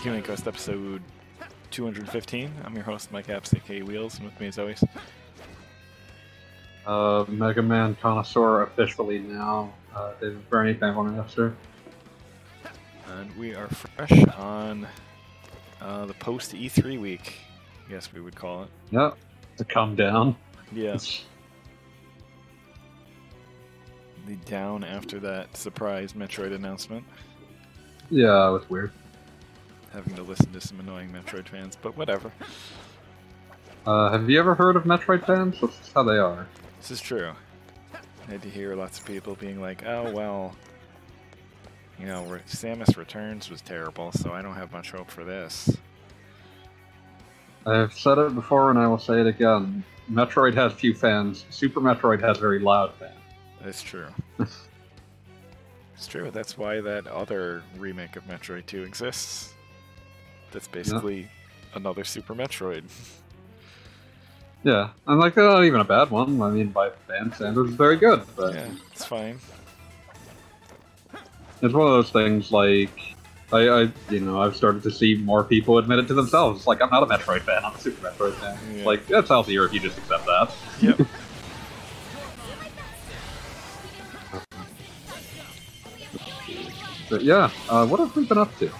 Hello 0.00 0.14
and 0.14 0.26
welcome 0.26 0.36
to 0.36 0.42
Q&A 0.42 0.48
episode 0.48 1.02
215. 1.70 2.52
I'm 2.64 2.74
your 2.74 2.84
host, 2.84 3.10
Mike 3.10 3.26
Apps, 3.26 3.56
aka 3.56 3.82
Wheels, 3.82 4.16
and 4.18 4.26
with 4.26 4.38
me 4.38 4.46
as 4.46 4.58
always. 4.58 4.84
Uh, 6.86 7.24
Mega 7.26 7.62
Man 7.62 7.96
connoisseur 8.00 8.62
officially 8.62 9.18
now. 9.18 9.72
Uh, 9.94 10.12
David 10.20 10.48
Bernie, 10.50 10.74
Fanboy 10.74 11.16
Master. 11.16 11.54
And 13.08 13.36
we 13.36 13.54
are 13.54 13.66
fresh 13.68 14.24
on 14.36 14.86
uh, 15.80 16.06
the 16.06 16.14
post 16.14 16.52
E3 16.54 17.00
week, 17.00 17.34
I 17.86 17.90
guess 17.90 18.12
we 18.12 18.20
would 18.20 18.36
call 18.36 18.64
it. 18.64 18.68
Yep. 18.90 19.16
To 19.56 19.64
come 19.64 19.96
down. 19.96 20.36
Yeah, 20.70 20.96
the 24.26 24.36
down 24.44 24.84
after 24.84 25.18
that 25.20 25.56
surprise 25.56 26.12
Metroid 26.12 26.54
announcement. 26.54 27.04
Yeah, 28.10 28.48
it 28.48 28.52
was 28.52 28.70
weird. 28.70 28.92
Having 29.98 30.14
to 30.14 30.22
listen 30.22 30.52
to 30.52 30.60
some 30.60 30.78
annoying 30.78 31.10
Metroid 31.10 31.48
fans, 31.48 31.76
but 31.82 31.96
whatever. 31.96 32.30
Uh, 33.84 34.12
have 34.12 34.30
you 34.30 34.38
ever 34.38 34.54
heard 34.54 34.76
of 34.76 34.84
Metroid 34.84 35.26
fans? 35.26 35.60
That's 35.60 35.76
just 35.76 35.92
how 35.92 36.04
they 36.04 36.18
are. 36.18 36.46
This 36.78 36.92
is 36.92 37.00
true. 37.00 37.32
I 37.92 38.30
had 38.30 38.40
to 38.42 38.48
hear 38.48 38.76
lots 38.76 39.00
of 39.00 39.06
people 39.06 39.34
being 39.34 39.60
like, 39.60 39.84
oh, 39.84 40.12
well, 40.12 40.54
you 41.98 42.06
know, 42.06 42.22
Re- 42.26 42.42
Samus 42.46 42.96
Returns 42.96 43.50
was 43.50 43.60
terrible, 43.60 44.12
so 44.12 44.32
I 44.32 44.40
don't 44.40 44.54
have 44.54 44.70
much 44.70 44.92
hope 44.92 45.10
for 45.10 45.24
this. 45.24 45.76
I've 47.66 47.92
said 47.92 48.18
it 48.18 48.36
before 48.36 48.70
and 48.70 48.78
I 48.78 48.86
will 48.86 49.00
say 49.00 49.20
it 49.20 49.26
again. 49.26 49.82
Metroid 50.08 50.54
has 50.54 50.72
few 50.74 50.94
fans. 50.94 51.44
Super 51.50 51.80
Metroid 51.80 52.20
has 52.20 52.38
very 52.38 52.60
loud 52.60 52.94
fans. 52.94 53.18
That's 53.64 53.82
true. 53.82 54.06
it's 54.38 56.06
true. 56.06 56.30
That's 56.30 56.56
why 56.56 56.80
that 56.82 57.08
other 57.08 57.64
remake 57.76 58.14
of 58.14 58.24
Metroid 58.28 58.66
2 58.66 58.84
exists. 58.84 59.54
That's 60.52 60.68
basically 60.68 61.28
another 61.74 62.04
Super 62.04 62.34
Metroid. 62.34 62.84
Yeah, 64.64 64.88
and 65.06 65.20
like 65.20 65.34
they're 65.34 65.48
not 65.48 65.64
even 65.64 65.80
a 65.80 65.84
bad 65.84 66.10
one. 66.10 66.42
I 66.42 66.50
mean, 66.50 66.70
by 66.70 66.90
fan 67.06 67.32
standards, 67.32 67.70
it's 67.70 67.78
very 67.78 67.96
good. 67.96 68.22
But 68.34 68.54
yeah, 68.54 68.70
it's 68.92 69.04
fine. 69.04 69.38
it's 71.62 71.72
one 71.72 71.86
of 71.86 71.92
those 71.92 72.10
things 72.10 72.50
like 72.50 72.90
I, 73.52 73.68
I, 73.68 73.92
you 74.10 74.18
know, 74.18 74.42
I've 74.42 74.56
started 74.56 74.82
to 74.82 74.90
see 74.90 75.14
more 75.14 75.44
people 75.44 75.78
admit 75.78 76.00
it 76.00 76.08
to 76.08 76.14
themselves. 76.14 76.58
It's 76.58 76.66
like 76.66 76.82
I'm 76.82 76.90
not 76.90 77.04
a 77.04 77.06
Metroid 77.06 77.42
fan. 77.42 77.64
I'm 77.64 77.72
a 77.72 77.78
Super 77.78 78.10
Metroid 78.10 78.34
fan. 78.34 78.58
Yeah. 78.74 78.84
Like 78.84 79.06
that's 79.06 79.28
healthier 79.28 79.64
if 79.64 79.72
you 79.72 79.78
just 79.78 79.96
accept 79.96 80.26
that. 80.26 80.52
Yep. 80.82 81.06
But 87.10 87.22
yeah, 87.22 87.48
uh, 87.70 87.86
what 87.86 88.00
have 88.00 88.14
we 88.14 88.26
been 88.26 88.36
up 88.36 88.54
to 88.58 88.70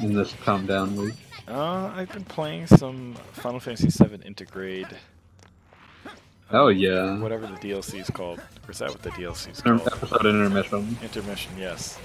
in 0.00 0.14
this 0.14 0.34
calm 0.44 0.66
down 0.66 0.96
week? 0.96 1.14
uh, 1.48 1.92
I've 1.94 2.12
been 2.12 2.24
playing 2.24 2.66
some 2.66 3.14
Final 3.32 3.60
Fantasy 3.60 3.88
VII 3.88 4.18
Intergrade. 4.18 4.92
Oh 6.50 6.68
yeah, 6.68 7.18
Whatever 7.18 7.46
the 7.46 7.54
DLC 7.54 8.00
is 8.00 8.10
called. 8.10 8.38
Or 8.66 8.70
is 8.70 8.78
that 8.78 8.90
what 8.90 9.02
the 9.02 9.10
DLC 9.10 9.52
is 9.52 9.60
called? 9.62 9.80
episode 9.86 10.26
intermission. 10.26 10.96
Intermission, 11.02 11.52
yes. 11.58 11.98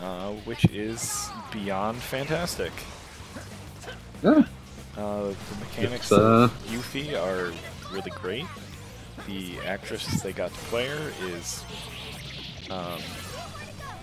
Uh, 0.00 0.32
which 0.44 0.64
is 0.66 1.28
beyond 1.52 1.98
fantastic. 1.98 2.72
Yeah, 4.22 4.44
Uh, 4.96 5.28
the 5.28 5.56
mechanics 5.60 6.12
uh, 6.12 6.44
of 6.44 6.66
Yuffie 6.68 7.14
are 7.18 7.52
really 7.92 8.10
great. 8.10 8.44
The 9.26 9.58
actress 9.66 10.06
they 10.22 10.32
got 10.32 10.52
to 10.52 10.58
play 10.68 10.86
her 10.88 11.12
is 11.26 11.64
um, 12.70 13.00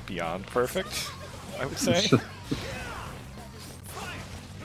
beyond 0.07 0.45
perfect, 0.47 1.09
I 1.59 1.65
would 1.65 1.77
say. 1.77 2.09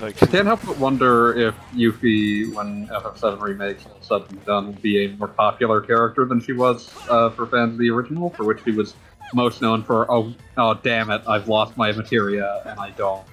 like, 0.01 0.21
I 0.23 0.27
can't 0.27 0.47
help 0.47 0.65
but 0.67 0.79
wonder 0.79 1.33
if 1.39 1.55
Yuffie, 1.75 2.53
when 2.53 2.89
FF7 2.89 3.41
remakes 3.41 3.87
all 3.87 3.97
said 4.01 4.31
and 4.31 4.45
done, 4.45 4.67
will 4.67 4.73
be 4.75 5.05
a 5.05 5.17
more 5.17 5.29
popular 5.29 5.81
character 5.81 6.25
than 6.25 6.41
she 6.41 6.53
was 6.53 6.93
uh, 7.09 7.31
for 7.31 7.47
fans 7.47 7.75
of 7.75 7.79
the 7.79 7.91
original, 7.91 8.31
for 8.31 8.45
which 8.45 8.65
she 8.65 8.73
was 8.73 8.95
most 9.33 9.63
known 9.63 9.83
for. 9.83 10.11
Oh, 10.11 10.35
oh, 10.57 10.75
damn 10.75 11.11
it! 11.11 11.23
I've 11.27 11.49
lost 11.49 11.77
my 11.77 11.93
materia, 11.93 12.63
and 12.67 12.79
I 12.81 12.91
don't, 12.91 13.25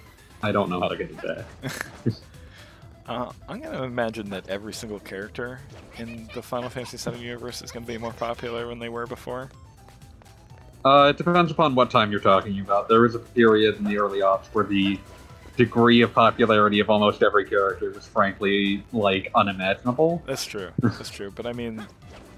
I 0.44 0.52
don't 0.52 0.70
know 0.70 0.80
how 0.80 0.88
to 0.88 0.98
get 0.98 1.09
it 1.09 1.22
back. 1.22 1.46
uh, 3.08 3.32
I'm 3.48 3.62
gonna 3.62 3.84
imagine 3.84 4.30
that 4.30 4.48
every 4.48 4.74
single 4.74 5.00
character 5.00 5.59
in 5.98 6.30
the 6.34 6.42
Final 6.42 6.70
Fantasy 6.70 6.98
VII 6.98 7.18
universe 7.20 7.62
is 7.62 7.72
gonna 7.72 7.86
be 7.86 7.98
more 7.98 8.14
popular 8.14 8.68
than 8.68 8.80
they 8.80 8.90
were 8.90 9.08
before. 9.08 9.50
Uh, 10.85 11.13
it 11.13 11.17
depends 11.17 11.51
upon 11.51 11.75
what 11.75 11.91
time 11.91 12.12
you're 12.12 12.19
talking 12.19 12.59
about. 12.59 12.88
There 12.88 13.01
was 13.01 13.16
a 13.16 13.19
period 13.19 13.78
in 13.78 13.84
the 13.84 13.97
early 13.97 14.19
aughts 14.19 14.45
where 14.53 14.63
the 14.66 15.00
degree 15.57 16.01
of 16.01 16.13
popularity 16.13 16.79
of 16.79 16.90
almost 16.90 17.22
every 17.22 17.44
character 17.45 17.91
was 17.91 18.07
frankly 18.07 18.84
like 18.94 19.29
unimaginable. 19.35 20.23
That's 20.25 20.45
true. 20.45 20.69
That's 20.81 21.09
true. 21.09 21.31
But 21.31 21.45
I 21.45 21.53
mean, 21.53 21.85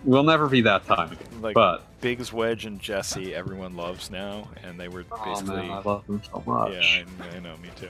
We'll 0.03 0.23
never 0.23 0.47
be 0.47 0.61
that 0.61 0.85
time 0.85 1.11
again. 1.11 1.41
like 1.41 1.53
but 1.53 1.83
Biggs, 2.01 2.33
Wedge, 2.33 2.65
and 2.65 2.79
Jesse, 2.79 3.35
everyone 3.35 3.75
loves 3.75 4.09
now, 4.09 4.49
and 4.63 4.79
they 4.79 4.87
were 4.87 5.03
basically. 5.03 5.53
oh 5.53 5.57
man, 5.57 5.69
I 5.71 5.81
love 5.81 6.07
them 6.07 6.21
so 6.23 6.43
much. 6.45 6.71
Yeah, 6.73 7.03
I, 7.31 7.35
I 7.35 7.39
know, 7.39 7.55
me 7.57 7.69
too. 7.79 7.89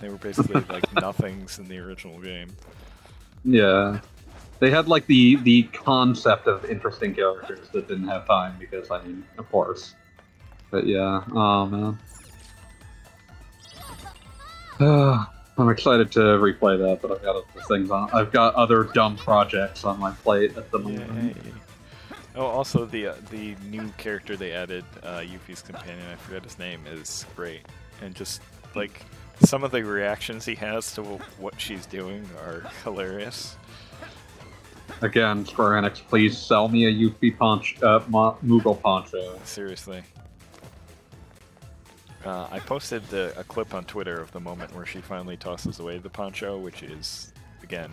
They 0.00 0.08
were 0.08 0.18
basically 0.18 0.62
like 0.68 0.92
nothings 1.00 1.58
in 1.58 1.66
the 1.66 1.78
original 1.78 2.20
game. 2.20 2.50
Yeah. 3.44 4.00
They 4.60 4.70
had 4.70 4.88
like 4.88 5.06
the 5.06 5.36
the 5.36 5.64
concept 5.64 6.46
of 6.46 6.64
interesting 6.64 7.14
characters 7.14 7.68
that 7.72 7.86
didn't 7.88 8.08
have 8.08 8.26
time 8.26 8.56
because 8.58 8.90
I 8.90 9.02
mean, 9.02 9.24
of 9.38 9.50
course. 9.50 9.94
But 10.70 10.86
yeah, 10.86 11.22
oh 11.32 11.66
man. 11.66 11.98
I'm 15.58 15.70
excited 15.70 16.12
to 16.12 16.20
replay 16.20 16.78
that, 16.78 17.02
but 17.02 17.10
I've 17.10 17.22
got 17.22 17.34
other 17.36 17.46
things 17.66 17.90
on. 17.90 18.08
I've 18.12 18.30
got 18.30 18.54
other 18.54 18.84
dumb 18.84 19.16
projects 19.16 19.84
on 19.84 19.98
my 19.98 20.12
plate 20.12 20.56
at 20.56 20.70
the 20.70 20.78
moment. 20.78 21.36
Yay. 21.36 21.52
Oh, 22.36 22.46
also 22.46 22.86
the 22.86 23.08
uh, 23.08 23.14
the 23.30 23.56
new 23.68 23.88
character 23.98 24.36
they 24.36 24.52
added, 24.52 24.84
uh, 25.02 25.18
Yuffie's 25.18 25.60
companion, 25.60 26.06
I 26.12 26.14
forget 26.14 26.44
his 26.44 26.60
name, 26.60 26.82
is 26.86 27.26
great, 27.34 27.62
and 28.00 28.14
just 28.14 28.40
like 28.76 29.04
some 29.42 29.64
of 29.64 29.72
the 29.72 29.82
reactions 29.82 30.44
he 30.44 30.54
has 30.54 30.94
to 30.94 31.02
what 31.02 31.60
she's 31.60 31.86
doing 31.86 32.24
are 32.44 32.70
hilarious. 32.84 33.56
Again, 35.02 35.46
Square 35.46 35.82
Enix, 35.82 35.96
please 36.06 36.36
sell 36.36 36.68
me 36.68 36.86
a 36.86 36.92
Yuffie 36.92 37.36
ponch, 37.36 37.80
uh, 37.82 38.00
Mo- 38.08 38.36
Moogle 38.44 38.80
poncho. 38.80 39.38
Seriously. 39.44 40.02
Uh, 42.24 42.48
I 42.50 42.58
posted 42.58 43.06
the, 43.08 43.32
a 43.38 43.44
clip 43.44 43.74
on 43.74 43.84
Twitter 43.84 44.20
of 44.20 44.32
the 44.32 44.40
moment 44.40 44.74
where 44.74 44.84
she 44.84 45.00
finally 45.00 45.36
tosses 45.36 45.78
away 45.78 45.98
the 45.98 46.10
poncho, 46.10 46.58
which 46.58 46.82
is, 46.82 47.32
again, 47.62 47.90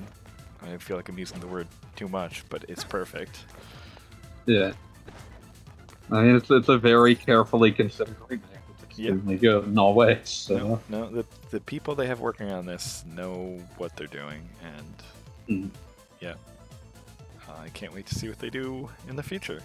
I 0.63 0.77
feel 0.77 0.97
like 0.97 1.07
I'm 1.09 1.19
using 1.19 1.39
the 1.39 1.47
word 1.47 1.67
too 1.95 2.07
much, 2.07 2.43
but 2.49 2.65
it's 2.67 2.83
perfect. 2.83 3.45
Yeah. 4.47 4.73
I 6.11 6.21
mean, 6.23 6.35
it's, 6.35 6.49
it's 6.49 6.69
a 6.69 6.77
very 6.77 7.15
carefully 7.15 7.71
considered 7.71 8.15
remake. 8.27 8.45
It's 8.97 9.41
good 9.41 9.65
in 9.65 9.77
all 9.77 9.93
ways. 9.93 10.29
So. 10.29 10.57
No, 10.57 10.79
no, 10.87 11.09
the 11.09 11.25
the 11.51 11.59
people 11.59 11.95
they 11.95 12.07
have 12.07 12.21
working 12.21 12.49
on 12.51 12.65
this 12.65 13.03
know 13.13 13.59
what 13.77 13.93
they're 13.97 14.07
doing, 14.07 14.47
and 14.63 14.93
Mhm. 15.49 15.69
yeah, 16.21 16.35
I 17.57 17.69
can't 17.69 17.93
wait 17.93 18.05
to 18.07 18.15
see 18.15 18.27
what 18.29 18.39
they 18.39 18.49
do 18.49 18.89
in 19.09 19.15
the 19.15 19.23
future, 19.23 19.61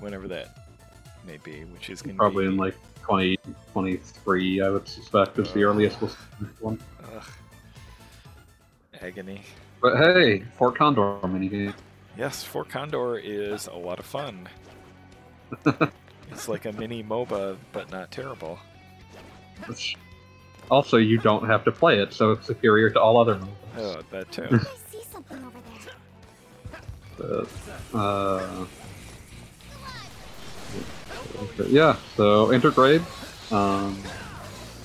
whenever 0.00 0.28
that 0.28 0.56
may 1.26 1.38
be, 1.38 1.64
which 1.64 1.90
is 1.90 2.02
going 2.02 2.14
to 2.16 2.18
Probably 2.18 2.44
be 2.46 2.52
in 2.52 2.56
like 2.56 2.74
2023, 3.02 4.60
I 4.62 4.68
would 4.70 4.86
suspect, 4.88 5.38
is 5.38 5.52
the 5.52 5.64
Uh. 5.64 5.68
earliest 5.68 6.00
we'll 6.00 6.10
one. 6.60 6.78
ugh, 7.14 7.24
agony. 9.00 9.42
But 9.80 9.96
hey, 9.96 10.40
Fort 10.56 10.76
Condor 10.76 11.18
minigame. 11.22 11.74
Yes, 12.16 12.42
Fort 12.44 12.68
Condor 12.68 13.16
is 13.18 13.66
a 13.68 13.74
lot 13.74 13.98
of 13.98 14.06
fun. 14.06 14.48
it's 16.30 16.48
like 16.48 16.64
a 16.66 16.72
mini 16.72 17.02
MOBA, 17.02 17.56
but 17.72 17.90
not 17.90 18.10
terrible. 18.10 18.58
Which- 19.66 19.96
Also, 20.70 20.98
you 20.98 21.16
don't 21.18 21.46
have 21.46 21.64
to 21.64 21.72
play 21.72 21.98
it, 22.00 22.12
so 22.12 22.32
it's 22.32 22.46
superior 22.46 22.90
to 22.90 23.00
all 23.00 23.16
other 23.18 23.36
MOBAs. 23.36 23.48
Oh, 23.78 24.02
that 24.10 24.30
too. 24.32 24.60
But, 27.18 27.48
uh, 27.94 28.66
yeah, 31.66 31.96
so 32.16 32.46
Intergrade. 32.48 33.02
Um, 33.52 34.00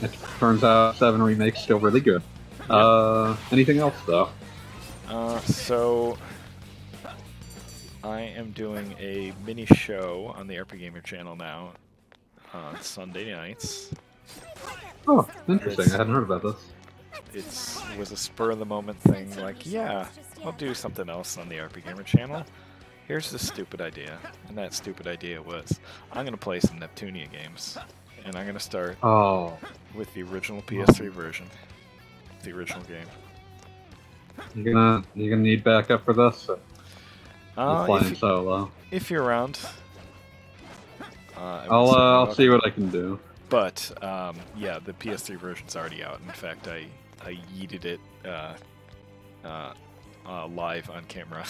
it 0.02 0.12
turns 0.40 0.64
out 0.64 0.96
7 0.96 1.22
Remake's 1.22 1.62
still 1.62 1.80
really 1.80 2.02
good. 2.02 2.22
Uh, 2.70 3.36
anything 3.52 3.78
else, 3.80 3.96
though? 4.08 4.30
Uh, 5.08 5.40
so 5.42 6.18
I 8.04 8.22
am 8.22 8.52
doing 8.52 8.96
a 9.00 9.34
mini 9.46 9.66
show 9.66 10.34
on 10.38 10.48
the 10.48 10.56
RP 10.56 10.80
Gamer 10.80 11.02
channel 11.02 11.36
now 11.36 11.74
on 12.54 12.82
Sunday 12.82 13.32
nights. 13.34 13.94
Oh, 15.08 15.28
interesting. 15.48 15.84
It's- 15.86 15.94
I 15.94 15.98
hadn't 15.98 16.14
heard 16.14 16.24
about 16.24 16.42
this. 16.44 16.56
It 17.94 17.98
was 18.00 18.12
a 18.12 18.18
spur 18.18 18.52
of 18.52 18.60
the 18.60 18.66
moment 18.66 19.00
thing. 19.02 19.36
Like, 19.38 19.66
yeah, 19.66 20.08
I'll 20.44 20.52
do 20.54 20.74
something 20.74 21.10
else 21.10 21.38
on 21.38 21.48
the 21.50 21.56
RP 21.56 21.84
Gamer 21.86 22.04
channel. 22.04 22.44
Here's 23.08 23.32
the 23.32 23.40
stupid 23.40 23.82
idea, 23.82 24.18
and 24.48 24.58
that 24.58 24.74
stupid 24.74 25.08
idea 25.08 25.42
was 25.42 25.80
I'm 26.12 26.26
gonna 26.26 26.38
play 26.38 26.60
some 26.60 26.80
Neptunia 26.80 27.30
games, 27.32 27.78
and 28.26 28.36
I'm 28.36 28.46
gonna 28.46 28.60
start 28.60 28.98
Oh, 29.04 29.58
with 29.94 30.14
the 30.14 30.24
original 30.24 30.62
PS3 30.64 31.10
version, 31.10 31.48
the 32.44 32.52
original 32.52 32.84
game. 32.84 33.06
you're 34.56 34.74
gonna 34.74 35.04
you're 35.16 35.30
gonna 35.32 35.42
need 35.44 35.64
backup 35.64 36.04
for 36.06 36.14
this. 36.14 36.50
Uh, 36.50 36.56
you're 37.58 37.86
playing 37.86 38.14
if, 38.14 38.18
solo. 38.20 38.72
if 38.92 39.12
you're 39.12 39.24
around, 39.24 39.60
uh, 41.38 41.40
I 41.40 41.64
would 41.64 41.72
I'll 41.72 41.90
uh, 41.90 42.26
I'll 42.26 42.34
see 42.34 42.50
what 42.50 42.66
I 42.66 42.70
can 42.70 42.90
do. 42.90 43.20
But 43.50 43.92
um, 44.04 44.38
yeah, 44.58 44.80
the 44.80 44.94
PS3 44.94 45.38
version's 45.38 45.76
already 45.76 46.04
out. 46.04 46.20
In 46.26 46.32
fact, 46.32 46.68
I 46.68 46.86
I 47.24 47.38
yeeted 47.56 47.86
it 47.86 48.00
uh, 48.26 48.54
uh, 49.46 49.74
uh, 50.28 50.48
live 50.48 50.90
on 50.90 51.04
camera. 51.06 51.46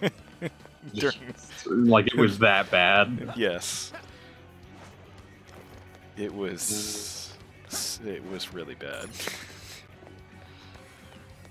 During- 0.94 1.34
Like 1.66 2.06
it 2.06 2.16
was 2.16 2.38
that 2.38 2.70
bad. 2.70 3.32
yes, 3.36 3.92
it 6.16 6.32
was. 6.34 7.32
It 8.04 8.22
was 8.30 8.52
really 8.54 8.74
bad. 8.76 9.08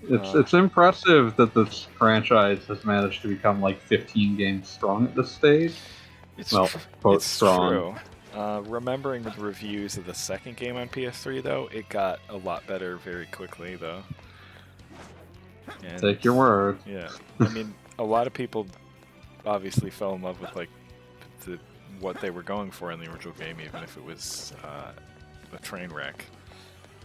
It's 0.08 0.34
Uh, 0.34 0.38
it's 0.38 0.54
impressive 0.54 1.34
that 1.36 1.52
this 1.52 1.88
franchise 1.98 2.64
has 2.66 2.84
managed 2.84 3.22
to 3.22 3.28
become 3.28 3.60
like 3.60 3.80
15 3.82 4.36
games 4.36 4.68
strong 4.68 5.04
at 5.06 5.16
this 5.16 5.32
stage. 5.32 5.74
It's 6.36 6.52
Well, 6.52 6.68
tr- 6.68 6.78
quote, 7.00 7.16
it's 7.16 7.24
strong. 7.26 7.70
true. 7.70 7.94
Uh, 8.40 8.60
remembering 8.66 9.22
the 9.22 9.32
reviews 9.38 9.96
of 9.96 10.06
the 10.06 10.14
second 10.14 10.56
game 10.58 10.76
on 10.76 10.88
PS3, 10.90 11.42
though, 11.42 11.68
it 11.72 11.88
got 11.88 12.20
a 12.28 12.36
lot 12.36 12.64
better 12.68 12.98
very 12.98 13.26
quickly, 13.26 13.74
though. 13.74 14.02
And 15.84 16.00
Take 16.00 16.24
your 16.24 16.34
word. 16.34 16.78
Yeah, 16.86 17.08
I 17.40 17.48
mean, 17.48 17.74
a 17.98 18.04
lot 18.04 18.26
of 18.26 18.32
people 18.32 18.66
obviously 19.44 19.90
fell 19.90 20.14
in 20.14 20.22
love 20.22 20.40
with 20.40 20.54
like 20.56 20.70
the 21.44 21.58
what 22.00 22.20
they 22.20 22.30
were 22.30 22.42
going 22.42 22.70
for 22.70 22.92
in 22.92 23.00
the 23.00 23.10
original 23.10 23.34
game, 23.34 23.58
even 23.60 23.82
if 23.82 23.96
it 23.96 24.04
was 24.04 24.52
uh, 24.64 24.92
a 25.52 25.58
train 25.58 25.90
wreck. 25.90 26.24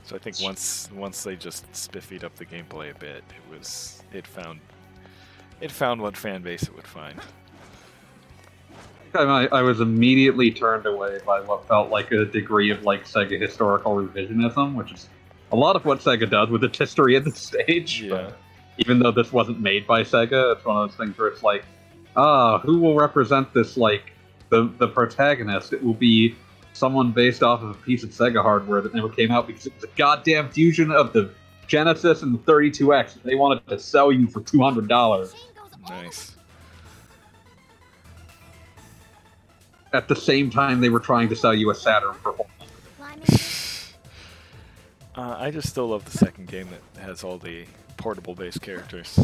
So 0.03 0.15
I 0.15 0.19
think 0.19 0.37
once 0.41 0.89
once 0.93 1.23
they 1.23 1.35
just 1.35 1.71
spiffied 1.73 2.23
up 2.23 2.35
the 2.35 2.45
gameplay 2.45 2.91
a 2.91 2.95
bit, 2.95 3.23
it 3.29 3.51
was 3.51 4.03
it 4.11 4.25
found 4.27 4.59
it 5.61 5.71
found 5.71 6.01
what 6.01 6.17
fan 6.17 6.41
base 6.41 6.63
it 6.63 6.75
would 6.75 6.87
find. 6.87 7.19
I, 9.13 9.47
I 9.51 9.61
was 9.61 9.81
immediately 9.81 10.51
turned 10.51 10.85
away 10.85 11.19
by 11.25 11.41
what 11.41 11.67
felt 11.67 11.89
like 11.89 12.11
a 12.11 12.25
degree 12.25 12.71
of 12.71 12.83
like 12.83 13.05
Sega 13.05 13.39
historical 13.39 13.95
revisionism, 13.95 14.75
which 14.75 14.93
is 14.93 15.09
a 15.51 15.55
lot 15.55 15.75
of 15.75 15.85
what 15.85 15.99
Sega 15.99 16.29
does 16.29 16.49
with 16.49 16.63
its 16.63 16.77
history 16.77 17.15
at 17.15 17.25
this 17.25 17.37
stage. 17.37 18.01
Yeah. 18.01 18.09
But 18.09 18.37
even 18.81 18.99
though 18.99 19.11
this 19.11 19.31
wasn't 19.31 19.59
made 19.59 19.85
by 19.85 20.01
Sega, 20.01 20.55
it's 20.55 20.65
one 20.65 20.77
of 20.81 20.89
those 20.89 20.97
things 20.97 21.17
where 21.17 21.27
it's 21.27 21.43
like, 21.43 21.63
ah, 22.15 22.57
who 22.59 22.79
will 22.79 22.95
represent 22.95 23.53
this? 23.53 23.77
Like 23.77 24.11
the 24.49 24.71
the 24.79 24.87
protagonist? 24.87 25.71
It 25.71 25.83
will 25.83 25.93
be 25.93 26.35
someone 26.73 27.11
based 27.11 27.43
off 27.43 27.61
of 27.61 27.69
a 27.69 27.73
piece 27.75 28.03
of 28.03 28.09
Sega 28.09 28.41
hardware 28.41 28.81
that 28.81 28.93
never 28.95 29.09
came 29.09 29.31
out 29.31 29.45
because 29.45 29.67
it 29.67 29.75
was 29.75 29.83
a 29.83 29.95
goddamn 29.95 30.49
fusion 30.49 30.91
of 30.91 31.13
the 31.13 31.31
Genesis 31.67 32.23
and 32.23 32.33
the 32.33 32.39
32X. 32.51 33.21
They 33.23 33.35
wanted 33.35 33.65
to 33.67 33.77
sell 33.79 34.11
you 34.11 34.27
for 34.27 34.41
two 34.41 34.61
hundred 34.61 34.87
dollars. 34.87 35.33
Nice. 35.87 36.35
At 39.93 40.07
the 40.07 40.15
same 40.15 40.49
time, 40.49 40.81
they 40.81 40.89
were 40.89 40.99
trying 40.99 41.29
to 41.29 41.35
sell 41.35 41.53
you 41.53 41.69
a 41.69 41.75
Saturn 41.75 42.15
for 42.15 42.33
Climbing 42.97 43.25
Uh, 45.13 45.35
I 45.37 45.51
just 45.51 45.67
still 45.67 45.89
love 45.89 46.05
the 46.05 46.17
second 46.17 46.47
game 46.47 46.69
that 46.69 47.01
has 47.01 47.21
all 47.21 47.37
the 47.37 47.65
portable 47.97 48.35
based 48.35 48.61
characters. 48.61 49.19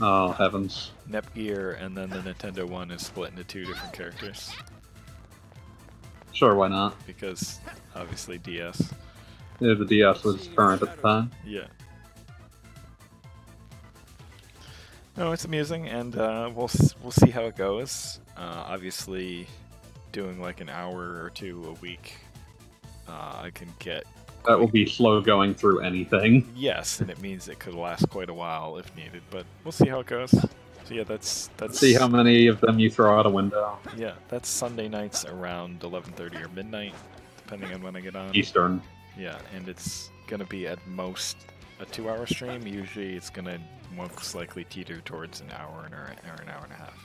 Oh 0.00 0.32
heavens! 0.32 0.90
Nepgear 1.08 1.80
and 1.82 1.96
then 1.96 2.10
the 2.10 2.18
Nintendo 2.18 2.64
One 2.68 2.90
is 2.90 3.04
split 3.06 3.30
into 3.30 3.44
two 3.44 3.64
different 3.64 3.92
characters 3.92 4.52
Sure, 6.32 6.54
why 6.54 6.68
not? 6.68 6.94
because 7.06 7.60
obviously 7.94 8.38
DS. 8.38 8.92
Yeah, 9.60 9.74
the 9.74 9.84
DS 9.84 10.24
was 10.24 10.48
current 10.56 10.82
at 10.82 10.96
the 10.96 11.02
time. 11.02 11.30
Yeah. 11.46 11.66
No, 15.16 15.32
it's 15.32 15.44
amusing, 15.44 15.88
and 15.88 16.16
uh, 16.16 16.50
we'll 16.54 16.64
s- 16.64 16.94
we'll 17.02 17.12
see 17.12 17.28
how 17.30 17.42
it 17.42 17.54
goes. 17.56 18.18
Uh, 18.36 18.64
obviously, 18.66 19.46
doing 20.10 20.40
like 20.40 20.60
an 20.62 20.70
hour 20.70 21.22
or 21.22 21.30
two 21.34 21.64
a 21.68 21.72
week, 21.82 22.14
uh, 23.06 23.40
I 23.42 23.50
can 23.52 23.68
get 23.78 24.04
That 24.46 24.58
will 24.58 24.66
be 24.68 24.86
slow 24.86 25.20
going 25.20 25.54
through 25.54 25.80
anything. 25.80 26.52
yes, 26.56 27.00
and 27.00 27.08
it 27.10 27.20
means 27.20 27.48
it 27.48 27.58
could 27.60 27.74
last 27.74 28.08
quite 28.10 28.28
a 28.28 28.34
while 28.34 28.76
if 28.76 28.94
needed. 28.96 29.22
But 29.30 29.46
we'll 29.64 29.70
see 29.72 29.88
how 29.88 30.00
it 30.00 30.06
goes. 30.06 30.30
So 30.32 30.94
yeah, 30.94 31.04
that's 31.04 31.48
that's 31.56 31.78
See 31.78 31.94
how 31.94 32.08
many 32.08 32.48
of 32.48 32.60
them 32.60 32.78
you 32.80 32.90
throw 32.90 33.16
out 33.18 33.24
a 33.26 33.30
window. 33.30 33.78
yeah, 33.96 34.14
that's 34.28 34.48
Sunday 34.48 34.88
nights 34.88 35.24
around 35.24 35.80
11:30 35.80 36.44
or 36.44 36.48
midnight, 36.48 36.92
depending 37.36 37.72
on 37.72 37.82
when 37.82 37.94
I 37.94 38.00
get 38.00 38.16
on. 38.16 38.34
Eastern. 38.34 38.82
Yeah, 39.16 39.38
and 39.54 39.68
it's 39.68 40.10
gonna 40.26 40.44
be 40.46 40.66
at 40.66 40.84
most 40.88 41.36
a 41.80 41.84
two-hour 41.84 42.26
stream. 42.26 42.66
Usually, 42.66 43.14
it's 43.14 43.30
gonna 43.30 43.60
most 43.96 44.34
likely 44.34 44.64
teeter 44.64 45.00
towards 45.02 45.40
an 45.40 45.50
hour 45.52 45.82
and 45.84 45.94
or, 45.94 45.98
or 46.26 46.42
an 46.42 46.48
hour 46.48 46.64
and 46.64 46.72
a 46.72 46.76
half. 46.76 46.98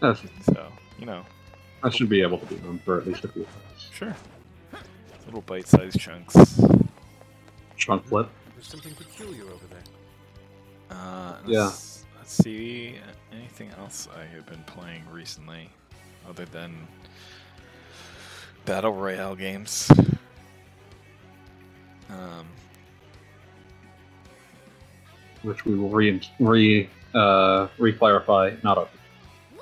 That's, 0.00 0.20
So 0.46 0.66
you 0.98 1.06
know, 1.06 1.24
I 1.84 1.90
should 1.90 2.08
be 2.08 2.20
able 2.22 2.38
to 2.38 2.46
do 2.46 2.56
them 2.56 2.80
for 2.84 2.98
at 2.98 3.06
least 3.06 3.24
a 3.24 3.28
few 3.28 3.42
hours. 3.42 3.88
sure, 3.92 4.16
little 5.26 5.42
bite-sized 5.42 5.98
chunks. 5.98 6.60
Chunk 7.76 8.04
flip. 8.06 8.28
There's 8.54 8.66
something 8.66 8.94
peculiar 8.94 9.44
over 9.44 9.66
there. 9.70 9.82
Uh, 10.90 11.36
Yeah. 11.46 11.64
let's, 11.64 12.04
let's 12.16 12.32
see. 12.32 12.96
Anything 13.32 13.70
else 13.78 14.08
I 14.16 14.24
have 14.34 14.46
been 14.46 14.62
playing 14.64 15.02
recently, 15.10 15.68
other 16.28 16.44
than 16.46 16.86
battle 18.64 18.92
royale 18.92 19.34
games? 19.34 19.90
Um, 22.10 22.46
Which 25.42 25.64
we 25.66 25.74
will 25.76 25.90
re 25.90 26.20
re 26.38 26.88
uh 27.14 27.68
re 27.78 27.92
clarify. 27.92 28.52
Not 28.62 28.78
a 28.78 28.88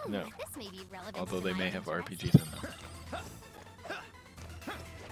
No. 0.08 0.24
This 0.38 0.56
may 0.56 0.70
be 0.70 0.82
relevant 0.90 1.16
although 1.18 1.40
they 1.40 1.54
may 1.54 1.70
have. 1.70 1.86
RPGs 1.86 2.34
in 2.34 2.50
them. 2.50 2.72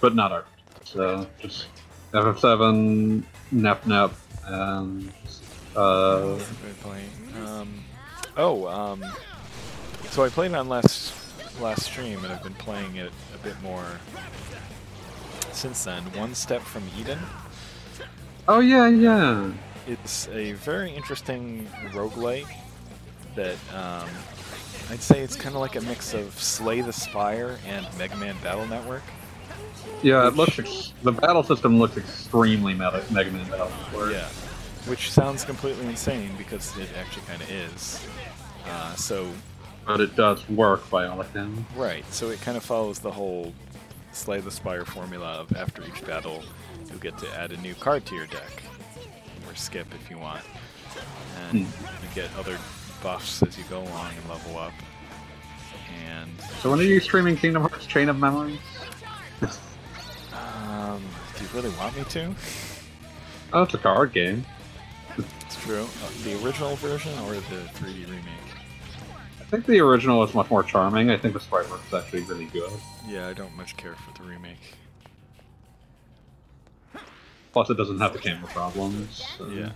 But 0.00 0.14
not 0.14 0.32
our. 0.32 0.44
So 0.84 1.26
just 1.38 1.66
FF7, 2.12 3.22
Nep 3.52 3.86
Nep, 3.86 4.12
and 4.46 5.12
uh. 5.76 6.38
Um, 7.36 7.84
oh, 8.36 8.66
um, 8.66 9.04
so 10.10 10.24
I 10.24 10.28
played 10.28 10.50
it 10.50 10.56
on 10.56 10.68
last 10.68 11.14
last 11.60 11.82
stream, 11.84 12.24
and 12.24 12.32
I've 12.32 12.42
been 12.42 12.54
playing 12.54 12.96
it 12.96 13.12
a 13.34 13.38
bit 13.38 13.60
more 13.62 13.86
since 15.52 15.84
then. 15.84 16.02
One 16.14 16.34
Step 16.34 16.62
from 16.62 16.82
Eden. 16.98 17.18
oh 18.48 18.60
yeah 18.60 18.88
yeah. 18.88 19.52
It's 19.86 20.28
a 20.28 20.52
very 20.52 20.90
interesting 20.92 21.68
roguelike 21.92 22.48
that 23.34 23.56
um, 23.74 24.08
I'd 24.90 25.00
say 25.00 25.20
it's 25.20 25.36
kind 25.36 25.54
of 25.54 25.60
like 25.60 25.76
a 25.76 25.80
mix 25.82 26.14
of 26.14 26.32
Slay 26.40 26.80
the 26.80 26.92
Spire 26.92 27.58
and 27.66 27.86
Mega 27.98 28.16
Man 28.16 28.36
Battle 28.42 28.66
Network. 28.66 29.02
Yeah, 30.02 30.26
it 30.28 30.34
looks 30.34 30.58
ex- 30.58 30.92
the 31.02 31.12
battle 31.12 31.42
system 31.42 31.78
looks 31.78 31.96
extremely 31.96 32.72
Meta- 32.74 33.04
Mega 33.10 33.30
Man 33.30 33.48
Battle 33.50 33.70
Network. 33.92 34.12
Yeah, 34.12 34.28
which 34.86 35.10
sounds 35.10 35.44
completely 35.44 35.86
insane 35.86 36.30
because 36.38 36.76
it 36.78 36.88
actually 36.98 37.22
kind 37.26 37.42
of 37.42 37.50
is. 37.50 38.06
Uh, 38.66 38.94
so 38.94 39.30
but 39.86 40.00
it 40.00 40.14
does 40.16 40.46
work 40.48 40.88
by 40.90 41.06
all 41.06 41.20
accounts. 41.20 41.60
Right, 41.76 42.04
so 42.12 42.30
it 42.30 42.40
kind 42.40 42.56
of 42.56 42.62
follows 42.64 42.98
the 43.00 43.10
whole 43.10 43.52
Slay 44.12 44.40
the 44.40 44.50
Spire 44.50 44.84
formula 44.84 45.26
of 45.32 45.54
after 45.56 45.82
each 45.86 46.04
battle, 46.06 46.42
you'll 46.88 46.98
get 46.98 47.16
to 47.18 47.38
add 47.38 47.52
a 47.52 47.56
new 47.58 47.74
card 47.74 48.04
to 48.06 48.14
your 48.14 48.26
deck, 48.26 48.62
or 49.48 49.54
skip 49.54 49.86
if 49.94 50.10
you 50.10 50.18
want. 50.18 50.42
And 51.50 51.66
Hmm. 51.66 51.84
you 52.02 52.08
get 52.14 52.28
other 52.38 52.58
buffs 53.02 53.42
as 53.42 53.56
you 53.58 53.64
go 53.70 53.80
along 53.80 54.12
and 54.20 54.28
level 54.28 54.58
up. 54.58 54.72
And 56.08 56.30
So 56.62 56.70
when 56.70 56.80
are 56.80 56.84
you 56.84 57.00
streaming 57.00 57.36
Kingdom 57.36 57.62
Hearts 57.62 57.86
Chain 57.86 58.08
of 58.08 58.18
Memories? 58.18 58.58
um, 61.04 61.10
do 61.36 61.44
you 61.44 61.50
really 61.54 61.76
want 61.76 61.96
me 61.96 62.04
to? 62.04 62.34
Oh, 63.52 63.62
it's 63.62 63.74
a 63.74 63.78
card 63.78 64.12
game. 64.12 64.44
It's 65.18 65.62
true. 65.64 65.82
Uh, 66.04 66.10
the 66.24 66.42
original 66.44 66.76
version 66.76 67.12
or 67.20 67.34
the 67.34 67.62
3D 67.74 68.06
remake? 68.08 68.24
I 69.40 69.44
think 69.44 69.66
the 69.66 69.80
original 69.80 70.22
is 70.22 70.32
much 70.34 70.48
more 70.50 70.62
charming. 70.62 71.10
I 71.10 71.16
think 71.16 71.34
the 71.34 71.40
sprite 71.40 71.68
work 71.68 71.80
is 71.88 71.94
actually 71.94 72.22
really 72.22 72.44
good. 72.46 72.70
Yeah, 73.06 73.26
I 73.28 73.32
don't 73.32 73.56
much 73.56 73.76
care 73.76 73.94
for 73.96 74.22
the 74.22 74.28
remake. 74.28 74.74
Plus, 77.52 77.68
it 77.68 77.74
doesn't 77.76 77.98
have 77.98 78.12
the 78.12 78.18
camera 78.20 78.48
problems. 78.50 79.24
so- 79.38 79.48
Yeah. 79.48 79.70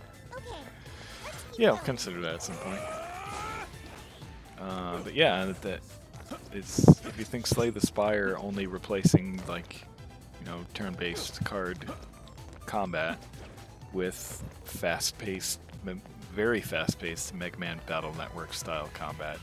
Yeah, 1.58 1.70
I'll 1.70 1.76
consider 1.78 2.20
that 2.20 2.34
at 2.34 2.42
some 2.42 2.56
point. 2.56 2.80
Uh, 4.60 4.98
but 5.02 5.14
yeah, 5.14 5.52
that 5.62 5.80
it's 6.52 6.78
if 7.06 7.14
you 7.18 7.24
think 7.24 7.46
Slay 7.46 7.70
the 7.70 7.80
Spire 7.80 8.36
only 8.40 8.66
replacing 8.66 9.40
like 9.48 9.84
you 10.44 10.50
know 10.50 10.60
turn-based 10.74 11.44
card 11.44 11.78
combat 12.66 13.18
with 13.92 14.42
fast-paced, 14.64 15.60
very 16.32 16.60
fast-paced 16.60 17.34
Mega 17.34 17.58
Man 17.58 17.80
Battle 17.86 18.12
Network 18.14 18.52
style 18.52 18.90
combat, 18.92 19.38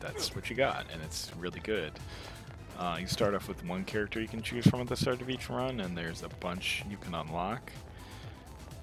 that's 0.00 0.34
what 0.34 0.50
you 0.50 0.56
got, 0.56 0.86
and 0.92 1.02
it's 1.02 1.30
really 1.38 1.60
good. 1.60 1.92
Uh, 2.78 2.98
you 3.00 3.06
start 3.06 3.34
off 3.34 3.48
with 3.48 3.64
one 3.64 3.84
character 3.84 4.20
you 4.20 4.28
can 4.28 4.42
choose 4.42 4.66
from 4.66 4.82
at 4.82 4.86
the 4.86 4.96
start 4.96 5.22
of 5.22 5.30
each 5.30 5.48
run, 5.48 5.80
and 5.80 5.96
there's 5.96 6.22
a 6.22 6.28
bunch 6.28 6.84
you 6.90 6.98
can 6.98 7.14
unlock. 7.14 7.72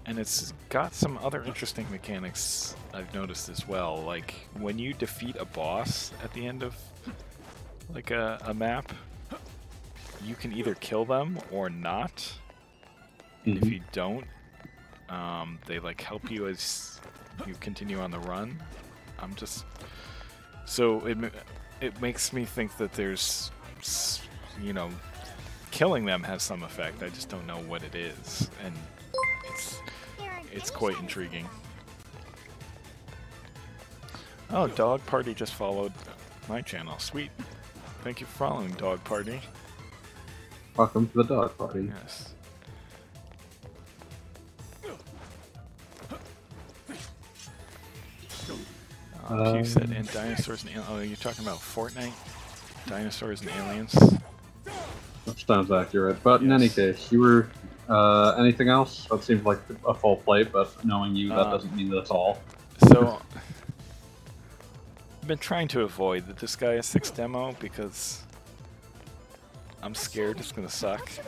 And 0.05 0.17
it's 0.17 0.51
got 0.69 0.93
some 0.93 1.17
other 1.23 1.43
interesting 1.43 1.87
mechanics 1.91 2.75
I've 2.93 3.13
noticed 3.13 3.47
as 3.49 3.67
well. 3.67 4.01
Like 4.01 4.33
when 4.59 4.77
you 4.79 4.93
defeat 4.93 5.37
a 5.39 5.45
boss 5.45 6.11
at 6.23 6.33
the 6.33 6.45
end 6.45 6.63
of 6.63 6.75
like 7.93 8.11
a, 8.11 8.39
a 8.45 8.53
map, 8.53 8.91
you 10.25 10.35
can 10.35 10.53
either 10.53 10.75
kill 10.75 11.05
them 11.05 11.39
or 11.51 11.69
not. 11.69 12.31
And 13.45 13.57
if 13.57 13.69
you 13.69 13.81
don't, 13.91 14.25
um, 15.09 15.59
they 15.65 15.79
like 15.79 16.01
help 16.01 16.31
you 16.31 16.47
as 16.47 16.99
you 17.45 17.55
continue 17.59 17.99
on 17.99 18.11
the 18.11 18.19
run. 18.19 18.61
I'm 19.19 19.35
just 19.35 19.65
so 20.65 21.05
it 21.05 21.17
it 21.81 22.01
makes 22.01 22.31
me 22.33 22.45
think 22.45 22.77
that 22.77 22.93
there's 22.93 23.51
you 24.61 24.73
know 24.73 24.89
killing 25.71 26.05
them 26.05 26.23
has 26.23 26.43
some 26.43 26.63
effect. 26.63 27.03
I 27.03 27.09
just 27.09 27.29
don't 27.29 27.45
know 27.45 27.59
what 27.59 27.83
it 27.83 27.95
is, 27.95 28.49
and 28.63 28.73
it's 29.51 29.79
it's 30.51 30.69
quite 30.69 30.97
intriguing. 30.99 31.47
Oh, 34.49 34.67
Dog 34.67 35.03
Party 35.07 35.33
just 35.33 35.53
followed 35.53 35.91
my 36.47 36.61
channel. 36.61 36.99
Sweet. 36.99 37.31
Thank 38.03 38.21
you 38.21 38.27
for 38.27 38.37
following 38.37 38.71
Dog 38.73 39.03
Party. 39.03 39.41
Welcome 40.75 41.07
to 41.09 41.17
the 41.17 41.23
dog 41.23 41.57
party. 41.57 41.91
Yes. 42.03 42.33
Uh, 49.29 49.53
Pew 49.53 49.65
said, 49.65 49.83
Um, 49.85 49.91
and 49.93 50.11
dinosaurs 50.11 50.63
and 50.63 50.71
aliens. 50.71 50.87
Oh, 50.89 50.99
you're 50.99 51.15
talking 51.15 51.45
about 51.45 51.59
Fortnite? 51.59 52.11
Dinosaurs 52.87 53.41
and 53.41 53.49
aliens? 53.51 53.93
Which 55.25 55.45
sounds 55.47 55.71
accurate. 55.71 56.21
But 56.23 56.41
in 56.41 56.51
any 56.51 56.67
case, 56.69 57.11
you 57.11 57.21
were 57.21 57.47
uh, 57.89 58.35
anything 58.37 58.67
else? 58.69 59.07
That 59.09 59.23
seems 59.23 59.45
like 59.45 59.59
a 59.87 59.93
full 59.93 60.17
plate, 60.17 60.51
but 60.51 60.73
knowing 60.85 61.15
you, 61.15 61.29
that 61.29 61.37
Uh, 61.47 61.51
doesn't 61.51 61.73
mean 61.75 61.89
that's 61.89 62.11
all. 62.11 62.39
So, 62.89 63.21
I've 65.21 65.27
been 65.27 65.37
trying 65.37 65.69
to 65.69 65.81
avoid 65.81 66.27
the 66.27 66.33
Disgaea 66.33 66.83
6 66.83 67.11
demo 67.11 67.55
because 67.59 68.23
I'm 69.83 69.93
scared 69.95 70.39
it's 70.39 70.51
gonna 70.53 70.69
suck, 70.69 71.01
What 71.01 71.09
should 71.09 71.25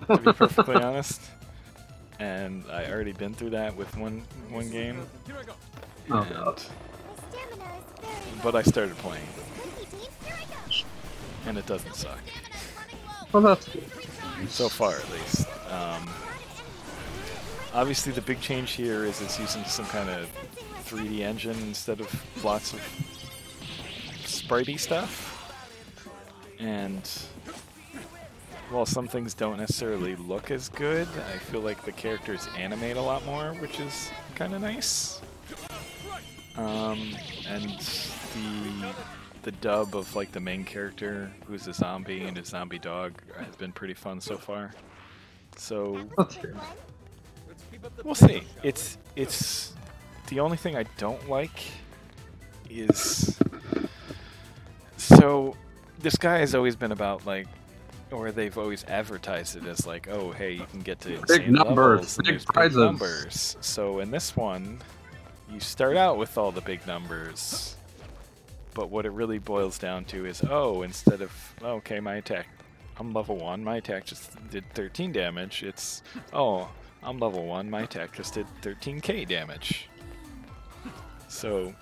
we 0.00 0.06
do? 0.06 0.16
to 0.16 0.22
be 0.22 0.32
perfectly 0.32 0.74
honest. 0.76 1.20
And 2.18 2.64
I 2.70 2.90
already 2.90 3.12
been 3.12 3.32
through 3.32 3.50
that 3.50 3.76
with 3.76 3.96
one 3.96 4.24
one 4.50 4.68
game. 4.70 5.06
Here 5.26 5.36
I 5.40 5.44
go. 5.44 5.52
Oh, 6.10 6.18
and- 6.22 6.30
God. 6.34 6.56
My 6.56 7.14
stamina 7.30 7.64
is 7.78 7.84
very 8.00 8.40
but 8.42 8.54
I 8.56 8.62
started 8.62 8.96
playing, 8.98 9.24
Squeaky 9.54 9.86
teeth, 9.96 10.26
here 10.26 10.34
I 10.36 10.44
go. 10.44 11.48
and 11.48 11.58
it 11.58 11.66
doesn't 11.66 11.94
suck. 11.94 12.18
Stamina's 12.26 12.74
running 12.76 12.96
low. 13.06 13.28
Well, 13.32 13.42
that's 13.54 13.68
good. 13.68 13.84
So 14.50 14.68
far, 14.68 14.96
at 14.96 15.10
least. 15.12 15.46
Um, 15.70 16.08
obviously, 17.72 18.12
the 18.12 18.20
big 18.22 18.40
change 18.40 18.72
here 18.72 19.04
is 19.04 19.20
it's 19.20 19.38
using 19.38 19.64
some 19.64 19.84
kind 19.86 20.08
of 20.10 20.28
3D 20.86 21.20
engine 21.20 21.56
instead 21.68 22.00
of 22.00 22.44
lots 22.44 22.72
of 22.72 22.80
spritey 24.24 24.78
stuff. 24.78 25.37
And 26.60 27.08
while 28.70 28.86
some 28.86 29.08
things 29.08 29.34
don't 29.34 29.58
necessarily 29.58 30.16
look 30.16 30.50
as 30.50 30.68
good, 30.68 31.08
I 31.34 31.38
feel 31.38 31.60
like 31.60 31.84
the 31.84 31.92
characters 31.92 32.48
animate 32.56 32.96
a 32.96 33.02
lot 33.02 33.24
more, 33.24 33.52
which 33.54 33.80
is 33.80 34.10
kind 34.34 34.54
of 34.54 34.60
nice. 34.60 35.20
Um, 36.56 37.14
and 37.48 37.70
the 38.34 38.94
the 39.42 39.52
dub 39.52 39.94
of 39.94 40.14
like 40.16 40.32
the 40.32 40.40
main 40.40 40.64
character, 40.64 41.30
who's 41.46 41.68
a 41.68 41.72
zombie 41.72 42.24
and 42.24 42.36
his 42.36 42.48
zombie 42.48 42.78
dog, 42.78 43.22
has 43.38 43.54
been 43.56 43.72
pretty 43.72 43.94
fun 43.94 44.20
so 44.20 44.36
far. 44.36 44.72
So 45.56 46.08
We'll 48.04 48.14
see. 48.14 48.42
It's 48.62 48.98
it's 49.16 49.74
the 50.28 50.40
only 50.40 50.56
thing 50.56 50.76
I 50.76 50.84
don't 50.96 51.28
like 51.28 51.62
is 52.68 53.38
so 54.96 55.56
this 56.00 56.16
guy 56.16 56.38
has 56.38 56.54
always 56.54 56.76
been 56.76 56.92
about 56.92 57.26
like 57.26 57.46
or 58.10 58.32
they've 58.32 58.56
always 58.56 58.84
advertised 58.84 59.56
it 59.56 59.66
as 59.66 59.86
like, 59.86 60.08
oh 60.08 60.32
hey, 60.32 60.52
you 60.52 60.64
can 60.70 60.80
get 60.80 61.00
to 61.00 61.14
insane 61.14 61.52
numbers, 61.52 62.18
big 62.24 62.44
prizes. 62.46 62.76
numbers. 62.76 63.56
So 63.60 64.00
in 64.00 64.10
this 64.10 64.34
one, 64.34 64.78
you 65.50 65.60
start 65.60 65.96
out 65.96 66.16
with 66.16 66.38
all 66.38 66.50
the 66.50 66.60
big 66.60 66.86
numbers. 66.86 67.76
But 68.74 68.90
what 68.90 69.06
it 69.06 69.10
really 69.10 69.38
boils 69.38 69.78
down 69.78 70.04
to 70.06 70.24
is, 70.24 70.42
oh, 70.48 70.82
instead 70.82 71.20
of 71.20 71.32
okay, 71.62 72.00
my 72.00 72.16
attack 72.16 72.46
I'm 72.98 73.12
level 73.12 73.36
one, 73.36 73.62
my 73.62 73.76
attack 73.76 74.04
just 74.04 74.32
did 74.50 74.64
13 74.74 75.12
damage. 75.12 75.62
It's 75.62 76.02
oh, 76.32 76.68
I'm 77.02 77.18
level 77.18 77.46
one, 77.46 77.70
my 77.70 77.82
attack 77.82 78.12
just 78.12 78.34
did 78.34 78.46
13k 78.62 79.28
damage. 79.28 79.88
So 81.28 81.74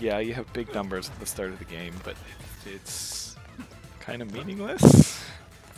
yeah, 0.00 0.18
you 0.18 0.34
have 0.34 0.52
big 0.52 0.72
numbers 0.74 1.08
at 1.08 1.18
the 1.20 1.26
start 1.26 1.50
of 1.50 1.58
the 1.58 1.64
game, 1.64 1.94
but 2.04 2.16
it's 2.66 3.36
kind 4.00 4.22
of 4.22 4.32
meaningless. 4.32 5.22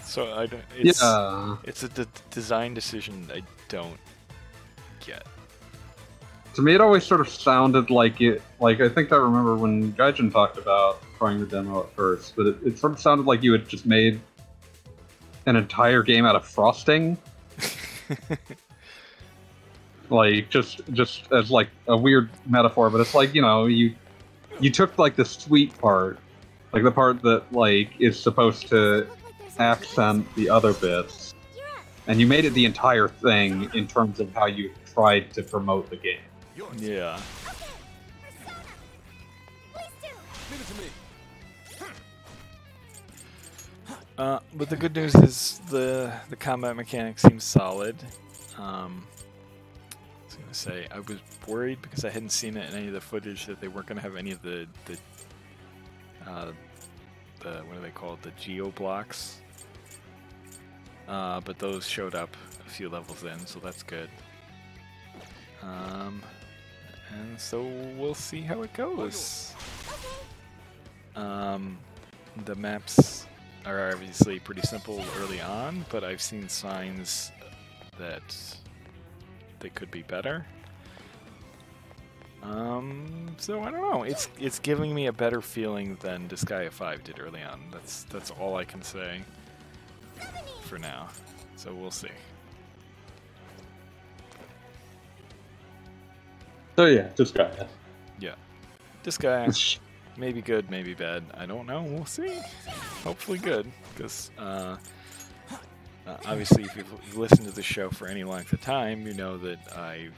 So 0.04 0.32
I 0.32 0.46
don't. 0.46 0.62
It's, 0.76 1.02
yeah. 1.02 1.56
it's 1.64 1.82
a 1.82 1.88
d- 1.88 2.06
design 2.30 2.74
decision 2.74 3.28
I 3.32 3.42
don't 3.68 3.98
get. 5.04 5.26
To 6.54 6.62
me, 6.62 6.74
it 6.74 6.80
always 6.80 7.04
sort 7.04 7.20
of 7.20 7.28
sounded 7.28 7.90
like 7.90 8.20
it. 8.20 8.40
Like 8.60 8.80
I 8.80 8.88
think 8.88 9.12
I 9.12 9.16
remember 9.16 9.56
when 9.56 9.92
Gaijin 9.92 10.32
talked 10.32 10.56
about 10.56 11.02
trying 11.18 11.40
the 11.40 11.46
demo 11.46 11.80
at 11.84 11.90
first, 11.92 12.34
but 12.36 12.46
it, 12.46 12.56
it 12.64 12.78
sort 12.78 12.94
of 12.94 13.00
sounded 13.00 13.26
like 13.26 13.42
you 13.42 13.52
had 13.52 13.68
just 13.68 13.84
made 13.84 14.20
an 15.44 15.56
entire 15.56 16.02
game 16.02 16.24
out 16.24 16.36
of 16.36 16.46
frosting. 16.46 17.18
like 20.10 20.50
just 20.50 20.80
just 20.92 21.30
as 21.32 21.50
like 21.50 21.68
a 21.88 21.96
weird 21.96 22.30
metaphor, 22.46 22.90
but 22.90 23.00
it's 23.00 23.14
like 23.14 23.34
you 23.34 23.42
know 23.42 23.66
you 23.66 23.94
you 24.60 24.70
took 24.70 24.98
like 24.98 25.16
the 25.16 25.24
sweet 25.24 25.76
part, 25.78 26.18
like 26.72 26.82
the 26.82 26.90
part 26.90 27.22
that 27.22 27.52
like 27.52 27.90
is 27.98 28.18
supposed 28.18 28.68
to 28.68 28.76
Look 28.76 29.08
like 29.08 29.38
there's 29.38 29.56
a 29.58 29.62
accent 29.62 30.34
the 30.34 30.50
other 30.50 30.72
bits, 30.72 31.34
and 32.06 32.20
you 32.20 32.26
made 32.26 32.44
it 32.44 32.54
the 32.54 32.64
entire 32.64 33.08
thing 33.08 33.70
in 33.74 33.86
terms 33.86 34.20
of 34.20 34.32
how 34.34 34.46
you 34.46 34.72
tried 34.94 35.32
to 35.34 35.42
promote 35.42 35.90
the 35.90 35.96
game. 35.96 36.20
Yeah. 36.78 37.20
Persona. 37.44 37.66
Please 39.72 39.84
do. 40.02 40.08
Leave 40.50 40.60
it 40.60 40.66
to 40.66 40.74
me. 40.80 40.88
Uh, 44.18 44.38
but 44.54 44.70
the 44.70 44.76
good 44.76 44.94
news 44.94 45.14
is 45.14 45.60
the 45.68 46.12
the 46.30 46.36
combat 46.36 46.76
mechanic 46.76 47.18
seems 47.18 47.44
solid. 47.44 47.96
Um, 48.58 49.06
Was 50.36 50.44
gonna 50.44 50.54
say 50.54 50.88
I 50.90 51.00
was 51.00 51.18
worried 51.46 51.80
because 51.82 52.04
I 52.04 52.10
hadn't 52.10 52.30
seen 52.30 52.56
it 52.56 52.70
in 52.70 52.76
any 52.76 52.86
of 52.88 52.92
the 52.92 53.00
footage 53.00 53.46
that 53.46 53.60
they 53.60 53.68
weren't 53.68 53.86
gonna 53.86 54.00
have 54.00 54.16
any 54.16 54.32
of 54.32 54.42
the 54.42 54.66
the 54.84 54.98
uh, 56.28 56.52
the 57.40 57.62
what 57.66 57.76
do 57.76 57.80
they 57.80 57.90
call 57.90 58.14
it 58.14 58.22
the 58.22 58.32
geo 58.32 58.70
blocks. 58.70 59.38
Uh, 61.08 61.40
but 61.40 61.58
those 61.58 61.86
showed 61.86 62.14
up 62.14 62.36
a 62.66 62.68
few 62.68 62.88
levels 62.88 63.22
in, 63.22 63.46
so 63.46 63.60
that's 63.60 63.82
good. 63.82 64.10
Um, 65.62 66.22
and 67.12 67.40
so 67.40 67.62
we'll 67.96 68.14
see 68.14 68.40
how 68.40 68.62
it 68.62 68.72
goes. 68.72 69.54
Um, 71.14 71.78
the 72.44 72.56
maps 72.56 73.26
are 73.64 73.92
obviously 73.92 74.38
pretty 74.40 74.62
simple 74.62 75.02
early 75.18 75.40
on, 75.40 75.84
but 75.90 76.04
I've 76.04 76.20
seen 76.20 76.48
signs 76.48 77.30
that 77.98 78.36
they 79.60 79.68
could 79.70 79.90
be 79.90 80.02
better. 80.02 80.46
Um, 82.42 83.34
so 83.38 83.62
I 83.62 83.70
don't 83.70 83.80
know. 83.80 84.04
It's 84.04 84.28
it's 84.38 84.58
giving 84.58 84.94
me 84.94 85.06
a 85.06 85.12
better 85.12 85.40
feeling 85.40 85.96
than 86.00 86.28
Disgaea 86.28 86.70
5 86.70 87.02
did 87.02 87.18
early 87.18 87.42
on. 87.42 87.60
That's 87.72 88.04
that's 88.04 88.30
all 88.30 88.56
I 88.56 88.64
can 88.64 88.82
say 88.82 89.22
for 90.62 90.78
now. 90.78 91.08
So 91.56 91.74
we'll 91.74 91.90
see. 91.90 92.08
So 96.76 96.84
yeah, 96.86 97.08
just 97.16 97.36
Yeah. 98.20 98.34
Disgaea 99.02 99.78
maybe 100.16 100.42
good, 100.42 100.70
maybe 100.70 100.94
bad. 100.94 101.24
I 101.34 101.46
don't 101.46 101.66
know. 101.66 101.82
We'll 101.82 102.04
see. 102.06 102.38
Hopefully 103.04 103.38
good, 103.38 103.70
because 103.94 104.30
uh, 104.38 104.76
uh, 106.06 106.16
obviously, 106.26 106.62
if 106.64 106.76
you've 106.76 107.16
listened 107.16 107.46
to 107.48 107.54
the 107.54 107.62
show 107.62 107.90
for 107.90 108.06
any 108.06 108.24
length 108.24 108.52
of 108.52 108.60
time, 108.60 109.06
you 109.06 109.14
know 109.14 109.36
that 109.38 109.58
I 109.76 110.08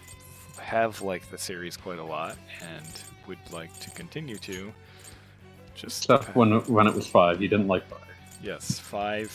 have 0.60 1.00
liked 1.02 1.30
the 1.30 1.38
series 1.38 1.76
quite 1.76 1.98
a 1.98 2.04
lot 2.04 2.36
and 2.60 2.86
would 3.26 3.38
like 3.52 3.76
to 3.80 3.90
continue 3.90 4.36
to. 4.38 4.72
Just 5.74 6.04
Except 6.04 6.34
when 6.34 6.60
when 6.64 6.86
it 6.86 6.94
was 6.94 7.06
five, 7.06 7.40
you 7.40 7.48
didn't 7.48 7.68
like 7.68 7.88
five. 7.88 8.00
yes, 8.42 8.78
five 8.78 9.32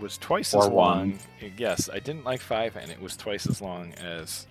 was 0.00 0.18
twice 0.18 0.52
Or 0.52 0.64
as 0.64 0.68
long. 0.68 1.12
one. 1.12 1.18
Yes, 1.56 1.88
I 1.90 1.98
didn't 2.00 2.24
like 2.24 2.40
five, 2.40 2.76
and 2.76 2.90
it 2.90 3.00
was 3.00 3.16
twice 3.16 3.46
as 3.46 3.62
long 3.62 3.94
as 3.94 4.46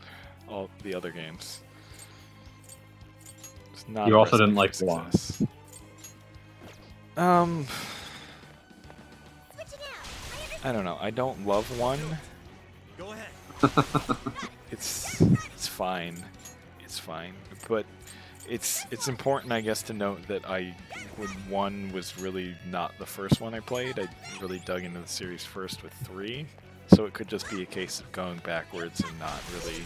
all 0.49 0.69
the 0.83 0.95
other 0.95 1.11
games. 1.11 1.61
Not 3.87 4.07
You 4.07 4.17
also 4.17 4.37
didn't 4.39 4.55
like 4.55 4.75
one. 4.77 5.11
Um. 7.17 7.67
I 10.65 10.69
I 10.69 10.71
don't 10.73 10.83
know. 10.83 10.97
I 10.99 11.11
don't 11.11 11.45
love 11.45 11.79
one. 11.79 11.99
Go 12.97 13.11
ahead. 13.11 13.27
It's 14.71 15.21
it's 15.21 15.67
fine. 15.67 16.17
It's 16.83 16.99
fine. 16.99 17.33
But 17.69 17.85
it's 18.49 18.85
it's 18.91 19.07
important, 19.07 19.53
I 19.53 19.61
guess, 19.61 19.83
to 19.83 19.93
note 19.93 20.27
that 20.27 20.49
I 20.49 20.75
when 21.17 21.29
one 21.49 21.91
was 21.93 22.19
really 22.19 22.55
not 22.69 22.91
the 22.99 23.05
first 23.05 23.39
one 23.39 23.53
I 23.53 23.59
played. 23.59 23.99
I 23.99 24.07
really 24.41 24.59
dug 24.65 24.83
into 24.83 24.99
the 24.99 25.07
series 25.07 25.45
first 25.45 25.83
with 25.83 25.93
three, 25.93 26.47
so 26.87 27.05
it 27.05 27.13
could 27.13 27.27
just 27.29 27.49
be 27.49 27.61
a 27.61 27.65
case 27.65 27.99
of 28.01 28.11
going 28.11 28.39
backwards 28.43 28.99
and 29.01 29.17
not 29.19 29.39
really 29.53 29.83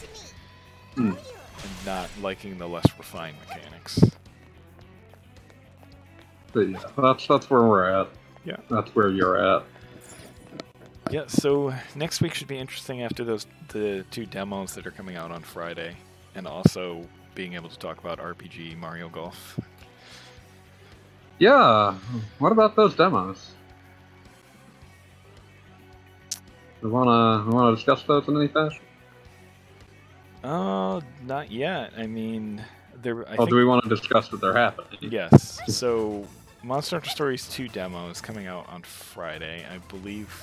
Hmm. 0.96 1.12
and 1.12 1.86
not 1.86 2.10
liking 2.22 2.58
the 2.58 2.68
less 2.68 2.86
refined 2.98 3.36
mechanics. 3.48 4.00
But 6.54 6.62
yeah, 6.62 6.80
that's 6.98 7.28
that's 7.28 7.50
where 7.50 7.64
we're 7.64 7.86
at. 7.90 8.08
Yeah. 8.46 8.58
That's 8.70 8.96
where 8.96 9.10
you're 9.10 9.38
at. 9.38 9.64
Yeah, 11.10 11.24
so 11.28 11.74
next 11.96 12.22
week 12.22 12.34
should 12.34 12.48
be 12.48 12.58
interesting 12.58 13.02
after 13.04 13.24
those 13.24 13.48
the 13.70 14.06
two 14.12 14.26
demos 14.26 14.74
that 14.76 14.86
are 14.86 14.92
coming 14.92 15.16
out 15.16 15.32
on 15.32 15.42
Friday, 15.42 15.96
and 16.36 16.48
also 16.48 17.08
being 17.36 17.54
able 17.54 17.70
to 17.70 17.78
talk 17.78 18.00
about 18.00 18.20
RPG 18.20 18.78
Mario 18.78 19.10
Golf. 19.10 19.60
Yeah. 21.40 21.96
What 22.38 22.52
about 22.52 22.76
those 22.76 22.96
demos? 22.96 23.52
We 26.82 26.90
wanna 26.90 27.46
we 27.46 27.54
wanna 27.54 27.76
discuss 27.76 28.04
those 28.04 28.28
in 28.28 28.38
any 28.38 28.48
fashion? 28.48 28.82
Oh, 30.44 31.02
not 31.26 31.52
yet. 31.52 31.92
I 31.98 32.08
mean, 32.08 32.64
there. 33.02 33.28
I 33.28 33.34
oh, 33.34 33.38
think, 33.38 33.50
do 33.50 33.56
we 33.56 33.66
want 33.66 33.84
to 33.84 33.90
discuss 33.90 34.30
that 34.30 34.40
they're 34.40 34.56
happening? 34.56 34.98
Yes. 35.02 35.60
So, 35.68 36.26
Monster 36.64 36.96
Hunter 36.98 37.10
Stories 37.10 37.50
2 37.50 37.68
demo 37.70 38.10
is 38.10 38.22
coming 38.22 38.48
out 38.48 38.68
on 38.70 38.84
Friday. 38.84 39.66
I 39.70 39.80
believe. 39.90 40.42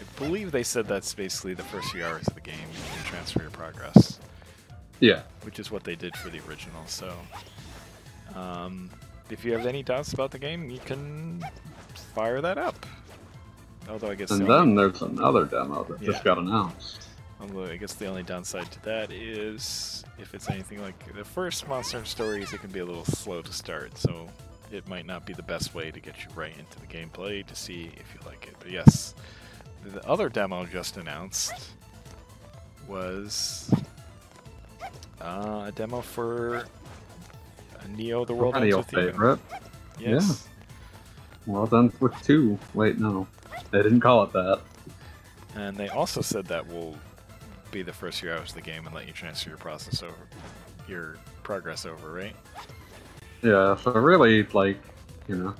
I 0.00 0.18
believe 0.18 0.50
they 0.52 0.62
said 0.62 0.86
that's 0.88 1.12
basically 1.14 1.54
the 1.54 1.62
first 1.64 1.92
few 1.92 2.04
hours 2.04 2.26
of 2.26 2.34
the 2.34 2.40
game. 2.40 2.54
You 2.72 2.94
can 2.96 3.04
transfer 3.04 3.42
your 3.42 3.50
progress. 3.50 4.18
Yeah. 5.00 5.22
which 5.42 5.58
is 5.58 5.70
what 5.70 5.82
they 5.84 5.94
did 5.94 6.14
for 6.16 6.28
the 6.28 6.40
original. 6.46 6.82
So, 6.86 7.10
um, 8.34 8.90
if 9.30 9.44
you 9.44 9.52
have 9.52 9.64
any 9.66 9.82
doubts 9.82 10.12
about 10.12 10.30
the 10.30 10.38
game, 10.38 10.68
you 10.70 10.78
can 10.80 11.42
fire 12.14 12.40
that 12.42 12.58
up. 12.58 12.84
Although 13.88 14.10
I 14.10 14.14
guess 14.14 14.30
And 14.30 14.46
the 14.46 14.52
only, 14.54 14.66
then 14.66 14.74
there's 14.76 15.00
another 15.02 15.44
demo 15.46 15.84
that 15.84 16.00
Yeah. 16.02 16.10
just 16.12 16.22
got 16.24 16.36
announced. 16.38 17.06
although 17.40 17.64
I 17.64 17.76
guess 17.78 17.94
the 17.94 18.06
only 18.06 18.22
downside 18.22 18.70
to 18.72 18.82
that 18.82 19.10
is 19.10 20.04
if 20.18 20.34
it's 20.34 20.50
anything 20.50 20.82
like 20.82 21.14
the 21.16 21.24
first 21.24 21.66
Monster 21.66 22.04
Stories, 22.04 22.52
it 22.52 22.60
can 22.60 22.70
be 22.70 22.80
a 22.80 22.84
little 22.84 23.06
slow 23.06 23.40
to 23.40 23.52
start. 23.54 23.96
So 23.96 24.28
it 24.70 24.86
might 24.86 25.06
not 25.06 25.24
be 25.24 25.32
the 25.32 25.42
best 25.42 25.74
way 25.74 25.90
to 25.90 25.98
get 26.00 26.16
you 26.22 26.30
right 26.34 26.52
into 26.58 26.78
the 26.78 26.86
gameplay 26.86 27.44
to 27.46 27.54
see 27.56 27.90
if 27.96 28.14
you 28.14 28.20
like 28.26 28.46
it. 28.46 28.56
But 28.60 28.70
yes, 28.70 29.14
the 29.84 30.06
other 30.08 30.28
demo 30.28 30.64
just 30.66 30.96
announced 30.96 31.52
was 32.88 33.72
uh, 35.20 35.64
a 35.68 35.72
demo 35.74 36.00
for 36.00 36.64
Neo: 37.88 38.24
The 38.24 38.34
World 38.34 38.56
Ends 38.56 38.76
with 38.76 38.92
You. 38.92 38.98
favorite. 39.10 39.38
Yes. 39.98 40.48
Well 41.46 41.66
done 41.66 41.92
with 42.00 42.14
two. 42.22 42.58
Wait, 42.74 42.98
no. 42.98 43.26
They 43.70 43.82
didn't 43.82 44.00
call 44.00 44.22
it 44.24 44.32
that. 44.32 44.60
And 45.56 45.76
they 45.76 45.88
also 45.88 46.20
said 46.20 46.46
that 46.46 46.66
will 46.66 46.96
be 47.70 47.82
the 47.82 47.92
first 47.92 48.20
few 48.20 48.30
hours 48.30 48.50
of 48.50 48.54
the 48.56 48.60
game 48.60 48.86
and 48.86 48.94
let 48.94 49.06
you 49.06 49.12
transfer 49.12 49.48
your 49.50 49.58
process 49.58 50.02
over, 50.02 50.14
your 50.88 51.16
progress 51.42 51.86
over, 51.86 52.12
right? 52.12 52.34
Yeah, 53.42 53.76
so 53.76 53.92
really, 53.92 54.44
like, 54.52 54.78
you 55.28 55.36
know, 55.36 55.54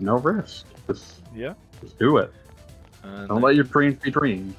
no 0.00 0.16
risk. 0.18 0.66
Just, 0.86 1.22
Yeah. 1.34 1.54
just 1.80 1.98
do 1.98 2.18
it. 2.18 2.32
And 3.06 3.28
Don't 3.28 3.40
let 3.40 3.54
your 3.54 3.64
dreams 3.64 3.98
be 4.02 4.10
dreams. 4.10 4.54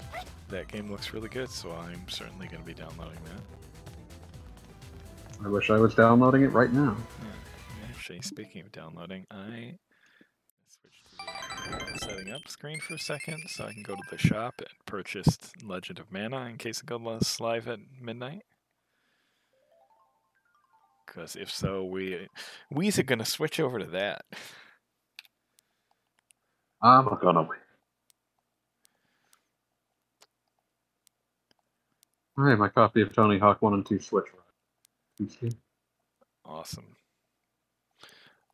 that 0.49 0.67
game 0.69 0.89
looks 0.91 1.13
really 1.13 1.29
good, 1.29 1.49
so 1.49 1.71
I'm 1.71 2.07
certainly 2.07 2.47
going 2.47 2.61
to 2.61 2.65
be 2.65 2.73
downloading 2.73 3.19
that. 3.25 3.41
I 5.45 5.49
wish 5.49 5.69
I 5.69 5.77
was 5.77 5.93
downloading 5.93 6.43
it 6.43 6.47
right 6.53 6.71
now. 6.71 6.95
Actually, 7.89 8.21
speaking 8.21 8.61
of 8.61 8.71
downloading, 8.71 9.25
I 9.29 9.73
switched 10.67 11.03
to 11.19 11.99
setting 11.99 12.31
up 12.33 12.47
screen 12.47 12.79
for 12.79 12.95
a 12.95 12.99
second 12.99 13.43
so 13.49 13.65
I 13.65 13.73
can 13.73 13.83
go 13.83 13.95
to 13.95 14.01
the 14.09 14.17
shop 14.17 14.55
and 14.59 14.69
purchase 14.85 15.37
Legend 15.63 15.99
of 15.99 16.11
Mana 16.11 16.45
in 16.45 16.57
case 16.57 16.79
it 16.79 16.85
goes 16.85 17.37
live 17.39 17.67
at 17.67 17.79
midnight. 18.01 18.43
Because 21.05 21.35
if 21.35 21.51
so, 21.51 21.83
we 21.83 22.27
we's 22.71 22.97
going 23.01 23.19
to 23.19 23.25
switch 23.25 23.59
over 23.59 23.79
to 23.79 23.85
that. 23.85 24.23
I'm 26.81 27.05
gonna 27.21 27.47
wait. 32.37 32.41
Alright, 32.43 32.59
my 32.59 32.69
copy 32.69 33.01
of 33.01 33.13
Tony 33.13 33.37
Hawk 33.39 33.61
1 33.61 33.73
and 33.73 33.85
2 33.85 33.99
Switch. 33.99 34.25
PC. 35.19 35.55
Awesome. 36.45 36.95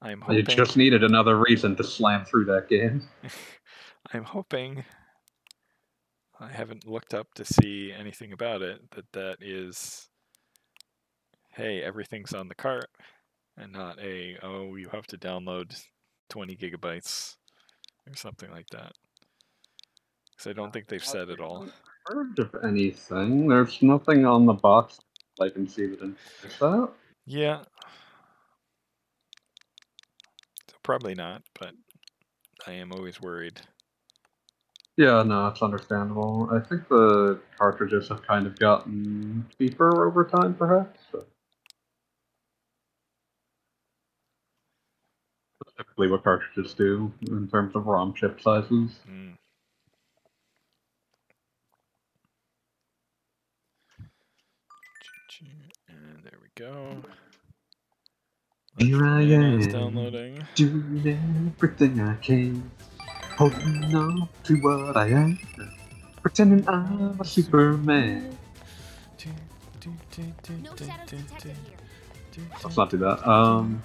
I'm 0.01 0.23
I 0.23 0.35
hoping. 0.35 0.45
just 0.45 0.75
needed 0.75 1.03
another 1.03 1.37
reason 1.37 1.75
to 1.77 1.83
slam 1.83 2.25
through 2.25 2.45
that 2.45 2.67
game. 2.67 3.07
I'm 4.13 4.23
hoping. 4.23 4.83
I 6.39 6.51
haven't 6.51 6.85
looked 6.85 7.13
up 7.13 7.27
to 7.35 7.45
see 7.45 7.93
anything 7.97 8.33
about 8.33 8.61
it. 8.61 8.81
That 8.91 9.05
that 9.13 9.37
is. 9.41 10.09
Hey, 11.51 11.81
everything's 11.81 12.33
on 12.33 12.47
the 12.49 12.55
cart, 12.55 12.89
and 13.55 13.71
not 13.71 13.99
a 13.99 14.37
oh 14.43 14.75
you 14.75 14.89
have 14.89 15.07
to 15.07 15.17
download 15.17 15.81
20 16.29 16.55
gigabytes 16.57 17.35
or 18.07 18.15
something 18.15 18.51
like 18.51 18.67
that. 18.71 18.91
Because 20.31 20.47
I 20.49 20.53
don't 20.53 20.73
think 20.73 20.87
they've 20.87 21.03
said 21.03 21.29
it 21.29 21.39
all. 21.39 21.67
Heard 22.05 22.37
of 22.39 22.55
anything? 22.63 23.47
There's 23.47 23.81
nothing 23.81 24.25
on 24.25 24.45
the 24.45 24.53
box 24.53 24.99
I 25.39 25.49
can 25.49 25.67
see 25.67 25.85
that 25.87 26.01
indicates 26.01 26.59
that. 26.59 26.89
Yeah. 27.25 27.61
So 30.69 30.75
probably 30.83 31.15
not, 31.15 31.43
but 31.59 31.71
I 32.67 32.73
am 32.73 32.91
always 32.91 33.21
worried. 33.21 33.61
Yeah, 34.97 35.23
no, 35.23 35.47
it's 35.47 35.61
understandable. 35.61 36.49
I 36.51 36.59
think 36.59 36.87
the 36.87 37.39
cartridges 37.57 38.09
have 38.09 38.21
kind 38.27 38.45
of 38.45 38.59
gotten 38.59 39.45
cheaper 39.57 40.05
over 40.05 40.23
time, 40.23 40.53
perhaps. 40.53 40.99
That's 41.13 41.25
typically 45.77 46.09
what 46.09 46.23
cartridges 46.23 46.73
do 46.73 47.11
in 47.27 47.47
terms 47.47 47.75
of 47.75 47.87
ROM 47.87 48.13
chip 48.13 48.39
sizes. 48.41 48.99
Mm. 49.09 49.35
And 56.59 56.65
there 56.65 56.73
we 56.73 57.01
go. 57.01 57.03
Here 58.77 59.05
I 59.05 59.21
Legend 59.21 59.33
of 59.33 59.39
Mana 59.39 59.57
is 59.57 59.67
am. 59.67 59.71
downloading. 59.71 60.47
Doing 60.55 61.53
everything 61.57 61.99
I 62.01 62.15
can, 62.15 62.71
holding 63.37 63.95
on 63.95 64.29
to 64.43 64.55
what 64.61 64.97
I 64.97 65.07
am, 65.09 65.39
pretending 66.21 66.67
I'm 66.67 67.19
a 67.19 67.25
Superman. 67.25 68.37
No 70.63 70.75
shadows. 70.75 71.23
Let's 72.63 72.77
not 72.77 72.89
do 72.89 72.97
that. 72.97 73.27
Um, 73.27 73.81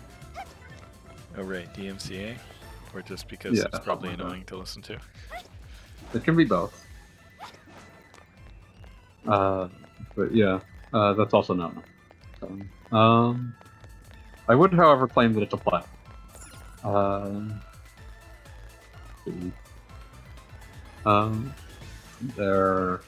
Oh 1.36 1.42
right, 1.42 1.72
DMCA, 1.74 2.36
or 2.94 3.02
just 3.02 3.28
because 3.28 3.58
Yeah, 3.58 3.64
it's 3.66 3.78
probably 3.78 4.10
something 4.10 4.10
like 4.10 4.18
that. 4.18 4.24
annoying 4.24 4.44
to 4.46 4.56
listen 4.56 4.82
to. 4.82 4.98
it 6.14 6.24
can 6.24 6.36
be 6.36 6.44
both. 6.44 6.84
Uh, 9.26 9.68
but 10.16 10.34
yeah, 10.34 10.60
uh, 10.92 11.12
that's 11.14 11.34
also 11.34 11.54
not. 11.54 11.74
Um, 12.42 12.68
um, 12.96 13.54
I 14.48 14.54
would, 14.54 14.72
however, 14.72 15.06
claim 15.08 15.34
that 15.34 15.42
it's 15.42 15.52
a 15.52 15.56
play. 15.56 15.82
Um, 16.84 17.60
see. 19.24 19.52
um, 21.04 21.52
there. 22.36 23.00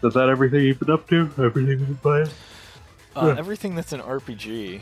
So 0.00 0.08
is 0.08 0.14
that 0.14 0.28
everything 0.28 0.64
you've 0.64 0.78
been 0.78 0.90
up 0.90 1.08
to? 1.08 1.30
Everything 1.38 1.68
you've 1.68 1.86
been 1.86 1.96
playing? 1.96 2.28
Uh, 3.16 3.34
everything 3.36 3.74
that's 3.74 3.92
an 3.92 4.00
RPG, 4.00 4.80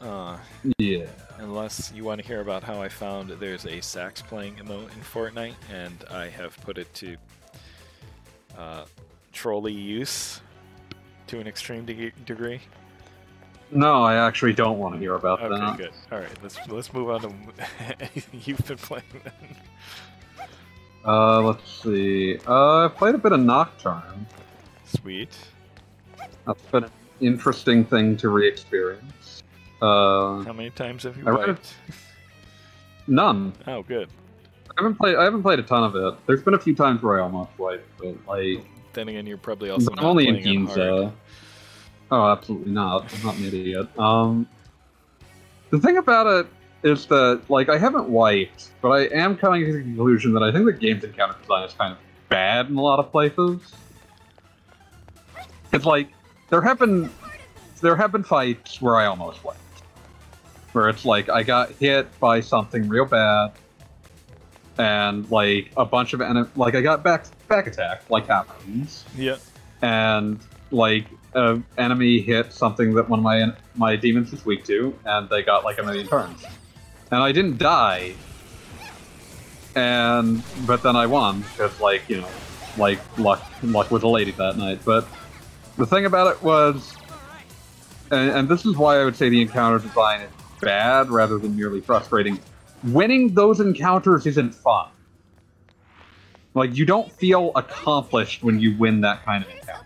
uh, 0.00 0.36
Yeah. 0.78 1.06
unless 1.38 1.92
you 1.94 2.04
want 2.04 2.20
to 2.20 2.26
hear 2.26 2.40
about 2.40 2.62
how 2.62 2.80
I 2.80 2.88
found 2.88 3.30
there's 3.30 3.66
a 3.66 3.80
sax 3.82 4.22
playing 4.22 4.56
emote 4.56 4.92
in 4.94 5.00
Fortnite, 5.02 5.54
and 5.72 6.04
I 6.10 6.28
have 6.28 6.56
put 6.60 6.78
it 6.78 6.92
to 6.94 7.16
uh, 8.56 8.84
trolley 9.32 9.72
use 9.72 10.40
to 11.28 11.40
an 11.40 11.46
extreme 11.46 11.84
de- 11.84 12.12
degree. 12.26 12.60
No, 13.70 14.02
I 14.02 14.14
actually 14.16 14.52
don't 14.52 14.78
want 14.78 14.94
to 14.94 15.00
hear 15.00 15.14
about 15.14 15.42
Okay, 15.42 15.48
that. 15.58 15.76
good. 15.78 15.90
All 16.12 16.18
right, 16.18 16.28
let's 16.42 16.58
let's 16.68 16.92
move 16.92 17.10
on 17.10 17.20
to 17.22 17.32
anything 18.00 18.40
you've 18.44 18.64
been 18.66 18.76
playing. 18.76 19.02
Then. 19.24 20.46
Uh, 21.04 21.40
let's 21.42 21.82
see. 21.82 22.38
Uh, 22.46 22.86
I 22.86 22.88
played 22.88 23.14
a 23.14 23.18
bit 23.18 23.32
of 23.32 23.40
Nocturne. 23.40 24.26
Sweet. 24.86 25.36
That's 26.46 26.62
been 26.70 26.84
an 26.84 26.90
interesting 27.20 27.84
thing 27.84 28.16
to 28.18 28.28
re-experience. 28.28 29.42
Uh, 29.82 30.42
How 30.44 30.52
many 30.54 30.70
times 30.70 31.02
have 31.02 31.16
you 31.16 31.26
I 31.28 31.32
wiped? 31.32 31.74
none. 33.06 33.52
Oh, 33.66 33.82
good. 33.82 34.08
I 34.70 34.82
haven't 34.82 34.96
played. 34.96 35.16
I 35.16 35.24
haven't 35.24 35.42
played 35.42 35.58
a 35.58 35.62
ton 35.62 35.84
of 35.84 35.94
it. 35.96 36.14
There's 36.26 36.42
been 36.42 36.54
a 36.54 36.58
few 36.58 36.74
times 36.74 37.02
where 37.02 37.18
I 37.18 37.22
almost 37.22 37.50
wiped, 37.58 37.86
but 37.98 38.14
like 38.26 38.64
Then 38.94 39.08
again, 39.08 39.26
you're 39.26 39.36
probably 39.36 39.70
also 39.70 39.92
I'm 39.96 40.04
only 40.04 40.28
in. 40.28 40.36
Ginza. 40.36 41.12
Oh, 42.10 42.30
absolutely 42.30 42.72
not. 42.72 43.12
I'm 43.12 43.26
not 43.26 43.36
an 43.36 43.44
idiot. 43.44 43.98
Um, 43.98 44.48
the 45.70 45.78
thing 45.80 45.96
about 45.96 46.26
it 46.26 46.46
is 46.88 47.06
that, 47.06 47.42
like, 47.48 47.68
I 47.68 47.78
haven't 47.78 48.08
wiped, 48.08 48.70
but 48.82 48.90
I 48.90 49.04
am 49.06 49.36
coming 49.36 49.64
to 49.64 49.72
the 49.72 49.80
conclusion 49.80 50.32
that 50.34 50.42
I 50.42 50.52
think 50.52 50.66
the 50.66 50.72
game's 50.72 51.02
encounter 51.02 51.36
design 51.40 51.64
is 51.64 51.72
kind 51.74 51.92
of 51.92 51.98
bad 52.28 52.68
in 52.68 52.76
a 52.76 52.82
lot 52.82 52.98
of 52.98 53.10
places. 53.10 53.60
It's 55.72 55.84
like 55.84 56.08
there 56.50 56.60
have 56.62 56.78
been 56.78 57.10
there 57.80 57.96
have 57.96 58.12
been 58.12 58.22
fights 58.22 58.80
where 58.80 58.96
I 58.96 59.06
almost 59.06 59.42
wiped, 59.42 59.58
where 60.72 60.88
it's 60.88 61.04
like 61.04 61.28
I 61.28 61.42
got 61.42 61.72
hit 61.72 62.18
by 62.20 62.40
something 62.40 62.88
real 62.88 63.06
bad, 63.06 63.52
and 64.78 65.28
like 65.30 65.72
a 65.76 65.84
bunch 65.84 66.12
of 66.12 66.20
enem- 66.20 66.50
like 66.54 66.76
I 66.76 66.80
got 66.80 67.02
back 67.02 67.26
back 67.48 67.66
attack 67.66 68.02
like 68.10 68.26
happens 68.26 69.04
Yeah. 69.16 69.36
and 69.82 70.38
like 70.70 71.06
an 71.34 71.64
enemy 71.78 72.20
hit 72.20 72.52
something 72.52 72.94
that 72.94 73.08
one 73.08 73.18
of 73.20 73.22
my 73.24 73.52
my 73.76 73.96
demons 73.96 74.32
is 74.32 74.44
weak 74.46 74.64
to, 74.64 74.96
and 75.04 75.28
they 75.28 75.42
got 75.42 75.64
like 75.64 75.78
a 75.78 75.82
million 75.82 76.06
turns, 76.06 76.44
and 77.10 77.20
I 77.22 77.32
didn't 77.32 77.58
die, 77.58 78.14
and 79.74 80.42
but 80.66 80.82
then 80.82 80.96
I 80.96 81.06
won 81.06 81.40
because 81.42 81.78
like 81.80 82.08
you 82.08 82.20
know, 82.20 82.28
like 82.78 83.00
luck 83.18 83.42
luck 83.62 83.90
was 83.90 84.02
a 84.04 84.08
lady 84.08 84.30
that 84.32 84.56
night. 84.56 84.80
But 84.84 85.06
the 85.76 85.86
thing 85.86 86.06
about 86.06 86.34
it 86.36 86.42
was, 86.42 86.94
and, 88.10 88.30
and 88.30 88.48
this 88.48 88.64
is 88.64 88.76
why 88.76 89.00
I 89.00 89.04
would 89.04 89.16
say 89.16 89.28
the 89.28 89.42
encounter 89.42 89.78
design 89.84 90.20
is 90.20 90.30
bad 90.60 91.10
rather 91.10 91.38
than 91.38 91.56
merely 91.56 91.80
frustrating. 91.80 92.38
Winning 92.84 93.34
those 93.34 93.60
encounters 93.60 94.26
isn't 94.26 94.54
fun. 94.54 94.88
Like 96.54 96.76
you 96.76 96.86
don't 96.86 97.10
feel 97.12 97.50
accomplished 97.56 98.42
when 98.42 98.60
you 98.60 98.76
win 98.76 99.00
that 99.02 99.24
kind 99.24 99.44
of 99.44 99.50
encounter. 99.50 99.84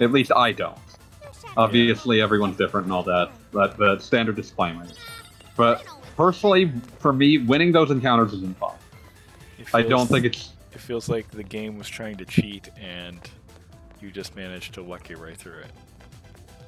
At 0.00 0.10
least 0.10 0.32
I 0.34 0.52
don't. 0.52 0.78
Obviously, 1.56 2.20
everyone's 2.20 2.56
different 2.56 2.86
and 2.86 2.92
all 2.92 3.02
that. 3.04 3.30
But 3.52 3.76
the 3.76 3.98
standard 3.98 4.36
disclaimer. 4.36 4.86
But 5.56 5.84
personally, 6.16 6.72
for 6.98 7.12
me, 7.12 7.38
winning 7.38 7.72
those 7.72 7.90
encounters 7.90 8.32
isn't 8.34 8.58
fun. 8.58 8.74
It 9.58 9.68
I 9.72 9.82
don't 9.82 10.06
think 10.06 10.24
it's. 10.24 10.52
It 10.72 10.80
feels 10.80 11.08
like 11.08 11.30
the 11.30 11.42
game 11.42 11.78
was 11.78 11.88
trying 11.88 12.18
to 12.18 12.26
cheat, 12.26 12.68
and 12.78 13.18
you 14.00 14.10
just 14.10 14.36
managed 14.36 14.74
to 14.74 14.82
lucky 14.82 15.14
right 15.14 15.36
through 15.36 15.60
it. 15.60 15.70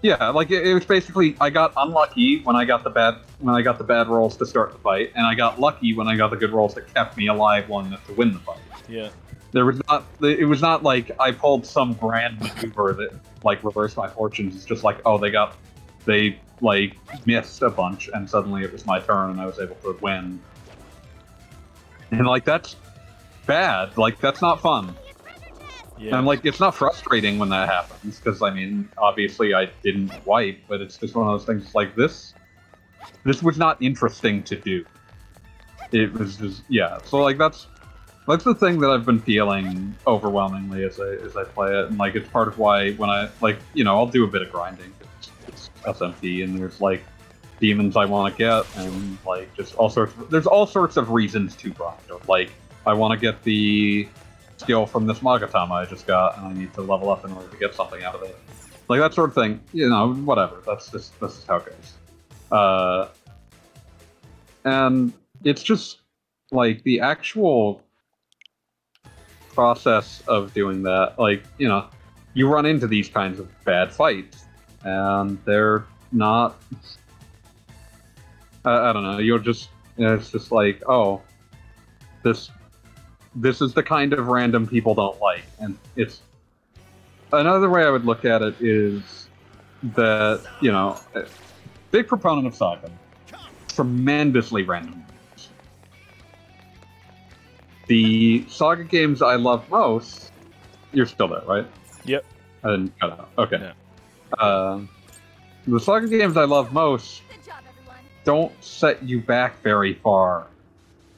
Yeah, 0.01 0.29
like 0.29 0.51
it, 0.51 0.66
it 0.66 0.73
was 0.73 0.85
basically 0.85 1.37
I 1.40 1.51
got 1.51 1.73
unlucky 1.77 2.40
when 2.42 2.57
I 2.57 2.64
got 2.64 2.85
the 2.85 2.90
bad 2.90 3.16
when 3.40 3.55
I 3.55 3.62
got 3.62 3.79
the 3.79 3.85
bad 3.85 4.09
rolls 4.09 4.37
to 4.38 4.47
start 4.47 4.73
the 4.73 4.79
fight, 4.79 5.12
and 5.14 5.27
I 5.27 5.35
got 5.35 5.61
lucky 5.61 5.92
when 5.92 6.09
I 6.09 6.16
got 6.16 6.31
the 6.31 6.37
good 6.37 6.53
rolls 6.53 6.75
that 6.75 6.92
kept 6.94 7.16
me 7.16 7.27
alive 7.27 7.68
long 7.68 7.87
enough 7.87 8.07
to 8.07 8.14
win 8.14 8.33
the 8.33 8.38
fight. 8.38 8.61
Yeah. 8.88 9.11
There 9.53 9.64
was 9.64 9.81
not. 9.88 10.05
It 10.20 10.46
was 10.46 10.61
not 10.61 10.83
like 10.83 11.11
I 11.18 11.33
pulled 11.33 11.64
some 11.64 11.94
grand 11.94 12.38
maneuver 12.40 12.92
that 12.94 13.18
like 13.44 13.64
reversed 13.64 13.96
my 13.96 14.09
fortunes. 14.09 14.55
It's 14.55 14.64
just 14.64 14.85
like, 14.85 15.01
oh, 15.07 15.16
they 15.16 15.31
got, 15.31 15.57
they 16.05 16.38
like 16.61 16.96
missed 17.27 17.62
a 17.62 17.70
bunch, 17.70 18.11
and 18.12 18.29
suddenly 18.29 18.62
it 18.62 18.72
was 18.72 18.85
my 18.85 19.01
turn, 19.01 19.31
and 19.31 19.40
I 19.40 19.46
was 19.46 19.59
able 19.59 19.77
to 19.77 19.96
win. 20.03 20.40
And 22.11 22.27
like 22.27 22.44
that's 22.44 22.77
bad. 23.46 23.96
Like 23.96 24.20
that's 24.20 24.42
not 24.42 24.61
fun. 24.61 24.94
Yeah. 25.98 26.16
And 26.16 26.27
like 26.27 26.44
it's 26.44 26.61
not 26.61 26.74
frustrating 26.74 27.38
when 27.38 27.48
that 27.48 27.68
happens 27.68 28.18
because 28.18 28.42
I 28.42 28.51
mean, 28.51 28.88
obviously 28.98 29.55
I 29.55 29.68
didn't 29.83 30.12
wipe, 30.27 30.61
but 30.68 30.81
it's 30.81 30.96
just 30.96 31.14
one 31.16 31.27
of 31.27 31.33
those 31.33 31.46
things. 31.46 31.74
Like 31.74 31.96
this, 31.96 32.35
this 33.24 33.42
was 33.42 33.59
not 33.59 33.83
interesting 33.83 34.42
to 34.44 34.57
do. 34.57 34.85
It 35.90 36.12
was 36.12 36.37
just 36.37 36.62
yeah. 36.68 36.98
So 37.05 37.18
like 37.18 37.38
that's 37.38 37.66
that's 38.29 38.45
the 38.45 38.55
thing 38.55 38.79
that 38.81 38.91
I've 38.91 39.07
been 39.07 39.21
feeling 39.21 39.97
overwhelmingly 40.07 40.85
as 40.85 41.01
I 41.01 41.14
as 41.25 41.37
I 41.37 41.45
play 41.45 41.75
it, 41.77 41.87
and 41.87 41.99
like 41.99 42.14
it's 42.14 42.29
part 42.29 42.47
of 42.47 42.59
why 42.59 42.93
when 42.93 43.09
I 43.09 43.31
like 43.41 43.59
you 43.73 43.85
know 43.85 43.97
I'll 43.97 44.07
do 44.07 44.25
a 44.25 44.29
bit 44.29 44.43
of 44.43 44.53
grinding. 44.53 44.93
It's, 45.47 45.71
SMT, 45.83 46.45
and 46.45 46.59
there's 46.59 46.81
like 46.81 47.03
demons 47.59 47.97
I 47.97 48.05
want 48.05 48.35
to 48.35 48.38
get, 48.38 48.67
and 48.77 49.17
like 49.27 49.55
just 49.55 49.75
all 49.77 49.88
sorts. 49.88 50.14
Of, 50.14 50.31
there's 50.31 50.47
all 50.47 50.67
sorts 50.67 50.99
of 50.99 51.11
reasons 51.11 51.57
to 51.57 51.71
grind. 51.71 52.01
Like 52.29 52.51
I 52.87 52.93
want 52.93 53.19
to 53.19 53.19
get 53.19 53.43
the 53.45 54.07
skill 54.59 54.85
from 54.85 55.07
this 55.07 55.21
Magatama 55.21 55.71
I 55.71 55.87
just 55.87 56.07
got, 56.07 56.37
and 56.37 56.47
I 56.47 56.53
need 56.53 56.75
to 56.75 56.83
level 56.83 57.11
up 57.11 57.25
in 57.25 57.33
order 57.33 57.49
to 57.49 57.57
get 57.57 57.75
something 57.75 58.03
out 58.03 58.14
of 58.14 58.23
it. 58.23 58.37
Like 58.88 59.01
that 59.01 59.14
sort 59.14 59.31
of 59.31 59.35
thing. 59.35 59.61
You 59.73 59.88
know, 59.88 60.12
whatever. 60.12 60.62
That's 60.67 60.91
just 60.91 61.19
this 61.19 61.38
is 61.38 61.45
how 61.45 61.57
it 61.57 61.67
goes. 61.67 61.95
Uh, 62.53 63.09
and 64.64 65.14
it's 65.45 65.62
just 65.62 66.01
like 66.51 66.83
the 66.83 67.01
actual 67.01 67.83
process 69.59 70.23
of 70.29 70.55
doing 70.55 70.83
that. 70.83 71.18
Like 71.18 71.42
you 71.59 71.66
know, 71.68 71.87
you 72.35 72.49
run 72.49 72.64
into 72.64 72.87
these 72.87 73.09
kinds 73.09 73.40
of 73.40 73.49
bad 73.64 73.92
fights, 73.92 74.44
and 74.85 75.38
they're 75.44 75.85
not. 76.12 76.57
I, 78.64 78.90
I 78.90 78.92
don't 78.92 79.03
know. 79.03 79.18
You're 79.18 79.40
just. 79.40 79.71
It's 80.01 80.31
just 80.31 80.53
like, 80.53 80.81
oh, 80.88 81.23
this 82.23 82.51
this 83.35 83.61
is 83.61 83.75
the 83.75 83.83
kind 83.83 84.12
of 84.12 84.29
random 84.29 84.66
people 84.66 84.94
don't 84.94 85.21
like 85.21 85.44
and 85.61 85.77
it's 85.97 86.23
another 87.33 87.68
way 87.68 87.85
i 87.85 87.90
would 87.90 88.07
look 88.07 88.25
at 88.25 88.40
it 88.40 88.55
is 88.59 89.29
that 89.94 90.42
you 90.62 90.73
know 90.73 90.99
big 91.90 92.09
proponent 92.09 92.47
of 92.47 92.55
saga 92.55 92.90
tremendously 93.79 94.64
random. 94.64 95.05
The 97.88 98.44
saga 98.48 98.85
games 98.85 99.22
i 99.22 99.35
love 99.35 99.68
most 99.70 100.31
you're 100.92 101.07
still 101.07 101.29
there 101.29 101.42
right 101.46 101.66
Yep. 102.05 102.24
i 102.64 102.70
didn't 102.70 102.92
cut 103.01 103.12
out 103.12 103.31
okay 103.38 103.59
Yeah. 103.61 103.72
um, 104.44 104.88
the 105.66 105.81
saga 105.81 106.07
games 106.07 106.37
i 106.37 106.44
love 106.44 106.72
most 106.72 107.22
job, 107.44 107.64
don't 108.24 108.64
set 108.64 109.03
you 109.03 109.20
back 109.20 109.61
very 109.62 109.94
far 109.94 110.46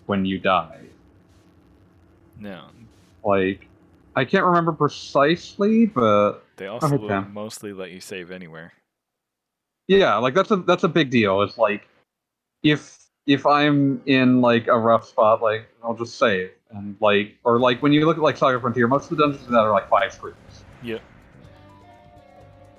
when 0.07 0.25
you 0.25 0.39
die 0.39 0.81
No. 2.39 2.69
like 3.25 3.67
I 4.17 4.25
can't 4.25 4.45
remember 4.45 4.73
precisely, 4.73 5.87
but 5.87 6.45
They 6.57 6.67
also 6.67 6.95
Okay. 6.97 7.07
will 7.07 7.23
mostly 7.31 7.73
let 7.73 7.91
you 7.93 8.01
save 8.01 8.33
anywhere. 8.33 8.73
yeah, 9.87 10.17
like 10.17 10.35
that's 10.35 10.51
a 10.51 10.57
that's 10.57 10.83
a 10.85 10.89
big 10.89 11.11
deal. 11.11 11.43
It's 11.43 11.57
like 11.57 11.87
if 12.65 12.99
if 13.27 13.47
I'm 13.47 14.03
in 14.07 14.41
like 14.41 14.67
a 14.67 14.77
rough 14.79 15.07
spot, 15.07 15.43
like 15.43 15.69
I'll 15.83 15.95
just 15.95 16.19
save 16.19 16.51
and 16.73 16.97
like 17.01 17.37
or 17.45 17.59
like 17.59 17.83
when 17.83 17.93
you 17.93 18.07
look 18.07 18.17
at 18.17 18.23
like 18.23 18.37
Saga 18.37 18.61
Frontier, 18.61 18.87
most 18.87 19.11
of 19.11 19.17
the 19.17 19.25
dungeons 19.25 19.47
in 19.47 19.53
that 19.53 19.61
are 19.61 19.73
like 19.73 19.89
five 19.89 20.13
screens. 20.13 20.65
Yeah. 20.83 20.99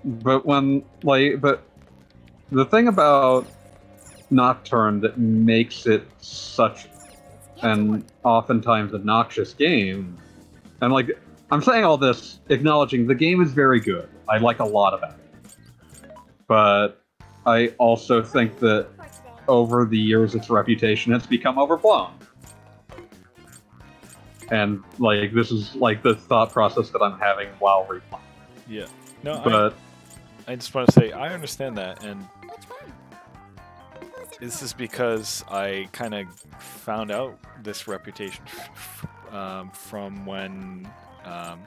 But 0.03 0.45
when 0.45 0.83
like 1.03 1.41
but 1.41 1.63
the 2.51 2.65
thing 2.65 2.87
about 2.87 3.47
Nocturne 4.29 5.01
that 5.01 5.17
makes 5.17 5.85
it 5.85 6.07
such 6.19 6.87
an 7.61 8.05
oftentimes 8.23 8.93
obnoxious 8.93 9.53
game. 9.53 10.17
And 10.81 10.91
like 10.91 11.11
I'm 11.51 11.61
saying 11.61 11.83
all 11.83 11.97
this 11.97 12.39
acknowledging 12.49 13.07
the 13.07 13.15
game 13.15 13.41
is 13.41 13.51
very 13.51 13.79
good. 13.79 14.09
I 14.27 14.37
like 14.37 14.59
a 14.59 14.65
lot 14.65 14.93
about 14.93 15.15
it. 15.15 15.55
But 16.47 17.01
I 17.45 17.67
also 17.77 18.23
think 18.23 18.59
that 18.59 18.87
over 19.47 19.85
the 19.85 19.97
years 19.97 20.33
its 20.35 20.49
reputation 20.49 21.11
has 21.11 21.25
become 21.25 21.59
overblown. 21.59 22.13
And 24.51 24.83
like 24.99 25.33
this 25.33 25.49
is 25.49 25.73
like 25.75 26.03
the 26.03 26.13
thought 26.15 26.51
process 26.51 26.89
that 26.91 27.01
I'm 27.01 27.17
having 27.17 27.47
while 27.59 27.85
replaying. 27.85 28.19
Yeah. 28.67 28.85
No, 29.23 29.41
But 29.43 29.73
I 30.47 30.55
just 30.55 30.73
want 30.75 30.87
to 30.87 30.93
say 30.93 31.11
I 31.11 31.33
understand 31.33 31.77
that, 31.77 32.03
and 32.03 32.21
Which 32.41 32.51
one? 32.69 32.91
Who's 34.19 34.31
it 34.33 34.39
this 34.39 34.61
is 34.61 34.73
because 34.73 35.43
I 35.49 35.87
kind 35.91 36.13
of 36.13 36.27
found 36.59 37.11
out 37.11 37.39
this 37.63 37.87
reputation 37.87 38.43
f- 38.47 39.05
f- 39.29 39.33
um, 39.33 39.69
from 39.71 40.25
when 40.25 40.89
um, 41.25 41.59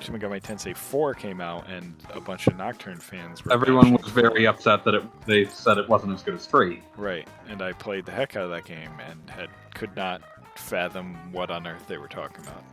Shin 0.00 0.14
Megami 0.14 0.40
Tensei 0.42 0.76
4 0.76 1.14
came 1.14 1.40
out, 1.40 1.68
and 1.68 1.94
a 2.14 2.20
bunch 2.20 2.46
of 2.46 2.56
Nocturne 2.56 2.98
fans 2.98 3.44
were. 3.44 3.52
everyone 3.52 3.92
was 3.92 4.08
very 4.12 4.46
upset 4.46 4.84
that 4.84 4.94
it 4.94 5.02
they 5.26 5.46
said 5.46 5.78
it 5.78 5.88
wasn't 5.88 6.12
as 6.12 6.22
good 6.22 6.34
as 6.34 6.46
three. 6.46 6.82
Right, 6.96 7.26
and 7.48 7.62
I 7.62 7.72
played 7.72 8.06
the 8.06 8.12
heck 8.12 8.36
out 8.36 8.44
of 8.44 8.50
that 8.50 8.64
game 8.64 8.90
and 9.08 9.28
had 9.30 9.48
could 9.74 9.94
not 9.96 10.22
fathom 10.60 11.14
what 11.32 11.50
on 11.50 11.66
earth 11.66 11.86
they 11.88 11.98
were 11.98 12.08
talking 12.08 12.44
about. 12.44 12.64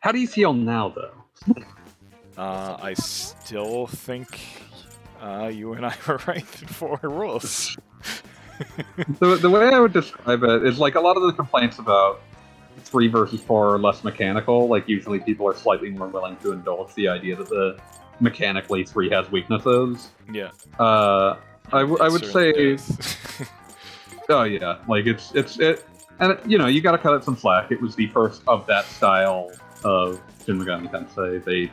How 0.00 0.12
do 0.12 0.18
you 0.18 0.28
feel 0.28 0.52
now 0.52 0.88
though? 0.90 1.12
Uh, 2.36 2.76
I 2.80 2.94
still 2.94 3.86
think 3.86 4.40
uh, 5.20 5.50
you 5.52 5.74
and 5.74 5.84
I 5.84 5.94
were 6.08 6.20
right 6.26 6.44
for 6.44 6.98
rules. 7.02 7.76
the, 9.18 9.36
the 9.36 9.50
way 9.50 9.68
I 9.68 9.78
would 9.80 9.92
describe 9.92 10.42
it 10.42 10.64
is 10.64 10.78
like 10.78 10.94
a 10.94 11.00
lot 11.00 11.16
of 11.16 11.22
the 11.22 11.32
complaints 11.32 11.78
about 11.78 12.20
three 12.78 13.08
versus 13.08 13.40
four 13.42 13.74
are 13.74 13.78
less 13.78 14.04
mechanical. 14.04 14.68
Like 14.68 14.88
usually 14.88 15.20
people 15.20 15.46
are 15.46 15.54
slightly 15.54 15.90
more 15.90 16.08
willing 16.08 16.36
to 16.38 16.52
indulge 16.52 16.94
the 16.94 17.08
idea 17.08 17.36
that 17.36 17.48
the 17.48 17.78
mechanically 18.20 18.84
three 18.84 19.10
has 19.10 19.30
weaknesses. 19.30 20.10
Yeah. 20.32 20.50
Uh, 20.78 21.36
I, 21.72 21.80
w- 21.80 21.98
I 22.00 22.08
would 22.08 22.24
say. 22.24 22.78
oh 24.30 24.44
yeah, 24.44 24.78
like 24.88 25.06
it's 25.06 25.32
it's 25.34 25.58
it, 25.58 25.84
and 26.18 26.38
you 26.46 26.58
know 26.58 26.66
you 26.66 26.80
got 26.80 26.92
to 26.92 26.98
cut 26.98 27.14
it 27.14 27.24
some 27.24 27.36
slack. 27.36 27.70
It 27.70 27.80
was 27.80 27.94
the 27.94 28.06
first 28.08 28.42
of 28.46 28.66
that 28.66 28.84
style 28.86 29.50
of 29.84 30.20
Shin 30.44 30.58
Megami 30.58 30.90
Tensei. 30.90 31.44
They 31.44 31.70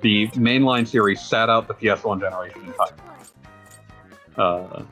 the 0.00 0.28
mainline 0.28 0.86
series 0.86 1.20
sat 1.20 1.50
out 1.50 1.68
the 1.68 1.74
PS1 1.74 2.20
generation 2.20 2.64
entirely. 2.64 2.94
Uh, 4.36 4.82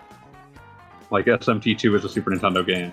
like 1.11 1.25
SMT2 1.25 1.97
is 1.97 2.05
a 2.05 2.09
Super 2.09 2.31
Nintendo 2.31 2.67
game, 2.67 2.93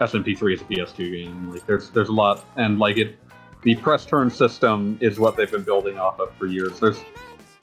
SMT3 0.00 0.54
is 0.54 0.60
a 0.60 0.64
PS2 0.64 0.96
game. 1.12 1.52
Like 1.52 1.66
there's 1.66 1.90
there's 1.90 2.08
a 2.08 2.12
lot, 2.12 2.44
and 2.56 2.78
like 2.78 2.96
it, 2.96 3.16
the 3.62 3.76
press 3.76 4.04
turn 4.04 4.30
system 4.30 4.98
is 5.00 5.18
what 5.18 5.36
they've 5.36 5.50
been 5.50 5.62
building 5.62 5.98
off 5.98 6.18
of 6.20 6.34
for 6.34 6.46
years. 6.46 6.80
There's 6.80 7.00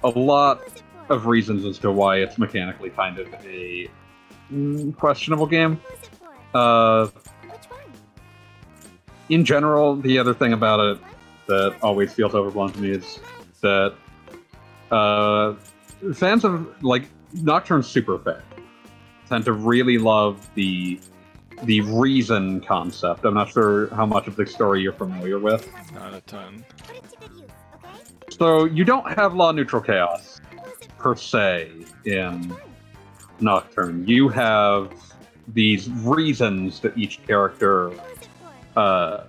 a 0.03 0.09
lot 0.09 0.61
it 0.63 0.83
of 1.09 1.25
reasons 1.25 1.65
as 1.65 1.77
to 1.79 1.91
why 1.91 2.17
it's 2.17 2.37
mechanically 2.37 2.89
kind 2.89 3.19
of 3.19 3.27
a 3.45 3.89
questionable 4.97 5.47
game. 5.47 5.79
Who's 5.89 6.03
it 6.03 6.15
for? 6.15 6.57
Uh, 6.57 7.09
in 9.29 9.45
general, 9.45 9.95
the 9.95 10.19
other 10.19 10.33
thing 10.33 10.53
about 10.53 10.79
it 10.79 10.99
that 11.47 11.75
always 11.81 12.13
feels 12.13 12.33
overblown 12.35 12.71
to 12.73 12.79
me 12.79 12.91
is 12.91 13.19
that 13.61 13.95
uh, 14.91 15.53
fans 16.13 16.43
of 16.43 16.83
like 16.83 17.03
Nocturne's 17.33 17.87
super 17.87 18.19
fan 18.19 18.41
tend 19.27 19.45
to 19.45 19.53
really 19.53 19.97
love 19.97 20.47
the 20.55 20.99
the 21.63 21.81
reason 21.81 22.59
concept. 22.61 23.25
I'm 23.25 23.33
not 23.33 23.49
sure 23.49 23.87
how 23.95 24.05
much 24.05 24.27
of 24.27 24.35
the 24.35 24.45
story 24.45 24.81
you're 24.81 24.91
familiar 24.93 25.39
with. 25.39 25.69
Not 25.93 26.13
a 26.13 26.21
ton. 26.21 26.65
Put 26.87 26.97
it 26.97 27.09
to 27.09 27.17
good 27.17 27.31
use, 27.41 27.51
okay? 27.75 28.03
So 28.29 28.65
you 28.65 28.83
don't 28.83 29.09
have 29.13 29.33
law 29.33 29.51
neutral 29.51 29.81
chaos 29.81 30.41
per 30.97 31.15
se 31.15 31.71
in 32.05 32.41
Which 32.49 32.59
one? 32.59 32.72
Nocturne. 33.43 34.07
You 34.07 34.29
have 34.29 34.93
these 35.47 35.89
reasons 35.89 36.79
that 36.79 36.97
each 36.97 37.25
character 37.27 37.91
uh, 38.75 39.25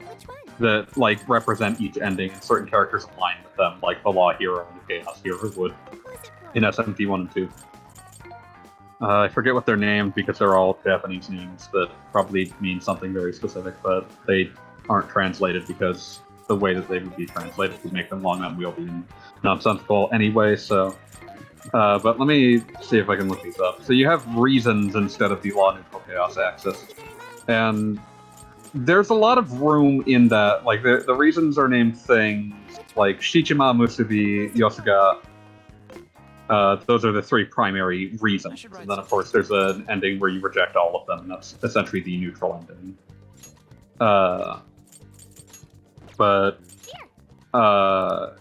that 0.60 0.96
like 0.96 1.28
represent 1.28 1.80
each 1.80 1.98
ending, 1.98 2.30
and 2.30 2.42
certain 2.42 2.68
characters 2.68 3.06
align 3.16 3.36
with 3.42 3.56
them, 3.56 3.78
like 3.82 4.02
the 4.02 4.10
Law 4.10 4.32
Hero 4.34 4.66
and 4.70 4.80
the 4.80 5.00
Chaos 5.00 5.20
Hero 5.22 5.50
would 5.56 5.74
in 6.54 6.62
SMT 6.62 7.06
one 7.06 7.22
and 7.22 7.32
two. 7.32 7.48
Uh, 9.00 9.22
I 9.22 9.28
forget 9.28 9.52
what 9.52 9.66
they're 9.66 9.76
named 9.76 10.14
because 10.14 10.38
they're 10.38 10.56
all 10.56 10.78
Japanese 10.84 11.28
names 11.28 11.68
that 11.72 11.90
probably 12.12 12.52
mean 12.60 12.80
something 12.80 13.12
very 13.12 13.32
specific, 13.32 13.74
but 13.82 14.08
they 14.26 14.50
aren't 14.88 15.08
translated 15.08 15.66
because 15.66 16.20
the 16.48 16.54
way 16.54 16.74
that 16.74 16.88
they 16.88 17.00
would 17.00 17.16
be 17.16 17.26
translated 17.26 17.82
would 17.82 17.92
make 17.92 18.08
them 18.08 18.22
long, 18.22 18.42
and 18.42 18.52
unwieldy, 18.52 18.82
and 18.82 19.04
nonsensical 19.42 20.08
anyway. 20.12 20.56
So, 20.56 20.96
uh, 21.72 21.98
but 21.98 22.18
let 22.18 22.26
me 22.26 22.62
see 22.82 22.98
if 22.98 23.08
I 23.08 23.16
can 23.16 23.28
look 23.28 23.42
these 23.42 23.58
up. 23.58 23.82
So 23.82 23.92
you 23.92 24.06
have 24.08 24.26
reasons 24.36 24.94
instead 24.96 25.32
of 25.32 25.42
the 25.42 25.52
law 25.52 25.74
neutral 25.74 26.02
chaos 26.06 26.36
axis, 26.36 26.84
and 27.48 28.00
there's 28.74 29.10
a 29.10 29.14
lot 29.14 29.38
of 29.38 29.60
room 29.60 30.02
in 30.06 30.28
that. 30.28 30.64
Like 30.64 30.82
the 30.82 31.02
the 31.06 31.14
reasons 31.14 31.58
are 31.58 31.68
named 31.68 31.96
things 31.96 32.54
like 32.96 33.20
Shijima, 33.20 33.74
Musubi, 33.74 34.52
Yosuga. 34.54 35.20
Uh, 36.50 36.76
those 36.86 37.04
are 37.04 37.12
the 37.12 37.22
three 37.22 37.44
primary 37.44 38.12
reasons. 38.20 38.64
And 38.78 38.90
then, 38.90 38.98
of 38.98 39.08
course, 39.08 39.32
there's 39.32 39.50
an 39.50 39.86
ending 39.88 40.20
where 40.20 40.28
you 40.28 40.40
reject 40.40 40.76
all 40.76 40.94
of 40.94 41.06
them, 41.06 41.20
and 41.20 41.30
that's 41.30 41.56
essentially 41.62 42.02
the 42.02 42.18
neutral 42.18 42.54
ending. 42.54 42.98
Uh, 43.98 44.60
but, 46.18 46.60
uh, 47.54 48.32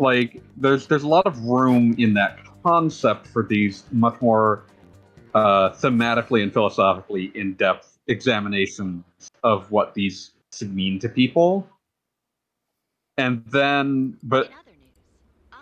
like, 0.00 0.42
there's 0.56 0.86
there's 0.86 1.02
a 1.04 1.08
lot 1.08 1.26
of 1.26 1.44
room 1.44 1.94
in 1.98 2.14
that 2.14 2.38
concept 2.64 3.26
for 3.26 3.42
these 3.42 3.84
much 3.92 4.20
more 4.20 4.64
uh, 5.34 5.70
thematically 5.70 6.42
and 6.42 6.52
philosophically 6.52 7.30
in-depth 7.34 7.98
examinations 8.08 9.04
of 9.44 9.70
what 9.70 9.94
these 9.94 10.32
should 10.52 10.74
mean 10.74 10.98
to 10.98 11.08
people. 11.08 11.68
And 13.18 13.44
then, 13.46 14.16
but 14.22 14.50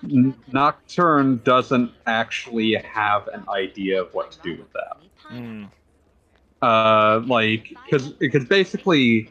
Nocturne 0.02 1.40
doesn't 1.44 1.90
actually 2.06 2.74
have 2.74 3.28
an 3.28 3.44
idea 3.48 4.00
of 4.00 4.14
what 4.14 4.30
to 4.30 4.38
do 4.42 4.56
with 4.56 4.72
that. 4.72 4.96
Hmm. 5.16 5.64
Uh, 6.62 7.20
like, 7.26 7.74
because 7.84 8.08
because 8.10 8.44
basically, 8.44 9.30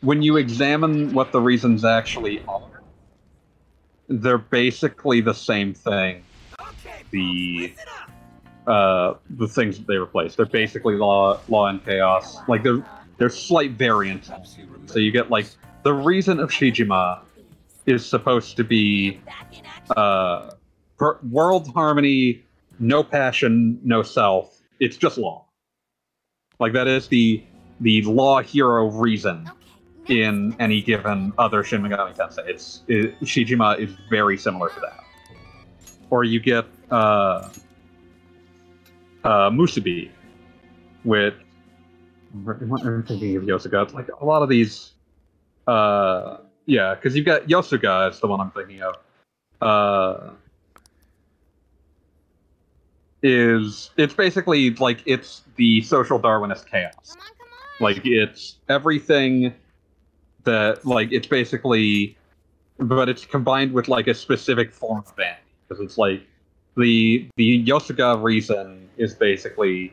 when 0.00 0.22
you 0.22 0.36
examine 0.36 1.12
what 1.12 1.32
the 1.32 1.40
reasons 1.40 1.84
actually 1.84 2.42
are, 2.46 2.71
they're 4.20 4.38
basically 4.38 5.20
the 5.20 5.34
same 5.34 5.74
thing. 5.74 6.24
The 7.10 7.74
uh, 8.66 9.14
the 9.30 9.48
things 9.48 9.78
that 9.78 9.86
they 9.86 9.96
replace, 9.96 10.36
they're 10.36 10.46
basically 10.46 10.94
law, 10.94 11.40
law 11.48 11.66
and 11.66 11.84
chaos. 11.84 12.38
Like 12.48 12.62
there, 12.62 12.84
there's 13.18 13.36
slight 13.36 13.72
variants. 13.72 14.30
So 14.86 14.98
you 14.98 15.10
get 15.10 15.30
like 15.30 15.46
the 15.82 15.92
reason 15.92 16.38
of 16.38 16.50
Shijima 16.50 17.20
is 17.86 18.06
supposed 18.06 18.56
to 18.56 18.64
be 18.64 19.20
uh, 19.96 20.52
per- 20.96 21.18
world 21.28 21.72
harmony, 21.74 22.44
no 22.78 23.02
passion, 23.02 23.80
no 23.82 24.02
self. 24.02 24.60
It's 24.78 24.96
just 24.96 25.18
law. 25.18 25.46
Like 26.60 26.72
that 26.74 26.86
is 26.86 27.08
the 27.08 27.42
the 27.80 28.02
law 28.02 28.40
hero 28.42 28.90
reason. 28.90 29.50
In 30.08 30.56
any 30.58 30.82
given 30.82 31.32
other 31.38 31.62
Shin 31.62 31.82
Megami 31.82 32.16
Tensei. 32.16 32.46
It's 32.48 32.82
it, 32.88 33.18
Shijima 33.20 33.78
is 33.78 33.90
very 34.10 34.36
similar 34.36 34.68
to 34.70 34.80
that. 34.80 35.04
Or 36.10 36.24
you 36.24 36.40
get 36.40 36.66
uh, 36.90 37.48
uh, 39.24 39.50
Musubi, 39.50 40.10
with 41.04 41.34
what 42.32 42.84
am 42.84 43.02
thinking 43.02 43.36
of 43.36 43.44
Yosuga? 43.44 43.92
Like 43.92 44.08
a 44.20 44.24
lot 44.24 44.42
of 44.42 44.48
these, 44.48 44.92
uh, 45.66 46.38
yeah, 46.66 46.94
because 46.94 47.16
you've 47.16 47.26
got 47.26 47.46
Yosuga 47.46 48.10
is 48.10 48.20
the 48.20 48.26
one 48.26 48.40
I'm 48.40 48.50
thinking 48.50 48.82
of. 48.82 48.96
Uh, 49.60 50.30
is 53.22 53.90
it's 53.96 54.14
basically 54.14 54.70
like 54.74 55.00
it's 55.06 55.42
the 55.54 55.80
social 55.82 56.18
Darwinist 56.18 56.66
chaos 56.68 56.92
Come 57.12 57.20
on, 57.20 57.28
come 57.38 57.46
on. 57.86 57.94
like 57.94 58.04
it's 58.04 58.56
everything 58.68 59.54
that 60.44 60.84
like 60.84 61.12
it's 61.12 61.26
basically 61.26 62.16
but 62.78 63.08
it's 63.08 63.24
combined 63.24 63.72
with 63.72 63.88
like 63.88 64.06
a 64.06 64.14
specific 64.14 64.72
form 64.72 64.98
of 64.98 65.16
vanity 65.16 65.40
because 65.68 65.82
it's 65.82 65.98
like 65.98 66.22
the 66.76 67.28
the 67.36 67.64
Yosuga 67.64 68.22
reason 68.22 68.88
is 68.96 69.14
basically 69.14 69.92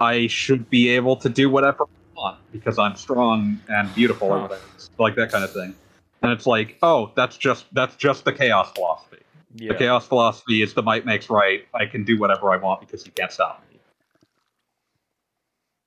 I 0.00 0.26
should 0.28 0.70
be 0.70 0.90
able 0.90 1.16
to 1.16 1.28
do 1.28 1.50
whatever 1.50 1.84
I 1.84 2.20
want 2.20 2.38
because 2.52 2.78
I'm 2.78 2.96
strong 2.96 3.60
and 3.68 3.92
beautiful 3.94 4.28
or 4.28 4.42
whatever, 4.42 4.62
like 4.98 5.16
that 5.16 5.32
kind 5.32 5.44
of 5.44 5.52
thing. 5.52 5.74
And 6.22 6.32
it's 6.32 6.46
like, 6.46 6.76
oh, 6.82 7.12
that's 7.16 7.36
just 7.36 7.66
that's 7.72 7.96
just 7.96 8.24
the 8.24 8.32
chaos 8.32 8.72
philosophy. 8.72 9.18
Yeah. 9.54 9.72
The 9.72 9.78
chaos 9.78 10.06
philosophy 10.06 10.62
is 10.62 10.74
the 10.74 10.82
might 10.82 11.06
makes 11.06 11.30
right. 11.30 11.66
I 11.74 11.86
can 11.86 12.04
do 12.04 12.18
whatever 12.18 12.52
I 12.52 12.58
want 12.58 12.80
because 12.80 13.06
you 13.06 13.12
can't 13.12 13.32
stop 13.32 13.64
me. 13.70 13.78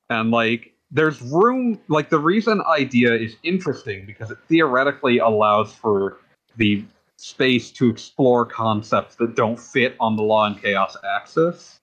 And 0.09 0.31
like, 0.31 0.70
there's 0.91 1.21
room. 1.21 1.79
Like, 1.87 2.09
the 2.09 2.19
reason 2.19 2.61
idea 2.67 3.13
is 3.13 3.37
interesting 3.43 4.05
because 4.05 4.31
it 4.31 4.37
theoretically 4.47 5.19
allows 5.19 5.73
for 5.73 6.17
the 6.57 6.83
space 7.15 7.71
to 7.71 7.89
explore 7.89 8.45
concepts 8.45 9.15
that 9.15 9.35
don't 9.35 9.59
fit 9.59 9.95
on 9.99 10.15
the 10.15 10.23
law 10.23 10.45
and 10.45 10.61
chaos 10.61 10.97
axis. 11.15 11.79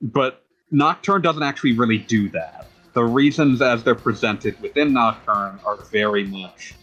But 0.00 0.44
Nocturne 0.70 1.22
doesn't 1.22 1.42
actually 1.42 1.72
really 1.72 1.98
do 1.98 2.28
that. 2.30 2.66
The 2.92 3.04
reasons 3.04 3.60
as 3.62 3.84
they're 3.84 3.94
presented 3.94 4.60
within 4.60 4.92
Nocturne 4.92 5.60
are 5.64 5.76
very 5.76 6.24
much 6.24 6.74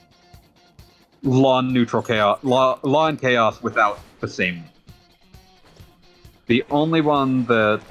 law 1.24 1.60
and 1.60 1.74
neutral 1.74 2.04
chaos, 2.04 2.40
law, 2.44 2.80
law 2.84 3.08
and 3.08 3.20
chaos 3.20 3.62
without 3.62 4.00
the 4.20 4.28
same. 4.28 4.64
The 6.46 6.64
only 6.70 7.02
one 7.02 7.46
that 7.46 7.82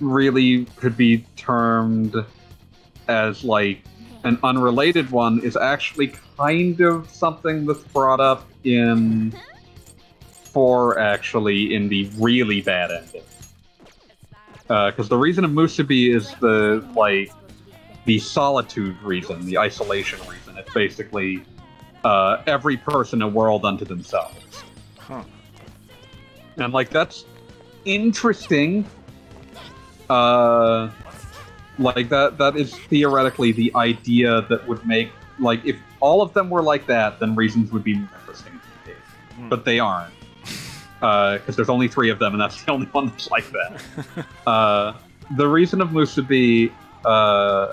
really 0.00 0.66
could 0.76 0.96
be 0.96 1.24
termed 1.36 2.14
as 3.08 3.44
like 3.44 3.82
an 4.24 4.38
unrelated 4.42 5.10
one 5.10 5.40
is 5.40 5.56
actually 5.56 6.14
kind 6.36 6.80
of 6.80 7.10
something 7.10 7.66
that's 7.66 7.82
brought 7.84 8.20
up 8.20 8.48
in 8.64 9.34
four, 10.52 10.98
actually, 10.98 11.74
in 11.74 11.88
the 11.88 12.10
really 12.18 12.60
bad 12.60 12.90
ending. 12.90 13.22
Because 14.68 15.08
the 15.08 15.18
reason 15.18 15.44
of 15.44 15.50
Musubi 15.50 16.14
is 16.14 16.32
the 16.40 16.86
like 16.94 17.32
the 18.04 18.18
solitude 18.18 19.00
reason, 19.02 19.44
the 19.46 19.58
isolation 19.58 20.18
reason. 20.20 20.56
It's 20.56 20.72
basically 20.72 21.44
uh, 22.04 22.42
every 22.46 22.76
person 22.76 23.22
a 23.22 23.28
world 23.28 23.64
unto 23.64 23.84
themselves. 23.84 24.64
Huh. 24.98 25.24
And 26.56 26.72
like 26.72 26.90
that's 26.90 27.24
interesting. 27.84 28.86
Uh 30.08 30.90
like 31.78 32.08
that 32.10 32.38
that 32.38 32.56
is 32.56 32.76
theoretically 32.76 33.52
the 33.52 33.72
idea 33.74 34.42
that 34.42 34.66
would 34.68 34.84
make 34.86 35.10
like 35.38 35.64
if 35.64 35.76
all 36.00 36.20
of 36.22 36.32
them 36.34 36.50
were 36.50 36.62
like 36.62 36.86
that, 36.86 37.20
then 37.20 37.34
reasons 37.34 37.72
would 37.72 37.84
be 37.84 37.94
more 37.94 38.08
interesting. 38.20 38.52
to 38.84 38.90
me. 38.90 38.96
Hmm. 39.36 39.48
But 39.48 39.64
they 39.64 39.78
aren't. 39.78 40.12
Because 41.00 41.56
there's 41.56 41.68
only 41.68 41.88
three 41.88 42.10
of 42.10 42.20
them, 42.20 42.32
and 42.32 42.40
that's 42.40 42.62
the 42.62 42.70
only 42.70 42.86
one 42.86 43.08
that's 43.08 43.28
like 43.28 43.50
that. 43.50 43.82
uh, 44.46 44.92
the 45.36 45.48
reason 45.48 45.80
of 45.80 45.88
Musubi 45.88 46.72
uh, 47.04 47.72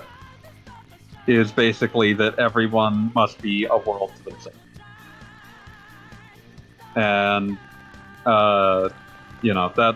is 1.28 1.52
basically 1.52 2.14
that 2.14 2.40
everyone 2.40 3.12
must 3.14 3.40
be 3.40 3.66
a 3.66 3.78
world 3.78 4.12
to 4.16 4.24
themselves. 4.24 4.58
And, 6.96 7.56
uh, 8.26 8.90
you 9.44 9.54
know, 9.54 9.72
that 9.76 9.96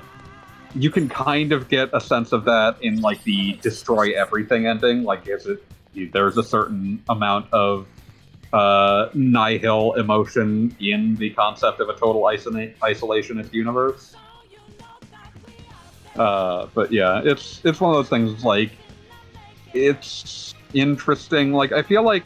you 0.76 0.90
can 0.90 1.10
kind 1.10 1.52
of 1.52 1.70
get 1.70 1.90
a 1.94 2.02
sense 2.02 2.32
of 2.32 2.46
that 2.46 2.78
in 2.82 3.02
like 3.02 3.24
the 3.24 3.54
destroy 3.62 4.14
everything 4.20 4.66
ending. 4.68 5.04
Like, 5.04 5.28
is 5.28 5.46
it 5.46 5.64
there's 6.12 6.38
a 6.38 6.44
certain 6.44 7.04
amount 7.10 7.52
of 7.54 7.86
uh, 8.52 9.10
nihil 9.14 9.94
emotion 9.94 10.76
in 10.80 11.16
the 11.16 11.32
concept 11.32 11.80
of 11.80 11.90
a 11.90 11.94
total 11.94 12.26
isolate, 12.28 12.80
isolationist 12.80 13.52
universe. 13.54 14.16
Uh, 16.16 16.68
but 16.74 16.92
yeah, 16.92 17.22
it's 17.24 17.62
it's 17.66 17.82
one 17.82 17.92
of 17.92 17.98
those 17.98 18.10
things 18.10 18.44
like 18.44 18.72
it's 19.74 20.54
interesting. 20.74 21.52
Like 21.52 21.72
I 21.72 21.82
feel 21.82 22.04
like 22.04 22.26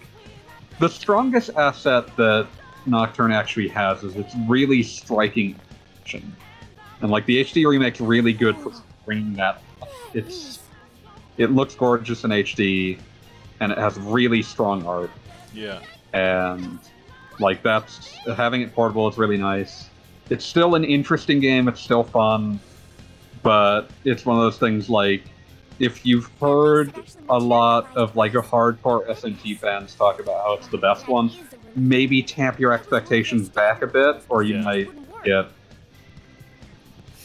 the 0.79 0.89
strongest 0.89 1.51
asset 1.55 2.15
that 2.17 2.47
Nocturne 2.85 3.31
actually 3.31 3.69
has 3.69 4.03
is 4.03 4.15
its 4.15 4.33
really 4.47 4.83
striking 4.83 5.57
action. 6.01 6.35
And 7.01 7.11
like 7.11 7.25
the 7.25 7.43
HD 7.43 7.67
remake's 7.67 8.01
really 8.01 8.33
good 8.33 8.57
for 8.57 8.71
bringing 9.05 9.33
that. 9.33 9.61
It's 10.13 10.59
it 11.37 11.51
looks 11.51 11.75
gorgeous 11.75 12.23
in 12.23 12.31
HD, 12.31 12.99
and 13.59 13.71
it 13.71 13.77
has 13.77 13.97
really 13.99 14.41
strong 14.41 14.85
art. 14.85 15.11
Yeah. 15.53 15.79
And 16.13 16.79
like 17.39 17.61
that's 17.61 18.07
having 18.35 18.61
it 18.61 18.73
portable 18.73 19.07
is 19.07 19.17
really 19.17 19.37
nice. 19.37 19.89
It's 20.29 20.43
still 20.45 20.75
an 20.75 20.83
interesting 20.83 21.39
game. 21.39 21.67
It's 21.67 21.79
still 21.79 22.03
fun, 22.03 22.59
but 23.43 23.89
it's 24.03 24.25
one 24.25 24.37
of 24.37 24.41
those 24.43 24.57
things 24.57 24.89
like 24.89 25.23
if 25.79 26.05
you've 26.05 26.29
heard 26.41 26.91
a 27.29 27.37
lot 27.37 27.95
of 27.95 28.15
like 28.15 28.33
a 28.33 28.41
hardcore 28.41 29.07
SMT 29.07 29.59
fans 29.59 29.93
talk 29.93 30.19
about 30.19 30.43
how 30.43 30.53
it's 30.53 30.67
the 30.69 30.77
best 30.77 31.07
one, 31.07 31.29
maybe 31.75 32.23
tamp 32.23 32.59
your 32.59 32.73
expectations 32.73 33.47
back 33.47 33.83
a 33.83 33.87
bit, 33.87 34.23
or 34.29 34.41
you 34.41 34.55
Yeah. 34.55 34.61
might 34.63 35.23
get 35.23 35.51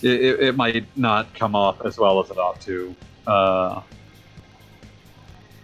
it, 0.03 0.21
it, 0.21 0.41
it 0.41 0.57
might 0.57 0.87
not 0.97 1.35
come 1.35 1.55
off 1.55 1.85
as 1.85 1.99
well 1.99 2.23
as 2.23 2.31
it 2.31 2.39
ought 2.39 2.61
to. 2.63 2.95
Uh, 3.27 3.83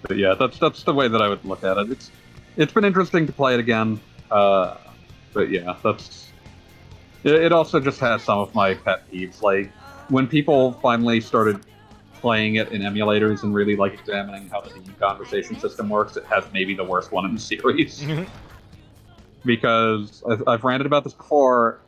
but 0.03 0.17
yeah, 0.17 0.35
that's 0.35 0.59
that's 0.59 0.83
the 0.85 0.95
way 0.95 1.09
that 1.09 1.21
I 1.21 1.29
would 1.29 1.45
look 1.45 1.65
at 1.65 1.77
it. 1.77 1.91
It's 1.91 2.11
it's 2.57 2.73
been 2.73 2.85
interesting 2.85 3.27
to 3.27 3.33
play 3.33 3.55
it 3.55 3.61
again, 3.61 4.01
uh, 4.31 4.77
but 5.33 5.51
yeah, 5.51 5.77
that's 5.83 6.31
it, 7.25 7.35
it. 7.35 7.53
Also, 7.53 7.81
just 7.81 8.01
has 8.01 8.23
some 8.23 8.39
of 8.39 8.55
my 8.55 8.75
pet 8.75 9.11
peeves, 9.11 9.43
like 9.43 9.71
when 10.09 10.27
people 10.27 10.73
finally 10.75 11.21
started 11.21 11.61
playing 12.21 12.57
it 12.57 12.73
in 12.73 12.83
emulators 12.83 13.43
and 13.43 13.55
really 13.55 13.77
like 13.77 13.95
examining 13.95 14.49
how 14.49 14.61
the 14.61 14.71
conversation 14.99 15.59
system 15.59 15.89
works. 15.89 16.17
It 16.17 16.25
has 16.27 16.45
maybe 16.53 16.75
the 16.75 16.85
worst 16.85 17.13
one 17.13 17.25
in 17.25 17.35
the 17.35 17.41
series 17.41 18.05
because 19.45 20.23
I've, 20.29 20.43
I've 20.47 20.65
ranted 20.65 20.87
about 20.87 21.05
this 21.05 21.15
before. 21.15 21.81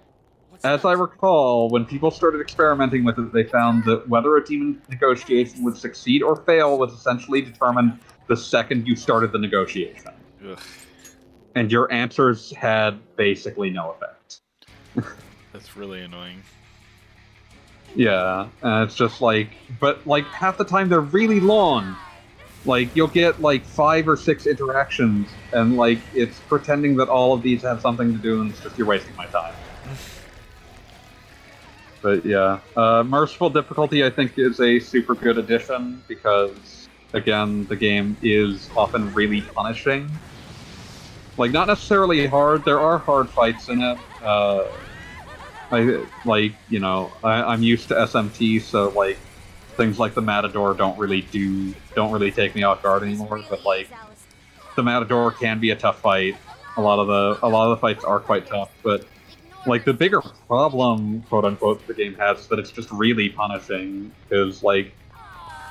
As 0.63 0.85
I 0.85 0.93
recall, 0.93 1.71
when 1.71 1.87
people 1.87 2.11
started 2.11 2.43
experimenting 2.43 3.03
with 3.03 3.19
it, 3.19 3.33
they 3.33 3.45
found 3.45 3.85
that 3.85 4.07
whether 4.09 4.37
a 4.37 4.45
demon 4.45 4.83
negotiation 4.91 5.65
would 5.65 5.77
succeed 5.77 6.23
or 6.23 6.37
fail 6.37 6.79
was 6.79 6.93
essentially 6.93 7.41
determined 7.41 7.99
the 8.27 8.37
second 8.37 8.87
you 8.87 8.95
started 8.95 9.33
the 9.33 9.39
negotiation. 9.39 10.13
Ugh, 10.47 10.61
And 11.55 11.73
your 11.73 11.91
answers 11.91 12.51
had 12.53 12.99
basically 13.17 13.71
no 13.71 13.93
effect. 13.93 14.41
that's 15.53 15.77
really 15.79 16.03
annoying. 16.03 16.43
Yeah, 17.97 18.49
and 18.63 18.85
it's 18.85 18.95
just 18.95 19.23
like, 19.23 19.49
but 19.81 20.07
like 20.07 20.27
half 20.27 20.59
the 20.59 20.65
time 20.65 20.91
they're 20.91 21.01
really 21.01 21.41
long. 21.41 21.97
Like 22.67 22.95
you'll 22.95 23.09
get 23.09 23.41
like 23.41 23.65
five 23.65 24.07
or 24.07 24.17
six 24.17 24.47
interactions, 24.47 25.27
and 25.55 25.79
like 25.79 26.01
it's 26.15 26.39
pretending 26.41 26.97
that 26.97 27.09
all 27.09 27.33
of 27.33 27.41
these 27.41 27.63
have 27.63 27.81
something 27.81 28.13
to 28.13 28.19
do, 28.19 28.43
and 28.43 28.51
it's 28.51 28.61
just 28.61 28.77
you're 28.77 28.87
wasting 28.87 29.17
my 29.17 29.25
time. 29.27 29.55
But 32.03 32.25
yeah, 32.25 32.61
uh, 32.77 33.03
merciful 33.03 33.51
difficulty 33.51 34.05
I 34.05 34.11
think 34.11 34.39
is 34.39 34.61
a 34.61 34.79
super 34.81 35.15
good 35.15 35.39
addition 35.39 36.03
because 36.09 36.89
again 37.13 37.67
the 37.67 37.77
game 37.77 38.17
is 38.23 38.71
often 38.77 39.13
really 39.13 39.43
punishing. 39.43 40.11
Like 41.37 41.53
not 41.53 41.67
necessarily 41.67 42.27
hard. 42.27 42.65
There 42.65 42.81
are 42.81 42.99
hard 42.99 43.29
fights 43.29 43.69
in 43.69 43.83
it. 43.83 43.99
Uh, 44.23 44.67
I 45.71 46.05
like 46.25 46.53
you 46.69 46.81
know 46.81 47.13
I, 47.23 47.43
I'm 47.43 47.63
used 47.63 47.89
to 47.89 47.95
SMT, 47.95 48.63
so 48.63 48.89
like 48.91 49.19
things 49.77 49.99
like 49.99 50.15
the 50.15 50.23
Matador 50.23 50.75
don't 50.75 50.99
really 50.99 51.23
do 51.23 51.75
don't 51.95 52.13
really 52.13 52.31
take 52.31 52.55
me 52.55 52.63
off 52.63 52.83
guard 52.83 53.03
anymore. 53.03 53.43
But 53.49 53.65
like 53.65 53.89
the 54.77 54.83
Matador 54.83 55.33
can 55.33 55.61
be 55.61 55.71
a 55.71 55.77
tough 55.77 56.01
fight. 56.01 56.37
A 56.77 56.81
lot 56.81 56.99
of 56.99 57.07
the 57.07 57.47
a 57.47 57.49
lot 57.49 57.71
of 57.71 57.77
the 57.77 57.81
fights 57.81 58.05
are 58.05 58.21
quite 58.21 58.47
tough, 58.47 58.71
but 58.83 59.07
like 59.67 59.85
the 59.85 59.93
bigger 59.93 60.23
problem, 60.47 61.23
quote 61.29 61.45
unquote, 61.45 61.87
the 61.87 61.95
game 61.95 62.15
has 62.15 62.41
is 62.41 62.49
that 62.49 62.59
it's 62.59 62.71
just 62.71 62.91
really 62.91 63.29
punishing 63.29 64.13
because 64.29 64.63
like 64.63 64.93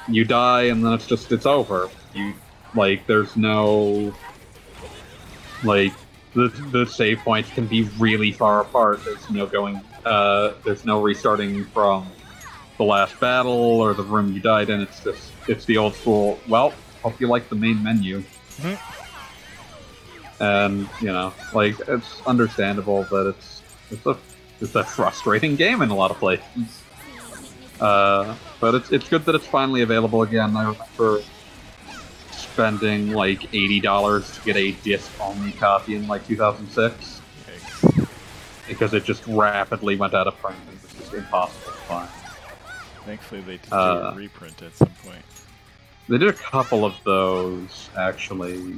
you 0.07 0.25
die 0.25 0.63
and 0.63 0.83
then 0.83 0.93
it's 0.93 1.07
just 1.07 1.31
it's 1.31 1.45
over. 1.45 1.89
You 2.13 2.33
like 2.75 3.05
there's 3.07 3.35
no 3.35 4.13
like 5.63 5.93
the 6.33 6.47
the 6.71 6.85
save 6.85 7.19
points 7.19 7.49
can 7.51 7.65
be 7.65 7.83
really 7.97 8.31
far 8.31 8.61
apart. 8.61 9.03
There's 9.03 9.29
no 9.29 9.47
going 9.47 9.81
uh 10.05 10.53
there's 10.63 10.85
no 10.85 11.01
restarting 11.01 11.65
from 11.65 12.09
the 12.77 12.83
last 12.83 13.19
battle 13.19 13.81
or 13.81 13.93
the 13.93 14.03
room 14.03 14.33
you 14.33 14.39
died 14.39 14.69
in. 14.69 14.81
It's 14.81 15.03
just 15.03 15.31
it's 15.47 15.65
the 15.65 15.77
old 15.77 15.95
school. 15.95 16.39
Well, 16.47 16.73
hope 17.01 17.19
you 17.19 17.27
like 17.27 17.49
the 17.49 17.55
main 17.55 17.81
menu. 17.83 18.23
Mhm. 18.59 18.79
And 20.39 20.89
you 21.01 21.07
know, 21.07 21.33
like 21.53 21.75
it's 21.87 22.21
understandable 22.25 23.03
that 23.05 23.27
it's 23.35 23.58
it's 23.91 24.05
a 24.05 24.17
it's 24.61 24.75
a 24.75 24.83
frustrating 24.83 25.55
game 25.55 25.81
in 25.81 25.89
a 25.89 25.95
lot 25.95 26.11
of 26.11 26.17
places. 26.17 26.83
Uh, 27.79 28.35
but 28.59 28.75
it's 28.75 28.91
it's 28.91 29.07
good 29.07 29.23
that 29.25 29.35
it's 29.35 29.47
finally 29.47 29.81
available 29.81 30.21
again. 30.23 30.55
I 30.57 30.63
remember 30.71 31.21
spending 32.31 33.11
like 33.13 33.53
eighty 33.53 33.79
dollars 33.79 34.29
to 34.37 34.41
get 34.41 34.57
a 34.57 34.71
disc 34.71 35.09
only 35.21 35.51
copy 35.53 35.95
in 35.95 36.07
like 36.07 36.25
2006 36.27 37.21
because 38.67 38.93
it 38.93 39.03
just 39.03 39.25
rapidly 39.25 39.95
went 39.95 40.13
out 40.13 40.27
of 40.27 40.37
print 40.39 40.57
and 40.67 40.77
it 40.77 40.83
was 40.83 40.93
just 40.93 41.13
impossible 41.13 41.71
to 41.71 41.77
find. 41.79 42.09
Thankfully, 43.05 43.41
they 43.41 43.57
did 43.57 43.73
Uh, 43.73 44.11
a 44.13 44.15
reprint 44.15 44.61
at 44.61 44.75
some 44.75 44.91
point. 45.03 45.23
They 46.07 46.17
did 46.17 46.27
a 46.27 46.33
couple 46.33 46.85
of 46.85 46.93
those 47.03 47.89
actually, 47.97 48.75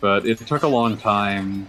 but 0.00 0.24
it 0.26 0.38
took 0.46 0.62
a 0.62 0.68
long 0.68 0.96
time. 0.96 1.68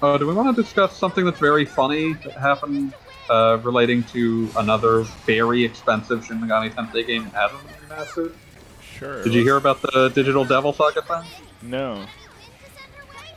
Oh, 0.00 0.16
do 0.16 0.26
we 0.26 0.34
want 0.34 0.54
to 0.54 0.62
discuss 0.62 0.96
something 0.96 1.24
that's 1.24 1.40
very 1.40 1.64
funny 1.64 2.12
that 2.12 2.32
happened 2.34 2.94
uh, 3.28 3.58
relating 3.62 4.04
to 4.04 4.48
another 4.56 5.02
very 5.26 5.64
expensive 5.64 6.24
Shin 6.24 6.40
Megami 6.40 6.72
Tensei 6.72 7.04
game 7.06 7.24
hasn't 7.24 7.60
been 7.66 7.88
remastered? 7.88 8.34
Sure. 8.80 9.24
Did 9.24 9.34
you 9.34 9.42
hear 9.42 9.56
about 9.56 9.82
the 9.82 10.10
Digital 10.14 10.44
Devil 10.44 10.72
Saga 10.72 11.02
thing? 11.02 11.24
No. 11.62 12.04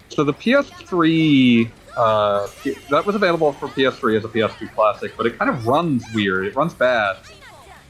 So 0.09 0.23
the 0.23 0.33
PS3 0.33 1.71
uh, 1.97 2.47
that 2.89 3.05
was 3.05 3.15
available 3.15 3.51
for 3.53 3.67
PS3 3.67 4.17
as 4.17 4.25
a 4.25 4.27
PS2 4.27 4.73
classic, 4.73 5.17
but 5.17 5.25
it 5.25 5.37
kind 5.37 5.49
of 5.49 5.65
runs 5.65 6.05
weird. 6.13 6.45
It 6.45 6.55
runs 6.55 6.73
bad 6.73 7.17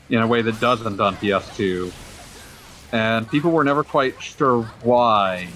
in 0.10 0.20
a 0.20 0.28
way 0.28 0.42
that 0.42 0.60
doesn't 0.60 1.00
on 1.00 1.16
PS2, 1.18 1.92
and 2.94 3.30
people 3.30 3.52
were 3.52 3.64
never 3.64 3.84
quite 3.84 4.22
sure 4.22 4.64
why. 4.84 5.50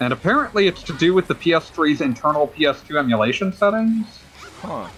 And 0.00 0.12
apparently, 0.12 0.68
it's 0.68 0.82
to 0.84 0.92
do 0.92 1.12
with 1.14 1.26
the 1.26 1.34
PS3's 1.34 2.00
internal 2.00 2.48
PS2 2.48 2.98
emulation 2.98 3.52
settings, 3.52 4.06
Huh. 4.62 4.88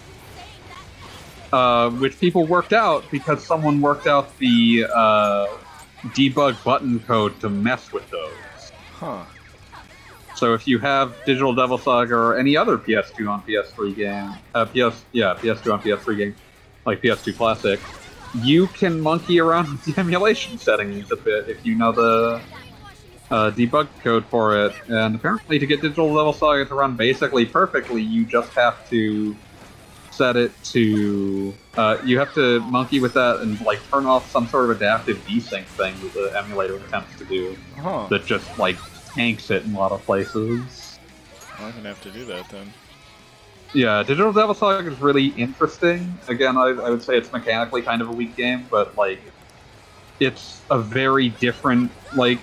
uh, 1.51 1.89
which 1.91 2.19
people 2.19 2.45
worked 2.45 2.73
out 2.73 3.03
because 3.11 3.43
someone 3.43 3.81
worked 3.81 4.07
out 4.07 4.37
the 4.37 4.85
uh, 4.93 5.47
debug 6.09 6.63
button 6.63 6.99
code 6.99 7.39
to 7.41 7.49
mess 7.49 7.91
with 7.91 8.09
those. 8.11 8.71
Huh. 8.93 9.23
So 10.35 10.53
if 10.53 10.67
you 10.67 10.79
have 10.79 11.15
Digital 11.25 11.53
Devil 11.53 11.77
Saga 11.77 12.15
or 12.15 12.37
any 12.37 12.55
other 12.57 12.77
PS2 12.77 13.29
on 13.29 13.41
PS3 13.43 13.95
game, 13.95 14.33
uh, 14.55 14.65
PS 14.65 15.03
yeah 15.11 15.35
PS2 15.35 15.73
on 15.73 15.81
PS3 15.81 16.17
game, 16.17 16.35
like 16.85 17.01
PS2 17.01 17.35
Classic, 17.37 17.79
you 18.41 18.67
can 18.67 18.99
monkey 19.01 19.39
around 19.39 19.69
with 19.71 19.83
the 19.85 19.93
emulation 19.99 20.57
settings 20.57 21.11
a 21.11 21.15
bit 21.15 21.49
if 21.49 21.63
you 21.65 21.75
know 21.75 21.91
the 21.91 22.41
uh, 23.31 23.49
debug 23.51 23.87
code 24.03 24.25
for 24.25 24.65
it. 24.65 24.73
And 24.87 25.15
apparently, 25.15 25.57
to 25.57 25.65
get 25.65 25.81
Digital 25.81 26.07
Devil 26.15 26.33
Saga 26.33 26.65
to 26.65 26.75
run 26.75 26.95
basically 26.95 27.45
perfectly, 27.45 28.01
you 28.01 28.25
just 28.25 28.53
have 28.53 28.87
to 28.89 29.35
set 30.11 30.35
it 30.35 30.51
to 30.65 31.53
uh, 31.77 31.97
you 32.03 32.19
have 32.19 32.33
to 32.33 32.59
monkey 32.61 32.99
with 32.99 33.13
that 33.13 33.39
and 33.39 33.59
like 33.61 33.79
turn 33.89 34.05
off 34.05 34.29
some 34.29 34.45
sort 34.47 34.69
of 34.69 34.75
adaptive 34.75 35.17
desync 35.19 35.63
thing 35.63 35.95
that 36.01 36.13
the 36.13 36.33
emulator 36.37 36.75
attempts 36.75 37.17
to 37.17 37.25
do 37.25 37.55
Huh. 37.77 38.07
that 38.09 38.25
just 38.25 38.59
like 38.59 38.77
tanks 39.15 39.49
it 39.49 39.63
in 39.63 39.73
a 39.73 39.79
lot 39.79 39.93
of 39.93 40.03
places. 40.03 40.99
I'm 41.57 41.71
gonna 41.71 41.87
have 41.87 42.01
to 42.01 42.11
do 42.11 42.25
that 42.25 42.49
then. 42.49 42.73
Yeah, 43.73 44.03
Digital 44.03 44.33
Devil 44.33 44.53
Saga 44.53 44.91
is 44.91 44.99
really 44.99 45.27
interesting. 45.27 46.13
Again, 46.27 46.57
I, 46.57 46.71
I 46.71 46.89
would 46.89 47.01
say 47.01 47.17
it's 47.17 47.31
mechanically 47.31 47.81
kind 47.81 48.01
of 48.01 48.09
a 48.09 48.11
weak 48.11 48.35
game, 48.35 48.67
but 48.69 48.97
like, 48.97 49.21
it's 50.19 50.61
a 50.69 50.77
very 50.77 51.29
different. 51.29 51.89
Like, 52.13 52.39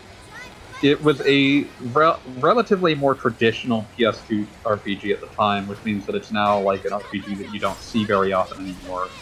it 0.80 1.02
was 1.02 1.20
a 1.26 1.70
rel- 1.80 2.22
relatively 2.24 2.94
more 2.94 3.14
traditional 3.14 3.90
PS2 3.96 4.48
RPG 4.64 5.12
at 5.12 5.20
the 5.20 5.28
time, 5.28 5.66
which 5.66 5.82
means 5.84 6.06
that 6.06 6.14
it's 6.14 6.30
now 6.30 6.60
like 6.60 6.84
an 6.84 6.92
RPG 6.92 7.38
that 7.38 7.48
you 7.50 7.60
don't 7.60 7.82
see 7.82 8.04
very 8.04 8.32
often 8.32 8.60
anymore, 8.60 9.12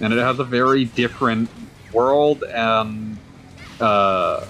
and 0.00 0.12
it 0.12 0.18
has 0.18 0.38
a 0.38 0.44
very 0.44 0.84
different 0.84 1.50
world 1.92 2.44
and 2.54 3.20
uh, 3.80 4.46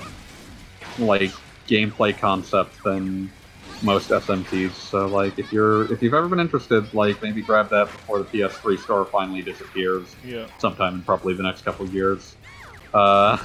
like 0.98 1.32
gameplay 1.66 2.16
concept 2.16 2.82
than 2.84 3.32
most 3.80 4.10
SMTs. 4.10 4.74
So 4.76 5.08
like 5.08 5.38
if 5.38 5.52
you're 5.52 5.92
if 5.92 6.02
you've 6.02 6.14
ever 6.14 6.28
been 6.28 6.40
interested, 6.40 6.92
like 6.94 7.20
maybe 7.22 7.42
grab 7.42 7.70
that 7.70 7.92
before 7.92 8.18
the 8.18 8.24
PS3 8.26 8.76
store 8.76 9.08
finally 9.12 9.42
disappears 9.42 10.16
Yeah. 10.22 10.48
sometime 10.58 10.94
in 10.96 11.02
probably 11.02 11.34
the 11.34 11.42
next 11.42 11.62
couple 11.62 11.86
years. 11.88 12.36
Uh, 12.92 13.36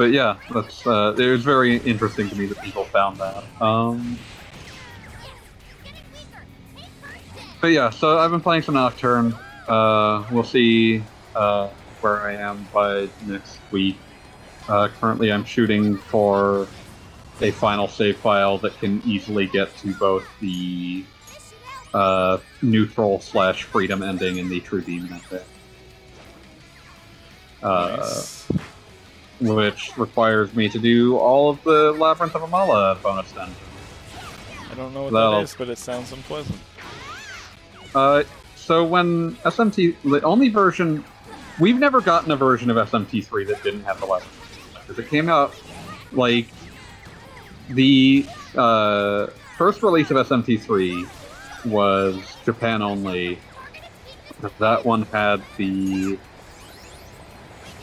but 0.00 0.12
yeah, 0.12 0.38
that's 0.54 0.86
uh, 0.86 1.14
it 1.18 1.30
was 1.30 1.44
very 1.44 1.76
interesting 1.76 2.26
to 2.30 2.34
me 2.34 2.46
that 2.46 2.58
people 2.62 2.84
found 2.84 3.18
that. 3.18 3.44
Um, 3.60 4.18
but 7.60 7.66
yeah, 7.66 7.90
so 7.90 8.18
I've 8.18 8.30
been 8.30 8.40
playing 8.40 8.62
some 8.62 8.76
Nocturne. 8.76 9.34
Uh, 9.68 10.24
we'll 10.32 10.42
see 10.42 11.02
uh, 11.34 11.68
where 12.00 12.22
I 12.22 12.36
am 12.36 12.66
by 12.72 13.10
next 13.26 13.58
week. 13.70 13.98
Uh, 14.66 14.88
currently, 14.88 15.30
I'm 15.30 15.44
shooting 15.44 15.98
for 15.98 16.66
a 17.42 17.50
final 17.50 17.86
save 17.86 18.16
file 18.16 18.56
that 18.56 18.78
can 18.78 19.02
easily 19.04 19.48
get 19.48 19.76
to 19.80 19.92
both 19.96 20.24
the 20.40 21.04
uh, 21.92 22.38
neutral 22.62 23.20
slash 23.20 23.64
freedom 23.64 24.02
ending 24.02 24.38
and 24.38 24.50
the 24.50 24.60
true 24.60 24.80
demon 24.80 25.20
ending. 25.30 25.46
Uh, 27.62 27.96
nice. 27.98 28.50
Which 29.40 29.96
requires 29.96 30.54
me 30.54 30.68
to 30.68 30.78
do 30.78 31.16
all 31.16 31.48
of 31.50 31.62
the 31.64 31.92
Labyrinth 31.92 32.34
of 32.34 32.42
Amala 32.42 33.00
bonus 33.02 33.32
dungeons. 33.32 33.56
I 34.70 34.74
don't 34.74 34.92
know 34.92 35.04
what 35.04 35.12
that'll- 35.12 35.32
that 35.32 35.42
is, 35.42 35.54
but 35.56 35.68
it 35.68 35.78
sounds 35.78 36.12
unpleasant. 36.12 36.58
Uh, 37.94 38.22
so 38.56 38.84
when 38.84 39.36
SMT, 39.44 39.96
the 40.04 40.22
only 40.22 40.48
version, 40.48 41.02
we've 41.58 41.78
never 41.78 42.00
gotten 42.00 42.30
a 42.30 42.36
version 42.36 42.70
of 42.70 42.76
SMT3 42.76 43.44
that 43.48 43.62
didn't 43.62 43.84
have 43.84 43.98
the 43.98 44.06
Labyrinth. 44.06 44.36
Because 44.86 44.98
it 44.98 45.08
came 45.08 45.28
out, 45.28 45.54
like, 46.12 46.48
the 47.70 48.26
uh, 48.56 49.26
first 49.56 49.82
release 49.82 50.10
of 50.10 50.16
SMT3 50.18 51.08
was 51.64 52.36
Japan 52.44 52.82
only. 52.82 53.38
That 54.58 54.84
one 54.84 55.02
had 55.02 55.42
the. 55.56 56.18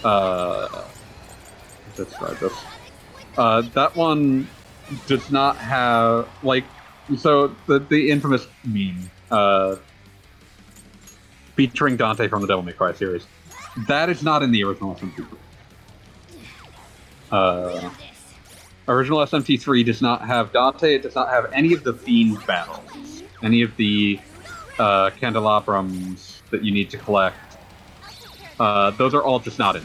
Uh, 0.04 0.84
try 2.06 2.34
this. 2.36 2.54
Uh, 3.38 3.62
that 3.74 3.96
one 3.96 4.48
does 5.06 5.30
not 5.32 5.58
have 5.58 6.28
like 6.44 6.64
so 7.18 7.56
the 7.68 7.80
the 7.80 8.10
infamous 8.10 8.48
meme 8.64 9.10
uh, 9.32 9.76
featuring 11.56 11.98
Dante 11.98 12.28
from 12.28 12.42
the 12.42 12.48
Devil 12.48 12.64
May 12.64 12.74
Cry 12.74 12.94
series. 12.94 13.26
That 13.88 14.10
is 14.10 14.24
not 14.24 14.44
in 14.44 14.52
the 14.52 14.64
original 14.64 14.96
SMT3. 14.96 15.38
Uh, 17.30 17.90
original 18.88 19.20
SMT3 19.20 19.86
does 19.86 20.02
not 20.02 20.26
have 20.26 20.52
Dante. 20.52 20.96
It 20.96 21.04
does 21.04 21.16
not 21.16 21.30
have 21.30 21.52
any 21.54 21.74
of 21.74 21.84
the 21.84 21.94
Fiend 21.94 22.46
battles, 22.48 23.24
any 23.44 23.62
of 23.62 23.76
the 23.78 24.20
uh, 24.80 25.10
that 25.10 26.60
you 26.62 26.72
need 26.72 26.90
to 26.90 26.98
collect. 26.98 27.38
Uh, 28.60 28.92
those 28.92 29.14
are 29.14 29.22
all 29.22 29.40
just 29.40 29.60
not 29.60 29.76
in. 29.76 29.84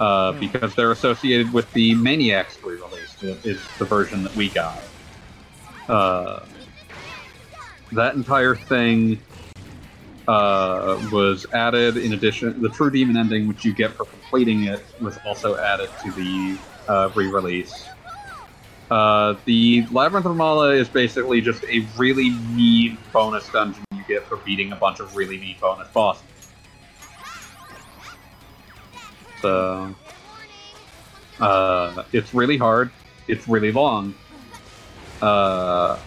Uh, 0.00 0.32
Hmm. 0.32 0.40
because 0.40 0.74
they're 0.74 0.90
associated 0.90 1.52
with 1.52 1.72
the 1.72 1.94
Maniacs 1.94 2.58
re-release. 2.64 3.16
It 3.22 3.38
is 3.44 3.60
the 3.78 3.84
version 3.84 4.24
that 4.24 4.34
we 4.34 4.48
got. 4.50 4.82
Uh, 5.88 6.40
that 7.92 8.16
entire 8.16 8.56
thing 8.56 9.20
uh, 10.26 10.98
was 11.12 11.46
added 11.52 11.96
in 11.96 12.12
addition. 12.12 12.60
The 12.60 12.70
True 12.70 12.90
Demon 12.90 13.16
ending, 13.16 13.46
which 13.46 13.64
you 13.64 13.72
get 13.72 13.92
for 13.96 14.04
completing 14.06 14.64
it, 14.64 14.84
was 15.00 15.16
also 15.24 15.56
added 15.58 15.90
to 16.02 16.10
the 16.12 16.58
uh, 16.88 17.10
re-release. 17.14 17.86
Uh, 18.90 19.34
the 19.44 19.86
Labyrinth 19.92 20.26
of 20.26 20.36
Amala 20.36 20.76
is 20.76 20.88
basically 20.88 21.40
just 21.40 21.62
a 21.64 21.86
really 21.96 22.30
mean 22.30 22.98
bonus 23.12 23.48
dungeon 23.50 23.84
you 23.92 24.02
get 24.08 24.26
for 24.28 24.38
beating 24.38 24.72
a 24.72 24.76
bunch 24.76 24.98
of 25.00 25.14
really 25.14 25.38
mean 25.38 25.56
bonus 25.60 25.88
bosses. 25.88 26.24
So, 29.44 29.94
uh, 31.38 32.04
it's 32.12 32.32
really 32.32 32.56
hard. 32.56 32.90
It's 33.28 33.46
really 33.46 33.72
long. 33.72 34.14
Uh, 35.20 35.98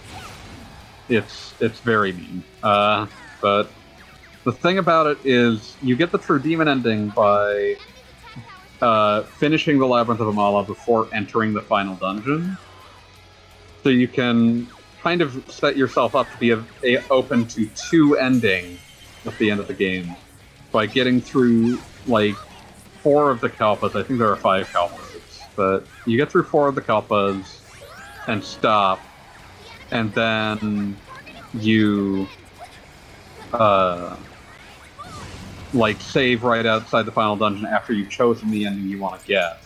it's 1.07 1.53
it's 1.59 1.79
very 1.81 2.13
mean. 2.13 2.43
Uh, 2.63 3.05
but 3.39 3.69
the 4.43 4.51
thing 4.51 4.79
about 4.79 5.05
it 5.05 5.19
is, 5.23 5.77
you 5.83 5.95
get 5.95 6.11
the 6.11 6.17
true 6.17 6.39
demon 6.39 6.67
ending 6.67 7.09
by 7.09 7.75
uh, 8.81 9.21
finishing 9.21 9.77
the 9.77 9.85
labyrinth 9.85 10.19
of 10.19 10.33
Amala 10.33 10.65
before 10.65 11.07
entering 11.13 11.53
the 11.53 11.61
final 11.61 11.93
dungeon. 11.93 12.57
So 13.83 13.89
you 13.89 14.07
can 14.07 14.67
kind 15.03 15.21
of 15.21 15.45
set 15.47 15.77
yourself 15.77 16.15
up 16.15 16.27
to 16.31 16.37
be 16.39 16.49
a, 16.49 16.63
a, 16.83 17.07
open 17.11 17.45
to 17.49 17.69
two 17.91 18.17
endings 18.17 18.79
at 19.27 19.37
the 19.37 19.51
end 19.51 19.59
of 19.59 19.67
the 19.67 19.75
game 19.75 20.15
by 20.71 20.87
getting 20.87 21.21
through 21.21 21.79
like 22.07 22.35
four 23.07 23.31
of 23.31 23.39
the 23.39 23.49
kalpas. 23.49 23.95
I 23.95 24.03
think 24.03 24.19
there 24.19 24.29
are 24.29 24.35
five 24.35 24.67
kalpas, 24.67 25.39
but 25.55 25.87
you 26.05 26.17
get 26.17 26.29
through 26.29 26.43
four 26.43 26.67
of 26.67 26.75
the 26.75 26.81
kalpas 26.81 27.61
and 28.27 28.43
stop, 28.43 28.99
and 29.91 30.13
then 30.13 30.97
you 31.53 32.27
uh 33.53 34.17
like 35.73 36.01
save 36.01 36.43
right 36.43 36.65
outside 36.65 37.03
the 37.03 37.13
final 37.13 37.37
dungeon 37.37 37.65
after 37.65 37.93
you've 37.93 38.09
chosen 38.09 38.51
the 38.51 38.65
ending 38.65 38.87
you 38.87 38.99
want 38.99 39.21
to 39.21 39.25
get. 39.25 39.63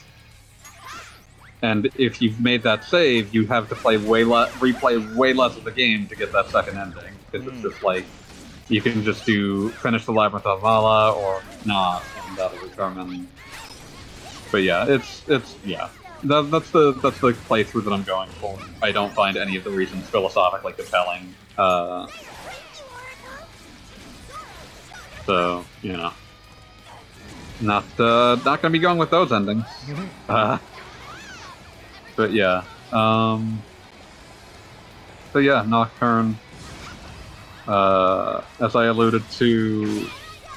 And 1.63 1.89
if 1.95 2.21
you've 2.21 2.39
made 2.39 2.61
that 2.61 2.83
save, 2.83 3.33
you 3.33 3.47
have 3.47 3.67
to 3.69 3.75
play 3.75 3.97
way 3.97 4.23
le- 4.23 4.49
replay 4.59 5.15
way 5.15 5.33
less 5.33 5.57
of 5.57 5.63
the 5.63 5.71
game 5.71 6.05
to 6.09 6.15
get 6.15 6.31
that 6.33 6.47
second 6.49 6.77
ending 6.77 7.15
because 7.31 7.47
Hmm. 7.47 7.55
it's 7.55 7.73
just 7.73 7.83
like 7.83 8.05
you 8.67 8.83
can 8.83 9.03
just 9.03 9.25
do 9.25 9.69
finish 9.69 10.05
the 10.05 10.11
labyrinth 10.11 10.45
of 10.45 10.61
Amala 10.61 11.15
or 11.17 11.41
not, 11.65 12.03
that'll 12.36 12.59
determine. 12.59 13.27
But 14.51 14.63
yeah, 14.63 14.86
it's 14.88 15.23
it's 15.27 15.55
yeah. 15.65 15.89
That, 16.23 16.51
that's 16.51 16.69
the 16.71 16.93
that's 16.93 17.19
the 17.19 17.32
playthrough 17.32 17.84
that 17.86 17.93
I'm 17.93 18.03
going 18.03 18.29
for. 18.29 18.57
I 18.82 18.91
don't 18.91 19.13
find 19.13 19.38
any 19.38 19.55
of 19.55 19.63
the 19.63 19.71
reasons 19.71 20.07
philosophically 20.09 20.73
compelling. 20.73 21.34
Uh, 21.57 22.07
so 25.25 25.65
you 25.82 25.93
know, 25.93 26.11
not 27.59 27.86
uh, 27.99 28.38
not 28.45 28.61
gonna 28.61 28.71
be 28.71 28.79
going 28.79 28.97
with 28.97 29.09
those 29.09 29.32
endings. 29.32 29.65
Uh, 30.29 30.57
but 32.15 32.32
yeah, 32.32 32.63
um, 32.93 33.61
but 35.34 35.39
yeah, 35.39 35.65
Nocturne. 35.67 36.38
Uh, 37.67 38.43
as 38.59 38.75
I 38.75 38.86
alluded 38.86 39.29
to 39.32 40.09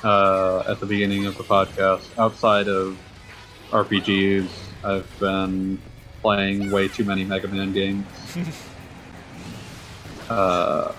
uh, 0.05 0.63
at 0.69 0.79
the 0.81 0.87
beginning 0.87 1.27
of 1.27 1.37
the 1.37 1.43
podcast, 1.43 2.07
outside 2.19 2.69
of 2.69 2.99
RPGs, 3.71 4.49
I've 4.85 5.19
been 5.19 5.81
playing 6.21 6.71
way 6.71 6.89
too 6.89 7.05
many 7.05 7.25
Mega 7.25 7.49
Man 7.49 7.73
games. 7.73 8.07
uh, 10.29 10.93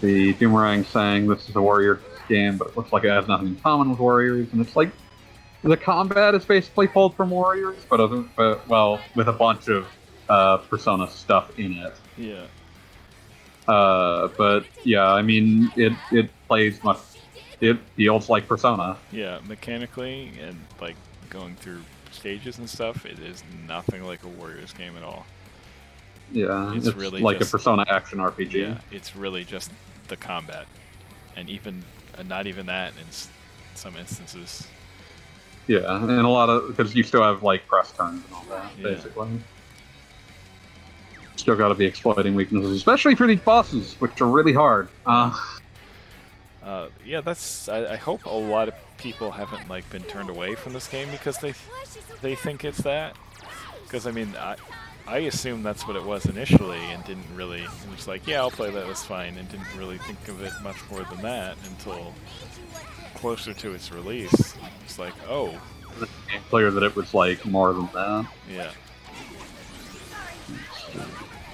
the 0.00 0.32
Boomerang 0.32 0.84
saying 0.84 1.28
this 1.28 1.48
is 1.48 1.54
a 1.54 1.62
Warrior 1.62 2.00
game, 2.28 2.58
but 2.58 2.68
it 2.68 2.76
looks 2.76 2.92
like 2.92 3.04
it 3.04 3.10
has 3.10 3.28
nothing 3.28 3.46
in 3.48 3.56
common 3.56 3.90
with 3.90 4.00
Warriors, 4.00 4.48
and 4.52 4.60
it's 4.60 4.74
like 4.74 4.90
the 5.62 5.76
combat 5.76 6.34
is 6.34 6.44
basically 6.44 6.88
pulled 6.88 7.14
from 7.16 7.30
Warriors, 7.30 7.78
but 7.88 8.00
other, 8.00 8.24
but 8.36 8.66
well, 8.68 9.00
with 9.14 9.28
a 9.28 9.32
bunch 9.32 9.68
of 9.68 9.86
uh, 10.28 10.56
Persona 10.58 11.08
stuff 11.08 11.56
in 11.58 11.74
it. 11.74 11.94
Yeah. 12.16 12.46
Uh, 13.68 14.28
but 14.36 14.64
yeah, 14.84 15.06
I 15.12 15.22
mean, 15.22 15.70
it 15.76 15.92
it 16.10 16.30
plays 16.48 16.82
much. 16.82 16.98
It 17.60 17.78
feels 17.96 18.28
like 18.28 18.48
Persona. 18.48 18.96
Yeah, 19.12 19.38
mechanically 19.46 20.32
and 20.40 20.58
like 20.80 20.96
going 21.30 21.54
through 21.56 21.80
stages 22.10 22.58
and 22.58 22.68
stuff, 22.68 23.06
it 23.06 23.18
is 23.20 23.42
nothing 23.68 24.04
like 24.04 24.22
a 24.24 24.28
Warriors 24.28 24.72
game 24.72 24.96
at 24.96 25.02
all. 25.04 25.24
Yeah, 26.32 26.74
It's 26.74 26.86
it's, 26.88 26.96
really 26.96 27.20
like 27.20 27.38
just- 27.38 27.50
a 27.50 27.56
Persona 27.56 27.84
action 27.88 28.18
RPG. 28.18 28.52
Yeah, 28.54 28.78
it's 28.90 29.14
really 29.14 29.44
just 29.44 29.70
the 30.08 30.16
combat, 30.16 30.66
and 31.36 31.48
even 31.48 31.84
uh, 32.18 32.22
not 32.24 32.46
even 32.46 32.66
that 32.66 32.92
in 33.00 33.06
s- 33.08 33.28
some 33.74 33.96
instances. 33.96 34.66
Yeah, 35.68 35.96
and 36.02 36.10
a 36.10 36.28
lot 36.28 36.48
of 36.50 36.66
because 36.66 36.94
you 36.96 37.02
still 37.04 37.22
have 37.22 37.42
like 37.44 37.66
press 37.68 37.92
turns 37.92 38.24
and 38.24 38.34
all 38.34 38.44
that, 38.50 38.72
Yeah. 38.76 38.82
basically. 38.94 39.28
Still 41.42 41.56
got 41.56 41.70
to 41.70 41.74
be 41.74 41.84
exploiting 41.84 42.36
weaknesses, 42.36 42.70
especially 42.70 43.16
for 43.16 43.26
these 43.26 43.40
bosses, 43.40 43.94
which 43.94 44.20
are 44.20 44.28
really 44.28 44.52
hard. 44.52 44.88
Uh, 45.04 45.36
Uh, 46.62 46.86
yeah, 47.04 47.20
that's. 47.20 47.68
I, 47.68 47.94
I 47.94 47.96
hope 47.96 48.24
a 48.24 48.30
lot 48.30 48.68
of 48.68 48.74
people 48.96 49.32
haven't 49.32 49.68
like 49.68 49.88
been 49.90 50.04
turned 50.04 50.30
away 50.30 50.54
from 50.54 50.72
this 50.72 50.86
game 50.86 51.08
because 51.10 51.38
they 51.38 51.54
they 52.20 52.36
think 52.36 52.64
it's 52.64 52.78
that. 52.82 53.16
Because 53.82 54.06
I 54.06 54.12
mean, 54.12 54.36
I 54.38 54.54
I 55.08 55.18
assumed 55.18 55.66
that's 55.66 55.84
what 55.88 55.96
it 55.96 56.04
was 56.04 56.26
initially, 56.26 56.78
and 56.78 57.02
didn't 57.02 57.26
really. 57.34 57.62
It 57.62 57.90
was 57.90 58.06
like, 58.06 58.24
yeah, 58.28 58.38
I'll 58.38 58.52
play 58.52 58.70
that. 58.70 58.86
That's 58.86 59.04
fine, 59.04 59.36
and 59.36 59.48
didn't 59.48 59.76
really 59.76 59.98
think 59.98 60.28
of 60.28 60.40
it 60.42 60.52
much 60.62 60.76
more 60.92 61.02
than 61.02 61.22
that 61.22 61.56
until 61.68 62.14
closer 63.16 63.52
to 63.52 63.72
its 63.74 63.90
release. 63.90 64.54
It's 64.84 65.00
like, 65.00 65.14
oh, 65.28 65.60
clear 66.50 66.70
that 66.70 66.84
it 66.84 66.94
was 66.94 67.12
like 67.12 67.44
more 67.44 67.72
than 67.72 67.88
that. 67.92 68.26
yeah, 68.48 68.70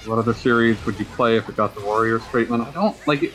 What 0.09 0.19
other 0.19 0.33
series 0.33 0.83
would 0.87 0.99
you 0.99 1.05
play 1.05 1.37
if 1.37 1.49
it 1.51 1.57
got 1.57 1.75
the 1.75 1.83
Warriors 1.83 2.27
treatment? 2.29 2.67
I 2.67 2.71
don't 2.71 2.97
like 3.07 3.23
it. 3.23 3.35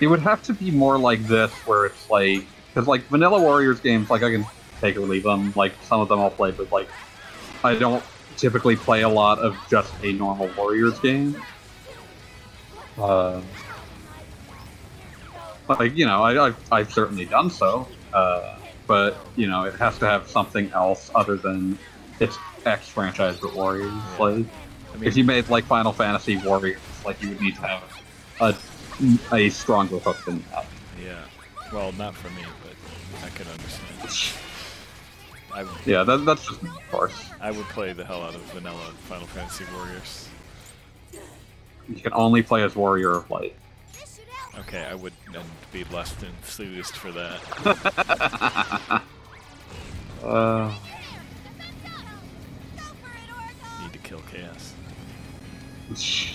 It 0.00 0.06
would 0.06 0.20
have 0.20 0.42
to 0.44 0.54
be 0.54 0.70
more 0.70 0.98
like 0.98 1.22
this, 1.26 1.52
where 1.66 1.84
it's 1.84 2.08
like 2.08 2.46
because 2.72 2.88
like 2.88 3.02
vanilla 3.08 3.40
Warriors 3.40 3.78
games, 3.78 4.08
like 4.08 4.22
I 4.22 4.30
can 4.30 4.46
take 4.80 4.96
or 4.96 5.00
leave 5.00 5.24
them. 5.24 5.52
Like 5.54 5.74
some 5.82 6.00
of 6.00 6.08
them 6.08 6.20
I'll 6.20 6.30
play, 6.30 6.50
but 6.50 6.72
like 6.72 6.88
I 7.62 7.74
don't 7.74 8.02
typically 8.38 8.74
play 8.74 9.02
a 9.02 9.08
lot 9.08 9.38
of 9.38 9.56
just 9.68 9.92
a 10.02 10.12
normal 10.12 10.50
Warriors 10.56 10.98
game. 10.98 11.40
Uh, 12.96 13.42
like 15.68 15.94
you 15.94 16.06
know, 16.06 16.22
I, 16.22 16.46
I've, 16.46 16.72
I've 16.72 16.92
certainly 16.92 17.26
done 17.26 17.50
so, 17.50 17.86
uh, 18.14 18.56
but 18.86 19.18
you 19.36 19.46
know, 19.46 19.64
it 19.64 19.74
has 19.74 19.98
to 19.98 20.06
have 20.06 20.26
something 20.28 20.70
else 20.72 21.10
other 21.14 21.36
than 21.36 21.78
its 22.18 22.38
X 22.64 22.88
franchise, 22.88 23.38
but 23.40 23.54
Warriors. 23.54 23.92
Yeah. 24.18 24.44
I 24.94 24.96
mean, 24.96 25.08
if 25.08 25.16
you 25.16 25.24
made 25.24 25.48
like 25.48 25.64
Final 25.64 25.92
Fantasy 25.92 26.36
Warriors, 26.38 26.80
like 27.04 27.20
you 27.20 27.30
would 27.30 27.40
need 27.40 27.56
to 27.56 27.62
have 27.62 27.82
a 28.40 28.54
a 29.34 29.50
stronger 29.50 29.98
hook 29.98 30.24
than 30.24 30.42
that. 30.52 30.66
yeah. 31.04 31.24
Well, 31.72 31.90
not 31.92 32.14
for 32.14 32.28
me, 32.30 32.44
but 32.62 33.24
I 33.24 33.28
can 33.30 33.46
understand. 33.48 34.38
I 35.52 35.62
would- 35.64 35.72
Yeah, 35.86 36.04
that, 36.04 36.24
that's 36.24 36.46
just 36.46 36.62
of 36.62 36.90
course. 36.90 37.14
I 37.40 37.50
would 37.50 37.66
play 37.70 37.92
the 37.92 38.04
hell 38.04 38.22
out 38.22 38.34
of 38.36 38.40
vanilla 38.52 38.92
Final 39.08 39.26
Fantasy 39.26 39.64
Warriors. 39.74 40.28
You 41.88 41.96
can 42.02 42.12
only 42.14 42.42
play 42.42 42.62
as 42.62 42.74
Warrior 42.76 43.10
of 43.16 43.30
Light. 43.30 43.54
Okay, 44.60 44.84
I 44.84 44.94
would 44.94 45.12
then 45.32 45.44
be 45.72 45.82
less 45.92 46.14
enthused 46.22 46.94
for 46.96 47.10
that. 47.12 49.02
Uh, 50.22 50.74
kill 54.04 54.22
chaos. 54.30 54.74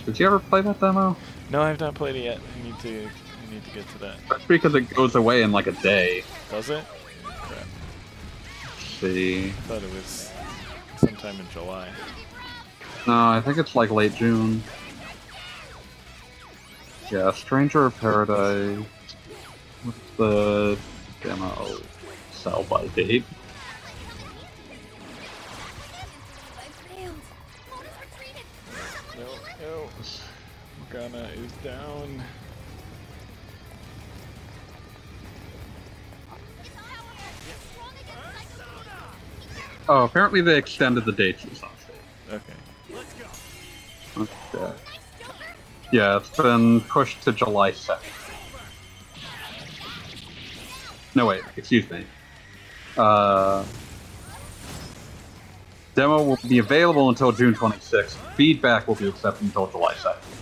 did 0.06 0.20
you 0.20 0.26
ever 0.26 0.40
play 0.40 0.62
that 0.62 0.80
demo? 0.80 1.16
No, 1.50 1.62
I've 1.62 1.80
not 1.80 1.94
played 1.94 2.16
it 2.16 2.24
yet. 2.24 2.40
I 2.40 2.64
need 2.64 2.80
to. 2.80 3.08
I 3.08 3.54
need 3.54 3.64
to 3.64 3.72
get 3.72 3.88
to 3.90 3.98
that. 4.00 4.18
That's 4.30 4.44
because 4.46 4.76
it 4.76 4.90
goes 4.90 5.16
away 5.16 5.44
in 5.44 5.52
like 5.52 5.68
a 5.68 5.72
day. 5.72 6.24
Does 6.52 6.70
it? 6.70 6.84
Crap. 7.24 7.66
Let's 8.66 8.86
see. 9.00 9.48
I 9.48 9.52
thought 9.52 9.84
it 9.84 9.94
was 9.94 10.32
sometime 10.98 11.40
in 11.40 11.50
July. 11.50 11.88
No, 13.08 13.30
I 13.30 13.42
think 13.42 13.58
it's 13.58 13.76
like 13.76 13.92
late 13.92 14.14
June. 14.16 14.62
Yeah, 17.12 17.32
Stranger 17.32 17.86
of 17.86 17.98
Paradise. 18.00 18.86
What's 19.84 19.98
the 20.18 20.78
demo 21.24 21.78
sell 22.32 22.64
by 22.64 22.88
date? 22.88 23.24
Is 31.00 31.52
down. 31.64 32.22
Oh, 39.88 40.04
apparently 40.04 40.42
they 40.42 40.58
extended 40.58 41.06
the 41.06 41.14
dates 41.14 41.46
or 41.46 41.56
something. 41.56 41.96
Okay. 42.30 42.54
Okay. 44.18 44.74
Yeah, 45.94 46.18
it's 46.18 46.30
been 46.32 46.82
pushed 46.82 47.22
to 47.24 47.32
July 47.32 47.72
2nd. 47.72 48.04
No, 51.16 51.28
wait, 51.28 51.44
excuse 51.56 51.90
me. 51.90 52.06
Uh, 52.98 53.64
demo 55.96 56.24
will 56.24 56.40
be 56.46 56.58
available 56.58 57.08
until 57.08 57.32
June 57.32 57.56
26th. 57.56 58.18
Feedback 58.36 58.86
will 58.86 58.96
be 58.96 59.08
accepted 59.08 59.46
until 59.46 59.68
July 59.68 59.94
2nd. 59.94 60.39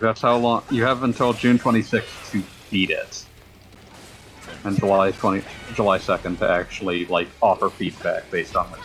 That's 0.00 0.20
how 0.20 0.36
long 0.36 0.64
you 0.70 0.84
have 0.84 1.02
until 1.02 1.32
June 1.32 1.58
26th 1.58 2.30
to 2.32 2.42
beat 2.70 2.90
it, 2.90 3.24
and 4.64 4.78
July 4.78 5.12
20, 5.12 5.44
July 5.74 5.98
2nd 5.98 6.38
to 6.38 6.50
actually 6.50 7.06
like 7.06 7.28
offer 7.42 7.70
feedback 7.70 8.30
based 8.30 8.56
on 8.56 8.72
it. 8.72 8.80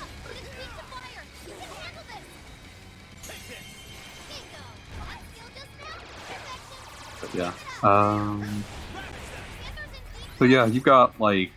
Yeah. 7.34 7.54
Um. 7.84 8.64
So 10.38 10.46
yeah, 10.46 10.66
you've 10.66 10.84
got 10.84 11.20
like 11.20 11.52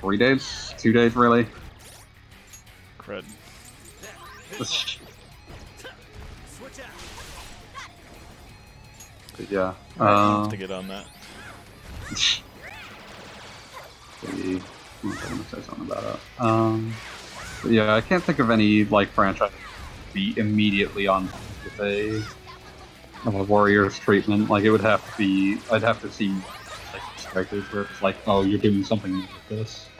three 0.00 0.18
days, 0.18 0.74
two 0.78 0.92
days 0.92 1.16
really. 1.16 1.46
Out. 3.02 3.24
But 9.36 9.50
yeah. 9.50 9.74
Um, 9.98 10.42
have 10.42 10.50
to 10.50 10.56
get 10.58 10.70
on 10.70 10.88
that. 10.88 11.06
see. 14.22 14.60
I'm 15.02 15.16
gonna 15.16 15.44
say 15.44 15.62
something 15.62 15.90
about 15.90 16.14
it. 16.14 16.44
Um, 16.44 16.94
but 17.62 17.72
yeah, 17.72 17.94
I 17.94 18.00
can't 18.00 18.22
think 18.22 18.38
of 18.38 18.50
any 18.50 18.84
like 18.84 19.08
franchise 19.08 19.50
be 20.12 20.34
immediately 20.36 21.06
on 21.06 21.32
with 21.64 21.80
a, 21.80 22.22
a 23.26 23.30
Warriors 23.30 23.98
treatment. 23.98 24.48
Like 24.48 24.64
it 24.64 24.70
would 24.70 24.82
have 24.82 25.04
to 25.06 25.12
be, 25.16 25.58
I'd 25.70 25.82
have 25.82 26.00
to 26.02 26.10
see 26.10 26.42
like 26.92 27.02
strikers 27.16 27.72
where 27.72 27.82
it's 27.82 28.02
like, 28.02 28.16
oh, 28.26 28.42
you're 28.44 28.60
doing 28.60 28.84
something 28.84 29.26
like 29.32 29.48
this. 29.48 29.91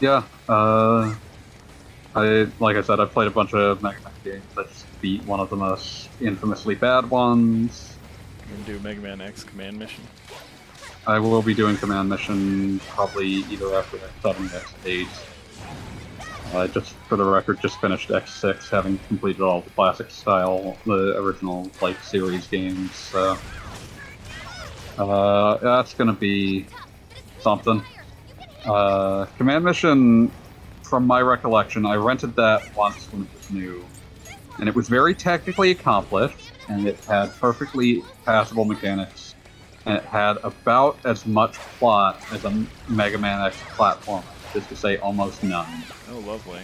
Yeah, 0.00 0.22
uh, 0.48 1.14
I 2.14 2.46
like 2.58 2.76
I 2.76 2.82
said, 2.82 3.00
I've 3.00 3.12
played 3.12 3.28
a 3.28 3.30
bunch 3.30 3.54
of 3.54 3.82
Mega 3.82 4.00
Man 4.02 4.12
games. 4.24 4.44
I 4.56 4.62
just 4.64 5.00
beat 5.00 5.24
one 5.24 5.40
of 5.40 5.50
the 5.50 5.56
most 5.56 6.08
infamously 6.20 6.74
bad 6.74 7.10
ones. 7.10 7.96
I'm 8.42 8.54
gonna 8.54 8.78
do 8.78 8.80
Mega 8.80 9.00
Man 9.00 9.20
X 9.20 9.44
command 9.44 9.78
mission. 9.78 10.04
I 11.06 11.18
will 11.20 11.42
be 11.42 11.54
doing 11.54 11.76
command 11.76 12.08
mission 12.08 12.80
probably 12.88 13.26
either 13.26 13.74
after 13.76 13.98
X7 13.98 14.24
or 14.24 14.58
X8. 14.58 15.08
I 16.54 16.66
just, 16.68 16.92
for 17.08 17.16
the 17.16 17.24
record, 17.24 17.60
just 17.60 17.80
finished 17.80 18.08
X6, 18.08 18.70
having 18.70 18.98
completed 19.08 19.42
all 19.42 19.60
the 19.60 19.70
classic 19.70 20.10
style, 20.10 20.76
the 20.86 21.16
original 21.18 21.70
like 21.80 22.00
series 22.02 22.46
games. 22.46 22.94
So 22.94 23.36
uh, 24.98 25.56
that's 25.58 25.94
gonna 25.94 26.12
be 26.12 26.66
something. 27.40 27.84
Uh, 28.66 29.26
command 29.36 29.64
mission, 29.64 30.32
from 30.82 31.06
my 31.06 31.20
recollection, 31.20 31.86
I 31.86 31.94
rented 31.94 32.34
that 32.36 32.74
once 32.74 33.10
when 33.12 33.22
it 33.22 33.28
was 33.32 33.50
new, 33.50 33.86
and 34.58 34.68
it 34.68 34.74
was 34.74 34.88
very 34.88 35.14
technically 35.14 35.70
accomplished, 35.70 36.52
and 36.68 36.86
it 36.86 36.98
had 37.06 37.36
perfectly 37.40 38.02
passable 38.24 38.64
mechanics 38.64 39.36
and 39.86 39.96
it 39.96 40.04
had 40.04 40.36
about 40.42 40.98
as 41.04 41.24
much 41.26 41.56
plot 41.78 42.20
as 42.32 42.44
a 42.44 42.66
Mega 42.88 43.16
Man 43.16 43.40
X 43.46 43.56
platform, 43.76 44.24
just 44.52 44.68
to 44.68 44.76
say 44.76 44.98
almost 44.98 45.42
none. 45.44 45.84
Oh, 46.10 46.18
lovely. 46.18 46.60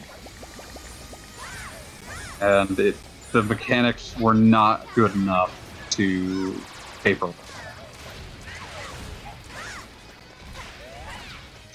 And 2.41 2.79
it, 2.81 2.97
the 3.31 3.45
mechanics 3.45 4.17
were 4.19 4.35
not 4.35 4.93
good 4.95 5.15
enough 5.15 5.57
to 5.91 6.61
pay 7.05 7.15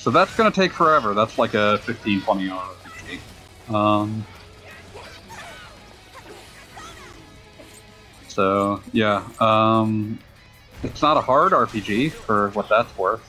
So 0.07 0.11
that's 0.11 0.33
going 0.37 0.49
to 0.49 0.57
take 0.57 0.71
forever. 0.71 1.13
That's 1.13 1.37
like 1.37 1.53
a 1.53 1.79
15, 1.79 2.21
20 2.21 2.49
hour 2.49 2.63
RPG. 2.85 3.75
Um, 3.75 4.25
so 8.29 8.81
yeah, 8.93 9.27
um, 9.41 10.17
it's 10.81 11.01
not 11.01 11.17
a 11.17 11.19
hard 11.19 11.51
RPG 11.51 12.13
for 12.13 12.51
what 12.51 12.69
that's 12.69 12.97
worth. 12.97 13.19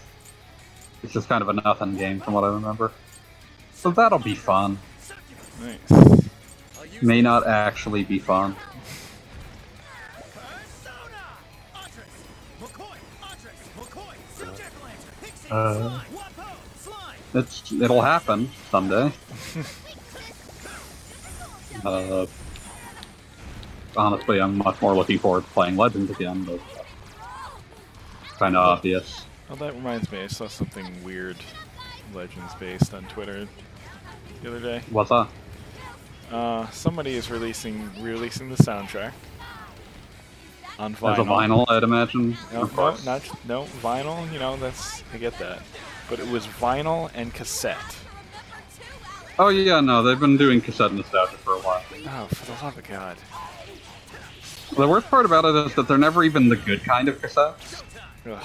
It's 1.03 1.13
just 1.13 1.29
kind 1.29 1.43
of 1.43 1.49
a 1.49 1.55
nothing 1.55 1.97
game 1.97 2.21
from 2.21 2.35
what 2.35 2.45
I 2.45 2.49
remember. 2.51 2.93
So 3.75 3.91
that'll 3.91 4.21
be 4.21 4.37
fun. 4.37 4.79
Nice. 5.61 6.29
May 7.03 7.23
not 7.23 7.45
actually 7.45 8.05
be 8.05 8.21
fun. 8.21 8.55
Persona! 15.49 16.05
It's 17.35 17.71
it'll 17.73 18.01
happen 18.01 18.51
someday. 18.71 19.13
uh, 21.85 22.27
honestly, 23.97 24.41
I'm 24.41 24.59
much 24.59 24.81
more 24.81 24.95
looking 24.95 25.19
forward 25.19 25.45
to 25.45 25.51
playing 25.51 25.77
Legends 25.77 26.11
again, 26.11 26.45
but 26.45 26.61
kind 28.39 28.57
of 28.57 28.65
obvious. 28.65 29.25
Well, 29.49 29.57
that 29.59 29.75
reminds 29.75 30.11
me, 30.13 30.23
I 30.23 30.27
saw 30.27 30.47
something 30.49 31.03
weird, 31.05 31.37
Legends 32.15 32.55
based 32.55 32.95
on 32.95 33.05
Twitter 33.05 33.49
the 34.43 34.49
other 34.49 34.61
day. 34.61 34.83
What's 34.91 35.11
that? 35.11 35.29
Uh, 36.31 36.69
somebody 36.71 37.15
is 37.15 37.31
releasing 37.31 37.91
releasing 38.03 38.51
the 38.51 38.57
soundtrack 38.57 39.13
on 40.79 40.95
vinyl. 40.95 41.13
As 41.13 41.19
a 41.19 41.23
vinyl, 41.23 41.65
I'd 41.69 41.83
imagine. 41.83 42.37
No, 42.53 42.65
no, 42.77 42.97
not 43.05 43.47
no 43.47 43.65
vinyl. 43.83 44.31
You 44.33 44.39
know, 44.39 44.57
that's 44.57 45.03
I 45.13 45.19
get 45.19 45.39
that, 45.39 45.63
but 46.09 46.19
it 46.19 46.29
was 46.29 46.47
vinyl 46.47 47.11
and 47.15 47.33
cassette. 47.35 47.97
Oh 49.39 49.49
yeah, 49.49 49.81
no, 49.81 50.03
they've 50.03 50.19
been 50.19 50.37
doing 50.37 50.61
cassette 50.61 50.93
nostalgia 50.93 51.37
for 51.39 51.55
a 51.55 51.59
while. 51.59 51.83
Oh, 52.07 52.27
for 52.27 52.47
the 52.47 52.65
love 52.65 52.77
of 52.77 52.85
God! 52.85 53.17
The 54.77 54.89
worst 54.89 55.09
part 55.09 55.27
about 55.27 55.45
it 55.45 55.55
is 55.67 55.75
that 55.75 55.89
they're 55.89 55.99
never 55.99 56.25
even 56.25 56.49
the 56.49 56.57
good 56.57 56.83
kind 56.83 57.09
of 57.09 57.21
cassettes. 57.21 57.83
Ugh. 58.27 58.43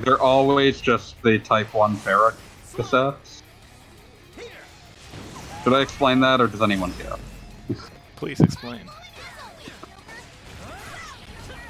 They're 0.00 0.20
always 0.20 0.80
just 0.80 1.20
the 1.22 1.38
Type 1.38 1.74
1 1.74 1.96
ferric 1.96 2.36
cassettes. 2.74 3.42
Should 5.64 5.74
I 5.74 5.80
explain 5.82 6.20
that, 6.20 6.40
or 6.40 6.46
does 6.46 6.62
anyone 6.62 6.92
care? 6.94 7.16
Please 8.16 8.40
explain. 8.40 8.80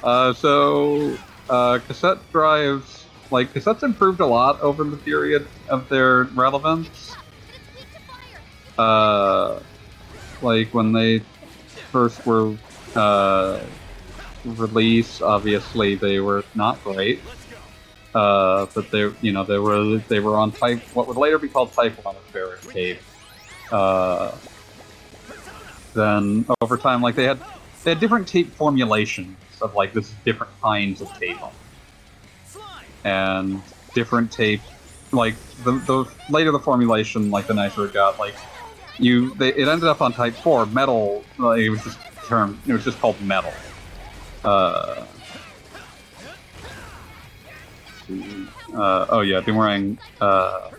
Uh, 0.03 0.33
so, 0.33 1.17
uh, 1.49 1.79
cassette 1.85 2.19
drives, 2.31 3.00
like, 3.31 3.53
cassettes 3.53 3.83
improved 3.83 4.19
a 4.19 4.25
lot 4.25 4.59
over 4.61 4.83
the 4.83 4.97
period 4.97 5.47
of 5.69 5.89
their 5.89 6.23
relevance. 6.23 7.15
Uh, 8.77 9.59
like, 10.41 10.73
when 10.73 10.91
they 10.91 11.19
first 11.91 12.25
were, 12.25 12.55
uh, 12.95 13.59
released, 14.43 15.21
obviously 15.21 15.95
they 15.95 16.19
were 16.19 16.43
not 16.55 16.83
great. 16.83 17.19
Uh, 18.13 18.67
but 18.73 18.91
they, 18.91 19.09
you 19.21 19.31
know, 19.31 19.43
they 19.43 19.57
were, 19.57 19.97
they 20.09 20.19
were 20.19 20.37
on 20.37 20.51
type, 20.51 20.81
what 20.93 21.07
would 21.07 21.17
later 21.17 21.39
be 21.39 21.47
called 21.47 21.71
Type 21.73 22.03
1 22.03 22.15
of 22.15 22.33
ferric 22.33 22.71
tape. 22.71 22.99
Uh, 23.71 24.35
then 25.93 26.45
over 26.61 26.77
time, 26.77 27.01
like, 27.01 27.15
they 27.15 27.23
had 27.23 27.39
they 27.83 27.91
had 27.91 27.99
different 27.99 28.27
tape 28.27 28.51
formulations 28.53 29.37
of 29.61 29.73
like 29.75 29.93
this 29.93 30.13
different 30.23 30.53
kinds 30.61 31.01
of 31.01 31.11
tape 31.17 31.37
Slime! 31.37 31.51
And 33.03 33.61
different 33.93 34.31
tape 34.31 34.61
like 35.11 35.35
the, 35.63 35.71
the 35.71 36.11
later 36.29 36.51
the 36.51 36.59
formulation 36.59 37.29
like 37.29 37.47
the 37.47 37.53
nicer 37.53 37.85
it 37.85 37.93
got 37.93 38.17
like 38.19 38.35
you 38.97 39.33
they, 39.35 39.49
it 39.53 39.67
ended 39.67 39.87
up 39.87 40.01
on 40.01 40.13
type 40.13 40.33
4 40.35 40.67
metal 40.67 41.23
like, 41.37 41.59
it 41.59 41.69
was 41.69 41.83
just 41.83 41.99
term 42.27 42.59
it 42.67 42.73
was 42.73 42.83
just 42.83 42.99
called 42.99 43.19
metal 43.21 43.53
uh, 44.43 45.05
uh 48.73 49.05
oh 49.09 49.21
yeah 49.21 49.39
boomerang 49.41 49.97
uh 50.19 50.69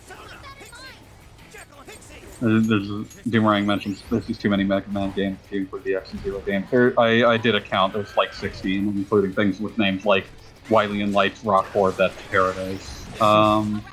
there's, 2.43 2.89
Doomerang 3.29 3.65
mentions 3.65 4.03
there's 4.11 4.27
just 4.27 4.41
too 4.41 4.51
many 4.51 4.65
Mega 4.65 4.91
Man 4.91 5.13
games 5.13 5.39
to 5.49 5.57
include 5.57 5.85
the 5.85 5.95
X 5.95 6.13
and 6.13 6.21
Zero 6.23 6.41
games. 6.41 6.67
I, 6.73 7.25
I 7.25 7.37
did 7.37 7.55
a 7.55 7.61
count. 7.61 7.93
There's 7.93 8.17
like 8.17 8.35
16, 8.35 8.89
including 8.89 9.33
things 9.33 9.61
with 9.61 9.79
names 9.79 10.05
like 10.05 10.27
Wily 10.71 11.03
and 11.03 11.13
Lights, 11.13 11.43
Rockboard, 11.43 11.97
That's 11.97 12.15
Paradise. 12.31 13.07
Um, 13.21 13.85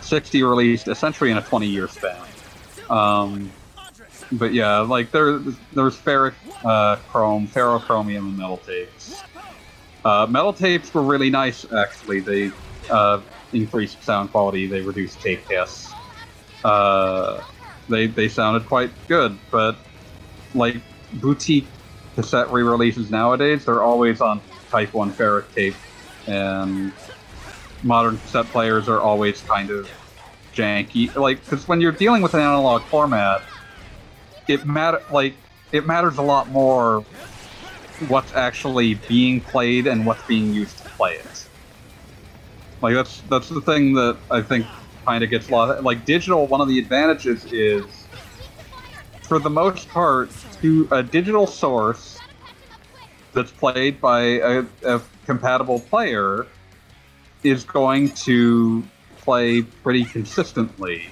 60 0.00 0.42
released 0.42 0.88
essentially 0.88 1.30
in 1.30 1.36
a 1.36 1.42
20 1.42 1.66
year 1.66 1.88
span. 1.88 2.16
Um, 2.88 3.50
but 4.32 4.52
yeah, 4.52 4.78
like 4.78 5.10
there 5.10 5.38
there's 5.72 5.96
ferric 5.96 6.34
uh, 6.64 6.96
chrome, 6.96 7.46
ferrochromium, 7.46 8.18
and 8.18 8.36
metal 8.36 8.58
tapes. 8.58 9.22
Uh, 10.04 10.26
metal 10.28 10.52
tapes 10.52 10.92
were 10.92 11.02
really 11.02 11.30
nice 11.30 11.70
actually. 11.72 12.20
They 12.20 12.52
uh, 12.90 13.20
increased 13.52 14.02
sound 14.02 14.30
quality. 14.30 14.66
They 14.66 14.80
reduced 14.80 15.20
tape 15.20 15.48
hiss 15.48 15.92
uh, 16.64 17.42
they 17.88 18.06
they 18.06 18.28
sounded 18.28 18.66
quite 18.66 18.90
good, 19.08 19.38
but 19.50 19.76
like 20.54 20.76
boutique 21.14 21.66
cassette 22.14 22.50
re-releases 22.50 23.10
nowadays, 23.10 23.64
they're 23.64 23.82
always 23.82 24.20
on 24.20 24.40
Type 24.70 24.92
One 24.94 25.12
ferric 25.12 25.52
tape, 25.54 25.76
and 26.26 26.36
um, 26.36 26.94
modern 27.82 28.18
set 28.18 28.46
players 28.46 28.88
are 28.88 29.00
always 29.00 29.40
kind 29.42 29.70
of 29.70 29.90
janky. 30.54 31.14
Like, 31.14 31.44
because 31.44 31.66
when 31.66 31.80
you're 31.80 31.92
dealing 31.92 32.22
with 32.22 32.34
an 32.34 32.40
analog 32.40 32.82
format, 32.82 33.42
it 34.48 34.66
matter 34.66 35.02
like 35.10 35.34
it 35.72 35.86
matters 35.86 36.18
a 36.18 36.22
lot 36.22 36.48
more 36.48 37.04
what's 38.08 38.34
actually 38.34 38.94
being 38.94 39.40
played 39.40 39.86
and 39.86 40.06
what's 40.06 40.22
being 40.26 40.52
used 40.52 40.78
to 40.78 40.88
play 40.90 41.14
it. 41.14 41.46
Like 42.82 42.94
that's 42.94 43.20
that's 43.22 43.48
the 43.48 43.60
thing 43.60 43.94
that 43.94 44.18
I 44.30 44.40
think 44.40 44.66
kind 45.06 45.22
of 45.22 45.30
gets 45.30 45.50
lost. 45.50 45.82
Like 45.82 46.04
digital, 46.04 46.46
one 46.46 46.60
of 46.60 46.68
the 46.68 46.78
advantages 46.78 47.44
is, 47.52 48.06
for 49.22 49.38
the 49.38 49.50
most 49.50 49.88
part, 49.90 50.30
to 50.62 50.88
a 50.90 51.02
digital 51.02 51.46
source 51.46 52.19
that's 53.32 53.52
played 53.52 54.00
by 54.00 54.20
a, 54.20 54.64
a 54.84 55.00
compatible 55.26 55.80
player 55.80 56.46
is 57.42 57.64
going 57.64 58.10
to 58.10 58.82
play 59.18 59.62
pretty 59.62 60.04
consistently. 60.04 61.08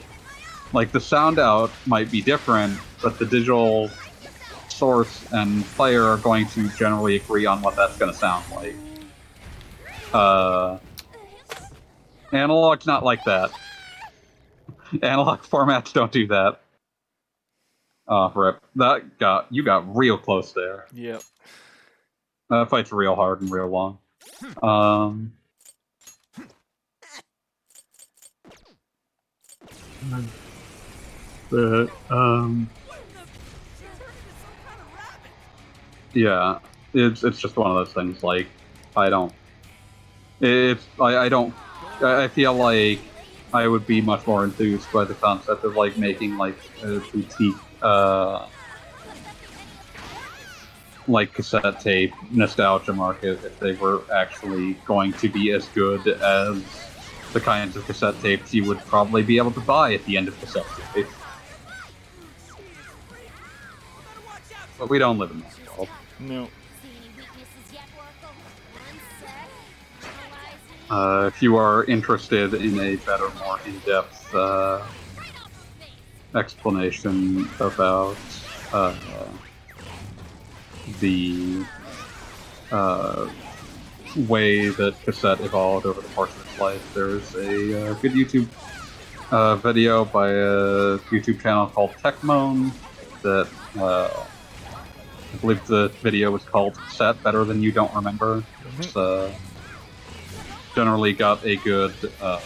Like 0.73 0.93
the 0.93 1.01
sound 1.01 1.39
out 1.39 1.71
might 1.87 2.11
be 2.11 2.21
different, 2.21 2.79
but 3.03 3.19
the 3.19 3.25
digital 3.25 3.91
source 4.69 5.27
and 5.33 5.64
player 5.64 6.05
are 6.05 6.19
going 6.19 6.47
to 6.49 6.69
generally 6.71 7.16
agree 7.16 7.47
on 7.47 7.62
what 7.62 7.77
that's 7.77 7.97
going 7.97 8.12
to 8.12 8.19
sound 8.19 8.45
like. 8.55 8.77
Uh, 10.12 10.79
analog's 12.33 12.87
not 12.87 13.05
like 13.05 13.25
that. 13.25 13.51
Analog 15.03 15.41
formats 15.43 15.93
don't 15.93 16.12
do 16.12 16.27
that. 16.29 16.61
Oh, 18.07 18.33
rip. 18.35 18.62
That 18.77 19.19
got 19.19 19.47
you 19.51 19.62
got 19.62 19.95
real 19.95 20.16
close 20.16 20.53
there. 20.53 20.87
Yep. 20.95 21.23
That 22.51 22.70
fight's 22.70 22.92
real 22.92 23.14
hard 23.14 23.42
and 23.42 23.51
real 23.51 23.68
long. 23.68 23.99
Um. 24.62 25.32
But 31.51 31.88
um. 32.11 32.70
Yeah, 36.14 36.59
it's 36.94 37.22
it's 37.22 37.38
just 37.38 37.57
one 37.57 37.70
of 37.70 37.76
those 37.76 37.92
things. 37.92 38.22
Like, 38.22 38.46
I 38.96 39.11
don't. 39.11 39.32
It's 40.40 40.86
I, 41.01 41.18
I 41.18 41.28
don't. 41.28 41.55
I 42.01 42.24
I 42.24 42.28
feel 42.28 42.55
like 42.55 43.01
I 43.53 43.68
would 43.68 43.86
be 43.86 44.01
much 44.01 44.26
more 44.26 44.44
enthused 44.44 44.90
by 44.92 45.05
the 45.05 45.14
concept 45.14 45.64
of 45.64 45.76
like 45.76 45.96
making 45.96 46.36
like 46.36 46.57
a 46.82 46.99
boutique, 46.99 47.57
uh, 47.82 48.46
like 51.09 51.32
cassette 51.32 51.80
tape 51.80 52.12
nostalgia 52.30 52.92
market 52.92 53.42
if 53.44 53.59
they 53.59 53.72
were 53.72 54.02
actually 54.12 54.74
going 54.84 55.12
to 55.14 55.28
be 55.28 55.52
as 55.52 55.66
good 55.68 56.06
as 56.06 56.62
the 57.32 57.40
kinds 57.40 57.76
of 57.76 57.84
cassette 57.86 58.18
tapes 58.20 58.54
you 58.54 58.64
would 58.64 58.78
probably 58.80 59.22
be 59.22 59.36
able 59.36 59.50
to 59.50 59.61
buy 59.61 59.94
at 59.94 60.04
the 60.04 60.16
end 60.16 60.28
of 60.28 60.38
cassette 60.40 60.66
tape. 60.94 61.06
But 64.78 64.88
we 64.88 64.98
don't 64.98 65.18
live 65.18 65.30
in 65.32 65.40
that 65.40 65.76
world. 65.76 65.88
No. 66.20 66.48
See 66.82 66.88
any 66.96 67.09
weaknesses 67.16 67.72
yet, 67.72 67.82
Oracle? 67.96 68.34
One 68.72 69.00
sec. 69.20 69.48
Analyze 70.24 70.62
me. 70.70 71.24
Uh, 71.24 71.26
if 71.26 71.42
you 71.42 71.56
are 71.56 71.84
interested 71.84 72.54
in 72.54 72.78
a 72.78 72.96
better, 72.96 73.28
more 73.40 73.59
in-depth 73.66 74.34
uh, 74.34 74.86
explanation 76.34 77.48
about 77.59 78.16
uh, 78.72 78.94
the 81.01 81.64
uh, 82.70 83.28
way 84.26 84.68
that 84.68 85.01
cassette 85.05 85.41
evolved 85.41 85.86
over 85.86 86.01
the 86.01 86.09
course 86.09 86.34
of 86.34 86.47
its 86.47 86.59
life, 86.59 86.95
there's 86.95 87.34
a 87.34 87.91
uh, 87.91 87.95
good 87.95 88.12
YouTube 88.12 88.49
a 89.30 89.57
video 89.57 90.05
by 90.05 90.30
a 90.30 90.99
YouTube 91.11 91.41
channel 91.41 91.66
called 91.66 91.91
Techmoan 92.03 92.72
that 93.22 93.49
uh, 93.78 94.24
I 95.32 95.36
believe 95.36 95.66
the 95.66 95.89
video 96.03 96.30
was 96.30 96.43
called 96.45 96.78
"Set 96.91 97.22
Better 97.22 97.45
Than 97.45 97.62
You 97.62 97.72
Don't 97.72 97.95
Remember." 97.95 98.43
It's 98.78 98.97
uh, 98.97 99.32
generally 100.74 101.12
got 101.12 101.45
a 101.45 101.57
good 101.57 101.93
uh, 102.20 102.41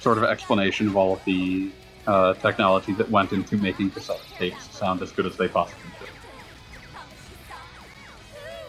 sort 0.00 0.18
of 0.18 0.24
explanation 0.24 0.88
of 0.88 0.96
all 0.96 1.14
of 1.14 1.24
the 1.24 1.70
uh, 2.06 2.34
technology 2.34 2.92
that 2.92 3.10
went 3.10 3.32
into 3.32 3.56
making 3.56 3.90
cassette 3.90 4.20
tapes 4.36 4.76
sound 4.76 5.00
as 5.00 5.12
good 5.12 5.24
as 5.24 5.36
they 5.36 5.48
possibly 5.48 5.90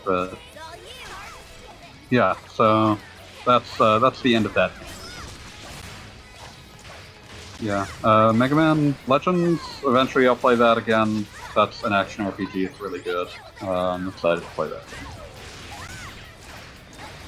But 0.06 0.38
yeah, 2.10 2.36
so 2.54 2.98
that's 3.46 3.82
uh, 3.82 4.00
that's 4.00 4.22
the 4.22 4.36
end 4.36 4.46
of 4.46 4.54
that. 4.54 4.72
Yeah, 7.60 7.86
uh, 8.04 8.34
Mega 8.34 8.56
Man 8.56 8.96
Legends. 9.08 9.62
Eventually, 9.84 10.28
I'll 10.28 10.36
play 10.36 10.56
that 10.56 10.78
again. 10.78 11.26
That's 11.56 11.84
an 11.84 11.94
action 11.94 12.26
RPG. 12.26 12.66
It's 12.66 12.80
really 12.82 13.00
good. 13.00 13.28
Uh, 13.62 13.92
I'm 13.92 14.08
excited 14.10 14.42
to 14.42 14.50
play 14.52 14.70
that. 14.70 14.84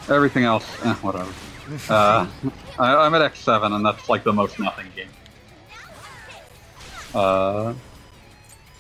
Everything 0.10 0.44
else, 0.44 0.66
eh, 0.86 0.94
whatever. 0.96 1.32
Uh, 1.90 2.26
I, 2.80 2.96
I'm 2.96 3.14
at 3.14 3.34
X7, 3.34 3.74
and 3.76 3.86
that's 3.86 4.08
like 4.08 4.24
the 4.24 4.32
most 4.32 4.58
nothing 4.58 4.88
game. 4.96 5.10
Uh, 7.14 7.74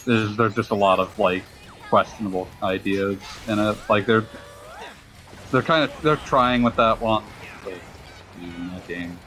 there's, 0.06 0.38
there's 0.38 0.56
just 0.56 0.70
a 0.70 0.76
lot 0.76 1.00
of 1.00 1.20
like 1.20 1.44
questionable 1.90 2.48
ideas 2.62 3.20
in 3.48 3.60
it. 3.60 3.78
Like 3.90 4.06
they're 4.06 4.26
they're 5.52 5.62
kind 5.62 5.84
of 5.84 6.02
they're 6.02 6.18
trying 6.18 6.64
with 6.64 6.76
that 6.76 7.00
one. 7.02 7.24
In 8.42 8.72
game. 8.88 9.18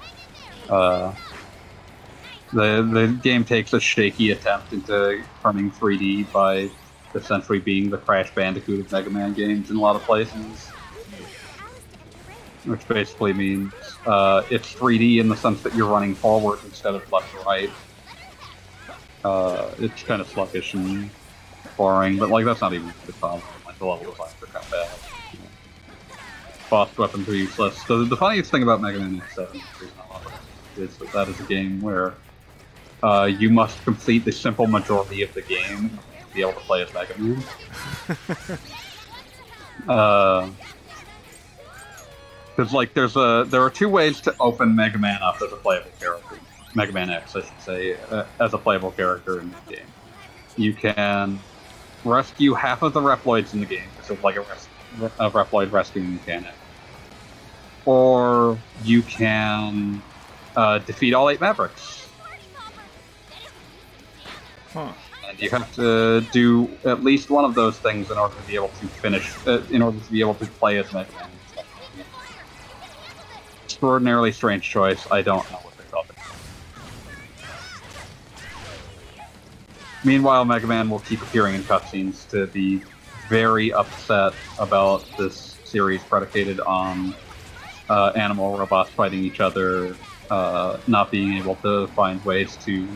Uh, 0.68 1.12
the 2.52 2.82
the 2.82 3.18
game 3.22 3.44
takes 3.44 3.72
a 3.72 3.80
shaky 3.80 4.30
attempt 4.30 4.72
into 4.72 5.22
turning 5.42 5.70
3D 5.70 6.30
by 6.32 6.70
essentially 7.14 7.58
being 7.58 7.90
the 7.90 7.98
Crash 7.98 8.32
Bandicoot 8.34 8.80
of 8.80 8.92
Mega 8.92 9.10
Man 9.10 9.32
games 9.34 9.70
in 9.70 9.76
a 9.76 9.80
lot 9.80 9.96
of 9.96 10.02
places. 10.02 10.68
Which 12.64 12.86
basically 12.86 13.32
means 13.32 13.72
uh, 14.06 14.42
it's 14.50 14.72
3D 14.74 15.18
in 15.18 15.28
the 15.28 15.36
sense 15.36 15.62
that 15.62 15.74
you're 15.74 15.88
running 15.88 16.14
forward 16.14 16.58
instead 16.64 16.94
of 16.94 17.10
left 17.10 17.34
or 17.34 17.42
right. 17.42 17.70
Uh, 19.24 19.70
it's 19.78 20.02
kind 20.02 20.20
of 20.20 20.28
sluggish 20.28 20.74
and 20.74 21.10
boring, 21.80 22.18
but 22.18 22.28
like 22.28 22.44
that's 22.44 22.60
not 22.60 22.74
even 22.74 22.92
the 23.06 23.12
problem. 23.14 23.42
Like 23.64 23.78
the 23.78 23.86
level 23.86 24.10
designs 24.10 24.34
are 24.42 24.46
kind 24.46 24.64
of 24.66 24.70
bad. 24.70 24.90
Boss 26.68 26.98
weapons 26.98 27.26
are 27.26 27.34
useless. 27.34 27.82
The, 27.84 28.04
the 28.04 28.18
funniest 28.18 28.50
thing 28.50 28.62
about 28.62 28.82
Mega 28.82 28.98
Man 28.98 29.18
X7 29.18 29.34
the 29.34 29.60
reason 29.80 29.96
I 29.98 30.12
love 30.12 30.26
it, 30.76 30.82
is 30.82 30.98
that 30.98 31.10
that 31.12 31.28
is 31.28 31.40
a 31.40 31.44
game 31.44 31.80
where 31.80 32.12
uh, 33.02 33.24
you 33.24 33.48
must 33.48 33.82
complete 33.82 34.26
the 34.26 34.30
simple 34.30 34.66
majority 34.66 35.22
of 35.22 35.32
the 35.32 35.40
game 35.40 35.88
to 35.88 36.34
be 36.34 36.42
able 36.42 36.52
to 36.52 36.60
play 36.60 36.82
as 36.82 36.92
Mega 36.92 37.18
Man. 37.18 37.42
uh, 39.88 40.50
because 42.54 42.74
like 42.74 42.92
there's 42.92 43.16
a 43.16 43.46
there 43.48 43.62
are 43.62 43.70
two 43.70 43.88
ways 43.88 44.20
to 44.20 44.36
open 44.38 44.76
Mega 44.76 44.98
Man 44.98 45.18
up 45.22 45.40
as 45.40 45.50
a 45.50 45.56
playable 45.56 45.92
character. 45.98 46.36
Mega 46.74 46.92
Man 46.92 47.08
X, 47.08 47.34
I 47.36 47.40
should 47.40 47.60
say, 47.62 47.96
uh, 48.10 48.26
as 48.38 48.52
a 48.52 48.58
playable 48.58 48.90
character 48.90 49.40
in 49.40 49.50
the 49.50 49.74
game. 49.74 49.86
You 50.56 50.74
can 50.74 51.40
rescue 52.04 52.54
half 52.54 52.82
of 52.82 52.92
the 52.92 53.00
Reploids 53.00 53.52
in 53.54 53.60
the 53.60 53.66
game, 53.66 53.90
so 54.00 54.18
like 54.22 54.36
a, 54.36 54.40
res- 54.42 54.68
a 55.18 55.30
Reploid 55.30 55.72
rescuing 55.72 56.14
mechanic. 56.14 56.54
Or 57.84 58.58
you 58.82 59.02
can 59.02 60.02
uh, 60.56 60.78
defeat 60.78 61.14
all 61.14 61.30
eight 61.30 61.40
Mavericks. 61.40 62.08
Huh. 64.72 64.92
And 65.28 65.40
you 65.40 65.50
have 65.50 65.70
to 65.72 66.22
do 66.32 66.78
at 66.84 67.02
least 67.02 67.30
one 67.30 67.44
of 67.44 67.54
those 67.54 67.78
things 67.78 68.10
in 68.10 68.18
order 68.18 68.36
to 68.36 68.42
be 68.42 68.54
able 68.54 68.68
to 68.68 68.88
finish, 68.88 69.36
uh, 69.46 69.62
in 69.70 69.82
order 69.82 69.98
to 69.98 70.10
be 70.10 70.20
able 70.20 70.34
to 70.36 70.46
play 70.46 70.78
as 70.78 70.92
Man. 70.92 71.06
Extraordinarily 73.64 74.32
strange 74.32 74.68
choice. 74.68 75.06
I 75.10 75.22
don't 75.22 75.50
know 75.50 75.69
Meanwhile, 80.04 80.44
Mega 80.46 80.66
Man 80.66 80.88
will 80.88 81.00
keep 81.00 81.20
appearing 81.20 81.54
in 81.54 81.62
cutscenes 81.62 82.28
to 82.30 82.46
be 82.46 82.82
very 83.28 83.72
upset 83.72 84.32
about 84.58 85.04
this 85.18 85.58
series 85.64 86.02
predicated 86.02 86.58
on 86.60 87.14
uh, 87.88 88.12
animal 88.16 88.56
robots 88.56 88.90
fighting 88.90 89.22
each 89.22 89.40
other, 89.40 89.94
uh, 90.30 90.78
not 90.86 91.10
being 91.10 91.34
able 91.34 91.56
to 91.56 91.86
find 91.88 92.24
ways 92.24 92.56
to 92.56 92.88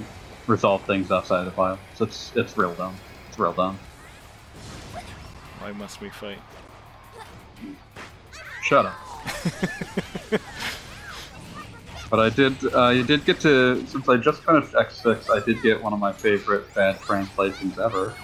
resolve 0.46 0.82
things 0.84 1.10
outside 1.10 1.46
of 1.46 1.54
violence. 1.54 1.82
It's 2.00 2.32
it's 2.36 2.56
real 2.56 2.74
dumb. 2.74 2.96
It's 3.28 3.38
real 3.38 3.52
dumb. 3.52 3.78
Why 5.58 5.72
must 5.72 6.00
we 6.00 6.10
fight? 6.10 6.38
Shut 8.62 8.86
up. 8.86 8.98
but 12.14 12.20
I 12.20 12.30
did 12.30 12.72
uh, 12.72 12.90
you 12.90 13.02
did 13.02 13.24
get 13.24 13.40
to 13.40 13.84
since 13.88 14.08
I 14.08 14.16
just 14.18 14.44
finished 14.44 14.72
X6, 14.72 15.30
I 15.30 15.44
did 15.44 15.60
get 15.62 15.82
one 15.82 15.92
of 15.92 15.98
my 15.98 16.12
favorite 16.12 16.72
bad 16.72 17.00
translations 17.00 17.76
ever. 17.76 18.14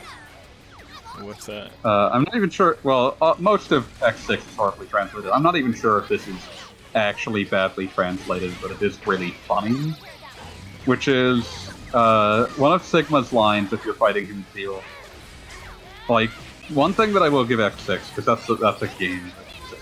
What's 1.19 1.47
that? 1.47 1.73
Uh, 1.85 2.09
I'm 2.11 2.23
not 2.23 2.37
even 2.37 2.51
sure. 2.51 2.79
Well, 2.85 3.17
uh, 3.21 3.35
most 3.41 3.73
of 3.73 3.93
X6 3.99 4.39
is 4.39 4.55
horribly 4.55 4.87
translated. 4.87 5.33
I'm 5.33 5.43
not 5.43 5.57
even 5.57 5.75
sure 5.75 5.99
if 5.99 6.09
this 6.09 6.29
is 6.29 6.37
actually 6.95 7.43
badly 7.43 7.89
translated, 7.89 8.55
but 8.63 8.71
it 8.71 8.81
is 8.81 9.05
really 9.09 9.33
funny. 9.49 9.93
Which 10.85 11.09
is 11.09 11.73
uh, 11.93 12.47
one 12.51 12.73
of 12.73 12.85
Sigma's 12.85 13.33
lines 13.33 13.73
if 13.73 13.85
you're 13.85 13.95
fighting 13.95 14.25
him 14.27 14.47
Zero. 14.53 14.85
Like 16.09 16.31
one 16.69 16.93
thing 16.93 17.13
that 17.15 17.25
I 17.25 17.29
will 17.29 17.45
give 17.45 17.59
X6 17.59 18.09
because 18.11 18.25
that's 18.25 18.49
a, 18.49 18.55
that's 18.55 18.83
a 18.83 18.89
game, 19.01 19.33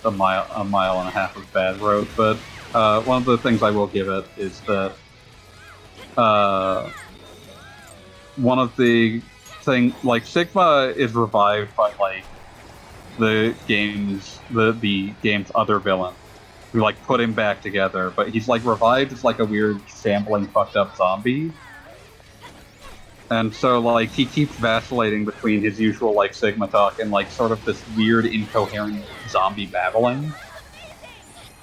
a 0.07 0.11
mile 0.11 0.47
a 0.55 0.65
mile 0.65 0.99
and 1.01 1.09
a 1.09 1.13
half 1.13 1.37
of 1.37 1.53
bad 1.53 1.79
road. 1.83 2.09
But 2.17 2.39
uh, 2.75 3.03
one 3.03 3.19
of 3.19 3.25
the 3.25 3.39
things 3.39 3.63
I 3.63 3.71
will 3.71 3.87
give 3.87 4.09
it 4.09 4.27
is 4.37 4.63
that 4.63 4.97
uh, 6.17 6.91
one 8.37 8.59
of 8.59 8.77
the 8.77 9.23
thing 9.63 9.97
like 10.03 10.27
Sigma 10.27 10.93
is 10.97 11.15
revived 11.15 11.75
by 11.77 11.93
like 11.99 12.27
the 13.19 13.57
game's 13.67 14.43
the 14.51 14.73
the 14.73 15.17
game's 15.23 15.51
other 15.55 15.81
villain 15.81 16.15
who 16.73 16.81
like 16.81 17.03
put 17.03 17.21
him 17.21 17.35
back 17.35 17.63
together, 17.63 18.11
but 18.11 18.29
he's 18.31 18.47
like 18.49 18.65
revived 18.65 19.13
as 19.13 19.25
like 19.25 19.39
a 19.39 19.45
weird 19.45 19.89
shambling 19.89 20.49
fucked 20.49 20.77
up 20.77 20.95
zombie. 20.97 21.55
And 23.31 23.55
so 23.55 23.81
like 23.81 24.11
he 24.13 24.27
keeps 24.27 24.57
vacillating 24.57 25.25
between 25.25 25.63
his 25.63 25.79
usual 25.81 26.15
like 26.15 26.35
Sigma 26.35 26.69
talk 26.69 26.99
and 26.99 27.11
like 27.11 27.31
sort 27.31 27.53
of 27.53 27.65
this 27.65 27.87
weird 27.87 28.27
incoherent 28.27 29.07
zombie 29.27 29.67
babbling. 29.67 30.35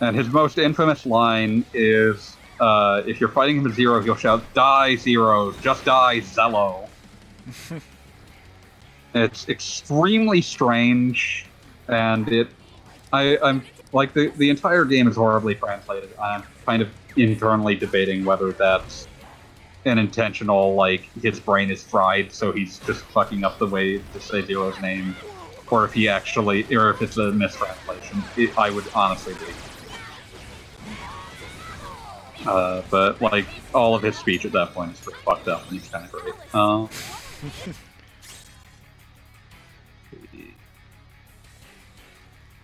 And 0.01 0.15
his 0.15 0.29
most 0.29 0.57
infamous 0.57 1.05
line 1.05 1.65
is 1.73 2.35
uh, 2.59 3.03
if 3.05 3.19
you're 3.19 3.29
fighting 3.29 3.57
him 3.57 3.67
at 3.67 3.73
zero, 3.73 4.01
he'll 4.01 4.15
shout, 4.15 4.43
Die 4.53 4.95
zero, 4.97 5.51
just 5.61 5.85
die 5.85 6.19
Zello. 6.19 6.87
it's 9.13 9.47
extremely 9.47 10.41
strange 10.41 11.45
and 11.87 12.27
it 12.29 12.49
I, 13.13 13.37
I'm 13.41 13.63
like 13.93 14.13
the, 14.13 14.27
the 14.35 14.49
entire 14.49 14.83
game 14.83 15.07
is 15.07 15.15
horribly 15.15 15.55
translated. 15.55 16.09
I'm 16.21 16.43
kind 16.65 16.81
of 16.81 16.89
internally 17.15 17.75
debating 17.75 18.25
whether 18.25 18.51
that's 18.51 19.07
an 19.85 19.99
intentional 19.99 20.75
like 20.75 21.09
his 21.21 21.39
brain 21.39 21.69
is 21.71 21.83
fried, 21.83 22.31
so 22.33 22.51
he's 22.51 22.79
just 22.79 23.03
fucking 23.05 23.43
up 23.43 23.57
the 23.59 23.67
way 23.67 23.99
to 23.99 24.19
say 24.19 24.41
Zero's 24.41 24.79
name, 24.81 25.15
or 25.69 25.85
if 25.85 25.93
he 25.93 26.09
actually, 26.09 26.65
or 26.75 26.89
if 26.89 27.01
it's 27.01 27.17
a 27.17 27.31
mistranslation. 27.31 28.23
It, 28.35 28.57
I 28.57 28.69
would 28.69 28.85
honestly 28.93 29.35
be. 29.35 29.53
Uh, 32.45 32.81
but 32.89 33.21
like 33.21 33.47
all 33.73 33.95
of 33.95 34.03
his 34.03 34.17
speech 34.17 34.45
at 34.45 34.51
that 34.51 34.73
point 34.73 34.91
is 34.91 34.99
pretty 34.99 35.19
fucked 35.23 35.47
up, 35.47 35.63
and 35.63 35.79
he's 35.79 35.89
kind 35.89 36.05
of 36.05 36.11
great. 36.11 36.33
Uh, 36.53 36.87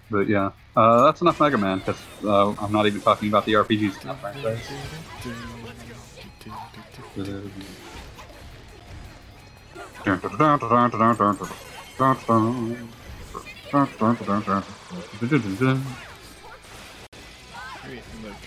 but 0.10 0.28
yeah, 0.28 0.52
uh, 0.76 1.06
that's 1.06 1.22
enough 1.22 1.40
Mega 1.40 1.58
Man 1.58 1.80
because 1.80 2.02
uh, 2.24 2.52
I'm 2.52 2.72
not 2.72 2.86
even 2.86 3.02
talking 3.02 3.30
about 3.30 3.46
the 3.46 3.54
RPGs 3.54 4.02
in 4.02 4.08
that 4.08 4.20
franchise. 4.22 4.72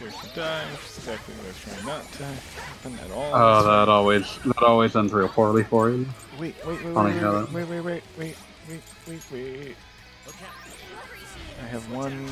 Character 0.05 0.28
dies. 0.34 0.66
Exactly 0.98 1.34
what 1.34 1.44
I 1.44 1.48
was 1.48 1.61
trying 1.61 1.86
not 1.86 2.12
to 2.12 2.24
happen 2.24 2.98
at 2.98 3.11
all. 3.11 3.30
Oh, 3.32 3.62
that 3.62 3.88
always 3.88 4.38
that 4.44 4.62
always 4.62 4.94
ends 4.96 5.14
real 5.14 5.28
poorly 5.28 5.64
for 5.64 5.88
you. 5.88 6.07
Wait, 6.38 6.55
wait, 6.66 6.84
wait, 6.84 6.94
wait, 6.94 7.22
wait, 7.52 7.68
wait, 7.70 7.70
wait, 7.70 8.02
wait, 8.18 8.36
wait, 8.68 8.82
wait, 9.09 9.22
wait, 9.32 9.59
wait. 9.61 9.76
I 11.62 11.66
have 11.68 11.90
one, 11.90 12.28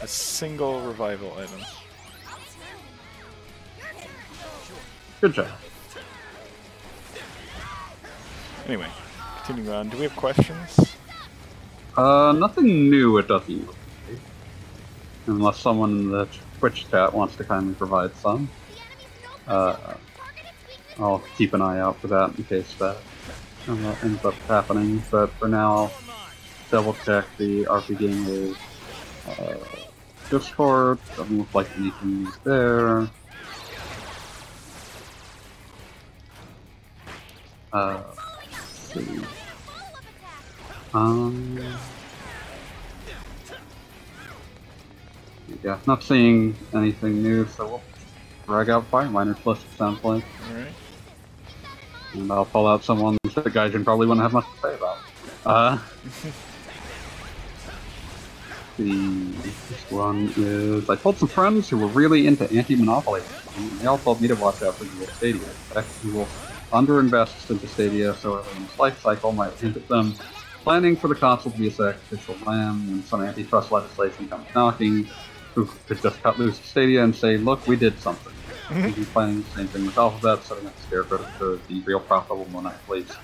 a 0.00 0.06
single 0.06 0.80
revival 0.80 1.34
item. 1.36 1.60
Good 5.20 5.34
job. 5.34 5.48
Anyway, 8.66 8.86
continuing 9.36 9.76
on. 9.76 9.88
Do 9.90 9.98
we 9.98 10.04
have 10.04 10.16
questions? 10.16 10.96
Uh, 11.98 12.32
nothing 12.32 12.88
new 12.88 13.18
it 13.18 13.28
doesn't. 13.28 13.68
Unless 15.26 15.58
someone 15.58 15.90
in 15.90 16.10
the 16.10 16.26
Twitch 16.60 16.88
chat 16.90 17.14
wants 17.14 17.36
to 17.36 17.44
kindly 17.44 17.72
provide 17.74 18.14
some. 18.16 18.50
Uh, 19.48 19.94
I'll 20.98 21.24
keep 21.38 21.54
an 21.54 21.62
eye 21.62 21.80
out 21.80 21.98
for 21.98 22.08
that 22.08 22.36
in 22.36 22.44
case 22.44 22.74
that 22.74 22.98
uh, 23.66 23.94
ends 24.02 24.22
up 24.26 24.34
happening. 24.46 25.02
But 25.10 25.30
for 25.30 25.48
now, 25.48 25.90
double 26.70 26.92
check 27.02 27.24
the 27.38 27.64
RP 27.64 27.96
Gamers 27.96 28.56
uh, 29.26 29.56
Discord. 30.28 30.98
Doesn't 31.16 31.38
look 31.38 31.54
like 31.54 31.68
anything 31.78 32.26
is 32.26 32.36
there. 32.44 33.08
Uh, 37.72 38.02
see. 38.92 39.06
Um. 40.92 41.58
Yeah, 45.62 45.78
not 45.86 46.02
seeing 46.02 46.56
anything 46.74 47.22
new, 47.22 47.46
so 47.46 47.66
we'll 47.66 47.82
drag 48.46 48.70
out 48.70 48.86
Fire 48.86 49.08
Miners 49.08 49.44
list, 49.44 49.62
it 49.70 49.76
sounds 49.76 50.02
like. 50.02 50.24
Alright. 50.48 50.72
And 52.14 52.32
I'll 52.32 52.46
pull 52.46 52.66
out 52.66 52.82
some 52.82 52.98
ones 53.00 53.18
that 53.34 53.44
the 53.44 53.50
Gaijin 53.50 53.84
probably 53.84 54.06
wouldn't 54.06 54.22
have 54.22 54.32
much 54.32 54.46
to 54.46 54.60
say 54.60 54.74
about. 54.74 54.98
Uh. 55.44 55.78
the 58.78 59.32
this 59.42 59.90
one 59.90 60.32
is 60.36 60.88
I 60.88 60.96
told 60.96 61.18
some 61.18 61.28
friends 61.28 61.68
who 61.68 61.76
were 61.76 61.88
really 61.88 62.26
into 62.26 62.50
anti-monopoly. 62.50 63.22
and 63.56 63.70
They 63.72 63.86
all 63.86 63.98
told 63.98 64.20
me 64.20 64.28
to 64.28 64.34
watch 64.34 64.62
out 64.62 64.74
for 64.74 64.84
Google 64.86 65.08
Stadia. 65.08 65.48
That 65.74 65.84
Google 66.02 66.26
underinvests 66.72 67.50
into 67.50 67.68
Stadia, 67.68 68.14
so 68.14 68.38
in 68.56 68.62
its 68.64 68.78
life 68.78 69.00
cycle 69.02 69.32
might 69.32 69.52
hint 69.54 69.76
at 69.76 69.86
them 69.88 70.14
planning 70.62 70.96
for 70.96 71.08
the 71.08 71.14
console 71.14 71.52
to 71.52 71.58
be 71.58 71.68
a 71.68 71.70
sacrificial 71.70 72.36
lamb 72.46 72.86
when 72.90 73.02
some 73.04 73.22
antitrust 73.22 73.72
legislation 73.72 74.28
comes 74.28 74.46
knocking. 74.54 75.08
Who 75.54 75.66
could 75.86 76.00
just 76.02 76.22
cut 76.22 76.38
loose 76.38 76.60
Stadia 76.64 77.02
and 77.04 77.14
say, 77.16 77.38
"Look, 77.38 77.66
we 77.66 77.76
did 77.76 78.00
something." 78.00 78.34
We'd 78.84 78.96
be 78.96 79.04
planning 79.06 79.42
the 79.42 79.50
same 79.50 79.68
thing 79.68 79.84
with 79.84 79.98
Alphabet, 79.98 80.44
setting 80.44 80.66
up 80.66 80.78
Scarecrow 80.80 81.26
to 81.38 81.62
be 81.68 81.82
real 81.86 82.00
profitable 82.00 82.48
monopolies. 82.48 83.20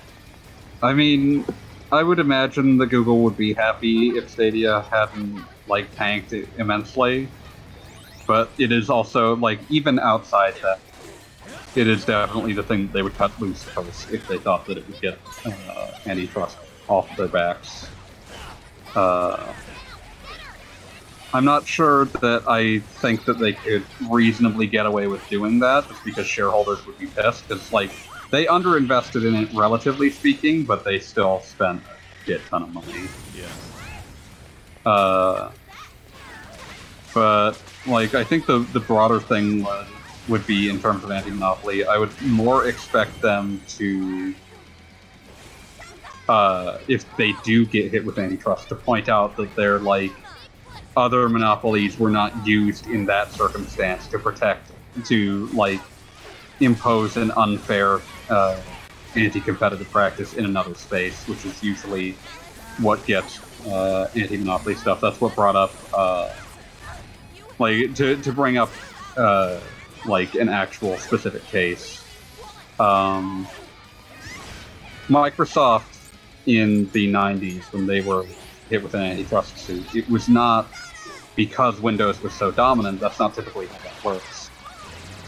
I 0.81 0.93
mean, 0.93 1.45
I 1.91 2.03
would 2.03 2.19
imagine 2.19 2.77
that 2.79 2.87
Google 2.87 3.23
would 3.23 3.37
be 3.37 3.53
happy 3.53 4.17
if 4.17 4.29
Stadia 4.29 4.87
hadn't 4.91 5.47
like 5.67 5.93
tanked 5.95 6.33
immensely, 6.57 7.33
but 8.27 8.53
it 8.59 8.71
is 8.71 8.89
also 8.89 9.35
like 9.35 9.61
even 9.69 9.99
outside 9.99 10.55
that, 10.61 10.83
it 11.75 11.87
is 11.87 12.05
definitely 12.05 12.53
the 12.53 12.63
thing 12.63 12.91
they 12.93 13.01
would 13.03 13.17
cut 13.17 13.39
loose 13.39 13.65
first 13.75 14.09
if 14.11 14.27
they 14.27 14.39
thought 14.39 14.67
that 14.67 14.77
it 14.77 14.87
would 14.87 14.99
get 15.01 15.21
uh, 15.45 15.91
antitrust 16.07 16.59
off 16.87 17.15
their 17.17 17.27
backs. 17.29 17.93
Uh, 18.95 19.53
I'm 21.33 21.45
not 21.45 21.67
sure 21.67 22.05
that 22.21 22.43
I 22.47 22.79
think 23.01 23.25
that 23.25 23.35
they 23.39 23.53
could 23.53 23.87
reasonably 23.99 24.67
get 24.67 24.85
away 24.85 25.07
with 25.07 25.27
doing 25.29 25.59
that, 25.59 25.87
just 25.87 26.03
because 26.03 26.25
shareholders 26.27 26.85
would 26.85 26.97
be 26.97 27.07
pissed. 27.07 27.47
Because 27.47 27.71
like 27.71 27.91
they 28.31 28.45
underinvested 28.45 29.27
in 29.27 29.35
it, 29.35 29.49
relatively 29.53 30.09
speaking, 30.09 30.65
but 30.65 30.85
they 30.85 30.99
still 30.99 31.41
spent 31.41 31.83
a 31.83 31.97
shit 32.25 32.47
ton 32.47 32.63
of 32.63 32.69
money. 32.69 33.09
Yeah. 33.33 33.47
Uh, 34.85 35.51
but 37.13 37.53
like 37.85 38.15
I 38.15 38.23
think 38.23 38.45
the 38.45 38.65
the 38.71 38.79
broader 38.79 39.19
thing 39.19 39.63
would 39.63 39.87
would 40.27 40.45
be 40.45 40.69
in 40.69 40.79
terms 40.79 41.03
of 41.03 41.11
anti-monopoly. 41.11 41.85
I 41.85 41.97
would 41.97 42.19
more 42.21 42.67
expect 42.67 43.21
them 43.21 43.63
to, 43.67 44.35
uh, 46.27 46.79
if 46.87 47.15
they 47.15 47.31
do 47.31 47.65
get 47.65 47.91
hit 47.91 48.05
with 48.05 48.17
antitrust, 48.19 48.69
to 48.69 48.75
point 48.75 49.07
out 49.07 49.37
that 49.37 49.55
they're 49.55 49.79
like 49.79 50.26
other 50.97 51.29
monopolies 51.29 51.99
were 51.99 52.09
not 52.09 52.45
used 52.45 52.87
in 52.87 53.05
that 53.05 53.31
circumstance 53.31 54.07
to 54.07 54.17
protect 54.17 54.71
to 55.05 55.45
like 55.53 55.79
impose 56.59 57.17
an 57.17 57.31
unfair 57.37 58.01
uh, 58.29 58.59
anti-competitive 59.15 59.89
practice 59.91 60.33
in 60.33 60.45
another 60.45 60.73
space, 60.73 61.27
which 61.27 61.45
is 61.45 61.63
usually 61.63 62.13
what 62.79 63.05
gets 63.05 63.39
uh, 63.67 64.09
anti-monopoly 64.15 64.75
stuff. 64.75 64.99
That's 64.99 65.21
what 65.21 65.35
brought 65.35 65.55
up, 65.55 65.73
uh, 65.93 66.33
like, 67.59 67.93
to, 67.95 68.17
to 68.17 68.31
bring 68.31 68.57
up, 68.57 68.71
uh, 69.15 69.59
like, 70.05 70.35
an 70.35 70.49
actual 70.49 70.97
specific 70.97 71.43
case. 71.45 72.03
Um, 72.79 73.47
Microsoft 75.07 76.11
in 76.45 76.89
the 76.91 77.11
90s, 77.11 77.71
when 77.73 77.85
they 77.87 78.01
were 78.01 78.25
hit 78.69 78.83
with 78.83 78.93
an 78.93 79.01
antitrust 79.01 79.57
suit, 79.57 79.95
it 79.95 80.09
was 80.09 80.29
not 80.29 80.67
because 81.37 81.79
Windows 81.79 82.21
was 82.21 82.33
so 82.33 82.51
dominant. 82.51 82.99
That's 82.99 83.19
not 83.19 83.33
typically 83.33 83.67
how 83.67 83.77
that 83.77 84.03
works. 84.03 84.49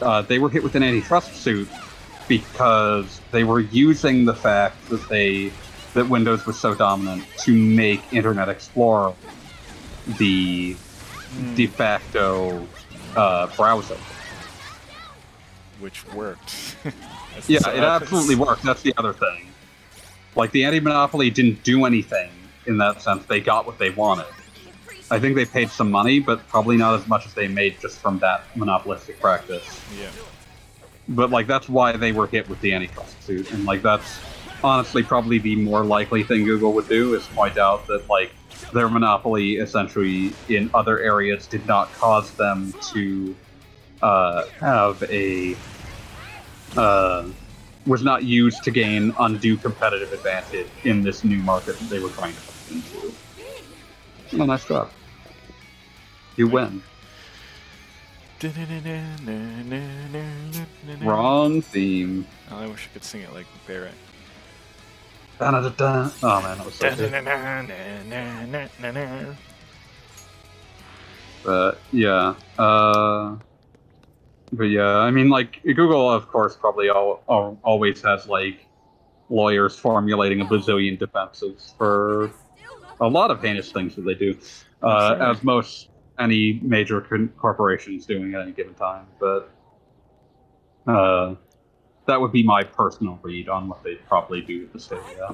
Uh, 0.01 0.23
they 0.23 0.39
were 0.39 0.49
hit 0.49 0.63
with 0.63 0.75
an 0.75 0.83
antitrust 0.83 1.35
suit 1.35 1.69
because 2.27 3.21
they 3.31 3.45
were 3.45 3.61
using 3.61 4.25
the 4.25 4.33
fact 4.33 4.89
that 4.89 5.07
they 5.07 5.53
that 5.93 6.09
Windows 6.09 6.45
was 6.45 6.59
so 6.59 6.75
dominant 6.75 7.23
to 7.39 7.53
make 7.53 8.01
Internet 8.11 8.49
Explorer 8.49 9.13
the 10.17 10.75
de 11.55 11.67
facto 11.67 12.67
uh, 13.15 13.47
browser. 13.55 13.97
Which 15.79 16.05
worked. 16.13 16.75
Yeah, 17.47 17.69
it 17.69 17.79
absolutely 17.79 18.35
worked. 18.35 18.63
That's 18.63 18.81
the 18.81 18.93
other 18.97 19.13
thing. 19.13 19.47
Like 20.35 20.51
the 20.51 20.65
anti-monopoly 20.65 21.29
didn't 21.29 21.63
do 21.63 21.85
anything 21.85 22.31
in 22.65 22.77
that 22.79 23.01
sense. 23.01 23.25
They 23.27 23.39
got 23.39 23.65
what 23.65 23.77
they 23.77 23.91
wanted. 23.91 24.25
I 25.11 25.19
think 25.19 25.35
they 25.35 25.45
paid 25.45 25.71
some 25.71 25.89
money, 25.89 26.19
but 26.19 26.47
probably 26.47 26.77
not 26.77 26.99
as 26.99 27.07
much 27.07 27.25
as 27.25 27.33
they 27.33 27.47
made 27.47 27.79
just 27.79 27.99
from 27.99 28.19
that 28.19 28.45
monopolistic 28.55 29.19
practice. 29.19 29.81
Yeah. 29.99 30.09
But 31.07 31.31
like 31.31 31.47
that's 31.47 31.67
why 31.67 31.97
they 31.97 32.11
were 32.11 32.27
hit 32.27 32.47
with 32.47 32.61
the 32.61 32.73
antitrust 32.73 33.23
suit, 33.23 33.51
and 33.51 33.65
like 33.65 33.81
that's 33.81 34.19
honestly 34.63 35.01
probably 35.01 35.39
the 35.39 35.55
more 35.55 35.83
likely 35.83 36.23
thing 36.23 36.43
Google 36.43 36.73
would 36.73 36.87
do 36.87 37.15
is 37.15 37.25
point 37.27 37.57
out 37.57 37.87
that 37.87 38.07
like 38.09 38.31
their 38.73 38.89
monopoly 38.89 39.55
essentially 39.55 40.33
in 40.47 40.69
other 40.73 40.99
areas 40.99 41.47
did 41.47 41.65
not 41.65 41.91
cause 41.93 42.31
them 42.33 42.73
to 42.81 43.35
uh, 44.01 44.43
have 44.59 45.01
a 45.03 45.55
uh, 46.77 47.27
was 47.87 48.03
not 48.03 48.23
used 48.23 48.63
to 48.63 48.71
gain 48.71 49.13
undue 49.19 49.57
competitive 49.57 50.13
advantage 50.13 50.67
in 50.83 51.01
this 51.01 51.23
new 51.23 51.39
market 51.39 51.79
that 51.79 51.89
they 51.89 51.99
were 51.99 52.09
trying 52.09 52.33
to 52.33 52.41
put 52.41 52.71
into. 52.71 53.15
Oh, 54.39 54.45
nice 54.45 54.65
job. 54.65 54.91
You 56.35 56.47
win. 56.47 56.81
Wrong 61.01 61.61
theme. 61.61 62.25
Oh, 62.51 62.57
I 62.57 62.67
wish 62.67 62.87
I 62.89 62.93
could 62.93 63.03
sing 63.03 63.21
it 63.21 63.33
like 63.33 63.45
Barrett. 63.67 63.93
Oh 66.23 66.41
man, 66.41 66.57
that 66.57 66.65
was 66.65 66.75
so 66.75 66.87
good. 66.97 67.11
But 71.43 71.81
yeah, 71.91 72.35
uh, 72.57 73.35
but 74.53 74.65
yeah, 74.65 74.97
I 74.97 75.11
mean, 75.11 75.29
like 75.29 75.61
Google, 75.63 76.09
of 76.09 76.27
course, 76.27 76.55
probably 76.55 76.89
al- 76.89 77.21
al- 77.29 77.57
always 77.63 78.01
has 78.01 78.27
like 78.27 78.65
lawyers 79.29 79.77
formulating 79.77 80.41
a 80.41 80.45
bazillion 80.45 80.97
defenses 80.97 81.73
for 81.77 82.31
a 82.99 83.07
lot 83.07 83.31
of 83.31 83.41
heinous 83.41 83.71
things 83.71 83.95
that 83.95 84.01
they 84.03 84.15
do, 84.15 84.37
uh, 84.81 85.15
as 85.19 85.43
most 85.43 85.88
any 86.19 86.59
major 86.61 87.01
con- 87.01 87.33
corporations 87.37 88.05
doing 88.05 88.33
at 88.35 88.41
any 88.41 88.51
given 88.51 88.73
time. 88.73 89.07
But 89.19 89.51
uh, 90.87 91.35
that 92.05 92.19
would 92.19 92.31
be 92.31 92.43
my 92.43 92.63
personal 92.63 93.19
read 93.21 93.49
on 93.49 93.67
what 93.67 93.83
they 93.83 93.95
probably 93.95 94.41
do 94.41 94.61
with 94.61 94.73
the 94.73 94.79
Stadia 94.79 95.29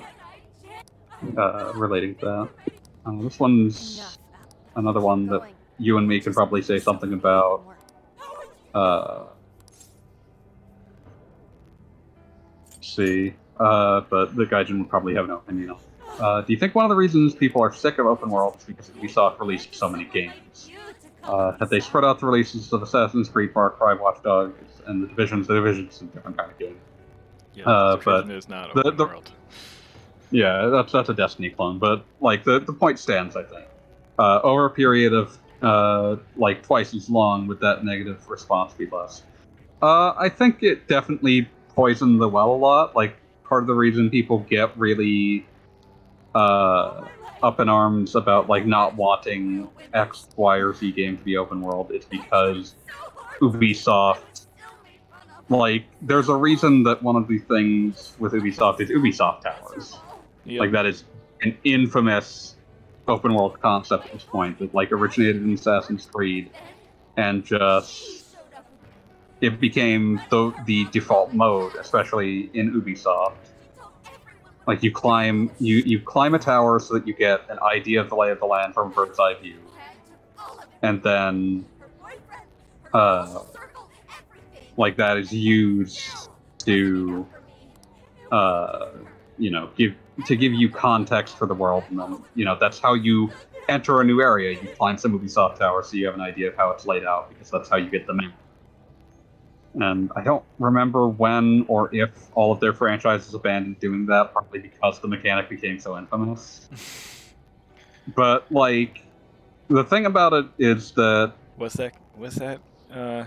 uh, 1.38 1.73
relating 1.75 2.15
to 2.15 2.25
that. 2.25 2.49
Uh, 3.05 3.21
this 3.23 3.39
one's 3.39 4.17
another 4.75 5.01
one 5.01 5.27
that 5.27 5.53
you 5.77 5.97
and 5.97 6.07
me 6.07 6.19
can 6.19 6.33
probably 6.33 6.61
say 6.61 6.79
something 6.79 7.13
about. 7.13 7.63
Uh, 8.73 9.23
see, 12.81 13.33
uh, 13.59 14.01
but 14.09 14.36
the 14.36 14.45
Gaijin 14.45 14.79
would 14.79 14.89
probably 14.89 15.15
have 15.15 15.27
no 15.27 15.38
opinion 15.38 15.71
on. 15.71 15.79
Uh, 16.19 16.41
do 16.41 16.53
you 16.53 16.59
think 16.59 16.73
one 16.75 16.86
of 16.86 16.89
the 16.89 16.95
reasons 16.95 17.36
people 17.36 17.61
are 17.61 17.73
sick 17.73 17.97
of 17.97 18.05
open 18.05 18.29
world 18.29 18.55
is 18.57 18.63
because 18.63 18.89
Ubisoft 18.91 19.39
released 19.39 19.75
so 19.75 19.89
many 19.89 20.05
games? 20.05 20.69
Uh, 21.26 21.57
had 21.59 21.69
they 21.69 21.80
spread 21.80 22.03
out 22.03 22.19
the 22.19 22.26
releases 22.26 22.71
of 22.71 22.82
Assassin's 22.84 23.30
Creed, 23.30 23.51
Far 23.53 23.71
Cry, 23.71 23.93
Watch 23.93 24.21
Dogs, 24.23 24.53
and 24.86 25.01
the 25.03 25.07
Divisions, 25.07 25.47
the 25.47 25.55
Division's 25.55 26.01
a 26.01 26.05
different 26.05 26.38
kind 26.38 26.51
of 26.51 26.59
game. 26.59 26.78
Yeah, 27.55 27.65
Uh, 27.69 27.97
but 28.03 28.30
is 28.30 28.47
not 28.49 28.73
the- 28.76 28.91
the- 28.91 29.05
world. 29.05 29.32
Yeah, 30.32 30.67
that's 30.67 30.91
that's 30.91 31.09
a 31.09 31.13
Destiny 31.13 31.49
clone, 31.49 31.80
but 31.80 32.03
like 32.19 32.43
the 32.43 32.59
the 32.59 32.73
point 32.73 32.99
stands, 32.99 33.36
I 33.36 33.43
think. 33.43 33.65
Uh, 34.19 34.39
over 34.43 34.65
a 34.65 34.69
period 34.69 35.13
of 35.13 35.38
uh, 35.61 36.17
like 36.36 36.63
twice 36.63 36.93
as 36.93 37.09
long, 37.09 37.47
would 37.47 37.59
that 37.61 37.84
negative 37.86 38.28
response 38.30 38.73
be 38.73 38.88
less? 38.88 39.23
Uh, 39.82 40.13
I 40.17 40.30
think 40.30 40.63
it 40.63 40.88
definitely 40.88 41.47
poisoned 41.69 42.19
the 42.21 42.28
well 42.30 42.51
a 42.51 42.55
lot. 42.57 42.95
Like 42.95 43.15
part 43.45 43.63
of 43.63 43.67
the 43.67 43.73
reason 43.73 44.09
people 44.09 44.39
get 44.39 44.78
really 44.78 45.45
uh, 46.36 47.07
up 47.41 47.59
in 47.59 47.69
arms 47.69 48.15
about 48.15 48.47
like 48.49 48.65
not 48.65 48.95
wanting 48.95 49.67
X, 49.93 50.27
Y, 50.36 50.57
or 50.57 50.73
Z 50.73 50.91
game 50.91 51.17
to 51.17 51.23
be 51.23 51.38
open 51.38 51.61
world 51.61 51.91
it's 51.91 52.05
because 52.05 52.75
Ubisoft. 53.41 54.45
Like, 55.47 55.86
there's 56.01 56.27
a 56.27 56.36
reason 56.36 56.83
that 56.83 57.03
one 57.03 57.15
of 57.15 57.27
the 57.27 57.38
things 57.38 58.13
with 58.17 58.33
Ubisoft 58.33 58.81
is 58.81 58.89
Ubisoft 58.89 59.41
Towers. 59.41 59.95
Yeah. 60.43 60.59
Like 60.59 60.71
that 60.71 60.86
is 60.88 61.03
an 61.41 61.57
infamous 61.63 62.55
open 63.07 63.33
world 63.33 63.59
concept 63.61 64.05
at 64.07 64.13
this 64.13 64.23
point 64.23 64.57
that 64.59 64.73
like 64.73 64.91
originated 64.91 65.38
in 65.38 65.53
Assassin's 65.53 66.07
Creed 66.07 66.49
and 67.17 67.45
just 67.45 68.36
it 69.41 69.59
became 69.59 70.21
the 70.29 70.53
the 70.65 70.86
default 70.86 71.33
mode, 71.33 71.75
especially 71.75 72.49
in 72.53 72.73
Ubisoft. 72.73 73.33
Like 74.68 74.82
you 74.82 74.91
climb 74.91 75.51
you 75.59 75.78
you 75.78 75.99
climb 76.01 76.34
a 76.34 76.39
tower 76.39 76.80
so 76.80 76.95
that 76.95 77.07
you 77.07 77.13
get 77.13 77.41
an 77.49 77.59
idea 77.61 78.01
of 78.01 78.09
the 78.09 78.16
lay 78.16 78.32
of 78.32 78.39
the 78.39 78.45
land 78.45 78.74
from 78.74 78.93
bird's 78.93 79.20
eye 79.20 79.36
view, 79.39 79.59
and 80.82 81.03
then 81.03 81.66
uh, 82.93 83.43
like 84.78 84.97
that 84.97 85.18
is 85.18 85.32
used 85.32 86.30
to 86.59 87.28
uh, 88.32 88.88
you 89.38 89.51
know 89.51 89.70
give 89.78 89.95
to 90.26 90.36
give 90.36 90.53
you 90.53 90.70
context 90.70 91.38
for 91.38 91.45
the 91.45 91.53
world, 91.53 91.86
and 91.89 91.99
then 91.99 92.24
you 92.34 92.45
know 92.45 92.57
that's 92.59 92.80
how 92.80 92.95
you 92.95 93.32
enter 93.70 94.01
a 94.01 94.03
new 94.03 94.22
area. 94.22 94.59
You 94.59 94.70
climb 94.70 94.97
some 94.97 95.18
Ubisoft 95.18 95.59
tower 95.59 95.84
so 95.84 95.95
you 95.97 96.05
have 96.07 96.16
an 96.16 96.22
idea 96.22 96.49
of 96.49 96.55
how 96.55 96.72
it's 96.72 96.86
laid 96.86 97.03
out 97.03 97.30
because 97.30 97.51
that's 97.51 97.70
how 97.70 97.78
you 97.78 97.89
get 97.89 98.07
the 98.07 98.13
map. 98.13 98.34
And 99.82 100.09
I 100.15 100.23
don't 100.23 100.43
remember 100.59 101.07
when 101.07 101.65
or 101.67 101.93
if 101.93 102.09
all 102.34 102.51
of 102.51 102.59
their 102.59 102.73
franchises 102.73 103.34
abandoned 103.34 103.80
doing 103.80 104.05
that, 104.07 104.34
partly 104.34 104.59
because 104.59 104.99
the 105.01 105.07
mechanic 105.07 105.49
became 105.49 105.80
so 105.80 105.97
infamous. 105.97 106.69
but 108.15 108.49
like, 108.51 109.01
the 109.67 109.84
thing 109.84 110.05
about 110.05 110.34
it 110.34 110.45
is 110.59 110.91
that 110.93 111.34
Was 111.57 111.73
that 111.73 111.93
was 112.17 112.36
that 112.36 112.59
uh 112.93 113.26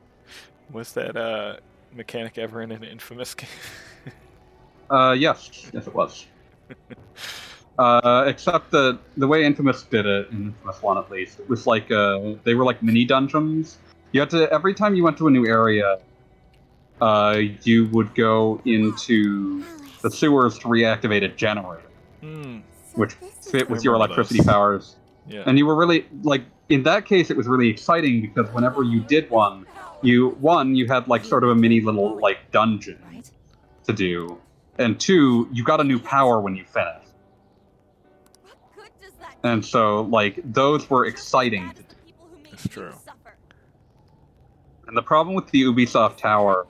was 0.72 0.92
that 0.92 1.16
uh 1.16 1.56
mechanic 1.92 2.38
ever 2.38 2.62
in 2.62 2.72
an 2.72 2.84
infamous 2.84 3.34
game? 3.34 3.48
Uh, 4.90 5.12
yes, 5.18 5.68
yes, 5.74 5.86
it 5.86 5.94
was. 5.94 6.26
uh, 7.78 8.24
except 8.26 8.70
that 8.70 8.98
the 9.18 9.26
way 9.26 9.44
Infamous 9.44 9.82
did 9.82 10.06
it, 10.06 10.30
in 10.30 10.46
Infamous 10.46 10.80
One 10.82 10.96
at 10.96 11.10
least, 11.10 11.40
it 11.40 11.48
was 11.48 11.66
like 11.66 11.90
uh, 11.90 12.34
they 12.44 12.54
were 12.54 12.64
like 12.64 12.82
mini 12.82 13.04
dungeons. 13.04 13.76
You 14.12 14.20
had 14.20 14.30
to 14.30 14.50
every 14.52 14.74
time 14.74 14.94
you 14.94 15.04
went 15.04 15.18
to 15.18 15.26
a 15.28 15.30
new 15.30 15.46
area, 15.46 15.98
uh, 17.00 17.40
you 17.62 17.86
would 17.92 18.14
go 18.14 18.60
into 18.64 19.62
the 20.02 20.10
sewers 20.10 20.58
to 20.60 20.68
reactivate 20.68 21.24
a 21.24 21.28
generator, 21.28 21.82
Hmm. 22.22 22.58
which 22.94 23.12
fit 23.42 23.68
with 23.68 23.84
your 23.84 23.94
electricity 23.94 24.38
those. 24.38 24.46
powers. 24.46 24.96
Yeah. 25.26 25.42
And 25.46 25.58
you 25.58 25.66
were 25.66 25.76
really 25.76 26.06
like 26.22 26.42
in 26.68 26.82
that 26.84 27.04
case, 27.06 27.30
it 27.30 27.36
was 27.36 27.46
really 27.46 27.68
exciting 27.68 28.20
because 28.22 28.52
whenever 28.52 28.82
you 28.82 29.00
did 29.00 29.28
one, 29.30 29.66
you 30.02 30.30
one 30.40 30.74
you 30.74 30.86
had 30.86 31.06
like 31.08 31.24
sort 31.24 31.44
of 31.44 31.50
a 31.50 31.54
mini 31.54 31.80
little 31.80 32.18
like 32.20 32.50
dungeon 32.50 32.98
to 33.86 33.92
do, 33.92 34.38
and 34.78 34.98
two 35.00 35.48
you 35.52 35.64
got 35.64 35.80
a 35.80 35.84
new 35.84 35.98
power 35.98 36.40
when 36.40 36.54
you 36.56 36.64
finished. 36.64 37.08
What 38.42 38.56
good 38.76 38.90
does 39.00 39.12
that 39.20 39.36
And 39.42 39.64
so, 39.64 40.02
like, 40.02 40.40
those 40.44 40.88
were 40.90 41.06
exciting. 41.06 41.70
to 41.70 41.82
do. 41.82 41.94
That's 42.50 42.68
true. 42.68 42.92
And 44.88 44.96
the 44.96 45.02
problem 45.02 45.36
with 45.36 45.50
the 45.50 45.62
Ubisoft 45.64 46.16
Tower 46.16 46.66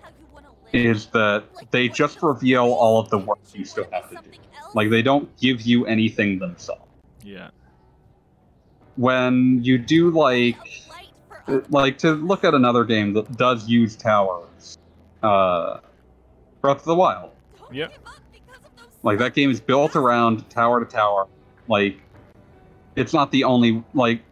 is 0.72 1.06
that 1.06 1.44
they 1.70 1.88
just 1.88 2.20
reveal 2.20 2.64
all 2.64 2.98
of 3.00 3.08
the 3.10 3.18
work 3.18 3.38
you 3.54 3.64
still 3.64 3.86
have 3.92 4.10
to 4.10 4.16
do. 4.16 4.36
Like, 4.74 4.90
they 4.90 5.02
don't 5.02 5.34
give 5.38 5.62
you 5.62 5.86
anything 5.86 6.40
themselves. 6.40 6.82
Yeah. 7.22 7.50
When 8.96 9.62
you 9.62 9.78
do, 9.78 10.10
like, 10.10 10.58
like 11.70 11.96
to 11.98 12.12
look 12.12 12.42
at 12.42 12.54
another 12.54 12.84
game 12.84 13.12
that 13.14 13.36
does 13.36 13.68
use 13.68 13.96
towers, 13.96 14.76
uh, 15.22 15.78
Breath 16.60 16.78
of 16.78 16.84
the 16.84 16.96
Wild. 16.96 17.30
Yep. 17.72 17.94
Like, 19.04 19.18
that 19.18 19.34
game 19.34 19.50
is 19.50 19.60
built 19.60 19.94
around 19.94 20.50
tower 20.50 20.84
to 20.84 20.90
tower. 20.90 21.28
Like, 21.68 22.00
it's 22.96 23.14
not 23.14 23.30
the 23.30 23.44
only, 23.44 23.84
like, 23.94 24.22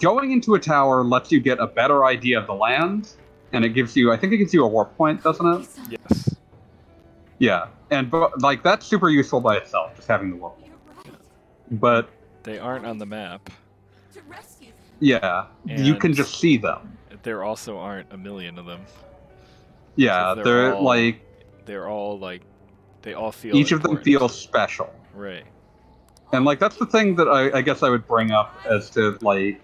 going 0.00 0.32
into 0.32 0.54
a 0.54 0.60
tower 0.60 1.04
lets 1.04 1.32
you 1.32 1.40
get 1.40 1.58
a 1.58 1.66
better 1.66 2.04
idea 2.04 2.38
of 2.38 2.46
the 2.46 2.54
land, 2.54 3.10
and 3.52 3.64
it 3.64 3.70
gives 3.70 3.96
you, 3.96 4.12
I 4.12 4.16
think 4.16 4.32
it 4.32 4.38
gives 4.38 4.52
you 4.52 4.64
a 4.64 4.68
warp 4.68 4.96
point, 4.96 5.22
doesn't 5.22 5.46
it? 5.46 5.68
Yes. 5.90 6.36
Yeah, 7.38 7.68
and 7.90 8.10
but 8.10 8.40
like 8.40 8.62
that's 8.62 8.86
super 8.86 9.10
useful 9.10 9.40
by 9.40 9.56
itself, 9.56 9.94
just 9.96 10.08
having 10.08 10.30
the 10.30 10.36
warp. 10.36 10.58
But 11.70 12.08
They 12.44 12.58
aren't 12.58 12.86
on 12.86 12.98
the 12.98 13.06
map. 13.06 13.50
yeah, 15.00 15.46
you 15.64 15.96
can 15.96 16.14
just 16.14 16.38
see 16.38 16.56
them. 16.56 16.96
There 17.22 17.42
also 17.42 17.76
aren't 17.76 18.12
a 18.12 18.16
million 18.16 18.58
of 18.58 18.66
them. 18.66 18.82
Yeah, 19.96 20.34
they're 20.34 20.44
they're, 20.44 20.74
all 20.74 20.82
like 20.84 21.20
They're 21.64 21.88
all 21.88 22.18
like 22.18 22.42
they 23.02 23.14
all 23.14 23.32
feel 23.32 23.56
each 23.56 23.72
of 23.72 23.82
them 23.82 23.98
feels 23.98 24.38
special, 24.38 24.92
right. 25.14 25.44
And 26.32 26.44
like 26.44 26.58
that's 26.58 26.76
the 26.76 26.86
thing 26.86 27.16
that 27.16 27.28
I, 27.28 27.58
I 27.58 27.62
guess 27.62 27.82
I 27.82 27.90
would 27.90 28.06
bring 28.06 28.30
up 28.30 28.54
as 28.68 28.90
to 28.90 29.18
like. 29.22 29.60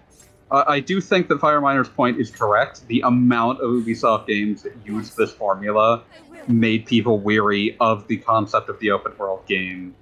I 0.51 0.81
do 0.81 1.01
think 1.01 1.29
that 1.29 1.39
Fire 1.39 1.59
Miner's 1.59 1.89
point 1.89 2.19
is 2.19 2.29
correct. 2.29 2.85
The 2.87 3.01
amount 3.01 3.61
of 3.61 3.71
Ubisoft 3.71 4.27
games 4.27 4.61
that 4.61 4.73
use 4.85 5.15
this 5.15 5.31
formula 5.31 6.03
made 6.47 6.85
people 6.85 7.19
weary 7.19 7.75
of 7.79 8.07
the 8.07 8.17
concept 8.17 8.69
of 8.69 8.77
the 8.77 8.91
open 8.91 9.17
world 9.17 9.43
game. 9.47 9.95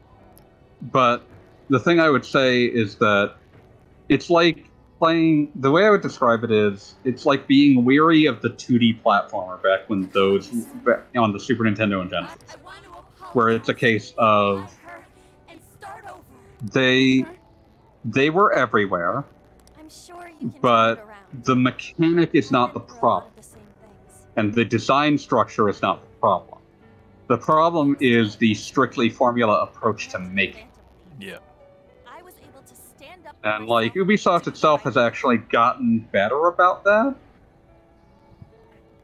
But 0.82 1.24
the 1.70 1.80
thing 1.80 2.02
I 2.02 2.10
would 2.10 2.26
say 2.26 2.66
is 2.66 2.96
that 2.96 3.36
it's 4.10 4.30
like 4.30 4.66
playing. 5.00 5.52
The 5.56 5.72
way 5.72 5.86
I 5.86 5.90
would 5.90 6.02
describe 6.02 6.44
it 6.44 6.52
is, 6.52 6.96
it's 7.06 7.26
like 7.26 7.48
being 7.48 7.86
weary 7.86 8.26
of 8.26 8.42
the 8.42 8.50
2D 8.50 9.02
platformer 9.02 9.62
back 9.64 9.90
when 9.90 10.10
those 10.10 10.52
on 11.16 11.32
the 11.32 11.40
Super 11.40 11.64
Nintendo 11.64 12.02
and 12.02 12.10
Genesis, 12.10 12.58
where 13.32 13.50
it's 13.50 13.70
a 13.70 13.74
case 13.74 14.14
of 14.18 14.76
they 16.62 17.26
they 18.06 18.30
were 18.30 18.52
everywhere. 18.54 19.24
I'm 19.80 19.90
sure 19.90 20.28
you 20.28 20.50
can 20.50 20.56
but 20.62 20.96
turn 20.96 20.98
it 20.98 21.08
around. 21.08 21.44
The 21.46 21.56
mechanic 21.56 22.30
is 22.34 22.52
not 22.52 22.74
the 22.74 22.80
We're 22.80 22.86
a 22.86 22.88
lot 22.88 23.00
problem. 23.00 23.32
the 23.36 24.40
and 24.40 24.54
the 24.54 24.66
design 24.66 25.18
structure 25.18 25.70
is 25.70 25.82
not 25.82 26.02
the 26.02 26.08
problem. 26.20 26.60
The 27.28 27.38
problem 27.38 27.96
is 28.00 28.36
the 28.36 28.54
strictly 28.56 29.10
formula 29.10 29.62
approach 29.64 30.10
to 30.10 30.20
making. 30.20 30.68
Yeah. 31.20 31.38
I 32.08 32.22
was 32.22 32.34
able 32.44 32.62
to 32.62 32.76
stand 32.76 33.26
up 33.28 33.36
And 33.44 33.68
like. 33.68 33.94
Ubisoft 33.94 34.48
itself 34.48 34.84
has 34.84 34.98
actually 34.98 35.38
gotten 35.38 36.00
better 36.12 36.48
about 36.48 36.84
that. 36.86 37.16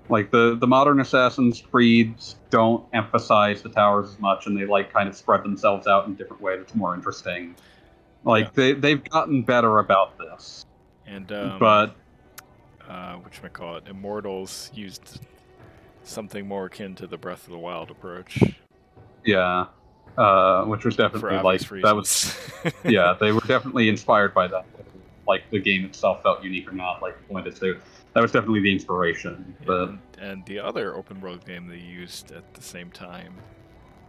Like 0.10 0.32
the 0.32 0.56
the 0.60 0.68
modern 0.68 1.00
Assassin's 1.02 1.62
Creeds 1.62 2.38
don't 2.50 2.86
emphasize 2.94 3.62
the 3.62 3.70
towers 3.70 4.10
as 4.14 4.20
much, 4.20 4.48
and 4.48 4.58
they 4.58 4.66
like 4.66 4.92
kind 4.94 5.10
of 5.10 5.16
spread 5.16 5.44
themselves 5.44 5.88
out 5.88 6.06
in 6.08 6.14
a 6.14 6.16
different 6.16 6.42
way 6.42 6.58
that's 6.58 6.76
more 6.76 6.94
interesting. 6.96 7.56
Like 8.24 8.46
Yeah. 8.46 8.50
they 8.54 8.74
they've 8.74 9.04
gotten 9.10 9.44
better 9.44 9.80
about 9.80 10.18
this, 10.18 10.64
And 11.06 11.32
um, 11.32 11.60
but 11.60 11.96
uh, 12.88 13.16
which 13.16 13.42
I 13.44 13.50
call 13.50 13.78
it, 13.78 13.88
Immortals 13.88 14.72
used 14.74 15.20
something 16.04 16.48
more 16.48 16.66
akin 16.66 16.96
to 16.96 17.08
the 17.08 17.18
Breath 17.18 17.46
of 17.46 17.52
the 17.52 17.60
Wild 17.60 17.92
approach. 17.92 18.56
yeah, 19.26 19.68
uh, 20.18 20.64
which 20.66 20.86
was 20.86 20.96
definitely 20.96 21.40
like 21.40 21.70
reasons. 21.70 21.82
that 21.82 21.96
was 21.96 22.36
yeah, 22.86 23.16
they 23.20 23.32
were 23.32 23.42
definitely 23.42 23.90
inspired 23.90 24.34
by 24.34 24.48
that. 24.48 24.66
Like 25.28 25.44
the 25.52 25.60
game 25.60 25.84
itself 25.86 26.24
felt 26.24 26.44
unique 26.44 26.70
or 26.72 26.76
not, 26.76 27.02
like 27.02 27.18
the 27.18 27.34
point 27.34 27.48
is 27.48 27.60
they, 27.60 27.74
that 28.18 28.24
was 28.24 28.32
definitely 28.32 28.62
the 28.62 28.74
inspiration. 28.74 29.56
But 29.64 29.90
and, 29.90 30.00
and 30.18 30.46
the 30.48 30.58
other 30.58 30.96
open 30.96 31.22
world 31.22 31.46
game 31.46 31.68
they 31.68 31.78
used 31.78 32.32
at 32.32 32.52
the 32.56 32.64
same 32.64 32.90
time, 32.90 33.36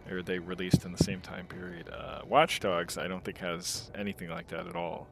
or 0.09 0.23
they 0.23 0.39
released 0.39 0.83
in 0.83 0.91
the 0.91 1.03
same 1.03 1.21
time 1.21 1.45
period, 1.45 1.91
uh, 1.91 2.21
Watch 2.27 2.59
Dogs, 2.59 2.97
I 2.97 3.07
don't 3.07 3.23
think 3.23 3.37
has 3.37 3.91
anything 3.93 4.29
like 4.29 4.47
that 4.47 4.65
at 4.65 4.75
all. 4.75 5.07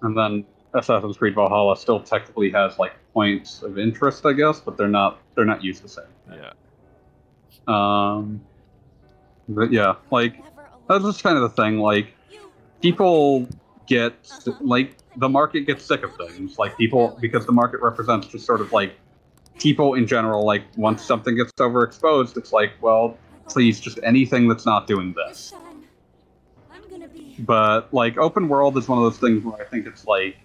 and 0.00 0.16
then 0.16 0.46
Assassin's 0.72 1.18
Creed 1.18 1.34
Valhalla 1.34 1.76
still 1.76 2.00
technically 2.00 2.50
has 2.52 2.78
like 2.78 2.92
points 3.12 3.62
of 3.62 3.78
interest, 3.78 4.24
I 4.24 4.32
guess, 4.32 4.58
but 4.60 4.78
they're 4.78 4.88
not 4.88 5.18
they're 5.34 5.44
not 5.44 5.62
used 5.62 5.82
the 5.84 5.90
same. 5.90 6.04
Yeah. 6.32 6.52
Um, 7.68 8.40
but 9.46 9.70
yeah, 9.72 9.96
like 10.10 10.42
that's 10.88 11.04
just 11.04 11.22
kind 11.22 11.36
of 11.36 11.42
the 11.42 11.50
thing. 11.50 11.80
Like 11.80 12.14
people 12.80 13.46
get 13.86 14.14
like 14.62 14.96
the 15.16 15.28
market 15.28 15.66
gets 15.66 15.84
sick 15.84 16.02
of 16.02 16.14
things. 16.16 16.58
Like 16.58 16.76
people 16.76 17.16
because 17.20 17.46
the 17.46 17.52
market 17.52 17.80
represents 17.82 18.28
just 18.28 18.46
sort 18.46 18.60
of 18.60 18.72
like 18.72 18.94
people 19.58 19.94
in 19.94 20.06
general. 20.06 20.44
Like 20.44 20.62
once 20.76 21.04
something 21.04 21.36
gets 21.36 21.52
overexposed, 21.52 22.36
it's 22.36 22.52
like, 22.52 22.72
well, 22.80 23.16
please, 23.48 23.80
just 23.80 23.98
anything 24.02 24.48
that's 24.48 24.66
not 24.66 24.86
doing 24.86 25.14
this. 25.14 25.52
But 27.40 27.92
like 27.92 28.18
open 28.18 28.48
world 28.48 28.76
is 28.76 28.88
one 28.88 28.98
of 28.98 29.04
those 29.04 29.18
things 29.18 29.44
where 29.44 29.60
I 29.60 29.64
think 29.64 29.86
it's 29.86 30.06
like 30.06 30.36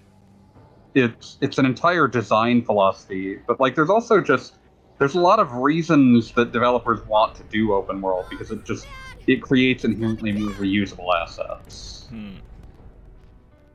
it's 0.94 1.38
it's 1.42 1.58
an 1.58 1.66
entire 1.66 2.08
design 2.08 2.64
philosophy, 2.64 3.40
but 3.48 3.60
like 3.60 3.76
there's 3.76 3.90
also 3.90 4.22
just 4.22 4.56
there's 4.98 5.16
a 5.16 5.20
lot 5.20 5.40
of 5.40 5.52
reasons 5.54 6.32
that 6.34 6.54
developers 6.54 7.06
want 7.08 7.36
to 7.36 7.44
do 7.44 7.74
open 7.74 8.02
world 8.02 8.26
because 8.30 8.50
it 8.52 8.64
just 8.64 8.88
it 9.28 9.42
creates 9.42 9.84
inherently 9.84 10.32
more 10.32 10.52
reusable 10.52 11.08
assets. 11.22 12.08
Hmm. 12.10 12.36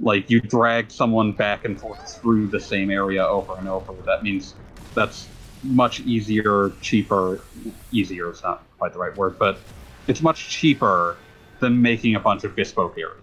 Like 0.02 0.30
you 0.30 0.40
drag 0.40 0.90
someone 0.90 1.32
back 1.32 1.64
and 1.64 1.78
forth 1.78 2.20
through 2.20 2.48
the 2.48 2.60
same 2.60 2.90
area 2.90 3.24
over 3.24 3.56
and 3.56 3.68
over. 3.68 3.92
That 4.06 4.22
means 4.22 4.54
that's 4.94 5.28
much 5.62 6.00
easier, 6.00 6.72
cheaper. 6.80 7.40
Easier 7.92 8.30
is 8.30 8.42
not 8.42 8.64
quite 8.78 8.92
the 8.92 8.98
right 8.98 9.14
word, 9.16 9.38
but 9.38 9.60
it's 10.06 10.22
much 10.22 10.48
cheaper 10.48 11.16
than 11.60 11.80
making 11.80 12.14
a 12.14 12.20
bunch 12.20 12.44
of 12.44 12.56
bespoke 12.56 12.96
areas. 12.98 13.20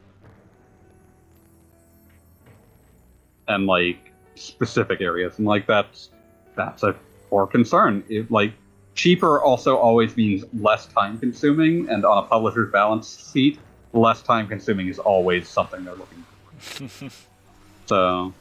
And 3.48 3.66
like 3.66 4.12
specific 4.36 5.02
areas, 5.02 5.40
and 5.40 5.48
like 5.48 5.66
that's 5.66 6.10
that's 6.56 6.84
a 6.84 6.96
core 7.30 7.48
concern. 7.48 8.04
It, 8.10 8.30
like 8.30 8.54
cheaper 8.94 9.42
also 9.42 9.78
always 9.78 10.16
means 10.18 10.44
less 10.54 10.86
time 10.88 11.18
consuming, 11.18 11.90
and 11.90 12.06
on 12.06 12.24
a 12.24 12.28
publisher's 12.28 12.72
balance 12.72 13.32
sheet, 13.32 13.60
less 13.94 14.22
time 14.22 14.48
consuming 14.48 14.90
is 14.90 15.00
always 15.00 15.48
something 15.48 15.84
they're 15.84 15.96
looking 15.96 16.24
for. 16.24 16.37
So 17.88 18.34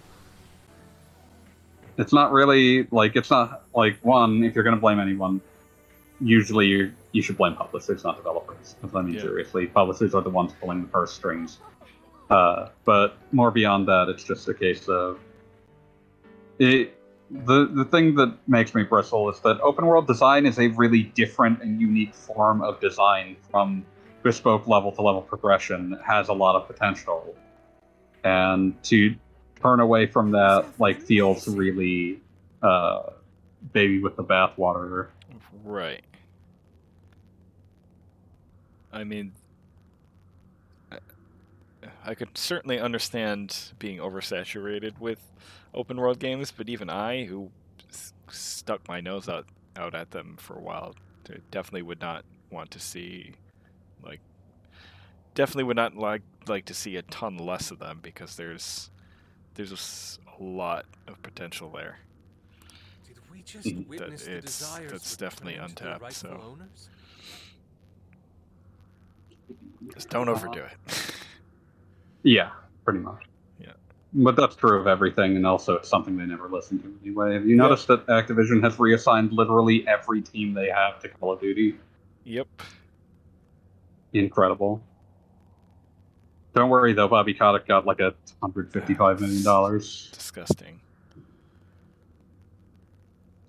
it's 1.98 2.12
not 2.12 2.32
really 2.32 2.88
like 2.90 3.14
it's 3.14 3.30
not 3.30 3.62
like 3.74 3.96
one. 4.02 4.42
If 4.42 4.54
you're 4.56 4.64
going 4.64 4.74
to 4.74 4.80
blame 4.80 4.98
anyone, 4.98 5.40
usually 6.20 6.66
you, 6.66 6.92
you 7.12 7.22
should 7.22 7.36
blame 7.38 7.54
publishers, 7.54 8.02
not 8.02 8.16
developers. 8.16 8.74
Because 8.80 8.96
I 8.96 9.02
mean, 9.02 9.14
Yeah. 9.14 9.20
seriously, 9.22 9.66
publishers 9.68 10.14
are 10.14 10.22
the 10.22 10.30
ones 10.30 10.52
pulling 10.60 10.82
the 10.82 10.88
purse 10.88 11.12
strings. 11.12 11.58
Uh, 12.28 12.70
but 12.84 13.16
more 13.30 13.52
beyond 13.52 13.86
that, 13.86 14.08
it's 14.08 14.24
just 14.24 14.48
a 14.48 14.54
case 14.54 14.88
of 14.88 15.20
it. 16.58 16.92
The 17.30 17.66
the 17.72 17.84
thing 17.84 18.14
that 18.16 18.36
makes 18.48 18.74
me 18.74 18.82
bristle 18.82 19.28
is 19.30 19.38
that 19.40 19.60
open 19.60 19.86
world 19.86 20.06
design 20.06 20.44
is 20.46 20.58
a 20.58 20.68
really 20.68 21.04
different 21.04 21.60
and 21.62 21.80
unique 21.80 22.14
form 22.14 22.62
of 22.62 22.80
design 22.80 23.36
from 23.50 23.84
bespoke 24.22 24.66
level 24.68 24.90
to 24.92 25.02
level 25.02 25.22
progression. 25.22 25.92
It 25.92 26.02
has 26.02 26.28
a 26.28 26.32
lot 26.32 26.56
of 26.56 26.66
potential, 26.68 27.34
and 28.26 28.82
to 28.82 29.14
turn 29.62 29.78
away 29.78 30.06
from 30.06 30.32
that 30.32 30.66
like 30.80 31.00
feels 31.00 31.46
really 31.46 32.20
uh, 32.60 33.02
baby 33.72 34.00
with 34.00 34.16
the 34.16 34.24
bathwater. 34.24 35.08
Right. 35.62 36.02
I 38.92 39.04
mean, 39.04 39.32
I- 42.04 42.14
could 42.14 42.36
certainly 42.36 42.80
understand 42.80 43.72
being 43.78 43.98
oversaturated 43.98 44.98
with 44.98 45.20
open 45.74 45.96
world 45.98 46.18
games, 46.18 46.52
but 46.56 46.68
even 46.68 46.88
I, 46.90 47.26
who 47.26 47.50
s- 47.90 48.12
stuck 48.28 48.88
my 48.88 49.00
nose 49.00 49.28
out 49.28 49.46
out 49.76 49.94
at 49.94 50.10
them 50.10 50.36
for 50.38 50.54
a 50.56 50.60
while, 50.60 50.94
definitely 51.50 51.82
would 51.82 52.00
not 52.00 52.24
want 52.50 52.70
to 52.70 52.80
see, 52.80 53.32
like, 54.02 54.20
definitely 55.34 55.64
would 55.64 55.76
not 55.76 55.94
like 55.94 56.22
like 56.48 56.64
to 56.66 56.74
see 56.74 56.96
a 56.96 57.02
ton 57.02 57.36
less 57.38 57.70
of 57.70 57.78
them 57.78 58.00
because 58.02 58.36
there's 58.36 58.90
there's 59.54 60.18
a 60.38 60.42
lot 60.42 60.84
of 61.08 61.20
potential 61.22 61.70
there. 61.70 61.98
Did 63.06 63.16
we 63.32 63.40
just 63.42 63.66
Mhm. 63.68 63.86
witness 63.88 64.24
That 64.24 64.30
the 64.30 64.36
it's- 64.38 64.58
desires 64.58 64.92
that's 64.92 65.16
definitely 65.16 65.54
claim 65.54 65.68
to 65.70 65.84
be 65.84 65.90
untapped, 65.90 66.12
so- 66.12 66.40
owners? 66.44 66.88
Just 69.94 70.10
don't 70.10 70.28
overdo 70.28 70.60
it. 70.60 71.12
Yeah, 72.22 72.50
pretty 72.84 72.98
much. 72.98 73.22
Yeah. 73.60 73.74
But 74.12 74.34
that's 74.34 74.56
true 74.56 74.80
of 74.80 74.88
everything, 74.88 75.36
and 75.36 75.46
also 75.46 75.76
it's 75.76 75.88
something 75.88 76.16
they 76.16 76.26
never 76.26 76.48
listen 76.48 76.80
to 76.82 76.98
anyway. 77.04 77.34
Have 77.34 77.44
you 77.46 77.50
Yeah. 77.54 77.62
noticed 77.62 77.86
that 77.86 78.04
Activision 78.08 78.60
has 78.64 78.80
reassigned 78.80 79.32
literally 79.32 79.86
every 79.86 80.22
team 80.22 80.52
they 80.52 80.68
have 80.68 80.98
to 81.02 81.08
Call 81.08 81.30
of 81.34 81.40
Duty? 81.40 81.78
yep. 82.24 82.48
Incredible. 84.12 84.82
Don't 86.56 86.70
worry 86.70 86.94
though, 86.94 87.06
Bobby 87.06 87.34
Kotick 87.34 87.68
got 87.68 87.84
like 87.84 88.00
a 88.00 88.14
hundred 88.40 88.72
fifty-five 88.72 89.20
million 89.20 89.44
dollars. 89.44 90.08
Disgusting. 90.14 90.80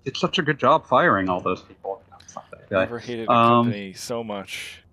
It's 0.03 0.19
such 0.19 0.39
a 0.39 0.41
good 0.43 0.59
job 0.59 0.85
firing 0.85 1.29
all 1.29 1.39
those 1.39 1.61
people. 1.61 2.01
That. 2.69 2.79
Never 2.81 2.99
hated 2.99 3.29
a 3.29 3.31
Um, 3.31 3.63
company 3.67 3.93
so 3.93 4.25
much 4.25 4.83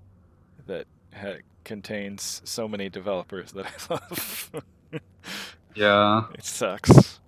that 0.69 0.87
ha- 1.13 1.39
contains 1.65 2.41
so 2.45 2.69
many 2.69 2.89
developers 2.89 3.51
that 3.53 3.67
I 3.67 3.95
love. 3.95 4.51
Yeah, 5.77 6.27
it 6.35 6.45
sucks. 6.45 7.19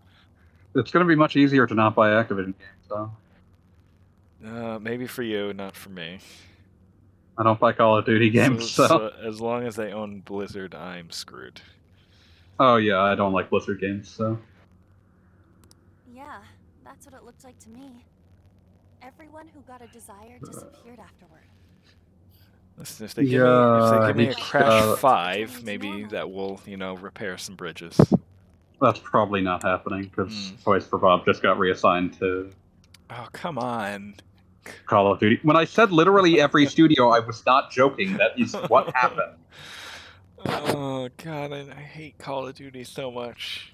it's 0.76 0.92
going 0.92 1.04
to 1.04 1.08
be 1.08 1.16
much 1.16 1.34
easier 1.34 1.66
to 1.66 1.74
not 1.74 1.96
buy 1.96 2.10
Activision 2.10 2.54
games 2.56 2.86
though. 2.88 3.10
Uh, 4.46 4.78
maybe 4.78 5.08
for 5.08 5.24
you, 5.24 5.52
not 5.52 5.74
for 5.74 5.88
me. 5.88 6.20
I 7.38 7.42
don't 7.42 7.60
buy 7.60 7.72
Call 7.72 7.98
of 7.98 8.06
Duty 8.06 8.30
games, 8.30 8.70
so. 8.70 8.88
so 8.88 9.12
as 9.24 9.40
long 9.40 9.66
as 9.66 9.76
they 9.76 9.92
own 9.92 10.20
Blizzard, 10.20 10.74
I'm 10.74 11.10
screwed. 11.10 11.60
Oh 12.58 12.76
yeah, 12.76 13.00
I 13.00 13.14
don't 13.14 13.32
like 13.32 13.50
Blizzard 13.50 13.80
games, 13.80 14.08
so. 14.10 14.38
Yeah, 16.06 16.42
that's 16.84 17.06
what 17.06 17.14
it 17.14 17.24
looked 17.24 17.44
like 17.44 17.58
to 17.60 17.70
me. 17.70 18.04
Everyone 19.02 19.48
who 19.48 19.62
got 19.62 19.82
a 19.82 19.88
desire 19.88 20.38
disappeared 20.44 20.98
afterward. 20.98 21.46
Listen, 22.76 23.06
if 23.06 23.14
they 23.14 23.24
give 23.24 23.42
Yeah, 23.42 23.42
me 23.42 23.72
if 23.74 23.88
they 23.88 23.98
give 24.00 24.16
me 24.16 24.28
a 24.28 24.34
Crash 24.34 24.82
uh, 24.82 24.96
Five, 25.00 25.62
maybe 25.62 26.04
that 26.04 26.30
will 26.30 26.60
you 26.66 26.76
know 26.76 26.94
repair 26.94 27.38
some 27.38 27.56
bridges. 27.56 27.98
That's 28.80 28.98
probably 28.98 29.40
not 29.42 29.62
happening 29.62 30.04
because 30.04 30.52
Hmm. 30.52 30.54
Toys 30.64 30.86
for 30.86 30.98
Bob 30.98 31.24
just 31.26 31.42
got 31.42 31.58
reassigned 31.58 32.18
to 32.18 32.52
Oh 33.10 33.28
come 33.32 33.58
on! 33.58 34.14
Call 34.86 35.10
of 35.12 35.18
Duty. 35.20 35.38
When 35.42 35.56
I 35.56 35.64
said 35.64 35.92
literally 35.92 36.40
every 36.40 36.66
studio, 36.74 37.10
I 37.10 37.20
was 37.20 37.44
not 37.46 37.70
joking. 37.70 38.16
That 38.16 38.38
is 38.38 38.54
what 38.68 38.94
happened. 38.94 39.34
Oh 40.46 41.08
god, 41.22 41.52
I, 41.52 41.60
I 41.70 41.80
hate 41.80 42.18
Call 42.18 42.46
of 42.46 42.54
Duty 42.54 42.84
so 42.84 43.10
much. 43.10 43.72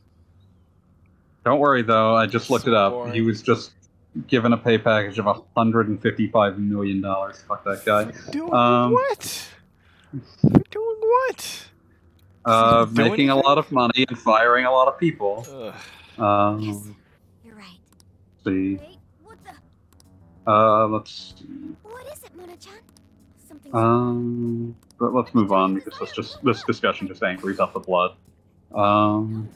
Don't 1.45 1.59
worry 1.59 1.83
though, 1.83 2.15
I 2.17 2.27
just 2.27 2.51
looked 2.51 2.65
So 2.67 2.71
it 2.71 2.77
up. 2.77 2.93
boring. 2.93 3.13
He 3.15 3.21
was 3.21 3.43
just 3.43 3.73
given 4.27 4.53
a 4.53 4.57
pay 4.57 4.79
package 4.79 5.19
of 5.19 5.27
hundred 5.57 5.89
and 5.89 6.01
fifty-five 6.01 6.59
million 6.59 7.01
dollars. 7.01 7.43
Fuck 7.49 7.65
that 7.65 7.85
guy. 7.85 8.13
Doing 8.31 8.53
Um, 8.55 8.93
what? 8.93 9.49
You're 10.43 10.63
doing 10.71 10.97
what? 11.01 11.69
Uh, 12.45 12.85
Do 12.85 13.03
making 13.03 13.31
a 13.31 13.37
lot 13.37 13.59
of 13.59 13.71
money 13.73 14.05
and 14.09 14.19
firing 14.19 14.65
a 14.67 14.71
lot 14.73 14.89
of 14.89 14.99
people. 14.99 15.47
Ugh. 16.19 16.23
Um, 16.23 16.97
You're 17.45 17.55
right. 17.57 17.79
see. 18.45 18.79
Wait, 20.47 20.53
what 20.53 20.53
the? 20.53 20.53
Uh, 20.53 20.87
let's. 20.89 21.35
see. 21.39 21.45
What 21.83 22.07
is 22.13 22.23
it, 22.25 22.35
Mona-chan? 22.37 22.75
Something. 23.49 23.75
Um, 23.75 24.77
but 24.99 25.15
let's 25.15 25.35
move 25.35 25.53
on 25.53 25.75
because 25.75 25.99
this 25.99 26.13
just 26.13 26.43
this 26.45 26.63
discussion 26.65 27.09
just 27.09 27.23
angries 27.23 27.59
up 27.61 27.73
the 27.73 27.81
blood. 27.81 28.13
Um, 28.75 29.49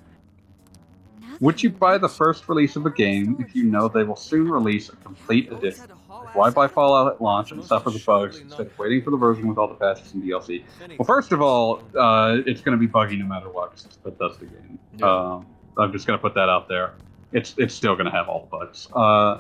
would 1.41 1.63
you 1.63 1.71
buy 1.71 1.99
the 1.99 2.09
first 2.09 2.49
release 2.49 2.77
of 2.77 2.87
a 2.87 2.91
game 2.91 3.37
if 3.41 3.55
you 3.55 3.65
know 3.65 3.89
they 3.89 4.05
will 4.05 4.17
soon 4.17 4.51
release 4.51 4.89
a 4.89 4.97
complete 4.97 5.53
edition? 5.53 5.85
Why 6.33 6.51
buy 6.51 6.67
Fallout 6.67 7.13
at 7.15 7.21
launch 7.23 7.53
and 7.53 7.63
suffer 7.65 7.91
the 7.91 8.03
bugs 8.05 8.39
instead 8.39 8.67
of 8.67 8.79
waiting 8.79 9.03
for 9.03 9.11
the 9.11 9.17
version 9.17 9.47
with 9.49 9.59
all 9.59 9.69
the 9.69 9.75
patches 9.75 10.13
and 10.15 10.23
DLC? 10.23 10.65
Well, 10.99 11.05
first 11.07 11.33
of 11.33 11.41
all, 11.41 11.83
uh, 11.99 12.39
it's 12.47 12.61
going 12.61 12.77
to 12.77 12.81
be 12.81 12.87
buggy 12.87 13.17
no 13.17 13.27
matter 13.27 13.49
what. 13.51 13.71
'cause 13.73 13.85
it's 13.87 13.97
a 14.05 14.11
Bethesda 14.11 14.47
game. 14.47 14.79
Um, 15.03 15.47
I'm 15.79 15.93
just 15.93 16.07
going 16.07 16.19
to 16.19 16.23
put 16.23 16.35
that 16.35 16.49
out 16.49 16.69
there. 16.69 16.95
It's 17.33 17.55
it's 17.59 17.75
still 17.75 17.95
going 17.95 18.07
to 18.07 18.11
have 18.13 18.29
all 18.29 18.41
the 18.41 18.47
bugs. 18.47 18.89
Uh, 18.95 19.39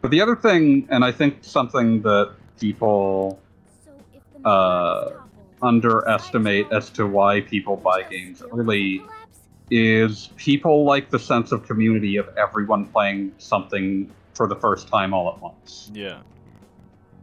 but 0.00 0.10
the 0.10 0.20
other 0.20 0.36
thing, 0.36 0.86
and 0.90 1.04
I 1.04 1.12
think 1.12 1.38
something 1.42 2.02
that 2.02 2.32
people 2.58 3.40
So 3.84 3.92
if 4.14 4.42
the 4.42 4.48
uh, 4.48 5.12
underestimate 5.62 6.70
as 6.72 6.90
to 6.90 7.06
why 7.06 7.42
people 7.42 7.76
buy 7.76 8.02
games 8.02 8.42
early 8.52 9.02
is 9.70 10.30
people 10.36 10.84
like 10.84 11.10
the 11.10 11.18
sense 11.18 11.52
of 11.52 11.66
community 11.66 12.16
of 12.16 12.28
everyone 12.36 12.86
playing 12.86 13.32
something 13.38 14.10
for 14.34 14.46
the 14.46 14.56
first 14.56 14.88
time 14.88 15.12
all 15.12 15.32
at 15.32 15.40
once. 15.40 15.90
Yeah. 15.92 16.20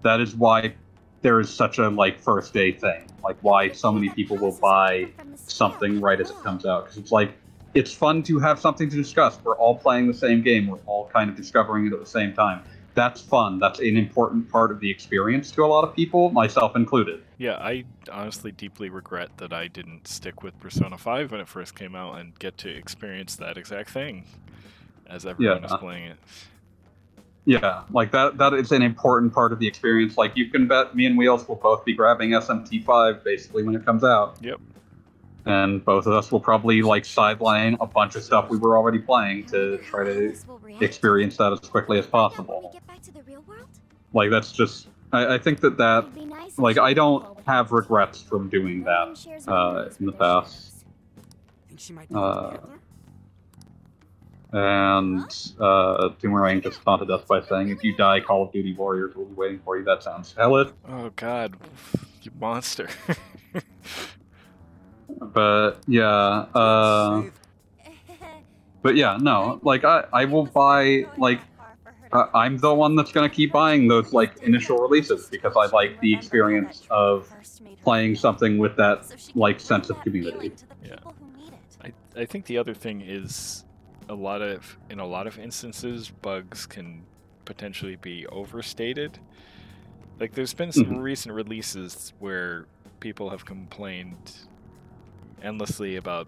That 0.03 0.21
is 0.21 0.35
why 0.35 0.75
there 1.21 1.39
is 1.39 1.53
such 1.53 1.79
a 1.79 1.89
like 1.89 2.19
first 2.19 2.53
day 2.53 2.71
thing. 2.71 3.07
Like 3.23 3.37
why 3.41 3.71
so 3.71 3.91
many 3.91 4.09
people 4.09 4.37
will 4.37 4.57
buy 4.61 5.07
something 5.47 5.99
right 5.99 6.21
as 6.21 6.29
it 6.29 6.41
comes 6.43 6.65
out 6.65 6.85
because 6.85 6.97
it's 6.97 7.11
like 7.11 7.33
it's 7.77 7.93
fun 7.93 8.23
to 8.23 8.39
have 8.39 8.59
something 8.59 8.89
to 8.89 8.95
discuss. 8.95 9.37
We're 9.43 9.55
all 9.57 9.77
playing 9.77 10.07
the 10.07 10.13
same 10.13 10.41
game. 10.41 10.65
We're 10.67 10.79
all 10.87 11.09
kind 11.13 11.29
of 11.29 11.35
discovering 11.35 11.85
it 11.85 11.93
at 11.93 11.99
the 11.99 12.07
same 12.07 12.33
time. 12.33 12.63
That's 12.95 13.21
fun. 13.21 13.59
That's 13.59 13.77
an 13.79 13.95
important 13.95 14.49
part 14.49 14.71
of 14.71 14.79
the 14.79 14.89
experience 14.89 15.51
to 15.51 15.63
a 15.63 15.67
lot 15.67 15.83
of 15.83 15.95
people, 15.95 16.31
myself 16.31 16.75
included. 16.75 17.21
Yeah, 17.37 17.53
I 17.57 17.83
honestly 18.11 18.51
deeply 18.51 18.89
regret 18.89 19.29
that 19.37 19.53
I 19.53 19.67
didn't 19.67 20.07
stick 20.07 20.41
with 20.41 20.59
Persona 20.59 20.97
5 20.97 21.31
when 21.31 21.39
it 21.39 21.47
first 21.47 21.75
came 21.75 21.95
out 21.95 22.19
and 22.19 22.37
get 22.39 22.57
to 22.59 22.69
experience 22.69 23.35
that 23.35 23.55
exact 23.59 23.91
thing 23.91 24.25
as 25.05 25.27
everyone 25.27 25.57
Yeah. 25.57 25.61
was 25.61 25.79
playing 25.79 26.05
it. 26.05 26.17
Yeah, 27.45 27.83
like 27.91 28.11
that. 28.11 28.39
That 28.39 28.55
is 28.55 28.71
an 28.71 28.81
important 28.81 29.31
part 29.33 29.53
of 29.53 29.59
the 29.59 29.67
experience. 29.67 30.17
Like 30.17 30.35
you 30.35 30.49
can 30.49 30.67
bet 30.67 30.95
me 30.95 31.05
and 31.05 31.15
Wheels 31.15 31.47
will 31.47 31.55
both 31.55 31.85
be 31.85 31.93
grabbing 31.93 32.31
SMT5 32.31 33.23
basically 33.23 33.61
when 33.63 33.75
it 33.75 33.85
comes 33.85 34.03
out. 34.03 34.37
Yep. 34.41 34.59
And 35.47 35.83
both 35.85 36.05
of 36.05 36.13
us 36.13 36.31
will 36.31 36.39
probably 36.39 36.81
like 36.81 37.05
sideline 37.05 37.77
a 37.79 37.85
bunch 37.87 38.15
of 38.15 38.23
stuff 38.23 38.49
we 38.49 38.57
were 38.57 38.75
already 38.77 38.99
playing 38.99 39.45
to 39.47 39.77
try 39.79 40.03
to 40.03 40.27
Alice 40.27 40.45
will 40.47 40.59
react. 40.59 40.83
experience 40.83 41.37
that 41.37 41.51
as 41.53 41.59
quickly 41.61 41.97
as 41.99 42.05
Find 42.05 42.25
out 42.25 42.37
when 42.37 42.45
possible. 42.47 42.69
we 42.71 42.73
get 42.73 42.87
back 42.87 43.01
to 43.03 43.11
the 43.13 43.23
real 43.23 43.41
world? 43.47 43.67
Like 44.13 44.29
that's 44.29 44.51
just 44.51 44.87
I, 45.13 45.35
I 45.35 45.37
think 45.37 45.61
that 45.61 45.77
that 45.77 45.99
It'd 46.03 46.15
be 46.15 46.25
nice 46.25 46.51
if 46.53 46.59
like 46.59 46.77
I 46.77 46.93
don't 46.93 47.25
have 47.47 47.71
regrets 47.71 48.21
from 48.21 48.49
doing 48.49 48.83
that 48.83 49.43
uh, 49.47 49.89
in 49.99 50.05
the 50.05 50.11
with 50.11 50.19
past. 50.19 50.73
Think 51.67 51.79
she 51.79 51.93
might 51.93 52.09
be 52.09 52.15
Uh, 52.15 52.51
Hitler? 52.51 52.79
And 54.53 55.23
uh, 55.59 56.09
Doomerang 56.21 56.63
just 56.63 56.81
taunted 56.81 57.11
us 57.11 57.21
by 57.25 57.41
saying, 57.41 57.67
"If 57.69 57.83
you 57.83 57.93
die, 57.97 58.21
Call 58.21 58.43
of 58.43 58.53
Duty 58.53 58.73
Warriors 58.73 59.13
will 59.13 59.25
be 59.25 59.33
waiting 59.33 59.59
for 59.59 59.77
you." 59.77 59.83
That 59.83 60.01
sounds 60.03 60.33
hellish. 60.37 60.69
Oh 60.87 61.11
God, 61.17 61.57
you 62.21 62.31
monster. 62.39 62.87
But 65.19 65.79
yeah, 65.87 66.05
uh, 66.05 67.23
but 68.81 68.95
yeah, 68.95 69.17
no, 69.19 69.59
like 69.63 69.83
I, 69.83 70.05
I 70.13 70.25
will 70.25 70.45
buy 70.45 71.05
like 71.17 71.41
uh, 72.13 72.27
I'm 72.33 72.57
the 72.57 72.73
one 72.73 72.95
that's 72.95 73.11
gonna 73.11 73.29
keep 73.29 73.51
buying 73.51 73.87
those 73.87 74.13
like 74.13 74.37
initial 74.43 74.77
releases 74.77 75.27
because 75.27 75.55
I 75.57 75.65
like 75.67 75.99
the 76.01 76.13
experience 76.13 76.83
of 76.89 77.27
playing 77.83 78.15
something 78.15 78.57
with 78.57 78.75
that 78.77 79.11
like 79.35 79.59
sense 79.59 79.89
of 79.89 79.99
community. 80.01 80.53
Yeah. 80.85 80.95
I, 81.83 81.91
I 82.15 82.25
think 82.25 82.45
the 82.45 82.57
other 82.57 82.73
thing 82.73 83.01
is 83.01 83.65
a 84.09 84.13
lot 84.15 84.41
of 84.41 84.77
in 84.89 84.99
a 84.99 85.05
lot 85.05 85.27
of 85.27 85.37
instances 85.39 86.09
bugs 86.21 86.65
can 86.65 87.03
potentially 87.45 87.95
be 87.95 88.27
overstated. 88.27 89.19
Like 90.19 90.33
there's 90.33 90.53
been 90.53 90.71
some 90.71 90.87
Mhm. 90.87 91.01
recent 91.01 91.35
releases 91.35 92.13
where 92.19 92.65
people 92.99 93.29
have 93.29 93.45
complained 93.45 94.33
endlessly 95.41 95.95
about 95.95 96.27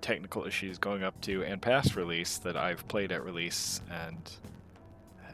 technical 0.00 0.44
issues 0.46 0.78
going 0.78 1.02
up 1.02 1.20
to 1.22 1.44
and 1.44 1.62
past 1.62 1.94
release 1.96 2.38
that 2.38 2.56
I've 2.56 2.86
played 2.88 3.12
at 3.12 3.24
release 3.24 3.80
and 3.90 4.18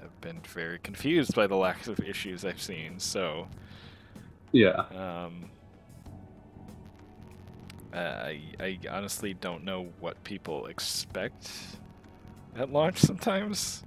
have 0.00 0.20
been 0.20 0.40
very 0.40 0.78
confused 0.78 1.34
by 1.34 1.46
the 1.46 1.56
lack 1.56 1.86
of 1.86 2.00
issues 2.00 2.44
I've 2.44 2.60
seen. 2.60 2.98
So 2.98 3.48
Yeah, 4.52 4.84
um, 4.94 5.50
I, 7.92 8.40
I 8.60 8.78
honestly 8.90 9.34
don't 9.34 9.64
know 9.64 9.88
what 10.00 10.22
people 10.24 10.66
expect 10.66 11.50
at 12.56 12.70
launch 12.70 12.98
sometimes. 12.98 13.82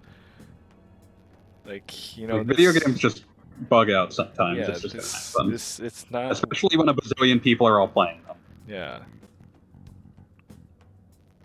Like, 1.66 2.18
you 2.18 2.26
know, 2.28 2.38
like, 2.38 2.48
video 2.48 2.72
this- 2.72 2.84
games 2.84 3.00
just 3.00 3.26
bug 3.70 3.92
out 3.92 4.12
sometimes. 4.14 4.58
Yeah, 4.58 4.72
it's 4.72 4.82
just 4.82 4.94
this, 4.96 5.36
this, 5.46 5.80
it's 5.80 6.12
not. 6.12 6.32
especially 6.32 6.76
when 6.78 6.90
a 6.90 6.94
bazillion 6.96 7.42
people 7.42 7.68
are 7.68 7.80
all 7.80 7.88
playing. 7.88 8.20
Yeah, 8.72 9.00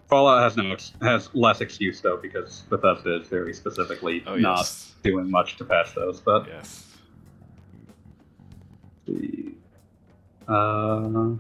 Fallout 0.09 0.43
has 0.43 0.57
no 0.57 0.77
has 1.03 1.29
less 1.35 1.61
excuse 1.61 2.01
though 2.01 2.17
because 2.17 2.63
Bethesda 2.71 3.21
is 3.21 3.29
very 3.29 3.53
specifically 3.53 4.23
oh 4.27 4.37
not 4.37 4.59
yes, 4.59 4.95
doing 5.03 5.31
much 5.31 5.57
to 5.57 5.65
patch 5.65 5.95
those. 5.95 6.21
But 6.21 6.47
yes. 6.47 6.87
the 9.07 9.53
uh, 10.47 11.35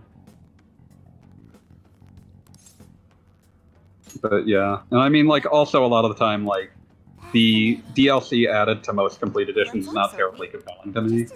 but 4.20 4.48
yeah, 4.48 4.80
and 4.90 5.00
I 5.00 5.08
mean 5.08 5.26
like 5.26 5.46
also 5.46 5.84
a 5.84 5.88
lot 5.88 6.04
of 6.04 6.16
the 6.16 6.18
time 6.18 6.44
like 6.44 6.72
the 7.32 7.80
DLC 7.94 8.52
added 8.52 8.82
to 8.84 8.92
most 8.92 9.20
complete 9.20 9.48
editions 9.48 9.86
is 9.86 9.92
not 9.92 10.12
terribly 10.16 10.48
compelling 10.48 10.92
to 10.92 11.02
me. 11.02 11.26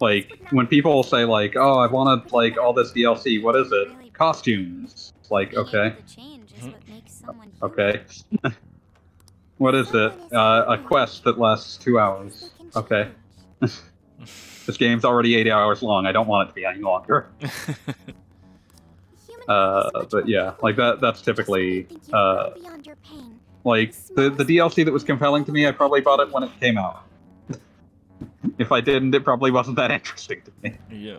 Like 0.00 0.38
when 0.50 0.66
people 0.66 1.02
say 1.02 1.24
like, 1.24 1.56
"Oh, 1.56 1.78
I 1.78 1.86
wanted 1.86 2.32
like 2.32 2.56
all 2.58 2.72
this 2.72 2.92
DLC," 2.92 3.42
what 3.42 3.56
is 3.56 3.70
it? 3.72 3.88
Costumes. 4.12 5.12
Like 5.30 5.54
okay, 5.54 5.94
The 6.06 6.14
change 6.14 6.52
is 6.52 6.64
Mhm. 6.64 6.72
what 6.72 6.88
makes 6.88 7.12
someone 7.14 7.50
human. 7.60 7.72
okay. 7.72 8.02
what 9.58 9.74
is 9.74 9.92
it? 9.94 10.12
Uh, 10.32 10.64
a 10.68 10.78
quest 10.78 11.24
that 11.24 11.38
lasts 11.38 11.76
two 11.76 11.98
hours. 11.98 12.50
Okay. 12.76 13.08
This 14.66 14.76
game's 14.76 15.02
already 15.06 15.34
eight 15.36 15.48
hours 15.48 15.80
long. 15.82 16.04
I 16.04 16.12
don't 16.12 16.26
want 16.28 16.46
it 16.46 16.50
to 16.50 16.54
be 16.54 16.66
any 16.66 16.80
longer. 16.80 17.28
Uh, 19.48 19.84
life 19.84 19.86
is 19.86 19.92
much 19.94 20.10
but 20.10 20.28
yeah, 20.28 20.52
like 20.62 20.76
that. 20.76 21.00
That's 21.00 21.22
just 21.22 21.38
when 21.48 21.58
you 21.62 21.84
typically 21.84 21.98
uh, 22.12 22.50
well 22.50 22.50
beyond 22.54 22.86
your 22.86 22.96
pain. 22.96 23.40
like 23.64 23.94
the 24.14 24.28
the 24.28 24.44
DLC 24.44 24.84
that 24.84 24.92
was 24.92 25.04
compelling 25.04 25.46
to 25.46 25.52
me. 25.52 25.66
I 25.66 25.72
probably 25.72 26.02
bought 26.02 26.20
it 26.20 26.30
when 26.30 26.42
it 26.42 26.50
came 26.60 26.76
out. 26.76 27.04
If 28.58 28.72
I 28.72 28.80
didn't, 28.80 29.14
it 29.14 29.24
probably 29.24 29.50
wasn't 29.50 29.76
that 29.76 29.90
interesting 29.90 30.42
to 30.42 30.52
me. 30.62 30.76
yeah. 30.90 31.18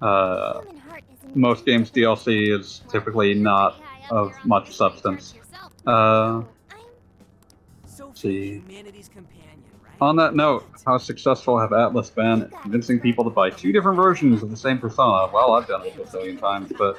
Uh, 0.00 0.60
Human 0.60 0.76
heart 0.78 1.02
is 1.10 1.36
most 1.36 1.66
games 1.66 1.90
DLC 1.90 2.56
is 2.56 2.82
typically 2.88 3.34
not 3.34 3.82
of 4.10 4.32
much 4.44 4.74
substance. 4.74 5.34
Uh, 5.86 6.42
see. 8.14 8.62
humanity's 8.66 9.08
companion, 9.08 9.62
right? 9.82 9.94
on 10.00 10.16
that 10.16 10.34
note, 10.34 10.66
how 10.86 10.98
successful 10.98 11.58
have 11.58 11.70
Atlus 11.70 12.14
been 12.14 12.42
at 12.42 12.62
convincing 12.62 13.00
people 13.00 13.24
to 13.24 13.30
buy 13.30 13.50
two 13.50 13.72
different 13.72 13.96
versions 13.96 14.42
of 14.42 14.50
the 14.50 14.56
same 14.56 14.78
persona? 14.78 15.30
Well, 15.32 15.54
I've 15.54 15.66
done 15.66 15.86
it 15.86 15.96
a 15.98 16.10
billion 16.10 16.36
times, 16.38 16.72
but 16.76 16.98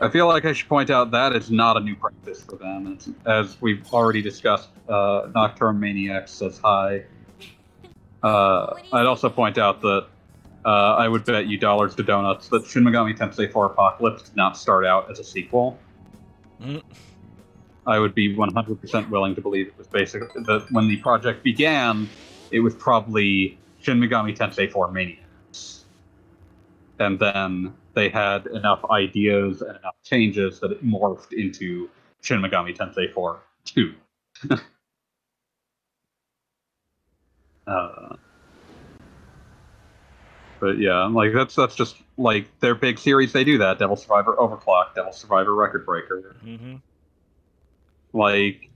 I 0.00 0.08
feel 0.08 0.28
like 0.28 0.44
I 0.44 0.52
should 0.52 0.68
point 0.68 0.90
out 0.90 1.10
that 1.10 1.34
is 1.34 1.50
not 1.50 1.76
a 1.76 1.80
new 1.80 1.96
practice 1.96 2.42
for 2.42 2.56
them. 2.56 2.92
It's, 2.92 3.08
as 3.26 3.60
we've 3.60 3.84
already 3.92 4.22
discussed, 4.22 4.68
uh, 4.88 5.28
Nocturne 5.34 5.78
Maniax 5.78 6.28
says 6.28 6.60
hi. 6.62 7.04
Uh, 8.22 8.74
I'd 8.92 9.06
also 9.06 9.28
point 9.28 9.58
out 9.58 9.80
that 9.82 10.06
uh, 10.64 10.96
I 10.96 11.08
would 11.08 11.24
bet 11.24 11.46
you 11.46 11.58
dollars 11.58 11.94
to 11.96 12.02
donuts 12.02 12.48
that 12.48 12.66
Shin 12.66 12.84
Megami 12.84 13.16
Tensei 13.16 13.50
4 13.50 13.66
Apocalypse 13.66 14.24
did 14.24 14.36
not 14.36 14.56
start 14.56 14.84
out 14.84 15.10
as 15.10 15.18
a 15.18 15.24
sequel. 15.24 15.78
Mm. 16.60 16.82
I 17.86 17.98
would 17.98 18.14
be 18.14 18.34
100% 18.36 19.08
willing 19.08 19.34
to 19.34 19.40
believe 19.40 19.68
it 19.68 19.78
was 19.78 19.86
basically 19.86 20.42
that 20.42 20.66
when 20.70 20.88
the 20.88 20.96
project 20.96 21.42
began, 21.42 22.08
it 22.50 22.60
was 22.60 22.74
probably 22.74 23.58
Shin 23.80 23.98
Megami 23.98 24.36
Tensei 24.36 24.70
4 24.70 24.88
Maniax. 24.88 25.84
And 26.98 27.18
then 27.18 27.74
they 27.94 28.08
had 28.08 28.46
enough 28.46 28.84
ideas 28.90 29.62
and 29.62 29.78
enough 29.78 29.94
changes 30.02 30.60
that 30.60 30.72
it 30.72 30.84
morphed 30.84 31.32
into 31.32 31.88
Shin 32.20 32.40
Megami 32.40 32.76
Tensei 32.76 33.12
4 33.12 33.40
2. 33.64 33.94
uh, 37.68 38.16
but 40.60 40.78
yeah, 40.78 40.94
I'm 40.94 41.14
like 41.14 41.32
that's 41.32 41.54
that's 41.54 41.74
just 41.76 41.96
like 42.16 42.46
their 42.60 42.74
big 42.74 42.98
series. 42.98 43.32
They 43.32 43.44
do 43.44 43.58
that: 43.58 43.78
Devil 43.78 43.96
Survivor 43.96 44.34
Overclock, 44.36 44.94
Devil 44.94 45.12
Survivor 45.12 45.54
Record 45.54 45.86
Breaker. 45.86 46.36
hmm 46.42 46.76
Like 48.12 48.70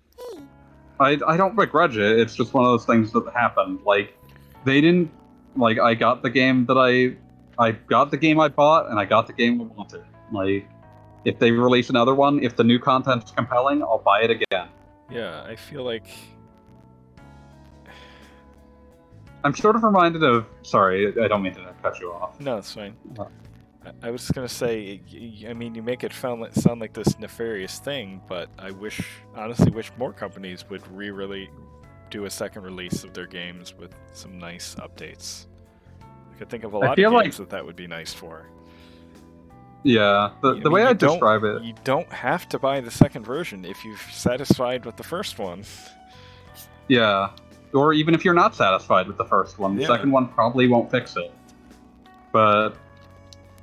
I, 1.00 1.18
I 1.26 1.36
don't 1.36 1.56
begrudge 1.56 1.96
it. 1.96 2.18
It's 2.20 2.36
just 2.36 2.54
one 2.54 2.64
of 2.64 2.70
those 2.70 2.84
things 2.86 3.12
that 3.12 3.24
happened. 3.34 3.80
Like 3.84 4.16
they 4.64 4.80
didn't 4.80 5.10
like 5.56 5.78
I 5.78 5.94
got 5.94 6.22
the 6.22 6.30
game 6.30 6.66
that 6.66 6.78
I 6.78 7.16
I 7.62 7.72
got 7.72 8.10
the 8.10 8.16
game 8.16 8.38
I 8.38 8.48
bought 8.48 8.88
and 8.88 8.98
I 8.98 9.04
got 9.04 9.26
the 9.26 9.32
game 9.32 9.60
I 9.60 9.64
wanted. 9.64 10.04
Like 10.30 10.68
if 11.24 11.38
they 11.38 11.50
release 11.50 11.90
another 11.90 12.14
one, 12.14 12.42
if 12.42 12.56
the 12.56 12.64
new 12.64 12.78
content's 12.78 13.30
compelling, 13.32 13.82
I'll 13.82 13.98
buy 14.04 14.22
it 14.22 14.30
again. 14.30 14.68
Yeah, 15.10 15.42
I 15.42 15.56
feel 15.56 15.82
like 15.82 16.06
I'm 19.44 19.54
sort 19.54 19.76
of 19.76 19.82
reminded 19.82 20.22
of 20.22 20.46
sorry, 20.62 21.08
I 21.20 21.28
don't 21.28 21.42
mean 21.42 21.54
to 21.54 21.74
cut 21.82 21.98
you 22.00 22.12
off. 22.12 22.38
no, 22.40 22.58
it's 22.58 22.72
fine. 22.72 22.96
Uh. 23.18 23.24
I, 24.00 24.10
was 24.10 24.20
just 24.20 24.34
gonna 24.34 24.48
say, 24.48 25.00
I 25.48 25.52
mean, 25.54 25.74
you 25.74 25.82
make 25.82 26.04
it 26.04 26.12
sound 26.12 26.40
like, 26.40 26.54
sound 26.54 26.80
like 26.80 26.92
this 26.92 27.18
nefarious 27.18 27.80
thing, 27.80 28.20
but 28.28 28.48
I 28.58 28.70
wish, 28.70 29.00
honestly, 29.34 29.72
wish 29.72 29.90
more 29.98 30.12
companies 30.12 30.64
would 30.70 30.86
re-really 30.96 31.50
do 32.10 32.26
a 32.26 32.30
second 32.30 32.62
release 32.62 33.02
of 33.02 33.12
their 33.12 33.26
games 33.26 33.74
with 33.74 33.92
some 34.12 34.38
nice 34.38 34.76
updates. 34.76 35.46
I 36.00 36.38
could 36.38 36.48
think 36.48 36.62
of 36.62 36.74
a 36.74 36.78
lot 36.78 36.96
of 36.96 37.12
like- 37.12 37.24
games 37.24 37.38
that 37.38 37.50
that 37.50 37.66
would 37.66 37.74
be 37.76 37.88
nice 37.88 38.12
for. 38.14 38.46
Yeah, 39.84 40.30
the, 40.42 40.50
I 40.50 40.52
the 40.52 40.60
mean, 40.60 40.72
way 40.72 40.82
I 40.84 40.92
describe 40.92 41.42
it 41.42 41.62
You 41.64 41.74
don't 41.82 42.08
have 42.12 42.48
to 42.50 42.58
buy 42.60 42.80
the 42.80 42.90
second 42.90 43.24
version 43.24 43.64
if 43.64 43.84
you're 43.84 43.96
satisfied 44.12 44.84
with 44.86 44.96
the 44.96 45.02
first 45.02 45.40
one. 45.40 45.64
Yeah. 46.86 47.30
Or 47.74 47.92
even 47.94 48.14
if 48.14 48.24
you're 48.24 48.34
not 48.34 48.54
satisfied 48.54 49.06
with 49.06 49.16
the 49.16 49.24
first 49.24 49.58
one, 49.58 49.76
the 49.76 49.82
Yeah. 49.82 49.88
second 49.88 50.10
one 50.12 50.28
probably 50.28 50.68
won't 50.68 50.90
fix 50.90 51.16
it. 51.16 51.32
But 52.32 52.70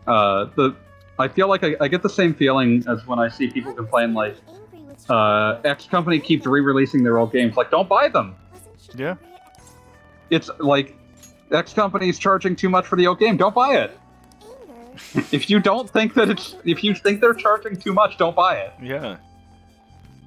uh, 0.07 0.45
the 0.55 0.75
I 1.17 1.27
feel 1.27 1.47
like 1.49 1.63
I, 1.63 1.75
I 1.81 1.87
get 1.89 2.01
the 2.01 2.09
same 2.09 2.33
feeling 2.33 2.83
as 2.87 3.05
when 3.05 3.19
I 3.19 3.27
see 3.27 3.49
people 3.49 3.73
complain 3.73 4.13
like 4.13 4.37
uh, 5.09 5.59
X 5.65 5.85
company 5.85 6.19
keeps 6.19 6.45
re-releasing 6.45 7.03
their 7.03 7.17
old 7.17 7.31
games. 7.33 7.57
Like, 7.57 7.71
don't 7.71 7.89
buy 7.89 8.07
them. 8.09 8.35
Yeah. 8.95 9.15
It's 10.29 10.49
like 10.59 10.95
X 11.51 11.73
company 11.73 12.09
is 12.09 12.17
charging 12.19 12.55
too 12.55 12.69
much 12.69 12.85
for 12.87 12.95
the 12.95 13.07
old 13.07 13.19
game. 13.19 13.37
Don't 13.37 13.55
buy 13.55 13.75
it. 13.77 13.97
If 15.31 15.49
you 15.49 15.59
don't 15.61 15.89
think 15.89 16.13
that 16.15 16.29
it's 16.29 16.55
if 16.65 16.83
you 16.83 16.93
think 16.93 17.21
they're 17.21 17.33
charging 17.33 17.77
too 17.77 17.93
much, 17.93 18.17
don't 18.17 18.35
buy 18.35 18.57
it. 18.57 18.73
Yeah. 18.81 19.15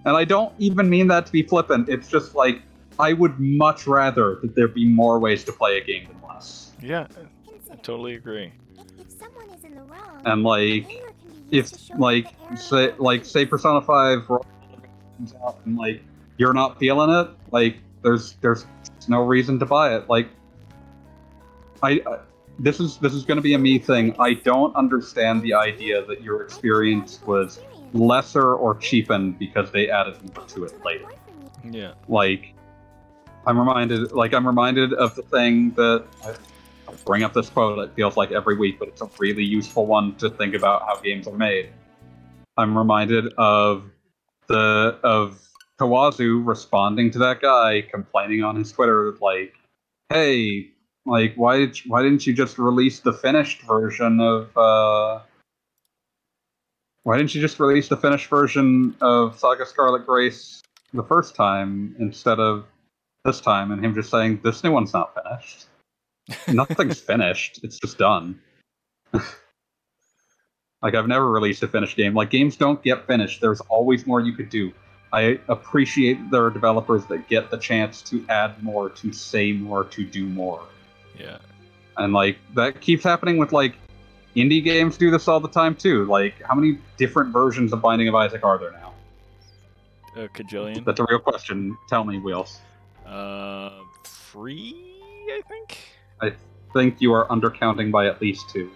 And 0.07 0.17
I 0.17 0.25
don't 0.25 0.53
even 0.59 0.89
mean 0.89 1.09
that 1.09 1.27
to 1.27 1.33
be 1.33 1.43
flippant. 1.43 1.89
It's 1.91 2.09
just 2.09 2.35
like 2.35 2.63
I 2.99 3.13
would 3.13 3.39
much 3.39 3.87
rather 3.87 4.37
that 4.43 4.55
there 4.55 4.69
be 4.69 4.87
more 4.87 5.19
ways 5.19 5.45
to 5.45 5.53
play 5.53 5.79
a 5.79 5.85
game 5.85 6.07
than 6.07 6.29
less. 6.29 6.73
Yeah. 6.81 7.07
consider. 7.07 7.77
totally 7.83 8.15
agree. 8.15 8.53
If, 8.77 9.01
if 9.01 9.11
someone 9.11 9.49
is 9.51 9.65
in 9.65 9.75
the 9.75 9.83
wrong, 9.83 10.23
And 10.25 10.43
like, 10.43 10.89
anger 10.91 11.13
can 11.21 11.33
be 11.51 11.57
used 11.57 11.75
if 11.91 11.99
like 11.99 12.25
that 12.25 12.39
the 12.39 12.45
error 12.47 12.57
say 12.57 12.95
like 12.99 13.25
say 13.25 13.47
Persona 13.47 13.81
Five 13.81 14.27
comes 14.27 15.35
out 15.45 15.61
and 15.65 15.77
like 15.77 16.03
you're 16.39 16.55
not 16.55 16.79
feeling 16.79 17.11
it, 17.11 17.29
like 17.51 17.77
there's 18.03 18.35
there's 18.41 18.67
no 19.09 19.23
reason 19.23 19.59
to 19.59 19.67
buy 19.67 19.95
it. 19.97 20.09
Like 20.09 20.29
I, 21.83 22.03
I 22.07 22.19
this 22.59 22.81
is 22.81 22.99
this 22.99 23.15
is 23.15 23.25
going 23.25 23.37
to 23.37 23.43
be 23.43 23.55
a 23.55 23.59
me 23.59 23.79
thing. 23.79 24.15
I 24.19 24.35
don't 24.35 24.75
understand 24.77 25.43
the 25.43 25.55
idea 25.55 26.05
that 26.05 26.23
your 26.23 26.43
experience 26.43 27.21
was 27.27 27.61
lesser 27.93 28.55
or 28.55 28.77
cheapened 28.77 29.39
because 29.39 29.71
they 29.71 29.91
added 29.91 30.17
more 30.35 30.47
to 30.47 30.65
it 30.65 30.85
later. 30.85 31.07
Yeah. 31.69 31.95
Like 32.09 32.55
I'm 33.47 33.59
reminded 33.59 34.13
like 34.13 34.35
I'm 34.35 34.47
reminded 34.47 34.93
of 34.93 35.15
the 35.17 35.23
thing 35.23 35.73
that 35.73 36.05
I 36.25 36.35
bring 37.05 37.23
up 37.23 37.33
this 37.33 37.49
quote 37.51 37.79
it 37.79 37.95
feels 37.95 38.17
like 38.17 38.31
every 38.31 38.57
week, 38.57 38.79
but 38.79 38.89
it's 38.89 39.01
a 39.01 39.11
really 39.19 39.45
useful 39.45 39.87
one 39.87 40.15
to 40.17 40.31
think 40.31 40.55
about 40.55 40.83
how 40.83 41.01
games 41.01 41.27
are 41.27 41.37
made. 41.37 41.71
I'm 42.57 42.77
reminded 42.77 43.33
of 43.39 43.91
the 44.47 44.99
of 45.03 45.41
Kawazu 45.81 46.47
responding 46.47 47.11
to 47.13 47.19
that 47.19 47.41
guy 47.41 47.83
complaining 47.83 48.45
on 48.45 48.57
his 48.57 48.71
Twitter 48.71 49.15
like, 49.21 49.55
"Hey, 50.09 50.71
like 51.05 51.35
why 51.35 51.59
did 51.59 51.85
you, 51.85 51.91
why 51.91 52.03
didn't 52.03 52.27
you 52.27 52.33
just 52.33 52.59
release 52.59 53.01
the 53.01 53.13
finished 53.13 53.63
version 53.63 54.21
of 54.21 54.57
uh 54.57 55.21
why 57.03 57.17
didn't 57.17 57.35
you 57.35 57.41
just 57.41 57.59
release 57.59 57.89
the 57.89 57.97
finished 57.97 58.29
version 58.29 58.95
of 59.01 59.37
Saga 59.37 59.67
Scarlet 59.67 60.07
Grace 60.07 60.63
the 60.95 61.03
first 61.03 61.35
time 61.35 61.97
instead 61.99 62.39
of 62.39 62.65
this 63.25 63.41
time?" 63.41 63.71
And 63.73 63.85
him 63.85 63.95
just 63.95 64.11
saying, 64.11 64.41
"This 64.43 64.63
new 64.65 64.73
one's 64.73 64.93
not 64.93 65.15
finished. 65.15 65.67
Nothing's 66.49 67.01
finished. 67.01 67.61
It's 67.63 67.79
just 67.79 67.99
done." 67.99 68.41
Like 70.83 70.97
I've 70.97 71.07
never 71.07 71.31
released 71.31 71.63
a 71.63 71.69
finished 71.69 71.97
game. 71.97 72.15
Like 72.15 72.31
games 72.31 72.57
don't 72.57 72.83
get 72.83 73.07
finished. 73.07 73.41
There's 73.41 73.61
always 73.63 74.07
more 74.07 74.21
you 74.21 74.33
could 74.33 74.51
do. 74.51 74.73
I 75.13 75.39
appreciate 75.49 76.19
there 76.31 76.45
are 76.45 76.51
developers 76.51 77.07
that 77.07 77.29
get 77.29 77.51
the 77.51 77.59
chance 77.59 78.03
to 78.03 78.25
add 78.29 78.63
more, 78.63 78.91
to 78.91 79.13
say 79.13 79.53
more, 79.53 79.85
to 79.85 80.05
do 80.05 80.27
more. 80.27 80.63
Yeah. 81.19 81.39
And 81.97 82.13
like 82.13 82.39
that 82.55 82.81
keeps 82.81 83.05
happening 83.05 83.37
with 83.37 83.53
like 83.53 83.77
indie 84.35 84.65
games 84.65 84.97
do 84.97 85.11
this 85.11 85.29
all 85.29 85.39
the 85.39 85.49
time 85.49 85.77
too. 85.77 86.05
Like 86.07 86.43
how 86.43 86.55
many 86.55 86.79
different 86.97 87.33
versions 87.33 87.73
of 87.73 87.81
Binding 87.81 88.09
of 88.09 88.15
Isaac 88.15 88.43
are 88.43 88.59
there 88.59 88.73
now? 88.73 88.93
A 90.17 90.29
cajillion. 90.29 90.85
That's 90.85 90.99
a 90.99 91.07
real 91.09 91.21
question. 91.21 91.77
Tell 91.89 92.05
me, 92.05 92.19
Wheels. 92.19 92.61
Uh, 93.13 93.71
three, 94.05 94.75
I 95.29 95.41
think. 95.49 95.79
I 96.21 96.33
think 96.73 97.01
you 97.01 97.13
are 97.13 97.27
undercounting 97.29 97.91
by 97.93 98.07
at 98.07 98.21
least 98.23 98.49
two. 98.51 98.71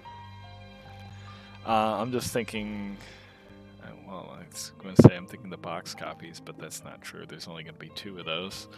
Uh, 1.67 2.01
I'm 2.01 2.13
just 2.13 2.33
thinking. 2.33 2.97
uh, 3.83 3.89
Well, 4.07 4.37
I 4.39 4.45
was 4.53 4.73
going 4.79 4.95
to 4.95 5.03
say 5.03 5.17
I'm 5.17 5.27
thinking 5.27 5.51
the 5.51 5.57
box 5.57 5.95
copies, 5.95 6.41
but 6.45 6.59
that's 6.59 6.85
not 6.85 7.01
true. 7.03 7.25
There's 7.27 7.49
only 7.49 7.63
going 7.65 7.75
to 7.75 7.81
be 7.81 7.89
two 7.95 8.19
of 8.19 8.27
those. 8.27 8.69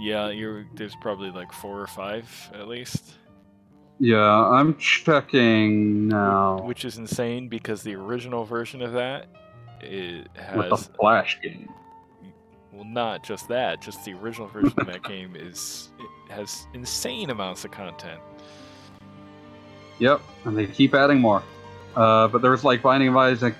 Yeah, 0.00 0.28
you're. 0.28 0.66
There's 0.74 0.94
probably 1.00 1.30
like 1.30 1.52
four 1.52 1.80
or 1.80 1.86
five 1.86 2.50
at 2.54 2.68
least, 2.68 3.14
Yeah, 3.98 4.20
I'm 4.20 4.76
checking 4.76 6.08
now. 6.08 6.60
which 6.62 6.84
is 6.84 6.98
insane 6.98 7.48
because 7.48 7.82
the 7.82 7.94
original 7.94 8.44
version 8.44 8.82
of 8.82 8.92
that 8.92 9.26
it 9.80 10.28
has 10.36 10.56
with 10.56 10.68
the 10.70 10.76
Flash 10.76 11.38
game. 11.42 11.68
Well, 12.76 12.84
not 12.84 13.22
just 13.22 13.48
that, 13.48 13.80
just 13.80 14.04
the 14.04 14.12
original 14.14 14.48
version 14.48 14.74
of 14.78 14.86
that 14.86 15.02
game 15.08 15.34
is 15.34 15.90
it 15.98 16.32
has 16.32 16.66
insane 16.74 17.30
amounts 17.30 17.64
of 17.64 17.70
content. 17.70 18.20
Yep, 19.98 20.20
and 20.44 20.56
they 20.56 20.66
keep 20.66 20.94
adding 20.94 21.20
more. 21.20 21.42
Uh, 21.94 22.28
but 22.28 22.42
there 22.42 22.50
was 22.50 22.64
like 22.64 22.82
Binding 22.82 23.08
of 23.08 23.16
Isaac, 23.16 23.54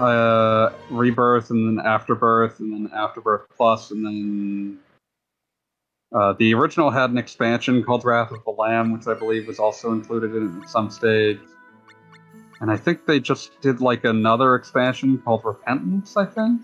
uh, 0.00 0.70
Rebirth, 0.90 1.50
and 1.50 1.78
then 1.78 1.86
Afterbirth, 1.86 2.58
and 2.58 2.72
then 2.72 2.92
Afterbirth 2.92 3.46
Plus, 3.56 3.92
and 3.92 4.04
then 4.04 4.78
uh, 6.12 6.32
the 6.32 6.52
original 6.54 6.90
had 6.90 7.10
an 7.10 7.18
expansion 7.18 7.84
called 7.84 8.04
Wrath 8.04 8.32
of 8.32 8.42
the 8.44 8.50
Lamb, 8.50 8.92
which 8.92 9.06
I 9.06 9.14
believe 9.14 9.46
was 9.46 9.60
also 9.60 9.92
included 9.92 10.34
in 10.34 10.62
at 10.62 10.68
some 10.68 10.90
stage. 10.90 11.38
And 12.60 12.72
I 12.72 12.76
think 12.76 13.06
they 13.06 13.20
just 13.20 13.60
did 13.60 13.80
like 13.80 14.04
another 14.04 14.56
expansion 14.56 15.18
called 15.18 15.44
Repentance, 15.44 16.16
I 16.16 16.26
think. 16.26 16.62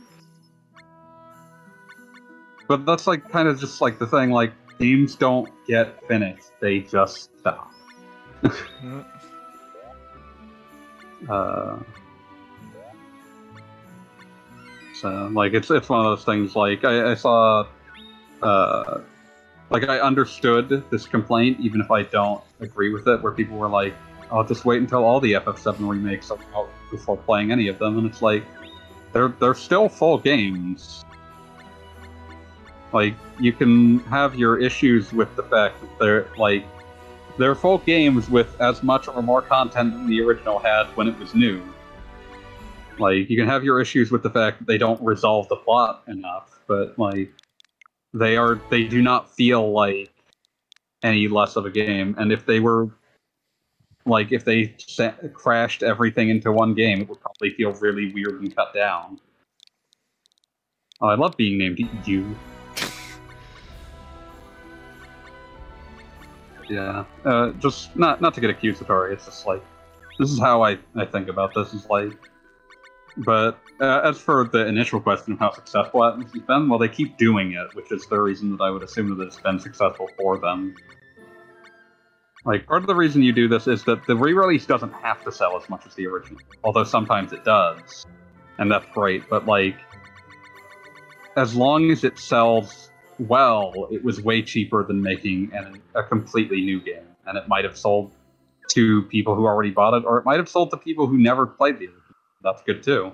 But 2.66 2.86
that's 2.86 3.06
like 3.06 3.30
kind 3.30 3.48
of 3.48 3.60
just 3.60 3.80
like 3.80 3.98
the 3.98 4.06
thing, 4.06 4.30
like 4.30 4.52
games 4.78 5.14
don't 5.16 5.50
get 5.66 6.06
finished; 6.08 6.52
they 6.60 6.80
just 6.80 7.30
stop. 7.38 7.70
Uh, 11.28 11.78
so 14.94 15.30
like 15.32 15.54
it's 15.54 15.70
it's 15.70 15.88
one 15.88 16.00
of 16.00 16.04
those 16.04 16.24
things. 16.24 16.54
Like 16.54 16.84
I, 16.84 17.12
I 17.12 17.14
saw, 17.14 17.66
uh, 18.42 19.00
like 19.70 19.88
I 19.88 20.00
understood 20.00 20.84
this 20.90 21.06
complaint, 21.06 21.60
even 21.60 21.80
if 21.80 21.90
I 21.90 22.02
don't 22.02 22.42
agree 22.60 22.92
with 22.92 23.08
it, 23.08 23.22
where 23.22 23.32
people 23.32 23.56
were 23.56 23.68
like, 23.68 23.94
"I'll 24.30 24.44
just 24.44 24.64
wait 24.64 24.80
until 24.80 25.04
all 25.04 25.20
the 25.20 25.32
FF7 25.32 25.88
remakes 25.88 26.30
are 26.30 26.38
out 26.54 26.68
before 26.90 27.16
playing 27.16 27.52
any 27.52 27.68
of 27.68 27.78
them," 27.78 27.98
and 27.98 28.06
it's 28.06 28.22
like 28.22 28.44
they're 29.12 29.28
they're 29.40 29.54
still 29.54 29.88
full 29.88 30.18
games. 30.18 31.04
Like 32.94 33.16
you 33.40 33.52
can 33.52 33.98
have 34.04 34.36
your 34.36 34.56
issues 34.60 35.12
with 35.12 35.34
the 35.34 35.42
fact 35.42 35.80
that 35.80 35.98
they're 35.98 36.28
like 36.38 36.64
they're 37.36 37.56
full 37.56 37.78
games 37.78 38.30
with 38.30 38.58
as 38.60 38.84
much 38.84 39.08
or 39.08 39.20
more 39.20 39.42
content 39.42 39.92
than 39.92 40.06
the 40.06 40.20
original 40.20 40.60
had 40.60 40.84
when 40.96 41.08
it 41.08 41.18
was 41.18 41.34
new. 41.34 41.60
Like 43.00 43.28
you 43.28 43.36
can 43.36 43.48
have 43.48 43.64
your 43.64 43.80
issues 43.80 44.12
with 44.12 44.22
the 44.22 44.30
fact 44.30 44.60
that 44.60 44.68
they 44.68 44.78
don't 44.78 45.02
resolve 45.02 45.48
the 45.48 45.56
plot 45.56 46.04
enough, 46.06 46.60
but 46.68 46.96
like 46.96 47.32
they 48.12 48.36
are 48.36 48.60
they 48.70 48.84
do 48.84 49.02
not 49.02 49.28
feel 49.34 49.72
like 49.72 50.12
any 51.02 51.26
less 51.26 51.56
of 51.56 51.66
a 51.66 51.70
game. 51.70 52.14
And 52.16 52.30
if 52.30 52.46
they 52.46 52.60
were 52.60 52.88
like 54.06 54.30
if 54.30 54.44
they 54.44 54.76
crashed 55.32 55.82
everything 55.82 56.28
into 56.28 56.52
one 56.52 56.74
game, 56.74 57.00
it 57.00 57.08
would 57.08 57.20
probably 57.20 57.50
feel 57.50 57.72
really 57.72 58.12
weird 58.12 58.40
and 58.40 58.54
cut 58.54 58.72
down. 58.72 59.18
Oh, 61.00 61.08
I 61.08 61.16
love 61.16 61.36
being 61.36 61.58
named 61.58 61.80
you. 62.06 62.36
Yeah, 66.68 67.04
uh, 67.24 67.50
just 67.52 67.94
not 67.96 68.20
not 68.20 68.34
to 68.34 68.40
get 68.40 68.50
accusatory. 68.50 69.12
It's 69.12 69.26
just 69.26 69.46
like 69.46 69.62
this 70.18 70.30
is 70.30 70.38
how 70.38 70.62
I, 70.62 70.78
I 70.96 71.04
think 71.04 71.28
about 71.28 71.54
this. 71.54 71.74
Is 71.74 71.86
like, 71.86 72.12
but 73.18 73.58
uh, 73.80 74.00
as 74.04 74.18
for 74.18 74.48
the 74.50 74.66
initial 74.66 75.00
question 75.00 75.34
of 75.34 75.38
how 75.38 75.52
successful 75.52 76.00
Atlus 76.00 76.32
has 76.32 76.42
been, 76.42 76.68
well, 76.68 76.78
they 76.78 76.88
keep 76.88 77.18
doing 77.18 77.52
it, 77.52 77.74
which 77.74 77.90
is 77.92 78.06
the 78.06 78.18
reason 78.18 78.56
that 78.56 78.62
I 78.62 78.70
would 78.70 78.82
assume 78.82 79.16
that 79.16 79.24
it's 79.24 79.40
been 79.40 79.58
successful 79.58 80.08
for 80.16 80.38
them. 80.38 80.74
Like 82.44 82.66
part 82.66 82.82
of 82.82 82.86
the 82.86 82.94
reason 82.94 83.22
you 83.22 83.32
do 83.32 83.48
this 83.48 83.66
is 83.66 83.84
that 83.84 84.06
the 84.06 84.16
re-release 84.16 84.66
doesn't 84.66 84.92
have 84.92 85.24
to 85.24 85.32
sell 85.32 85.56
as 85.56 85.68
much 85.68 85.86
as 85.86 85.94
the 85.94 86.06
original, 86.06 86.40
although 86.62 86.84
sometimes 86.84 87.32
it 87.32 87.44
does, 87.44 88.06
and 88.58 88.70
that's 88.70 88.86
great. 88.92 89.28
But 89.28 89.46
like, 89.46 89.76
as 91.36 91.56
long 91.56 91.90
as 91.90 92.04
it 92.04 92.18
sells 92.18 92.90
well, 93.18 93.88
it 93.90 94.02
was 94.02 94.20
way 94.20 94.42
cheaper 94.42 94.84
than 94.84 95.02
making 95.02 95.50
an, 95.52 95.80
a 95.94 96.02
completely 96.02 96.60
new 96.60 96.80
game, 96.80 97.06
and 97.26 97.38
it 97.38 97.48
might 97.48 97.64
have 97.64 97.76
sold 97.76 98.12
to 98.70 99.02
people 99.02 99.34
who 99.34 99.46
already 99.46 99.70
bought 99.70 99.94
it, 99.94 100.04
or 100.04 100.18
it 100.18 100.24
might 100.24 100.38
have 100.38 100.48
sold 100.48 100.70
to 100.70 100.76
people 100.76 101.06
who 101.06 101.18
never 101.18 101.46
played 101.46 101.78
the. 101.78 101.86
original. 101.86 102.02
That's 102.42 102.62
good 102.62 102.82
too. 102.82 103.12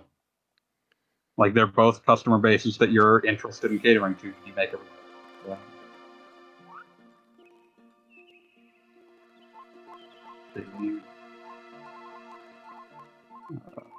Like 1.37 1.55
they're 1.55 1.67
both 1.67 2.05
customer 2.05 2.39
bases 2.39 2.79
that 2.79 2.91
you're 2.91 3.25
interested 3.25 3.71
in 3.71 3.79
catering 3.79 4.17
to 4.17 4.27
you 4.27 4.53
make 4.57 4.73
it. 4.73 4.81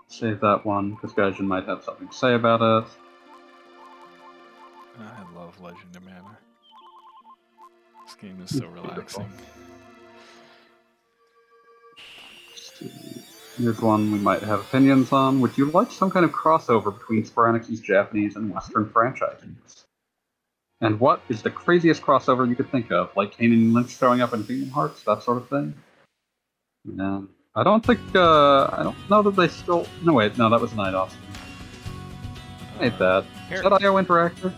Save 0.08 0.42
that 0.42 0.66
one 0.66 0.92
because 0.92 1.14
Gaijin 1.14 1.48
might 1.48 1.66
have 1.66 1.84
something 1.84 2.08
to 2.08 2.14
say 2.14 2.36
about 2.36 2.62
it. 2.62 3.11
I 5.02 5.26
love 5.36 5.60
Legend 5.62 5.96
of 5.96 6.04
Mana. 6.04 6.38
This 8.06 8.16
game 8.16 8.42
is 8.42 8.58
so 8.58 8.68
relaxing. 8.68 9.32
Here's 13.58 13.82
one 13.82 14.12
we 14.12 14.18
might 14.20 14.42
have 14.42 14.62
opinions 14.62 15.12
on. 15.12 15.40
Would 15.42 15.58
you 15.58 15.66
like 15.72 15.92
some 15.92 16.10
kind 16.10 16.26
of 16.26 16.32
crossover 16.32 16.98
between 16.98 17.26
Square 17.26 17.60
Japanese 17.60 18.36
and 18.36 18.54
Western 18.54 18.90
franchises? 18.90 19.86
And 20.80 21.00
what 21.00 21.22
is 21.30 21.44
the 21.44 21.52
craziest 21.52 22.02
crossover 22.02 22.48
you 22.48 22.56
could 22.56 22.72
think 22.72 22.92
of? 22.92 23.16
Like 23.16 23.32
Kane 23.38 23.54
and 23.54 23.74
Lynch 23.74 23.96
showing 23.98 24.22
up 24.22 24.34
in 24.34 24.44
Kingdom 24.44 24.70
Hearts, 24.72 25.04
that 25.04 25.22
sort 25.22 25.38
of 25.38 25.48
thing? 25.50 25.76
Yeah. 26.86 27.22
I 27.54 27.64
don't 27.64 27.86
think, 27.86 28.00
uh, 28.16 28.64
I 28.72 28.82
don't 28.82 28.98
know 29.10 29.22
that 29.22 29.36
they 29.36 29.50
still. 29.50 29.86
No, 30.04 30.14
wait, 30.14 30.38
no, 30.38 30.50
that 30.50 30.60
was 30.60 30.74
Night 30.74 30.96
Off. 30.96 31.16
Ain't 32.80 32.96
Uh, 32.96 32.98
that. 33.22 33.26
here- 33.50 33.58
Is 33.58 33.64
that 33.64 33.74
IO 33.74 33.96
Interactive? 34.02 34.54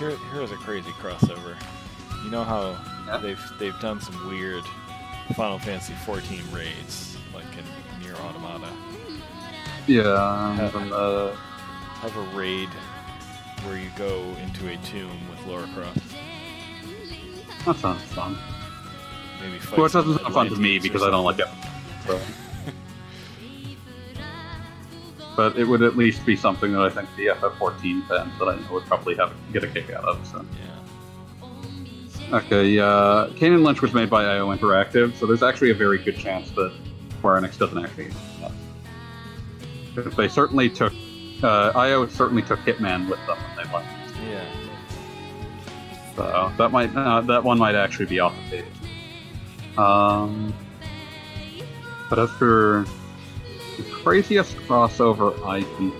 Here, 0.00 0.16
here's 0.32 0.50
a 0.50 0.56
crazy 0.56 0.92
crossover. 0.92 1.56
You 2.24 2.30
know 2.30 2.42
how 2.42 3.18
they've 3.18 3.52
they've 3.58 3.78
done 3.80 4.00
some 4.00 4.26
weird 4.26 4.64
Final 5.36 5.58
Fantasy 5.58 5.92
14 6.06 6.42
raids, 6.52 7.18
like 7.34 7.44
in 7.52 8.00
Nier 8.02 8.14
Automata. 8.14 8.72
Yeah, 9.86 10.58
and, 10.74 10.90
uh, 10.94 11.32
Have 11.34 12.16
a 12.16 12.22
raid 12.34 12.70
where 13.64 13.76
you 13.76 13.90
go 13.98 14.22
into 14.42 14.68
a 14.68 14.76
tomb 14.78 15.20
with 15.28 15.46
Lara 15.46 15.68
Croft. 15.74 15.98
that 17.66 17.76
sounds 17.76 18.02
fun. 18.04 18.38
Maybe 19.42 19.60
Well, 19.76 19.84
it 19.84 19.92
doesn't 19.92 20.18
sound 20.18 20.32
fun 20.32 20.48
to 20.48 20.56
me 20.56 20.78
because 20.78 21.02
I 21.02 21.10
don't 21.10 21.24
like 21.26 21.40
it. 21.40 21.48
So. 22.06 22.18
But 25.40 25.56
it 25.56 25.64
would 25.64 25.80
at 25.80 25.96
least 25.96 26.26
be 26.26 26.36
something 26.36 26.70
that 26.70 26.82
I 26.82 26.90
think 26.90 27.08
the 27.16 27.28
FF14 27.28 28.06
fans 28.06 28.38
that 28.38 28.44
I 28.46 28.56
know 28.56 28.72
would 28.72 28.84
probably 28.84 29.16
have 29.16 29.32
get 29.54 29.64
a 29.64 29.68
kick 29.68 29.88
out 29.88 30.04
of. 30.04 30.26
So. 30.26 30.44
Yeah. 31.40 32.36
Okay, 32.36 32.78
uh, 32.78 33.28
Kane 33.36 33.54
and 33.54 33.64
Lynch 33.64 33.80
was 33.80 33.94
made 33.94 34.10
by 34.10 34.22
IO 34.22 34.54
Interactive, 34.54 35.16
so 35.16 35.24
there's 35.24 35.42
actually 35.42 35.70
a 35.70 35.74
very 35.74 35.96
good 35.96 36.18
chance 36.18 36.50
that 36.50 36.74
Square 37.16 37.40
Enix 37.40 37.56
doesn't 37.56 37.82
actually. 37.82 38.10
own. 39.96 40.10
They 40.14 40.28
certainly 40.28 40.68
took. 40.68 40.92
Uh, 41.42 41.72
IO 41.74 42.06
certainly 42.06 42.42
took 42.42 42.58
Hitman 42.58 43.08
with 43.08 43.18
them 43.26 43.38
when 43.38 43.56
they 43.66 43.72
left. 43.72 43.88
Yeah. 44.28 44.44
So 46.16 46.52
that 46.58 46.70
might 46.70 46.94
uh, 46.94 47.22
that 47.22 47.42
one 47.42 47.58
might 47.58 47.76
actually 47.76 48.04
be 48.04 48.20
off 48.20 48.34
the 48.50 48.58
table. 48.58 49.82
Um, 49.82 50.52
but 52.10 52.18
as 52.18 52.28
for 52.32 52.84
the 53.82 53.90
craziest 53.90 54.56
crossover 54.58 55.34
thing, 55.76 55.92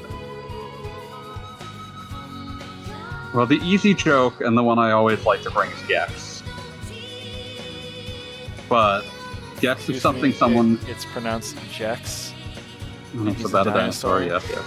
well, 3.35 3.47
the 3.47 3.61
easy 3.62 3.94
joke 3.94 4.40
and 4.40 4.57
the 4.57 4.62
one 4.62 4.78
I 4.78 4.90
always 4.93 5.24
like 5.24 5.43
to 5.43 5.51
bring 5.51 5.70
is 5.70 5.82
Gex. 5.89 6.43
But 8.69 9.02
Gex 9.61 9.81
Excuse 9.81 9.97
is 9.97 10.02
something 10.02 10.23
me, 10.31 10.32
someone. 10.32 10.78
it- 10.82 10.89
it's 10.90 11.05
pronounced 11.07 11.57
Jex. 11.73 12.32
It's 13.15 13.44
about 13.44 13.66
a 13.66 13.70
dinosaur. 13.70 14.23
Yes, 14.23 14.47
yes. 14.48 14.62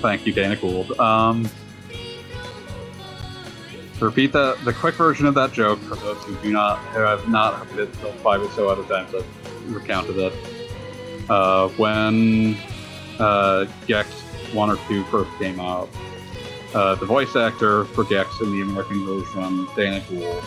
Thank 0.00 0.26
you, 0.26 0.32
Dana 0.32 0.56
Gould. 0.56 0.98
Um, 1.00 1.48
to 3.98 4.04
repeat 4.06 4.32
the, 4.32 4.56
the 4.64 4.72
quick 4.72 4.94
version 4.94 5.26
of 5.26 5.34
that 5.34 5.52
joke 5.52 5.78
for 5.80 5.94
those 5.96 6.22
who 6.24 6.34
do 6.36 6.50
not 6.52 6.78
who 6.78 7.00
have 7.00 7.28
not 7.28 7.66
heard 7.66 7.80
it 7.80 7.94
five 8.22 8.42
or 8.42 8.50
so 8.50 8.68
other 8.68 8.82
times 8.84 9.14
I've 9.14 9.74
recounted 9.74 10.16
it. 10.18 10.32
Uh, 11.30 11.68
when 11.76 12.56
uh, 13.20 13.64
Gex 13.86 14.10
one 14.52 14.68
or 14.68 14.76
two 14.88 15.04
first 15.04 15.30
came 15.38 15.60
out, 15.60 15.88
uh, 16.74 16.96
the 16.96 17.06
voice 17.06 17.36
actor 17.36 17.84
for 17.84 18.02
Gex 18.02 18.40
in 18.40 18.50
the 18.50 18.62
American 18.62 19.06
version, 19.06 19.68
Dana 19.76 20.02
Gould, 20.10 20.44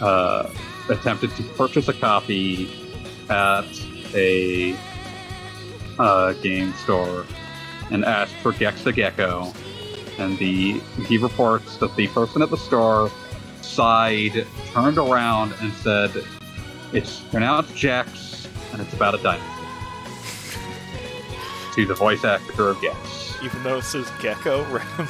uh, 0.00 0.50
attempted 0.88 1.36
to 1.36 1.42
purchase 1.42 1.88
a 1.88 1.92
copy 1.92 2.70
at 3.28 3.66
a 4.14 4.74
uh, 5.98 6.32
game 6.34 6.72
store 6.72 7.26
and 7.90 8.02
asked 8.02 8.34
for 8.36 8.52
Gex 8.52 8.82
the 8.84 8.94
Gecko. 8.94 9.52
And 10.18 10.38
the 10.38 10.80
he 11.06 11.18
reports 11.18 11.76
that 11.78 11.94
the 11.96 12.06
person 12.08 12.40
at 12.40 12.48
the 12.48 12.56
store 12.56 13.10
sighed, 13.60 14.46
turned 14.72 14.96
around, 14.96 15.54
and 15.60 15.70
said, 15.74 16.12
"It's 16.94 17.20
pronounced 17.20 17.76
Jax, 17.76 18.48
and 18.72 18.80
it's 18.80 18.94
about 18.94 19.14
a 19.14 19.22
dinosaur." 19.22 19.51
To 21.74 21.86
the 21.86 21.94
voice 21.94 22.24
actor 22.24 22.68
of 22.68 22.80
Gex. 22.80 23.34
Even 23.42 23.62
though 23.62 23.78
it 23.78 23.82
says 23.84 24.10
Gecko 24.20 24.64
right 24.64 24.86
on 24.98 25.06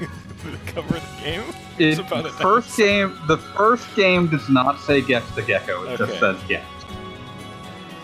the 0.00 0.50
the 0.50 0.56
cover 0.72 0.96
of 0.96 1.02
the 1.02 1.22
game. 1.22 1.42
It's 1.78 1.98
It, 1.98 2.08
the 2.08 2.30
first 2.30 2.76
game, 2.76 3.18
the 3.26 3.36
first 3.38 3.86
game 3.96 4.28
does 4.28 4.48
not 4.48 4.78
say 4.80 5.00
Gex 5.02 5.28
the 5.32 5.42
Gecko. 5.42 5.82
It 5.84 6.00
Okay. 6.00 6.06
just 6.06 6.20
says 6.20 6.36
Gex. 6.48 6.64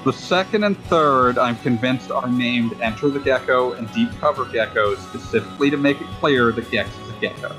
The 0.05 0.13
second 0.13 0.65
and 0.65 0.77
third, 0.87 1.39
I'm 1.39 1.57
convinced, 1.59 2.11
are 2.11 2.29
named 2.29 2.77
Enter 2.81 3.09
the 3.09 3.21
Gecko 3.21 3.75
and 3.75 3.91
Deep 3.93 4.11
Cover 4.21 4.45
Gecko 4.47 4.97
specifically 4.97 5.71
to 5.71 5.77
make 5.77 6.01
it 6.01 6.09
clear 6.19 6.51
that 6.51 6.69
Gex 6.73 6.91
is 6.99 7.11
a 7.11 7.21
gecko. 7.21 7.55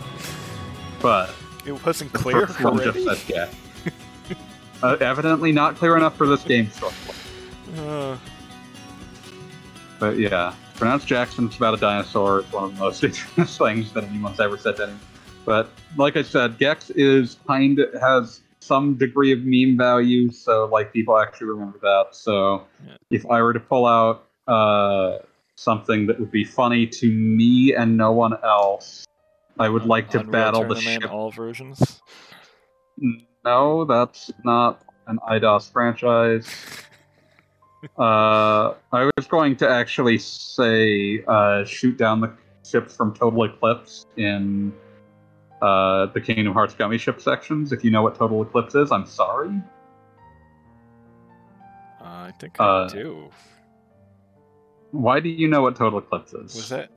But 1.02 1.34
It 1.65 1.86
wasn't 1.86 2.11
the 2.11 2.20
clear 2.20 2.45
first 2.48 2.61
one 2.61 2.74
already. 2.82 3.02
just 3.06 3.26
says 3.26 3.26
Gex. 3.26 3.56
uh, 4.84 4.98
evidently 4.99 5.53
not 5.53 5.78
clear 5.78 5.95
enough 5.95 6.18
for 6.18 6.28
this 6.28 6.44
game. 6.44 6.70
Uh, 7.78 8.18
But 10.04 10.18
yeah, 10.20 10.54
pronounced 10.76 11.08
Jackson. 11.08 11.46
It's 11.46 11.56
about 11.56 11.76
a 11.76 11.78
dinosaur. 11.78 12.40
It's 12.42 12.52
one 12.52 12.66
of 12.66 12.74
the 12.74 12.80
most 12.82 13.02
dangerous 13.04 13.58
things 13.58 13.94
that 13.94 14.04
anyone's 14.04 14.38
ever 14.42 14.58
said 14.58 14.76
to 14.76 14.84
anyone. 14.84 15.00
But 15.46 15.70
like 15.96 16.18
I 16.18 16.24
said, 16.24 16.58
Gex 16.58 16.90
is 16.90 17.38
kind 17.48 17.80
of 17.80 17.94
has 18.02 18.42
some 18.60 18.96
degree 18.96 19.32
of 19.32 19.40
meme 19.46 19.78
value, 19.78 20.30
so 20.30 20.66
like 20.66 20.92
people 20.92 21.18
actually 21.18 21.48
remember 21.48 21.80
that. 21.84 22.08
So 22.12 22.66
Yeah. 22.86 22.98
if 23.12 23.26
I 23.28 23.42
were 23.42 23.54
to 23.54 23.62
pull 23.62 23.86
out 23.86 24.26
uh, 24.46 25.20
something 25.56 26.06
that 26.08 26.20
would 26.20 26.32
be 26.32 26.44
funny 26.44 26.86
to 26.86 27.10
me 27.10 27.74
and 27.74 27.96
no 27.96 28.12
one 28.12 28.34
else, 28.44 29.06
I 29.58 29.70
would 29.70 29.86
like 29.86 30.10
to 30.10 30.20
Unreal 30.20 30.32
battle 30.34 30.68
the 30.68 30.82
ship. 30.82 31.10
all 31.10 31.32
versions. 31.32 32.02
No, 33.46 33.86
that's 33.86 34.32
not 34.44 34.84
an 35.08 35.18
Eidos 35.30 35.72
franchise. 35.72 36.46
Uh, 37.98 38.74
I 38.92 39.10
was 39.18 39.28
going 39.28 39.56
to 39.58 39.70
actually 39.70 40.18
say 40.18 41.24
uh, 41.28 41.66
shoot 41.66 41.98
down 41.98 42.22
the 42.22 42.34
ships 42.66 42.96
from 42.96 43.14
Total 43.14 43.44
Eclipse 43.44 44.06
in 44.18 44.74
uh, 45.62 46.08
the 46.08 46.22
Kingdom 46.22 46.54
Hearts 46.54 46.74
gummy 46.74 46.98
ship 46.98 47.22
sections. 47.22 47.72
If 47.72 47.84
you 47.84 47.92
know 47.92 48.02
what 48.02 48.16
Total 48.16 48.42
Eclipse 48.42 48.76
is, 48.76 48.92
I'm 48.92 49.06
sorry. 49.06 49.62
Uh, 52.02 52.06
I 52.06 52.34
think 52.40 52.60
Uh, 52.60 52.84
I 52.84 52.88
do. 52.88 53.30
Why 54.92 55.20
do 55.20 55.30
you 55.30 55.48
know 55.48 55.62
what 55.62 55.76
Total 55.76 56.00
Eclipse 56.00 56.34
is? 56.34 56.56
Was 56.56 56.70
that? 56.70 56.90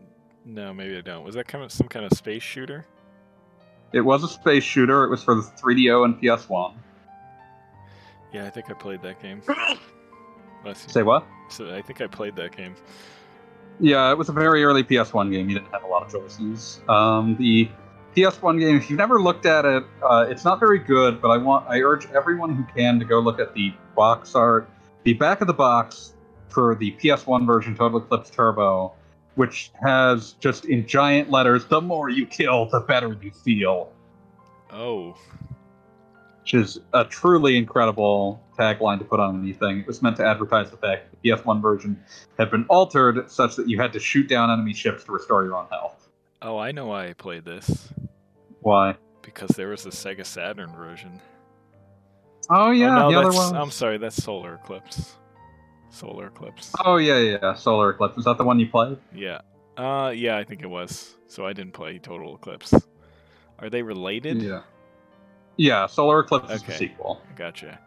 No, 0.45 0.73
maybe 0.73 0.97
I 0.97 1.01
don't. 1.01 1.25
Was 1.25 1.35
that 1.35 1.49
kind 1.49 1.65
of 1.65 1.73
some 1.73 1.89
kind 1.89 2.05
of 2.05 2.17
space 2.17 2.43
shooter? 2.43 2.87
It 3.93 4.01
was 4.01 4.23
a 4.23 4.29
space 4.29 4.63
shooter. 4.65 5.05
It 5.05 5.11
was 5.11 5.23
for 5.23 5.35
the 5.35 5.43
3DO 5.43 6.05
and 6.05 6.21
PS1. 6.21 6.75
Yeah, 8.33 8.47
I 8.47 8.51
think 8.51 8.71
I 8.71 8.75
played 8.75 9.01
that 9.03 9.21
game. 9.23 9.43
Say 10.74 11.02
what? 11.02 11.26
So 11.48 11.74
I 11.74 11.82
think 11.82 12.01
I 12.01 12.06
played 12.06 12.36
that 12.36 12.56
game. 12.56 12.74
Yeah, 13.78 14.10
it 14.10 14.16
was 14.16 14.28
a 14.28 14.32
very 14.32 14.64
early 14.64 14.82
PS1 14.82 15.30
game. 15.30 15.48
You 15.48 15.59
didn't 15.59 15.72
have 15.72 15.84
a 15.84 15.86
lot 15.86 16.02
of 16.02 16.10
choices. 16.10 16.80
Um, 16.88 17.36
the 17.36 17.68
PS1 18.16 18.59
game, 18.59 18.76
if 18.76 18.88
you've 18.88 18.98
never 18.98 19.20
looked 19.20 19.44
at 19.44 19.64
it, 19.66 19.84
uh, 20.02 20.26
it's 20.28 20.44
not 20.44 20.59
very 20.59 20.78
good. 20.78 21.20
But 21.20 21.28
I 21.28 21.36
want, 21.36 21.66
I 21.68 21.80
urge 21.82 22.06
everyone 22.12 22.55
who 22.55 22.64
can 22.74 22.98
to 22.98 23.05
go 23.05 23.20
look 23.20 23.38
at 23.38 23.55
the 23.55 23.74
box 23.94 24.34
art, 24.34 24.70
the 25.05 25.12
back 25.12 25.40
of 25.43 25.47
the 25.47 25.55
box 25.55 26.14
for 26.48 26.74
the 26.74 26.93
PS1 26.93 27.47
version, 27.47 27.76
Total 27.76 27.98
Eclipse 27.98 28.30
Turbo, 28.30 28.93
which 29.34 29.70
has 29.82 30.32
just 30.40 30.64
in 30.64 30.86
giant 30.86 31.30
letters, 31.30 31.66
"The 31.66 31.82
more 31.82 32.09
you 32.09 32.24
kill, 32.26 32.66
the 32.66 32.80
better 32.80 33.16
you 33.20 33.30
feel," 33.30 33.93
Oh, 34.72 35.16
which 36.47 36.55
is 36.55 36.78
a 36.94 37.05
truly 37.05 37.56
incredible 37.56 38.40
tagline 38.56 39.01
to 39.01 39.05
put 39.05 39.18
on 39.18 39.43
anything. 39.43 39.81
It 39.81 39.86
was 39.89 40.01
meant 40.01 40.16
to 40.18 40.24
advertise 40.24 40.70
the 40.70 40.77
fact 40.77 41.10
that 41.10 41.20
the 41.20 41.31
PS1 41.31 41.60
version 41.60 42.01
had 42.39 42.52
been 42.52 42.64
altered 42.68 43.28
such 43.28 43.56
that 43.56 43.68
you 43.68 43.81
had 43.81 43.93
to 43.94 43.98
shoot 43.98 44.28
down 44.28 44.48
enemy 44.48 44.73
ships 44.73 45.02
to 45.05 45.12
restore 45.12 45.43
your 45.43 45.56
own 45.56 45.66
health. 45.70 46.09
oh, 46.43 46.56
I 46.56 46.70
know 46.70 46.86
why 46.86 47.09
I 47.09 47.14
played 47.14 47.44
this 47.44 47.89
Why? 48.60 48.94
because 49.23 49.56
there 49.56 49.70
was 49.70 49.86
a 49.86 49.89
Sega 49.89 50.24
Saturn 50.24 50.73
version. 50.77 51.20
Oh 52.48 52.70
yeah, 52.70 52.97
oh, 52.97 53.10
no, 53.10 53.10
the 53.10 53.18
other 53.27 53.36
one. 53.36 53.56
I'm 53.56 53.73
sorry, 53.73 53.98
that's 53.98 54.23
Solar 54.23 54.55
Eclipse. 54.55 55.16
Solar 55.90 56.28
Eclipse. 56.28 56.73
Oh 56.85 56.98
yeah, 56.98 57.18
yeah, 57.18 57.39
yeah. 57.43 57.55
Solar 57.55 57.90
Eclipse. 57.90 58.18
Is 58.18 58.24
that 58.24 58.39
the 58.39 58.44
one 58.44 58.60
you 58.60 58.68
played? 58.68 58.98
Yeah. 59.12 59.40
Uh, 59.77 60.12
yeah, 60.14 60.36
I 60.36 60.44
think 60.44 60.62
it 60.62 60.70
was. 60.70 61.16
So 61.27 61.44
I 61.44 61.52
didn't 61.52 61.73
play 61.73 61.98
Total 61.98 62.36
Eclipse. 62.36 62.73
Are 63.59 63.68
they 63.68 63.82
related? 63.82 64.40
Yeah. 64.40 64.60
Yeah, 65.57 65.87
Solar 65.87 66.20
Eclipse 66.20 66.51
is 66.51 66.62
the 66.62 66.73
sequel. 66.73 67.23
Gotcha. 67.35 67.78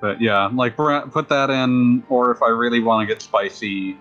But 0.00 0.20
yeah, 0.20 0.48
like 0.52 0.76
put 0.76 1.28
that 1.28 1.50
in, 1.50 2.04
or 2.08 2.30
if 2.30 2.42
I 2.42 2.48
really 2.48 2.80
want 2.80 3.08
to 3.08 3.14
get 3.14 3.22
spicy, 3.22 3.98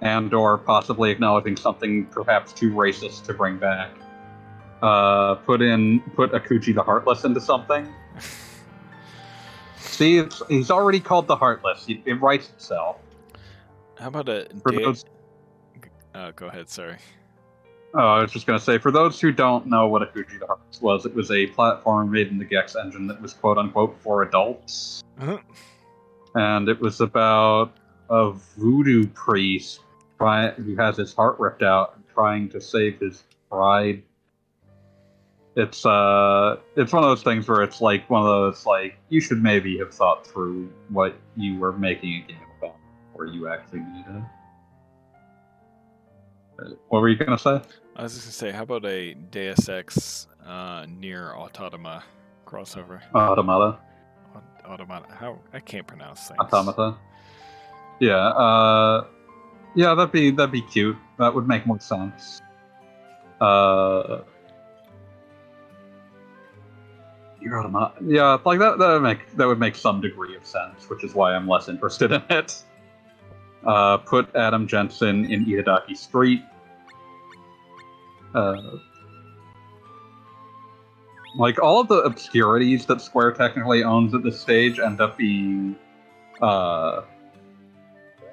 and 0.00 0.32
or 0.32 0.58
possibly 0.58 1.10
acknowledging 1.10 1.56
something 1.56 2.06
perhaps 2.06 2.52
too 2.52 2.72
racist 2.72 3.24
to 3.26 3.34
bring 3.34 3.58
back, 3.58 3.90
uh, 4.82 5.36
put 5.36 5.62
in 5.62 6.00
put 6.14 6.32
Akuji 6.32 6.74
the 6.74 6.82
Heartless 6.82 7.24
into 7.24 7.40
something. 7.40 7.88
See, 9.76 10.18
it's, 10.18 10.42
he's 10.48 10.70
already 10.70 11.00
called 11.00 11.26
the 11.26 11.36
Heartless. 11.36 11.86
It, 11.88 12.00
it 12.04 12.14
writes 12.14 12.48
itself. 12.50 12.96
How 13.98 14.08
about 14.08 14.28
a 14.28 14.48
For 14.62 14.72
those, 14.72 15.04
uh, 16.14 16.32
go 16.32 16.46
ahead, 16.46 16.68
sorry. 16.70 16.96
Oh, 17.94 17.98
I 17.98 18.22
was 18.22 18.30
just 18.30 18.46
gonna 18.46 18.60
say, 18.60 18.78
for 18.78 18.90
those 18.90 19.20
who 19.20 19.32
don't 19.32 19.66
know 19.66 19.88
what 19.88 20.02
Akuji 20.02 20.38
the 20.38 20.46
Heartless 20.46 20.80
was, 20.80 21.06
it 21.06 21.14
was 21.14 21.30
a 21.30 21.46
platform 21.48 22.10
made 22.10 22.28
in 22.28 22.38
the 22.38 22.44
Gex 22.44 22.76
engine 22.76 23.06
that 23.08 23.20
was 23.20 23.32
quote 23.32 23.58
unquote 23.58 23.96
for 24.00 24.22
adults. 24.22 25.02
Uh-huh. 25.20 25.38
and 26.34 26.68
it 26.68 26.80
was 26.80 27.00
about 27.00 27.74
a 28.08 28.30
voodoo 28.30 29.06
priest 29.08 29.80
try, 30.16 30.50
who 30.52 30.74
has 30.76 30.96
his 30.96 31.12
heart 31.12 31.38
ripped 31.38 31.62
out 31.62 31.96
and 31.96 32.04
trying 32.14 32.48
to 32.50 32.60
save 32.60 32.98
his 33.00 33.24
bride 33.50 34.02
it's 35.56 35.84
uh 35.84 36.56
it's 36.76 36.92
one 36.92 37.02
of 37.02 37.10
those 37.10 37.22
things 37.22 37.48
where 37.48 37.62
it's 37.62 37.80
like 37.80 38.08
one 38.08 38.22
of 38.22 38.28
those 38.28 38.66
like 38.66 38.96
you 39.08 39.20
should 39.20 39.42
maybe 39.42 39.78
have 39.78 39.92
thought 39.92 40.26
through 40.26 40.70
what 40.88 41.14
you 41.36 41.58
were 41.58 41.72
making 41.72 42.22
a 42.22 42.26
game 42.28 42.38
about 42.58 42.76
or 43.14 43.26
you 43.26 43.48
actually 43.48 43.80
needed. 43.80 44.24
What 46.88 47.00
were 47.00 47.08
you 47.08 47.16
gonna 47.16 47.38
say? 47.38 47.60
I 47.96 48.02
was 48.02 48.14
just 48.14 48.26
gonna 48.26 48.32
say, 48.32 48.56
how 48.56 48.62
about 48.62 48.84
a 48.86 49.14
Deus 49.14 49.68
Ex 49.68 50.26
uh, 50.46 50.86
Nier 50.88 51.34
Automa 51.36 52.02
crossover? 52.46 53.00
Automata. 53.14 53.78
Automata. 54.64 55.06
How 55.12 55.38
I 55.52 55.60
can't 55.60 55.86
pronounce 55.86 56.28
things. 56.28 56.38
Automata. 56.40 56.96
Yeah, 58.00 58.14
uh 58.16 59.06
yeah, 59.74 59.94
that'd 59.94 60.12
be 60.12 60.30
that'd 60.30 60.52
be 60.52 60.62
cute. 60.62 60.96
That 61.18 61.34
would 61.34 61.46
make 61.46 61.66
more 61.66 61.80
sense. 61.80 62.40
Uh 63.40 64.22
Your 67.40 67.58
automata. 67.58 67.94
Yeah, 68.04 68.38
like 68.44 68.58
that 68.58 68.78
that 68.78 68.92
would 68.92 69.02
make 69.02 69.36
that 69.36 69.46
would 69.46 69.58
make 69.58 69.74
some 69.76 70.00
degree 70.00 70.36
of 70.36 70.46
sense, 70.46 70.88
which 70.88 71.04
is 71.04 71.14
why 71.14 71.34
I'm 71.34 71.48
less 71.48 71.68
interested 71.68 72.12
in 72.12 72.22
it. 72.30 72.62
Uh 73.66 73.98
put 73.98 74.34
Adam 74.34 74.66
Jensen 74.66 75.24
in 75.30 75.44
Itadaki 75.46 75.96
Street. 75.96 76.42
Uh 78.34 78.78
like 81.36 81.60
all 81.62 81.80
of 81.80 81.88
the 81.88 82.02
obscurities 82.02 82.86
that 82.86 83.00
Square 83.00 83.32
technically 83.32 83.84
owns 83.84 84.14
at 84.14 84.22
this 84.22 84.40
stage 84.40 84.78
end 84.78 85.00
up 85.00 85.16
being 85.16 85.76
uh, 86.40 87.02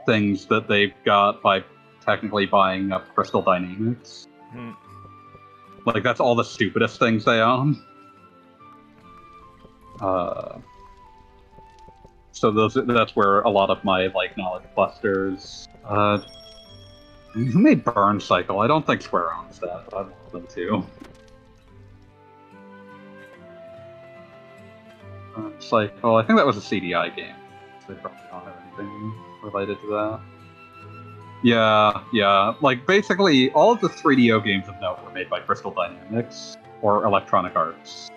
things 0.06 0.46
that 0.48 0.68
they've 0.68 0.94
got 1.06 1.42
by 1.42 1.64
technically 2.04 2.46
buying 2.46 2.92
up 2.92 3.14
Crystal 3.14 3.42
Dynamics. 3.42 4.28
Hmm. 4.52 4.72
Like 5.86 6.04
that's 6.04 6.20
all 6.20 6.36
the 6.36 6.44
stupidest 6.44 7.00
things 7.00 7.26
they 7.26 7.40
own. 7.40 7.82
Uh, 10.02 10.60
so 12.32 12.52
those 12.52 12.78
that's 12.88 13.16
where 13.16 13.42
a 13.42 13.50
lot 13.50 13.70
of 13.70 13.84
my 13.84 14.08
like 14.08 14.38
knowledge 14.38 14.64
clusters. 14.74 15.68
Uh, 15.86 16.20
who 17.46 17.60
made 17.60 17.84
Burn 17.84 18.20
Cycle? 18.20 18.60
I 18.60 18.68
don't 18.68 18.86
think 18.86 19.02
Square 19.02 19.34
owns 19.34 19.60
that, 19.60 19.86
but 19.90 19.94
I 19.94 20.02
want 20.02 20.32
them 20.32 20.48
to. 20.56 20.86
Burn 25.36 25.54
Cycle. 25.60 26.16
I 26.16 26.24
think 26.24 26.38
that 26.38 26.46
was 26.46 26.58
a 26.58 26.62
CDI 26.62 27.16
game. 27.16 27.36
They 27.88 27.94
probably 27.96 28.20
don't 28.30 28.44
have 28.44 28.56
anything 28.68 29.14
related 29.44 29.80
to 29.82 29.88
that. 29.88 30.20
Yeah, 31.44 32.02
yeah. 32.12 32.56
Like 32.62 32.86
basically, 32.88 33.52
all 33.52 33.72
of 33.72 33.80
the 33.80 33.90
3DO 33.90 34.44
games 34.44 34.68
of 34.68 34.80
note 34.82 35.04
were 35.04 35.12
made 35.12 35.30
by 35.30 35.40
Crystal 35.40 35.72
Dynamics 35.72 36.58
or 36.82 37.06
Electronic 37.06 37.56
Arts. 37.56 38.10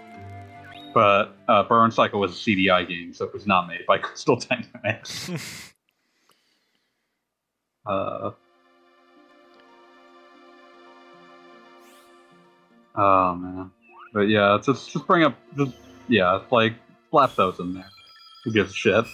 But 0.92 1.36
uh, 1.46 1.62
Burn 1.64 1.90
Cycle 1.90 2.18
was 2.18 2.32
a 2.32 2.34
CDI 2.34 2.88
game, 2.88 3.12
so 3.12 3.24
it 3.24 3.32
was 3.32 3.46
not 3.46 3.68
made 3.68 3.86
by 3.86 3.98
Crystal 4.02 4.36
Dynamics. 4.36 5.30
uh, 7.86 8.32
oh 13.00 13.34
man, 13.34 13.70
but 14.12 14.28
yeah, 14.28 14.58
just 14.62 14.90
just 14.92 15.06
bring 15.06 15.24
up, 15.24 15.36
just 15.56 15.72
yeah, 16.08 16.40
like 16.50 16.74
slap 17.10 17.34
those 17.34 17.58
in 17.58 17.74
there. 17.74 17.88
Who 18.44 18.52
gives 18.52 18.70
a 18.70 18.74
shit? 18.74 19.04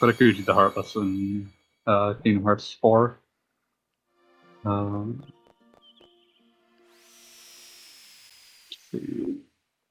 Put 0.00 0.14
Akuji 0.14 0.44
the 0.44 0.54
Heartless 0.54 0.94
in 0.94 1.50
uh, 1.86 2.14
Kingdom 2.22 2.44
Hearts 2.44 2.76
4. 2.80 3.18
Um. 4.64 5.24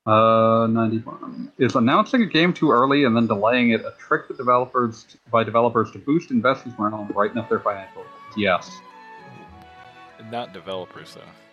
Uh, 0.05 0.67
91 0.67 1.51
is 1.57 1.75
announcing 1.75 2.21
a 2.21 2.25
game 2.25 2.53
too 2.53 2.71
early 2.71 3.03
and 3.03 3.13
then 3.13 3.27
delaying 3.27 3.71
it 3.71 3.81
a 3.81 3.93
trick 3.99 4.25
developers 4.37 5.05
by 5.29 5.43
developers 5.43 5.91
to 5.91 5.99
boost 5.99 6.31
investors 6.31 6.71
morale 6.79 7.01
and 7.01 7.13
brighten 7.13 7.37
up 7.37 7.49
their 7.49 7.59
financials? 7.59 8.05
Yes. 8.37 8.79
Not 10.31 10.53
developers 10.53 11.15
though. 11.15 11.46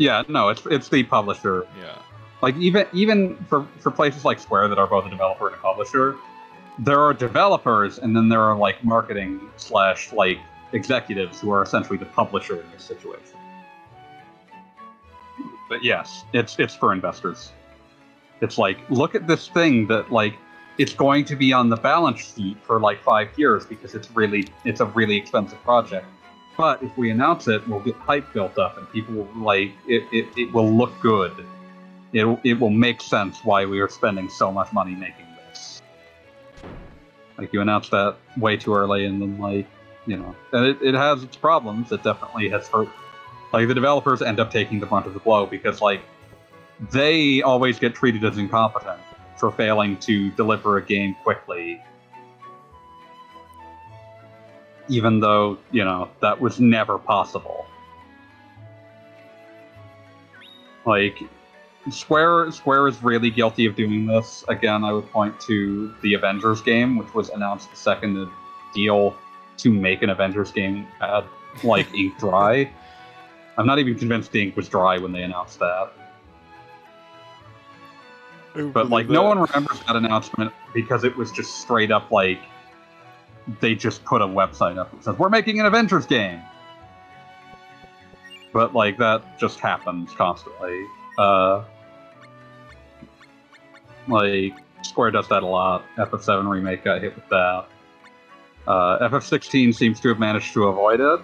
Yeah. 0.00 0.22
No. 0.28 0.48
It's 0.48 0.64
it's 0.66 0.88
the 0.88 1.04
publisher. 1.04 1.66
Yeah. 1.78 1.98
Like 2.42 2.56
even 2.56 2.86
even 2.92 3.36
for 3.48 3.66
for 3.78 3.90
places 3.90 4.24
like 4.24 4.40
Square 4.40 4.68
that 4.68 4.78
are 4.78 4.86
both 4.86 5.06
a 5.06 5.10
developer 5.10 5.46
and 5.46 5.54
a 5.54 5.58
publisher, 5.58 6.16
there 6.78 7.00
are 7.00 7.12
developers 7.12 7.98
and 7.98 8.16
then 8.16 8.28
there 8.28 8.40
are 8.40 8.56
like 8.56 8.82
marketing 8.82 9.40
slash 9.56 10.12
like 10.12 10.38
executives 10.72 11.40
who 11.40 11.50
are 11.50 11.62
essentially 11.62 11.98
the 11.98 12.06
publisher 12.06 12.60
in 12.60 12.70
this 12.72 12.82
situation. 12.82 13.36
But 15.68 15.84
yes, 15.84 16.24
it's 16.32 16.58
it's 16.58 16.74
for 16.74 16.92
investors. 16.94 17.52
It's 18.40 18.56
like 18.56 18.78
look 18.88 19.14
at 19.14 19.26
this 19.26 19.48
thing 19.48 19.86
that 19.88 20.10
like 20.10 20.34
it's 20.78 20.94
going 20.94 21.26
to 21.26 21.36
be 21.36 21.52
on 21.52 21.68
the 21.68 21.76
balance 21.76 22.32
sheet 22.34 22.56
for 22.62 22.80
like 22.80 23.02
five 23.02 23.28
years 23.38 23.66
because 23.66 23.94
it's 23.94 24.10
really 24.12 24.48
it's 24.64 24.80
a 24.80 24.86
really 24.86 25.16
expensive 25.18 25.62
project. 25.62 26.06
But 26.56 26.82
if 26.82 26.96
we 26.96 27.10
announce 27.10 27.48
it, 27.48 27.66
we'll 27.66 27.80
get 27.80 27.96
hype 27.96 28.32
built 28.32 28.58
up 28.58 28.76
and 28.76 28.90
people 28.92 29.14
will 29.14 29.42
like 29.42 29.72
it, 29.86 30.04
it, 30.12 30.28
it 30.36 30.52
will 30.52 30.70
look 30.70 30.92
good. 31.00 31.32
It, 32.12 32.26
it 32.44 32.58
will 32.58 32.70
make 32.70 33.00
sense 33.00 33.38
why 33.44 33.64
we 33.66 33.80
are 33.80 33.88
spending 33.88 34.28
so 34.28 34.50
much 34.50 34.72
money 34.72 34.94
making 34.94 35.26
this. 35.48 35.80
Like 37.38 37.52
you 37.52 37.60
announced 37.60 37.92
that 37.92 38.16
way 38.36 38.56
too 38.56 38.74
early, 38.74 39.04
and 39.04 39.22
then 39.22 39.38
like 39.38 39.66
you 40.06 40.16
know, 40.16 40.34
and 40.52 40.66
it, 40.66 40.82
it 40.82 40.94
has 40.94 41.22
its 41.22 41.36
problems. 41.36 41.92
It 41.92 42.02
definitely 42.02 42.48
has 42.48 42.66
hurt. 42.68 42.88
Like 43.52 43.68
the 43.68 43.74
developers 43.74 44.22
end 44.22 44.40
up 44.40 44.50
taking 44.50 44.80
the 44.80 44.86
brunt 44.86 45.06
of 45.06 45.14
the 45.14 45.20
blow 45.20 45.46
because 45.46 45.80
like 45.80 46.02
they 46.90 47.42
always 47.42 47.78
get 47.78 47.94
treated 47.94 48.24
as 48.24 48.38
incompetent 48.38 49.00
for 49.36 49.50
failing 49.52 49.96
to 49.98 50.30
deliver 50.32 50.76
a 50.76 50.82
game 50.84 51.16
quickly, 51.22 51.82
even 54.90 55.20
though 55.20 55.56
you 55.70 55.84
know 55.84 56.10
that 56.20 56.38
was 56.38 56.60
never 56.60 56.98
possible. 56.98 57.64
Like 60.84 61.18
Square 61.90 62.50
Square 62.50 62.88
is 62.88 63.02
really 63.02 63.30
guilty 63.30 63.64
of 63.64 63.76
doing 63.76 64.06
this. 64.06 64.44
Again, 64.48 64.84
I 64.84 64.92
would 64.92 65.10
point 65.10 65.38
to 65.42 65.94
the 66.02 66.14
Avengers 66.14 66.60
game, 66.60 66.98
which 66.98 67.14
was 67.14 67.30
announced 67.30 67.70
the 67.70 67.76
second 67.76 68.14
the 68.14 68.30
deal 68.74 69.16
to 69.58 69.72
make 69.72 70.02
an 70.02 70.10
Avengers 70.10 70.50
game 70.50 70.86
had 70.98 71.24
like 71.62 71.92
ink 71.94 72.18
dry. 72.18 72.70
I'm 73.56 73.66
not 73.66 73.78
even 73.78 73.94
convinced 73.94 74.32
the 74.32 74.42
ink 74.42 74.56
was 74.56 74.68
dry 74.68 74.98
when 74.98 75.12
they 75.12 75.22
announced 75.22 75.58
that. 75.60 75.92
But 78.54 78.90
like 78.90 79.08
no 79.08 79.22
one 79.22 79.38
remembers 79.38 79.80
that 79.86 79.94
announcement 79.94 80.52
because 80.74 81.04
it 81.04 81.16
was 81.16 81.30
just 81.30 81.60
straight 81.60 81.92
up 81.92 82.10
like 82.10 82.40
they 83.60 83.74
just 83.74 84.04
put 84.04 84.22
a 84.22 84.26
website 84.26 84.78
up 84.78 84.90
that 84.92 85.04
says 85.04 85.18
we're 85.18 85.28
making 85.28 85.60
an 85.60 85.66
Avengers 85.66 86.06
game. 86.06 86.40
But 88.52 88.74
like 88.74 88.98
that 88.98 89.38
just 89.38 89.60
happens 89.60 90.12
constantly. 90.12 90.84
Uh, 91.18 91.64
like 94.08 94.54
Square 94.82 95.12
does 95.12 95.28
that 95.28 95.42
a 95.42 95.46
lot. 95.46 95.84
FF7 95.96 96.48
remake 96.48 96.84
got 96.84 97.00
hit 97.02 97.14
with 97.14 97.28
that. 97.28 97.66
Uh, 98.66 99.08
FF16 99.08 99.74
seems 99.74 100.00
to 100.00 100.08
have 100.08 100.18
managed 100.18 100.52
to 100.54 100.64
avoid 100.64 101.00
it. 101.00 101.20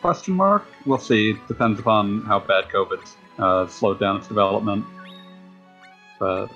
Question 0.00 0.34
mark. 0.34 0.64
We'll 0.86 0.98
see. 0.98 1.34
Depends 1.48 1.80
upon 1.80 2.22
how 2.22 2.40
bad 2.40 2.66
COVID 2.68 3.06
uh, 3.38 3.66
slowed 3.66 3.98
down 3.98 4.16
its 4.16 4.28
development. 4.28 4.84
But 6.18 6.48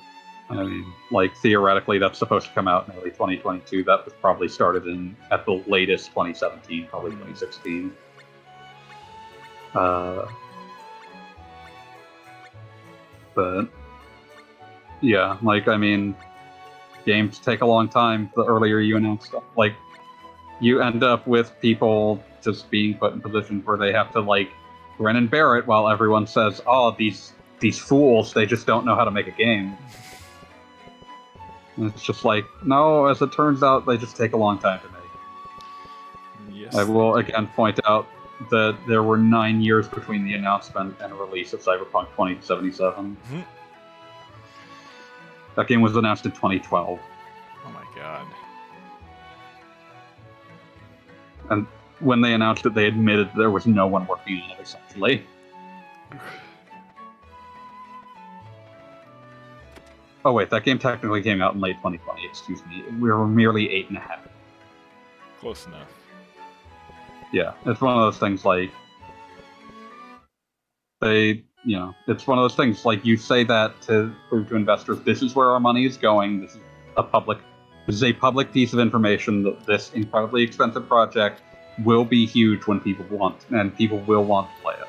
I 0.58 0.64
mean, 0.64 0.92
like 1.10 1.36
theoretically, 1.36 1.98
that's 1.98 2.18
supposed 2.18 2.46
to 2.46 2.52
come 2.52 2.68
out 2.68 2.88
in 2.88 2.94
early 2.94 3.10
2022. 3.10 3.84
That 3.84 4.04
was 4.04 4.14
probably 4.20 4.48
started 4.48 4.86
in 4.86 5.16
at 5.30 5.44
the 5.46 5.62
latest 5.66 6.08
2017, 6.08 6.86
probably 6.88 7.10
2016. 7.12 7.92
Uh, 9.74 10.26
but 13.34 13.68
yeah, 15.00 15.38
like 15.42 15.68
I 15.68 15.76
mean, 15.76 16.14
games 17.06 17.38
take 17.38 17.62
a 17.62 17.66
long 17.66 17.88
time. 17.88 18.30
The 18.34 18.44
earlier 18.44 18.78
you 18.78 18.96
announce 18.96 19.26
stuff, 19.26 19.44
like 19.56 19.74
you 20.60 20.80
end 20.80 21.02
up 21.02 21.26
with 21.26 21.52
people 21.60 22.22
just 22.42 22.70
being 22.70 22.94
put 22.98 23.12
in 23.12 23.20
positions 23.20 23.66
where 23.66 23.76
they 23.76 23.92
have 23.92 24.12
to 24.12 24.20
like 24.20 24.50
grin 24.98 25.16
and 25.16 25.30
bear 25.30 25.56
it 25.56 25.66
while 25.66 25.88
everyone 25.88 26.26
says, 26.26 26.60
"Oh, 26.66 26.94
these 26.96 27.32
these 27.60 27.78
fools, 27.78 28.32
they 28.32 28.46
just 28.46 28.66
don't 28.66 28.84
know 28.84 28.94
how 28.94 29.04
to 29.04 29.10
make 29.10 29.26
a 29.26 29.32
game." 29.32 29.76
And 31.82 31.92
it's 31.92 32.02
just 32.04 32.24
like, 32.24 32.46
no, 32.64 33.06
as 33.06 33.20
it 33.22 33.32
turns 33.32 33.64
out, 33.64 33.86
they 33.86 33.96
just 33.96 34.16
take 34.16 34.34
a 34.34 34.36
long 34.36 34.56
time 34.56 34.78
to 34.78 34.86
make. 34.86 36.56
Yes. 36.56 36.76
I 36.76 36.84
will 36.84 37.16
again 37.16 37.48
point 37.56 37.80
out 37.84 38.06
that 38.50 38.78
there 38.86 39.02
were 39.02 39.18
nine 39.18 39.60
years 39.60 39.88
between 39.88 40.24
the 40.24 40.34
announcement 40.34 40.94
and 41.00 41.12
release 41.18 41.52
of 41.52 41.60
Cyberpunk 41.60 42.10
2077. 42.10 43.16
Mhm. 43.32 43.44
That 45.56 45.66
game 45.66 45.80
was 45.80 45.96
announced 45.96 46.24
in 46.24 46.30
2012. 46.30 47.00
Oh 47.66 47.70
my 47.70 47.84
god. 47.96 48.26
And 51.50 51.66
when 51.98 52.20
they 52.20 52.32
announced 52.32 52.64
it, 52.64 52.74
they 52.74 52.86
admitted 52.86 53.28
there 53.36 53.50
was 53.50 53.66
no 53.66 53.88
one 53.88 54.06
working 54.06 54.40
on 54.40 54.52
it, 54.52 54.58
essentially. 54.60 55.26
Oh 60.24 60.32
wait, 60.32 60.50
that 60.50 60.64
game 60.64 60.78
technically 60.78 61.22
came 61.22 61.42
out 61.42 61.54
in 61.54 61.60
late 61.60 61.76
2020. 61.76 62.24
Excuse 62.24 62.64
me. 62.66 62.84
We 63.00 63.10
were 63.10 63.26
merely 63.26 63.70
eight 63.70 63.88
and 63.88 63.96
a 63.96 64.00
half. 64.00 64.20
Close 65.40 65.66
enough. 65.66 65.88
Yeah, 67.32 67.54
it's 67.66 67.80
one 67.80 67.96
of 67.96 68.02
those 68.02 68.18
things 68.18 68.44
like 68.44 68.70
they, 71.00 71.42
you 71.64 71.76
know, 71.76 71.94
it's 72.06 72.26
one 72.26 72.38
of 72.38 72.44
those 72.44 72.54
things 72.54 72.84
like 72.84 73.04
you 73.04 73.16
say 73.16 73.42
that 73.44 73.80
to 73.82 74.14
prove 74.28 74.48
to 74.50 74.56
investors 74.56 75.00
this 75.00 75.22
is 75.22 75.34
where 75.34 75.48
our 75.48 75.58
money 75.58 75.84
is 75.84 75.96
going. 75.96 76.40
This 76.40 76.54
is 76.54 76.60
a 76.96 77.02
public, 77.02 77.38
this 77.86 77.96
is 77.96 78.04
a 78.04 78.12
public 78.12 78.52
piece 78.52 78.72
of 78.72 78.78
information 78.78 79.42
that 79.42 79.66
this 79.66 79.92
incredibly 79.94 80.44
expensive 80.44 80.86
project 80.86 81.42
will 81.84 82.04
be 82.04 82.26
huge 82.26 82.66
when 82.66 82.78
people 82.78 83.04
want 83.10 83.46
and 83.50 83.74
people 83.76 83.98
will 84.00 84.24
want 84.24 84.48
to 84.54 84.62
play 84.62 84.74
it. 84.74 84.88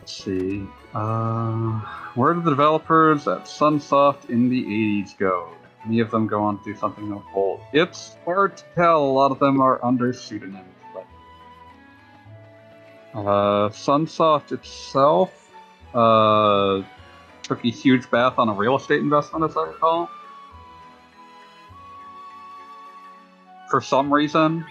Let's 0.00 0.24
see. 0.24 0.66
Uh, 0.94 1.80
where 2.14 2.34
did 2.34 2.44
the 2.44 2.50
developers 2.50 3.28
at 3.28 3.44
Sunsoft 3.44 4.28
in 4.28 4.48
the 4.48 4.64
80s 4.64 5.16
go? 5.16 5.50
Any 5.86 6.00
of 6.00 6.10
them 6.10 6.26
go 6.26 6.42
on 6.42 6.58
to 6.58 6.64
do 6.64 6.74
something 6.76 7.08
notable? 7.08 7.64
It's 7.72 8.16
hard 8.24 8.56
to 8.56 8.64
tell. 8.74 9.04
A 9.04 9.12
lot 9.12 9.30
of 9.30 9.38
them 9.38 9.60
are 9.60 9.82
under 9.84 10.12
pseudonyms. 10.12 10.66
But... 10.92 11.06
Uh, 13.18 13.68
Sunsoft 13.70 14.52
itself 14.52 15.52
uh, 15.94 16.82
took 17.42 17.64
a 17.64 17.70
huge 17.70 18.10
bath 18.10 18.38
on 18.38 18.48
a 18.48 18.52
real 18.52 18.76
estate 18.76 19.00
investment, 19.00 19.44
as 19.48 19.56
I 19.56 19.68
recall. 19.68 20.10
For 23.70 23.80
some 23.80 24.12
reason. 24.12 24.66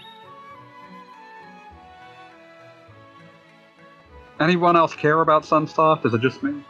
Anyone 4.40 4.74
else 4.74 4.94
care 4.94 5.20
about 5.20 5.42
Sunsoft? 5.42 6.06
Is 6.06 6.14
it 6.14 6.22
just 6.22 6.42
me? 6.42 6.62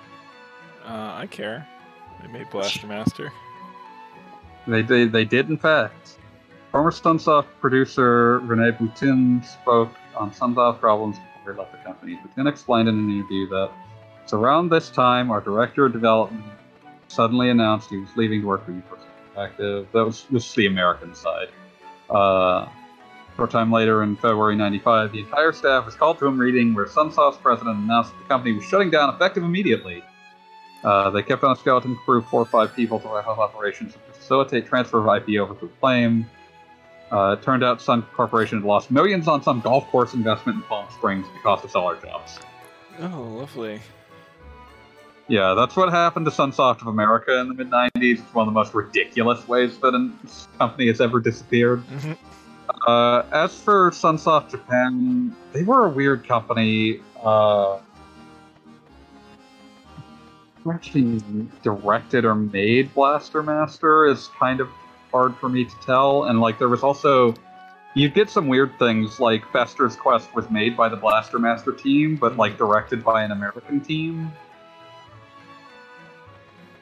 Uh, 0.85 1.15
I 1.15 1.29
care. 1.31 1.67
They 2.21 2.29
made 2.29 2.51
Blaster 2.51 2.87
Master. 2.87 3.33
They, 4.67 4.83
they, 4.83 5.07
they 5.07 5.25
did, 5.25 5.49
in 5.49 5.57
fact. 5.57 6.19
Former 6.73 6.91
Sunsoft 6.91 7.47
producer 7.61 8.41
Rene 8.41 8.73
Boutin 8.73 9.45
spoke 9.45 9.91
on 10.17 10.31
Sunsoft 10.33 10.81
problems 10.81 11.17
before 11.39 11.55
he 11.55 11.59
left 11.59 11.73
the 11.73 11.79
company. 11.79 12.19
Boutin 12.25 12.49
explained 12.49 12.89
in 12.89 12.99
an 12.99 13.11
interview 13.11 13.49
that 13.49 13.71
it's 14.23 14.33
around 14.33 14.69
this 14.69 14.91
time 14.91 15.31
our 15.31 15.41
director 15.41 15.87
of 15.87 15.93
development 15.93 16.45
suddenly 17.09 17.51
announced 17.51 17.91
he 17.91 17.99
was 17.99 18.11
leaving 18.17 18.41
to 18.41 18.47
work 18.47 18.65
for 18.65 18.71
Universal 18.71 19.07
Interactive. 19.37 19.87
That 19.93 20.05
was 20.05 20.27
this 20.31 20.49
is 20.49 20.55
the 20.55 20.67
American 20.67 21.15
side. 21.15 21.49
Uh, 22.09 22.69
short 23.41 23.51
time 23.51 23.73
later, 23.73 24.03
in 24.03 24.17
February 24.17 24.55
'95, 24.55 25.13
the 25.13 25.21
entire 25.21 25.51
staff 25.51 25.87
was 25.87 25.95
called 25.95 26.19
to 26.19 26.27
a 26.27 26.31
meeting 26.31 26.75
where 26.75 26.85
Sunsoft's 26.85 27.39
president 27.39 27.79
announced 27.79 28.13
that 28.13 28.19
the 28.19 28.29
company 28.29 28.53
was 28.53 28.63
shutting 28.67 28.91
down 28.91 29.15
effective 29.15 29.43
immediately. 29.43 30.05
Uh, 30.85 31.09
they 31.09 31.23
kept 31.23 31.43
on 31.43 31.53
a 31.53 31.57
skeleton 31.57 31.97
crew, 32.05 32.19
of 32.19 32.27
four 32.27 32.43
or 32.43 32.45
five 32.45 32.77
people, 32.77 33.01
to 33.01 33.09
wrap 33.09 33.27
up 33.27 33.39
operations 33.39 33.95
and 33.95 34.15
facilitate 34.15 34.67
transfer 34.67 34.99
of 34.99 35.07
IP 35.17 35.41
over 35.41 35.55
to 35.55 35.71
Flame. 35.81 36.29
Uh, 37.11 37.35
it 37.39 37.43
turned 37.43 37.65
out 37.65 37.81
Sun 37.81 38.03
Corporation 38.15 38.59
had 38.59 38.67
lost 38.67 38.91
millions 38.91 39.27
on 39.27 39.43
some 39.43 39.63
golf 39.63 39.87
course 39.87 40.13
investment 40.13 40.57
in 40.57 40.63
Palm 40.65 40.87
Springs 40.93 41.27
because 41.33 41.65
of 41.65 41.71
seller 41.71 41.97
jobs. 41.97 42.39
Oh, 43.01 43.23
lovely. 43.23 43.81
Yeah, 45.29 45.55
that's 45.55 45.77
what 45.77 45.89
happened 45.91 46.27
to 46.27 46.31
Sunsoft 46.31 46.83
of 46.83 46.89
America 46.89 47.41
in 47.41 47.49
the 47.49 47.55
mid 47.55 47.71
90s. 47.71 48.19
It's 48.19 48.35
one 48.35 48.47
of 48.47 48.53
the 48.53 48.59
most 48.59 48.75
ridiculous 48.75 49.49
ways 49.49 49.79
that 49.79 49.95
a 49.95 50.11
company 50.59 50.89
has 50.89 51.01
ever 51.01 51.21
disappeared. 51.21 51.83
Mhm. 51.87 52.19
Uh, 52.87 53.25
as 53.33 53.55
for 53.61 53.91
Sunsoft 53.91 54.51
Japan, 54.51 55.35
they 55.53 55.63
were 55.63 55.87
a 55.87 55.89
weird 55.89 56.27
company. 56.27 57.01
Uh, 57.23 57.79
actually 60.71 61.21
directed 61.63 62.25
or 62.25 62.35
made 62.35 62.93
Blaster 62.95 63.43
Master 63.43 64.07
is 64.07 64.29
kind 64.39 64.61
of 64.61 64.69
hard 65.11 65.35
for 65.37 65.49
me 65.49 65.65
to 65.65 65.75
tell. 65.85 66.25
And 66.25 66.41
like, 66.41 66.59
there 66.59 66.69
was 66.69 66.83
also 66.83 67.35
you'd 67.95 68.15
get 68.15 68.31
some 68.31 68.49
weird 68.49 68.79
things 68.79 69.21
like 69.21 69.51
Fester's 69.53 69.97
Quest 69.97 70.35
was 70.35 70.49
made 70.51 70.77
by 70.77 70.89
the 70.89 70.97
Blaster 70.97 71.39
Master 71.39 71.73
team, 71.73 72.17
but 72.17 72.37
like 72.37 72.57
directed 72.57 73.05
by 73.05 73.23
an 73.23 73.33
American 73.33 73.81
team. 73.81 74.31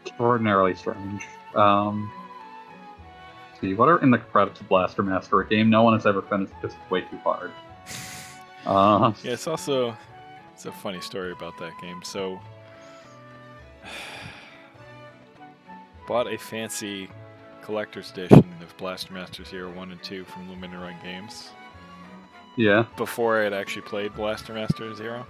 Extraordinarily 0.04 0.74
strange. 0.74 1.24
Um, 1.54 2.10
see, 3.60 3.74
what 3.74 3.88
are 3.88 3.98
in 4.02 4.10
the 4.10 4.18
credits 4.18 4.60
of 4.60 4.68
Blaster 4.68 5.02
Master? 5.02 5.40
A 5.40 5.48
game 5.48 5.70
no 5.70 5.82
one 5.82 5.94
has 5.94 6.06
ever 6.06 6.22
finished 6.22 6.52
because 6.60 6.76
it's 6.76 6.90
way 6.90 7.02
too 7.02 7.18
hard. 7.18 7.50
Uh, 8.66 9.12
Yeah, 9.22 9.32
it's 9.32 9.46
also 9.46 9.96
it's 10.52 10.66
a 10.66 10.72
funny 10.72 11.00
story 11.00 11.32
about 11.32 11.56
that 11.58 11.72
game. 11.80 12.02
So 12.04 12.38
bought 16.06 16.30
a 16.32 16.36
fancy 16.36 17.08
collector's 17.62 18.10
edition 18.10 18.44
of 18.62 18.76
Blaster 18.76 19.12
Master 19.14 19.44
Zero 19.44 19.70
One 19.72 19.90
and 19.92 20.02
Two 20.02 20.24
from 20.24 20.50
Limited 20.50 20.76
Run 20.78 20.96
Games 21.02 21.50
yeah. 22.56 22.84
before 22.96 23.40
I 23.40 23.44
had 23.44 23.52
actually 23.54 23.82
played 23.82 24.14
Blaster 24.14 24.52
Master 24.52 24.92
Zero 24.94 25.26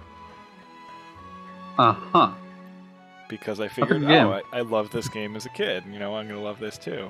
Uh 1.77 1.93
huh. 1.93 2.31
because 3.29 3.59
I 3.59 3.67
figured, 3.67 4.03
oh, 4.03 4.31
I, 4.31 4.57
I 4.57 4.61
loved 4.61 4.91
this 4.91 5.07
game 5.07 5.35
as 5.35 5.45
a 5.45 5.49
kid. 5.49 5.83
You 5.89 5.99
know, 5.99 6.15
I'm 6.15 6.27
gonna 6.27 6.41
love 6.41 6.59
this 6.59 6.77
too. 6.77 7.09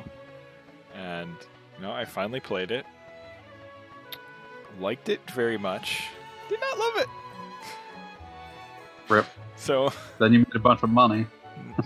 And 0.99 1.35
you 1.77 1.83
know, 1.83 1.91
I 1.91 2.03
finally 2.05 2.39
played 2.41 2.71
it, 2.71 2.85
liked 4.79 5.07
it 5.09 5.21
very 5.31 5.57
much, 5.57 6.07
did 6.49 6.59
not 6.59 6.77
love 6.77 6.93
it. 6.97 7.07
Rip. 9.07 9.25
So 9.55 9.91
Then 10.19 10.33
you 10.33 10.39
made 10.39 10.55
a 10.55 10.59
bunch 10.59 10.83
of 10.83 10.89
money. 10.89 11.25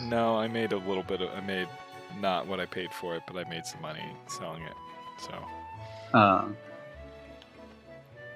No, 0.07 0.35
I 0.35 0.47
made 0.47 0.73
a 0.73 0.77
little 0.77 1.03
bit 1.03 1.21
of. 1.21 1.29
I 1.29 1.41
made 1.41 1.67
not 2.19 2.47
what 2.47 2.59
I 2.59 2.65
paid 2.65 2.91
for 2.91 3.15
it, 3.15 3.23
but 3.27 3.37
I 3.37 3.49
made 3.49 3.65
some 3.65 3.81
money 3.81 4.03
selling 4.27 4.63
it. 4.63 4.73
So 5.17 5.33
Uh, 6.17 6.45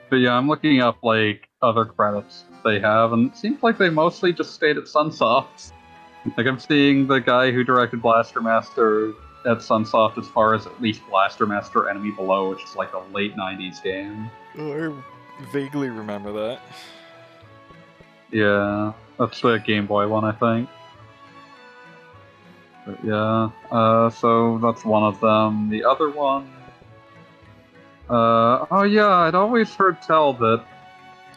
but 0.09 0.17
yeah, 0.17 0.33
I'm 0.33 0.47
looking 0.47 0.81
up 0.81 0.97
like 1.03 1.49
other 1.61 1.85
credits 1.85 2.45
they 2.63 2.79
have, 2.79 3.13
and 3.13 3.31
it 3.31 3.37
seems 3.37 3.63
like 3.63 3.77
they 3.77 3.89
mostly 3.89 4.31
just 4.31 4.53
stayed 4.53 4.77
at 4.77 4.85
Sunsoft. 4.85 5.71
Like 6.37 6.45
I'm 6.45 6.59
seeing 6.59 7.07
the 7.07 7.19
guy 7.19 7.51
who 7.51 7.63
directed 7.63 8.01
Blaster 8.01 8.41
Master 8.41 9.13
at 9.47 9.57
Sunsoft 9.59 10.17
as 10.17 10.27
far 10.27 10.53
as 10.53 10.67
at 10.67 10.81
least 10.81 11.01
Blaster 11.09 11.45
Master 11.45 11.89
Enemy 11.89 12.11
Below, 12.11 12.49
which 12.49 12.63
is 12.63 12.75
like 12.75 12.93
a 12.93 12.99
late 13.13 13.35
'90s 13.35 13.81
game. 13.81 14.29
I 14.57 14.93
vaguely 15.51 15.89
remember 15.89 16.31
that. 16.33 16.61
Yeah, 18.31 18.93
that's 19.17 19.39
the 19.39 19.57
Game 19.57 19.87
Boy 19.87 20.07
one, 20.07 20.25
I 20.25 20.33
think. 20.33 20.69
But 22.85 23.03
yeah, 23.03 23.49
uh, 23.71 24.09
so 24.09 24.59
that's 24.59 24.85
one 24.85 25.03
of 25.03 25.19
them. 25.19 25.69
The 25.69 25.83
other 25.83 26.09
one. 26.09 26.51
Uh, 28.09 28.65
oh 28.71 28.83
yeah, 28.83 29.07
I'd 29.07 29.35
always 29.35 29.73
heard 29.73 30.01
tell 30.01 30.33
that. 30.33 30.63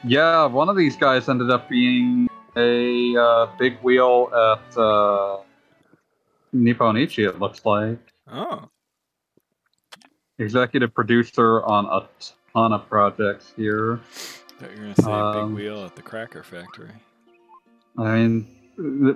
Yeah, 0.03 0.47
one 0.47 0.69
of 0.69 0.77
these 0.77 0.97
guys 0.97 1.28
ended 1.28 1.51
up 1.51 1.69
being 1.69 2.28
a 2.57 3.16
uh, 3.16 3.47
big 3.59 3.78
wheel 3.82 4.31
at 4.32 4.78
uh, 4.78 5.39
Nipponichi. 6.55 7.28
It 7.28 7.39
looks 7.39 7.64
like 7.64 7.98
Oh, 8.31 8.68
executive 10.39 10.94
producer 10.94 11.62
on 11.64 11.86
a 11.86 12.09
ton 12.52 12.72
of 12.72 12.89
projects 12.89 13.52
here. 13.56 14.01
thought 14.59 14.70
you 14.70 14.77
were 14.77 14.82
gonna 14.82 14.94
say 15.02 15.10
Um, 15.10 15.55
Big 15.55 15.56
Wheel 15.64 15.85
at 15.85 15.97
the 15.97 16.02
Cracker 16.02 16.43
Factory. 16.43 16.90
I 17.98 18.02
mean, 18.18 18.47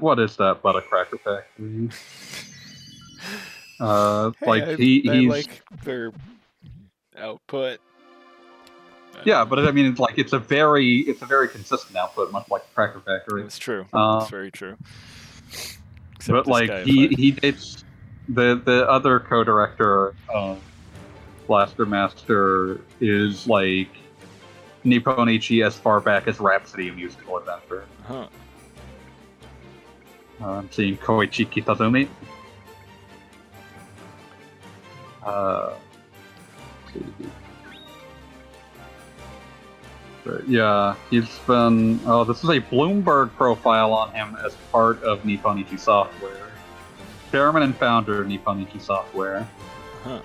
what 0.00 0.18
is 0.18 0.36
that 0.36 0.60
but 0.62 0.76
a 0.76 0.82
cracker 0.82 1.18
factory? 1.18 1.88
Uh, 3.80 4.30
Hey, 4.38 4.46
like 4.46 4.62
I, 4.62 4.74
he, 4.76 5.08
I 5.10 5.14
he's 5.16 5.28
like 5.28 5.62
their 5.82 6.12
output. 7.18 7.80
Yeah, 9.24 9.44
but 9.44 9.58
I 9.58 9.72
mean, 9.72 9.86
it's 9.86 9.98
like 9.98 10.16
it's 10.18 10.32
a 10.32 10.38
very 10.38 10.98
it's 11.00 11.22
a 11.22 11.26
very 11.26 11.48
consistent 11.48 11.96
output, 11.96 12.30
much 12.30 12.48
like 12.50 12.62
Cracker. 12.74 13.00
Factory. 13.00 13.42
it's 13.42 13.58
true. 13.58 13.86
Uh, 13.92 14.18
it's 14.22 14.30
very 14.30 14.50
true. 14.52 14.76
But 16.28 16.46
like 16.46 16.68
guy, 16.68 16.84
he 16.84 17.04
I- 17.06 17.14
he 17.16 17.30
dates 17.32 17.84
the 18.28 18.60
the 18.64 18.88
other 18.88 19.20
co-director 19.20 20.14
of 20.28 20.60
Blaster 21.46 21.84
Master 21.86 22.80
is 23.00 23.46
like 23.46 23.90
Nipponichi 24.84 25.64
as 25.66 25.76
far 25.76 26.00
back 26.00 26.26
as 26.28 26.40
Rhapsody: 26.40 26.88
A 26.88 26.92
Musical 26.92 27.38
Adventure. 27.38 27.84
huh. 28.06 28.26
Uh, 30.40 30.46
I'm 30.46 30.70
seeing 30.72 30.96
Koichi 30.96 31.46
Kitazumi. 31.46 32.08
Uh. 35.22 35.74
But 40.24 40.48
yeah, 40.48 40.96
he's 41.10 41.38
been. 41.40 42.00
Oh, 42.06 42.24
this 42.24 42.42
is 42.42 42.50
a 42.50 42.60
Bloomberg 42.60 43.32
profile 43.34 43.92
on 43.92 44.12
him 44.12 44.36
as 44.44 44.54
part 44.72 45.02
of 45.02 45.22
Nipponichi 45.22 45.78
Software. 45.78 46.50
Chairman 47.30 47.62
and 47.62 47.76
founder 47.76 48.22
of 48.22 48.28
Nipponichi 48.28 48.80
Software. 48.80 49.46
Huh. 50.02 50.22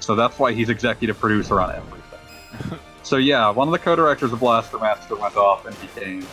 So 0.00 0.14
that's 0.14 0.38
why 0.38 0.52
he's 0.52 0.68
executive 0.68 1.18
producer 1.18 1.60
on 1.60 1.74
everything. 1.74 2.78
so 3.02 3.16
yeah, 3.16 3.50
one 3.50 3.68
of 3.68 3.72
the 3.72 3.78
co-directors 3.78 4.32
of 4.32 4.40
Blaster 4.40 4.78
Master 4.78 5.16
went 5.16 5.36
off 5.36 5.66
and 5.66 5.80
became 5.80 6.26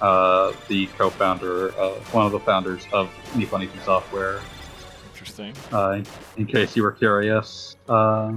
uh, 0.00 0.52
the 0.68 0.86
co-founder, 0.98 1.72
uh, 1.78 1.94
one 2.12 2.26
of 2.26 2.32
the 2.32 2.40
founders 2.40 2.86
of 2.92 3.10
Nippon 3.36 3.62
Ichi 3.62 3.78
Software. 3.84 4.40
Interesting. 5.12 5.54
Uh, 5.72 6.02
in 6.36 6.46
case 6.46 6.76
you 6.76 6.82
were 6.82 6.92
curious, 6.92 7.76
uh, 7.88 8.32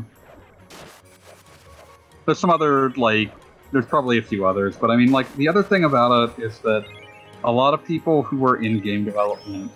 there's 2.25 2.39
some 2.39 2.49
other 2.49 2.91
like, 2.91 3.31
there's 3.71 3.85
probably 3.85 4.17
a 4.17 4.21
few 4.21 4.45
others, 4.45 4.75
but 4.77 4.91
I 4.91 4.95
mean, 4.95 5.11
like 5.11 5.33
the 5.35 5.47
other 5.47 5.63
thing 5.63 5.83
about 5.83 6.29
it 6.29 6.43
is 6.43 6.59
that 6.59 6.85
a 7.43 7.51
lot 7.51 7.73
of 7.73 7.83
people 7.83 8.23
who 8.23 8.37
were 8.37 8.61
in 8.61 8.79
game 8.79 9.05
development 9.05 9.71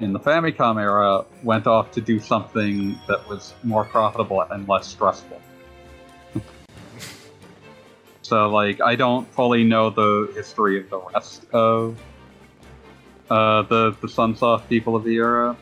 in 0.00 0.12
the 0.12 0.20
Famicom 0.20 0.80
era 0.80 1.24
went 1.42 1.66
off 1.66 1.90
to 1.92 2.00
do 2.00 2.18
something 2.18 2.98
that 3.06 3.26
was 3.28 3.54
more 3.62 3.84
profitable 3.84 4.40
and 4.42 4.66
less 4.68 4.86
stressful. 4.86 5.40
so, 8.22 8.48
like, 8.48 8.80
I 8.80 8.96
don't 8.96 9.28
fully 9.32 9.64
know 9.64 9.90
the 9.90 10.32
history 10.34 10.80
of 10.80 10.90
the 10.90 11.00
rest 11.14 11.44
of 11.52 11.98
uh, 13.28 13.62
the 13.62 13.96
the 14.00 14.08
Sunsoft 14.08 14.68
people 14.68 14.96
of 14.96 15.04
the 15.04 15.14
era. 15.14 15.56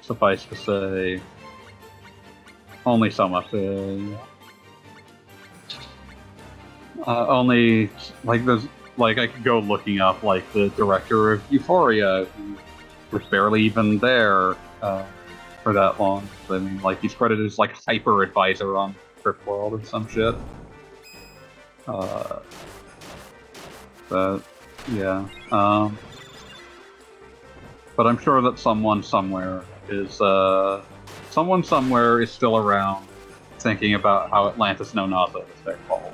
Suffice 0.00 0.44
to 0.46 0.56
say, 0.56 1.20
only 2.86 3.10
so 3.10 3.28
much. 3.28 3.52
Uh, 3.52 4.16
uh, 7.06 7.26
only 7.28 7.90
like 8.24 8.44
there's 8.44 8.66
like 8.96 9.18
I 9.18 9.26
could 9.26 9.44
go 9.44 9.58
looking 9.58 10.00
up 10.00 10.22
like 10.22 10.50
the 10.52 10.68
director 10.70 11.32
of 11.32 11.42
Euphoria, 11.50 12.26
who 12.36 12.56
was 13.10 13.22
barely 13.24 13.62
even 13.62 13.98
there 13.98 14.56
uh, 14.82 15.04
for 15.62 15.72
that 15.72 16.00
long. 16.00 16.28
I 16.48 16.58
mean, 16.58 16.80
like 16.82 17.00
he's 17.00 17.14
credited 17.14 17.44
as 17.46 17.58
like 17.58 17.72
hyper 17.84 18.22
advisor 18.22 18.76
on 18.76 18.94
Trip 19.22 19.44
World 19.46 19.80
or 19.80 19.84
some 19.84 20.06
shit. 20.08 20.34
Uh, 21.86 22.40
but 24.08 24.40
yeah, 24.92 25.26
um, 25.50 25.98
but 27.96 28.06
I'm 28.06 28.18
sure 28.18 28.40
that 28.42 28.58
someone 28.58 29.02
somewhere 29.02 29.64
is 29.88 30.20
uh, 30.20 30.82
someone 31.30 31.64
somewhere 31.64 32.22
is 32.22 32.30
still 32.30 32.56
around 32.56 33.06
thinking 33.58 33.94
about 33.94 34.30
how 34.30 34.48
Atlantis 34.48 34.94
No 34.94 35.06
Nazo 35.06 35.42
is 35.42 35.60
their 35.64 35.76
fault. 35.88 36.12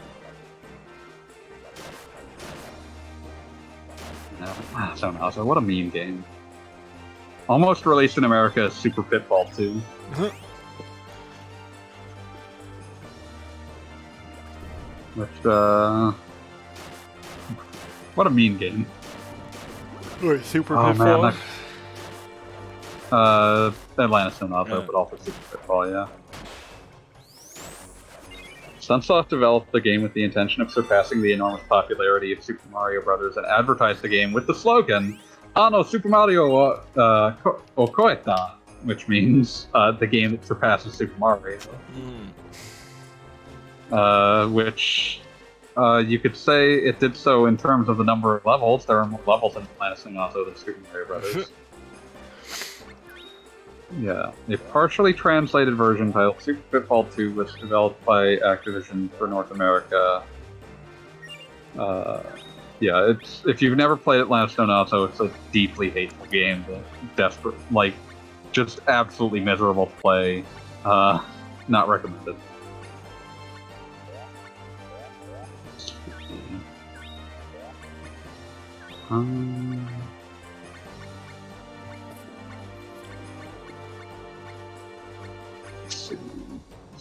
Ah, 4.43 4.93
so 4.97 5.11
Nazo, 5.13 5.45
what 5.45 5.59
a 5.59 5.61
meme 5.61 5.91
game. 5.91 6.25
Almost 7.49 7.85
released 7.87 8.17
in 8.19 8.25
America 8.25 8.63
as 8.65 8.73
Super 8.75 9.03
Pitfall 9.03 9.47
2. 9.57 9.81
Which, 15.15 15.29
uh. 15.47 16.13
What 18.15 18.27
a 18.27 18.31
mean 18.31 18.57
game. 18.59 18.87
Wait, 20.23 20.45
Super 20.45 20.77
Oh, 20.77 20.83
man, 20.83 20.97
Pitfall? 20.97 21.23
that- 21.23 21.35
Uh, 23.13 23.73
Atlantis 23.99 24.41
No 24.41 24.47
Nazo, 24.49 24.69
Yeah. 24.69 24.81
but 24.87 24.95
also 24.95 25.17
Super 25.17 25.57
Pitfall, 25.57 25.91
yeah. 25.91 26.07
Sunsoft 28.91 29.29
developed 29.29 29.71
the 29.71 29.81
game 29.81 30.03
with 30.03 30.13
the 30.15 30.25
intention 30.25 30.63
of 30.63 30.71
surpassing 30.73 31.23
the 31.23 31.33
enormous 31.33 31.63
popularity 31.69 32.33
of 32.33 32.43
Super 32.43 32.69
Mario 32.71 33.01
Bros. 33.01 33.37
and 33.37 33.47
advertised 33.47 34.03
the 34.03 34.09
game 34.09 34.33
with 34.33 34.49
the 34.49 34.55
slogan, 34.55 35.17
Ano 35.55 35.85
Super 35.85 36.09
Mario 36.09 36.57
uh, 36.57 37.37
ko- 37.37 37.63
o 37.77 37.87
Koeta, 37.87 38.55
which 38.83 39.07
means 39.07 39.69
uh, 39.75 39.93
the 39.93 40.09
game 40.09 40.33
that 40.33 40.45
surpasses 40.45 40.95
Super 40.95 41.17
Mario. 41.21 41.57
Hmm. 41.61 43.95
Uh, 43.95 44.49
which 44.49 45.21
uh, 45.77 45.99
you 45.99 46.19
could 46.19 46.37
say 46.37 46.75
it 46.75 46.99
did 46.99 47.17
so 47.17 47.47
in 47.47 47.57
terms 47.57 47.89
of 47.89 47.97
the 47.97 48.05
number 48.05 48.37
of 48.37 48.45
levels. 48.45 48.87
There 48.87 48.99
are 48.99 49.07
more 49.07 49.21
levels 49.25 49.55
in 49.55 49.63
Atlantis 49.63 50.07
and 50.07 50.19
also 50.19 50.45
than 50.45 50.57
Super 50.57 50.81
Mario 50.91 51.07
Brothers. 51.07 51.53
yeah, 53.99 54.33
a 54.49 54.57
partially 54.57 55.13
translated 55.13 55.75
version 55.75 56.13
titled 56.13 56.41
Super 56.41 56.81
Pitfall 56.81 57.05
2 57.05 57.35
was 57.35 57.55
developed 57.55 58.05
by 58.05 58.37
Activision 58.37 59.11
for 59.19 59.27
North 59.27 59.51
America. 59.51 60.23
Uh, 61.77 62.23
yeah, 62.79 63.11
it's 63.11 63.43
if 63.47 63.61
you've 63.61 63.77
never 63.77 63.97
played 63.97 64.21
Atlantis 64.21 64.57
Nazo, 64.57 65.09
it's 65.09 65.21
a 65.21 65.31
deeply 65.53 65.91
hateful 65.91 66.27
game. 66.27 66.65
Desperate, 67.17 67.57
like, 67.73 67.95
just 68.53 68.81
absolutely 68.89 69.41
miserable 69.41 69.87
to 69.87 69.97
play. 69.97 70.45
Uh, 70.85 71.23
not 71.69 71.89
recommended. 71.89 72.37
Um, 79.11 80.00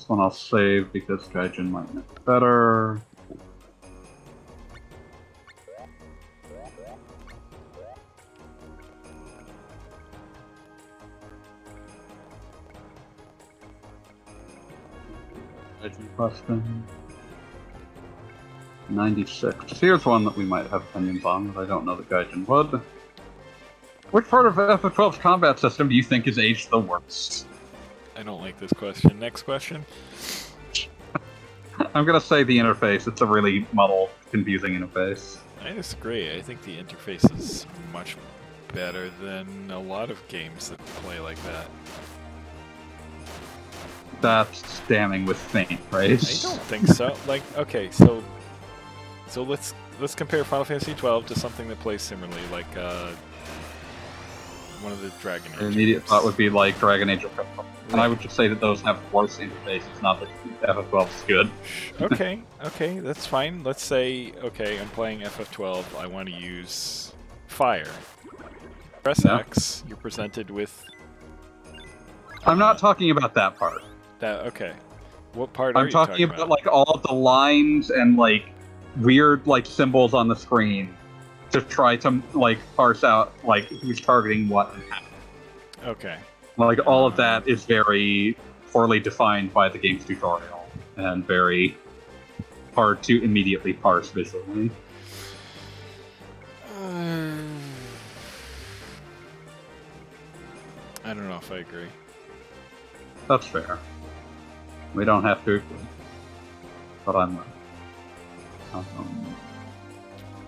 one 0.10 0.20
I'll 0.20 0.32
save 0.32 0.92
because 0.92 1.22
Gaijin 1.28 1.70
might 1.70 1.94
know 1.94 2.04
better. 2.26 3.00
Gaijin 15.84 16.16
question. 16.16 16.84
96. 18.90 19.80
Here's 19.80 20.04
one 20.06 20.26
that 20.26 20.36
we 20.36 20.44
might 20.44 20.66
have 20.72 20.82
opinions 20.82 21.24
on, 21.24 21.52
but 21.52 21.62
I 21.62 21.68
don't 21.68 21.86
know 21.86 21.96
that 21.96 22.10
Gaijin 22.10 22.48
would. 22.48 22.82
Which 24.10 24.28
part 24.28 24.48
of 24.48 24.56
FF12's 24.56 25.20
combat 25.20 25.60
system 25.60 25.88
do 25.88 25.94
you 25.94 26.02
think 26.02 26.26
is 26.28 26.40
aged 26.40 26.72
the 26.72 26.80
worst? 26.80 27.46
I 28.20 28.24
don't 28.24 28.42
like 28.42 28.60
this 28.60 28.74
question. 28.74 29.18
Next 29.18 29.44
question. 29.44 29.86
I'm 31.96 32.06
gonna 32.06 32.20
say 32.20 32.44
the 32.44 32.58
interface. 32.58 33.08
It's 33.08 33.22
a 33.22 33.26
really 33.26 33.66
muddled, 33.72 34.10
confusing 34.30 34.74
interface. 34.78 35.38
I 35.64 35.72
disagree. 35.72 36.36
I 36.36 36.42
think 36.42 36.62
the 36.64 36.76
interface 36.76 37.34
is 37.40 37.66
much 37.94 38.18
better 38.74 39.10
than 39.22 39.72
a 39.72 39.80
lot 39.80 40.12
of 40.12 40.26
games 40.28 40.70
that 40.70 40.80
play 41.02 41.22
like 41.22 41.42
that. 41.44 41.68
That's 44.20 44.82
damning 44.90 45.26
with 45.26 45.38
faint 45.38 45.80
right? 45.90 46.12
I 46.12 46.42
don't 46.42 46.62
think 46.64 46.88
so. 46.88 47.16
Like, 47.26 47.44
okay, 47.58 47.90
so 47.90 48.22
so 49.28 49.44
let's 49.44 49.74
let's 50.02 50.14
compare 50.14 50.44
Final 50.44 50.66
Fantasy 50.66 50.94
twelve 50.94 51.26
to 51.28 51.40
something 51.40 51.70
that 51.70 51.80
plays 51.80 52.02
similarly, 52.02 52.42
like 52.52 52.68
uh, 52.76 53.14
one 54.82 54.92
of 54.92 55.02
the 55.02 55.10
Dragon 55.22 55.52
Age. 55.54 55.60
The 55.60 55.66
immediate 55.68 56.04
thought 56.04 56.24
would 56.24 56.38
be 56.38 56.50
like 56.50 56.80
Dragon 56.80 57.10
Age 57.10 57.24
or 57.24 57.30
Pitfall. 57.30 57.66
And 57.92 58.00
I 58.00 58.08
would 58.08 58.20
just 58.20 58.36
say 58.36 58.48
that 58.48 58.60
those 58.62 58.82
have 58.82 59.00
worse 59.12 59.40
interfaces, 59.40 60.02
not 60.02 60.20
that 60.20 60.30
FF12 60.62 61.08
is 61.08 61.24
good. 61.28 61.50
okay, 62.14 62.42
okay, 62.66 63.00
that's 63.00 63.26
fine. 63.26 63.64
Let's 63.64 63.84
say, 63.84 64.32
okay, 64.44 64.80
I'm 64.80 64.90
playing 64.90 65.22
FF12. 65.22 65.98
I 65.98 66.06
want 66.06 66.30
to 66.30 66.36
use 66.36 67.14
fire. 67.48 67.88
Press 69.04 69.24
Yeah. 69.26 69.40
X. 69.40 69.84
You're 69.88 69.98
presented 69.98 70.50
with 70.52 70.86
I'm 72.46 72.60
not 72.60 72.78
talking 72.78 73.12
about 73.12 73.34
that 73.34 73.58
part. 73.58 73.82
that. 74.20 74.46
Okay, 74.48 74.74
what 75.34 75.52
part 75.54 75.76
are 75.76 75.80
I'm 75.80 75.86
you 75.88 75.92
talking 75.92 76.24
about 76.24 76.48
like 76.50 76.68
all 76.68 76.92
of 76.94 77.02
the 77.04 77.14
lines 77.14 77.90
and 77.90 78.18
like 78.18 78.46
weird 78.98 79.46
like 79.48 79.66
symbols 79.66 80.14
on 80.14 80.28
the 80.28 80.36
screen 80.36 80.96
to 81.52 81.62
try 81.62 81.96
to 81.98 82.22
like 82.34 82.60
parse 82.76 83.04
out 83.04 83.34
like 83.44 83.66
who's 83.66 84.00
targeting 84.00 84.48
what 84.48 84.74
and 84.74 84.84
how. 84.90 85.02
Okay, 85.88 86.18
Like 86.58 86.80
all 86.86 87.08
of 87.08 87.16
that 87.16 87.48
is 87.48 87.66
very 87.66 88.38
poorly 88.72 89.00
defined 89.00 89.54
by 89.54 89.70
the 89.70 89.78
game's 89.78 90.06
tutorial 90.06 90.70
and 90.98 91.26
very 91.26 91.78
hard 92.76 93.02
to 93.04 93.24
immediately 93.24 93.74
parse 93.74 94.10
visually. 94.10 94.70
I 101.10 101.14
don't 101.14 101.28
know 101.28 101.38
if 101.38 101.52
I 101.52 101.58
agree. 101.58 101.88
That's 103.28 103.48
fair. 103.48 103.80
We 104.94 105.06
don't 105.06 105.24
have 105.24 105.44
to 105.46 105.56
agree. 105.56 105.78
But 107.06 107.16
I'm. 107.16 107.40
Um, 108.74 109.36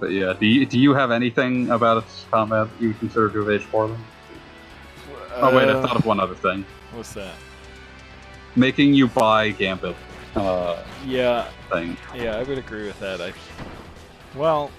but 0.02 0.12
yeah, 0.12 0.34
do 0.38 0.48
you, 0.48 0.66
do 0.66 0.80
you 0.80 0.94
have 0.96 1.12
anything 1.12 1.70
about 1.70 2.04
its 2.04 2.26
combat 2.32 2.68
that 2.70 2.82
you 2.82 2.90
would 2.90 3.00
consider 3.00 3.30
to 3.30 3.40
have 3.42 3.50
aged 3.50 3.70
poorly? 3.72 3.96
Oh 5.36 5.56
wait, 5.56 5.70
I 5.70 5.74
Uh, 5.74 5.82
thought 5.88 5.96
of 5.96 6.06
one 6.06 6.20
other 6.20 6.34
thing. 6.34 6.66
What's 6.92 7.14
that? 7.14 7.36
Making 8.56 8.96
you 8.96 9.08
buy 9.08 9.52
Gambit 9.52 9.96
uh, 10.36 10.84
Yeah, 11.06 11.48
thing. 11.72 11.96
yeah, 12.16 12.36
I 12.36 12.44
would 12.44 12.58
agree 12.58 12.88
with 12.88 13.00
that. 13.00 13.22
I, 13.22 13.32
well, 14.36 14.72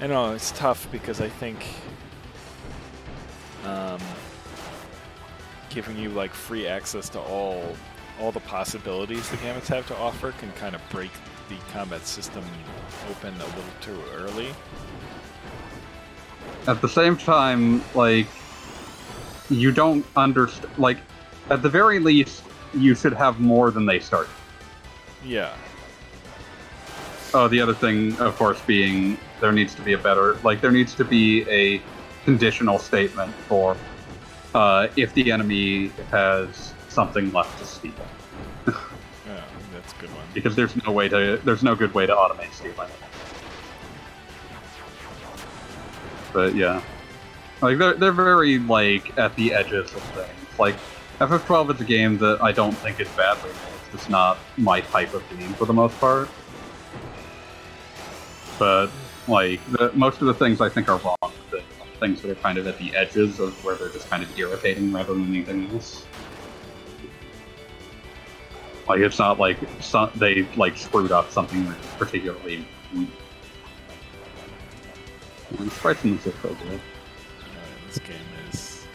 I 0.00 0.06
know 0.06 0.32
it's 0.32 0.52
tough 0.52 0.88
because 0.92 1.20
I 1.20 1.28
think 1.28 1.58
um, 3.64 4.00
giving 5.70 5.98
you 5.98 6.10
like 6.10 6.32
free 6.32 6.68
access 6.68 7.08
to 7.10 7.20
all 7.20 7.76
all 8.20 8.32
the 8.32 8.40
possibilities 8.40 9.28
the 9.28 9.36
gambits 9.38 9.68
have 9.68 9.86
to 9.86 9.94
offer 9.96 10.32
can 10.32 10.50
kind 10.52 10.74
of 10.74 10.80
break 10.88 11.10
the 11.48 11.56
combat 11.72 12.06
system 12.06 12.44
open 13.10 13.34
a 13.34 13.46
little 13.46 13.62
too 13.80 14.02
early. 14.14 14.48
At 16.66 16.80
the 16.80 16.88
same 16.88 17.16
time, 17.16 17.82
like 17.94 18.26
you 19.48 19.72
don't 19.72 20.04
understand. 20.16 20.76
Like 20.78 20.98
at 21.50 21.62
the 21.62 21.68
very 21.68 21.98
least, 21.98 22.42
you 22.74 22.94
should 22.94 23.12
have 23.12 23.40
more 23.40 23.70
than 23.70 23.86
they 23.86 24.00
start. 24.00 24.28
Yeah. 25.24 25.54
Oh, 27.34 27.48
the 27.48 27.60
other 27.60 27.74
thing, 27.74 28.18
of 28.18 28.36
course, 28.36 28.60
being 28.62 29.18
there 29.40 29.52
needs 29.52 29.74
to 29.74 29.82
be 29.82 29.92
a 29.92 29.98
better, 29.98 30.34
like 30.42 30.60
there 30.60 30.70
needs 30.70 30.94
to 30.94 31.04
be 31.04 31.48
a 31.50 31.82
conditional 32.24 32.78
statement 32.78 33.32
for 33.48 33.76
uh, 34.54 34.88
if 34.96 35.12
the 35.14 35.30
enemy 35.30 35.88
has 36.10 36.72
something 36.88 37.30
left 37.32 37.58
to 37.58 37.66
steal, 37.66 37.92
because 40.36 40.54
there's 40.54 40.76
no 40.84 40.92
way 40.92 41.08
to, 41.08 41.40
there's 41.44 41.62
no 41.62 41.74
good 41.74 41.94
way 41.94 42.04
to 42.04 42.14
automate 42.14 42.52
stealing. 42.52 42.90
But 46.34 46.54
yeah, 46.54 46.82
like 47.62 47.78
they're 47.78 47.94
they're 47.94 48.12
very 48.12 48.58
like 48.58 49.16
at 49.18 49.34
the 49.36 49.54
edges 49.54 49.94
of 49.94 50.02
things. 50.02 50.58
Like 50.58 50.76
FF12 51.18 51.74
is 51.74 51.80
a 51.80 51.84
game 51.84 52.18
that 52.18 52.42
I 52.42 52.52
don't 52.52 52.74
think 52.74 53.00
is 53.00 53.08
badly 53.10 53.48
made. 53.48 53.58
It's 53.80 53.92
just 53.92 54.10
not 54.10 54.36
my 54.58 54.82
type 54.82 55.14
of 55.14 55.24
game 55.30 55.54
for 55.54 55.64
the 55.64 55.72
most 55.72 55.98
part. 55.98 56.28
But 58.58 58.90
like 59.26 59.64
the, 59.72 59.90
most 59.94 60.20
of 60.20 60.26
the 60.26 60.34
things 60.34 60.60
I 60.60 60.68
think 60.68 60.90
are 60.90 60.98
wrong. 60.98 61.32
the 61.50 61.62
things 61.98 62.20
that 62.20 62.30
are 62.30 62.34
kind 62.34 62.58
of 62.58 62.66
at 62.66 62.76
the 62.76 62.94
edges 62.94 63.40
of 63.40 63.64
where 63.64 63.74
they're 63.74 63.88
just 63.88 64.10
kind 64.10 64.22
of 64.22 64.38
irritating 64.38 64.92
rather 64.92 65.14
than 65.14 65.26
anything 65.28 65.70
else. 65.70 66.04
Like 68.88 69.00
it's 69.00 69.18
not 69.18 69.38
like 69.40 69.58
some, 69.80 70.10
they 70.14 70.46
like 70.56 70.76
screwed 70.76 71.10
up 71.12 71.30
something 71.30 71.66
particularly. 71.98 72.66
sprites 75.70 76.04
in 76.04 76.16
this 76.16 76.26
are 76.28 76.32
so 76.42 76.48
good. 76.54 76.80
Uh, 76.80 77.86
this 77.88 77.98
game 77.98 78.16
is 78.50 78.86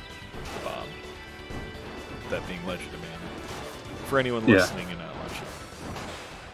bomb. 0.63 0.87
That 2.29 2.45
being 2.47 2.65
Legend 2.65 2.93
of 2.93 2.99
Mana. 3.01 3.17
For 4.07 4.17
anyone 4.19 4.47
Yeah. 4.47 4.55
listening 4.55 4.87
and 4.89 4.99
not 4.99 5.15
watching. 5.17 5.45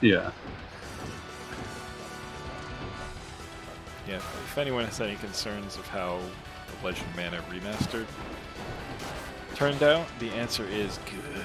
Yeah. 0.01 0.31
Yeah, 4.07 4.15
if 4.15 4.57
anyone 4.57 4.85
has 4.85 5.01
any 5.01 5.15
concerns 5.17 5.75
of 5.75 5.85
how 5.89 6.19
the 6.79 6.85
Legend 6.85 7.07
of 7.09 7.15
Mana 7.17 7.41
remastered 7.51 8.05
turned 9.55 9.83
out, 9.83 10.07
the 10.19 10.29
answer 10.31 10.65
is 10.65 10.97
good. 11.05 11.41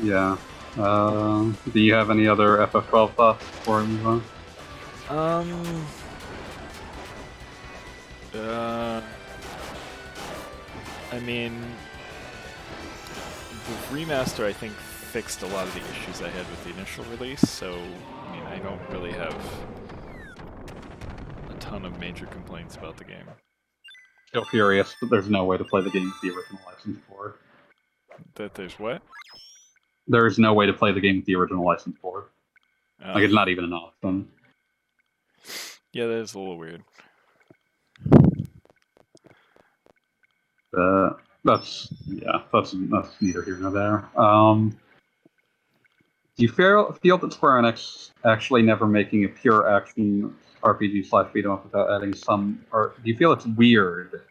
Yeah. 0.00 0.36
Uh, 0.78 1.52
do 1.72 1.80
you 1.80 1.92
have 1.92 2.10
any 2.10 2.26
other 2.26 2.58
FF12 2.58 3.14
thoughts 3.14 3.44
before 3.44 3.80
we 3.80 3.86
move 3.88 4.06
on? 4.06 4.24
Um. 5.08 5.86
Uh. 8.34 9.02
I 11.12 11.20
mean, 11.20 11.60
the 13.66 13.94
remaster 13.94 14.44
I 14.46 14.52
think 14.52 14.72
fixed 14.72 15.42
a 15.42 15.46
lot 15.48 15.66
of 15.66 15.74
the 15.74 15.80
issues 15.80 16.22
I 16.22 16.30
had 16.30 16.48
with 16.48 16.64
the 16.64 16.70
initial 16.70 17.04
release. 17.04 17.42
So, 17.42 17.74
I 17.74 18.32
mean, 18.32 18.42
I 18.44 18.58
don't 18.58 18.80
really 18.88 19.12
have 19.12 19.36
a 21.50 21.54
ton 21.60 21.84
of 21.84 22.00
major 22.00 22.24
complaints 22.24 22.76
about 22.76 22.96
the 22.96 23.04
game. 23.04 23.26
Still 24.28 24.46
furious 24.46 24.94
that 25.02 25.10
there's 25.10 25.28
no 25.28 25.44
way 25.44 25.58
to 25.58 25.64
play 25.64 25.82
the 25.82 25.90
game 25.90 26.04
with 26.04 26.20
the 26.22 26.38
original 26.38 26.62
license 26.66 26.98
for. 27.06 27.36
That 28.36 28.54
there's 28.54 28.78
what? 28.78 29.02
There's 30.12 30.38
no 30.38 30.52
way 30.52 30.66
to 30.66 30.74
play 30.74 30.92
the 30.92 31.00
game 31.00 31.16
with 31.16 31.24
the 31.24 31.34
original 31.36 31.64
license 31.64 31.96
for. 32.00 32.28
Like 33.02 33.24
it's 33.24 33.32
not 33.34 33.48
even 33.48 33.64
an 33.64 33.72
option. 33.72 34.28
yeah, 35.92 36.06
that 36.06 36.18
is 36.18 36.34
a 36.34 36.38
little 36.38 36.58
weird. 36.58 36.82
Uh, 40.76 41.10
that's 41.44 41.88
yeah, 42.06 42.42
that's 42.52 42.74
that's 42.90 43.08
neither 43.20 43.42
here 43.42 43.56
nor 43.56 43.70
there. 43.70 44.20
Um, 44.20 44.78
do 46.36 46.42
you 46.44 46.48
feel 46.50 46.92
feel 47.02 47.16
that 47.18 47.32
Square 47.32 47.62
Enix 47.62 48.10
actually 48.24 48.62
never 48.62 48.86
making 48.86 49.24
a 49.24 49.28
pure 49.28 49.68
action 49.74 50.34
RPG 50.62 51.06
slash 51.06 51.32
beat 51.32 51.44
'em 51.44 51.52
up 51.52 51.64
without 51.64 51.90
adding 51.90 52.14
some, 52.14 52.64
or 52.70 52.94
do 53.02 53.10
you 53.10 53.16
feel 53.16 53.32
it's 53.32 53.46
weird 53.46 54.22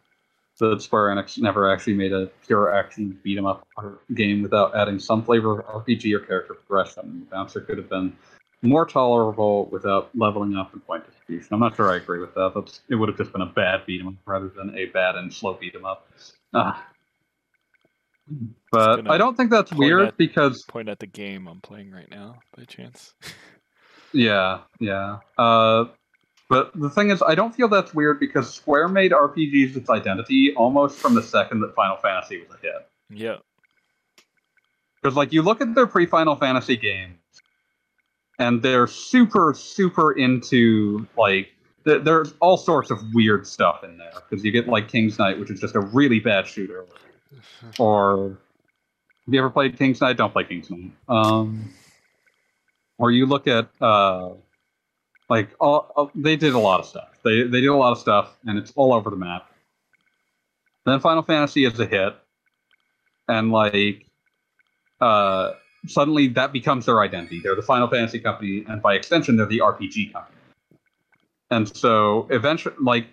that 0.70 0.82
Square 0.82 1.14
Enix 1.14 1.38
never 1.38 1.70
actually 1.70 1.94
made 1.94 2.12
a 2.12 2.26
pure 2.46 2.72
action 2.74 3.18
beat 3.22 3.36
'em 3.38 3.46
up 3.46 3.66
game 4.14 4.42
without 4.42 4.74
adding 4.74 4.98
some 4.98 5.22
flavor 5.22 5.60
of 5.60 5.66
RPG 5.66 6.12
or 6.14 6.20
character 6.20 6.54
progression? 6.54 7.20
The 7.20 7.26
bouncer 7.26 7.60
could 7.60 7.78
have 7.78 7.88
been 7.88 8.16
more 8.62 8.86
tolerable 8.86 9.66
without 9.66 10.10
leveling 10.14 10.54
up 10.56 10.72
and 10.72 10.86
point 10.86 11.04
distribution. 11.04 11.48
I'm 11.52 11.60
not 11.60 11.74
sure 11.76 11.90
I 11.90 11.96
agree 11.96 12.20
with 12.20 12.32
that. 12.34 12.52
That's, 12.54 12.80
it 12.88 12.94
would 12.94 13.08
have 13.08 13.18
just 13.18 13.32
been 13.32 13.42
a 13.42 13.46
bad 13.46 13.84
beat 13.86 14.00
'em 14.00 14.08
up 14.08 14.14
rather 14.24 14.48
than 14.48 14.76
a 14.76 14.86
bad 14.86 15.16
and 15.16 15.32
slow 15.32 15.54
beat 15.54 15.74
'em 15.74 15.84
up. 15.84 16.08
Uh, 16.54 16.74
but 18.70 19.10
I 19.10 19.18
don't 19.18 19.36
think 19.36 19.50
that's 19.50 19.72
weird 19.72 20.02
at- 20.08 20.16
because 20.16 20.62
Point 20.64 20.88
at 20.88 21.00
the 21.00 21.06
game 21.08 21.48
I'm 21.48 21.60
playing 21.60 21.90
right 21.90 22.08
now, 22.08 22.36
by 22.56 22.64
chance. 22.64 23.14
yeah, 24.12 24.60
yeah. 24.78 25.18
Uh, 25.36 25.86
but 26.52 26.70
the 26.78 26.90
thing 26.90 27.08
is, 27.08 27.22
I 27.22 27.34
don't 27.34 27.54
feel 27.54 27.66
that's 27.66 27.94
weird 27.94 28.20
because 28.20 28.52
Square 28.52 28.88
made 28.88 29.10
RPGs 29.10 29.74
its 29.74 29.88
identity 29.88 30.52
almost 30.54 30.98
from 30.98 31.14
the 31.14 31.22
second 31.22 31.62
that 31.62 31.74
Final 31.74 31.96
Fantasy 31.96 32.42
was 32.42 32.50
a 32.50 32.60
hit. 32.60 32.88
yeah. 33.08 33.36
Because 35.00 35.16
like 35.16 35.32
you 35.32 35.40
look 35.40 35.62
at 35.62 35.74
their 35.74 35.86
pre-Final 35.86 36.36
Fantasy 36.36 36.76
games, 36.76 37.16
and 38.38 38.60
they're 38.60 38.86
super, 38.86 39.54
super 39.56 40.12
into 40.12 41.06
like 41.16 41.48
th- 41.86 42.04
there's 42.04 42.34
all 42.40 42.58
sorts 42.58 42.90
of 42.90 42.98
weird 43.14 43.46
stuff 43.46 43.82
in 43.82 43.96
there. 43.96 44.12
Because 44.12 44.44
you 44.44 44.52
get 44.52 44.68
like 44.68 44.88
King's 44.88 45.18
Knight, 45.18 45.40
which 45.40 45.50
is 45.50 45.58
just 45.58 45.74
a 45.74 45.80
really 45.80 46.20
bad 46.20 46.46
shooter, 46.46 46.84
or 47.78 48.38
have 49.24 49.32
you 49.32 49.40
ever 49.40 49.48
played 49.48 49.78
King's 49.78 50.02
Knight? 50.02 50.18
Don't 50.18 50.34
play 50.34 50.44
King's 50.44 50.68
Knight. 50.70 50.92
Um, 51.08 51.72
or 52.98 53.10
you 53.10 53.24
look 53.24 53.48
at 53.48 53.70
uh, 53.80 54.32
like 55.32 55.48
all, 55.60 56.10
they 56.14 56.36
did 56.36 56.52
a 56.52 56.58
lot 56.58 56.78
of 56.78 56.84
stuff. 56.84 57.08
They 57.24 57.44
they 57.44 57.62
did 57.62 57.68
a 57.68 57.74
lot 57.74 57.92
of 57.92 57.98
stuff, 57.98 58.36
and 58.44 58.58
it's 58.58 58.70
all 58.76 58.92
over 58.92 59.08
the 59.08 59.16
map. 59.16 59.50
Then 60.84 61.00
Final 61.00 61.22
Fantasy 61.22 61.64
is 61.64 61.80
a 61.80 61.86
hit, 61.86 62.14
and 63.28 63.50
like 63.50 64.04
uh, 65.00 65.52
suddenly 65.86 66.28
that 66.28 66.52
becomes 66.52 66.84
their 66.84 67.00
identity. 67.00 67.40
They're 67.42 67.56
the 67.56 67.62
Final 67.62 67.88
Fantasy 67.88 68.20
company, 68.20 68.66
and 68.68 68.82
by 68.82 68.92
extension, 68.92 69.38
they're 69.38 69.46
the 69.46 69.60
RPG 69.60 70.12
company. 70.12 70.36
And 71.50 71.74
so 71.74 72.26
eventually, 72.28 72.74
like, 72.78 73.06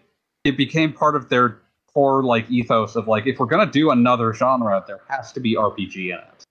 it 0.43 0.57
became 0.57 0.91
part 0.91 1.15
of 1.15 1.29
their 1.29 1.59
core 1.93 2.21
like 2.21 2.51
ethos 2.51 2.97
of 2.97 3.07
like, 3.07 3.27
if 3.27 3.39
we're 3.39 3.45
gonna 3.45 3.71
do 3.71 3.91
another 3.91 4.33
genre, 4.33 4.83
there 4.85 4.99
has 5.07 5.31
to 5.31 5.39
be 5.39 5.55
RPG 5.55 6.07
in 6.07 6.19
it. 6.19 6.43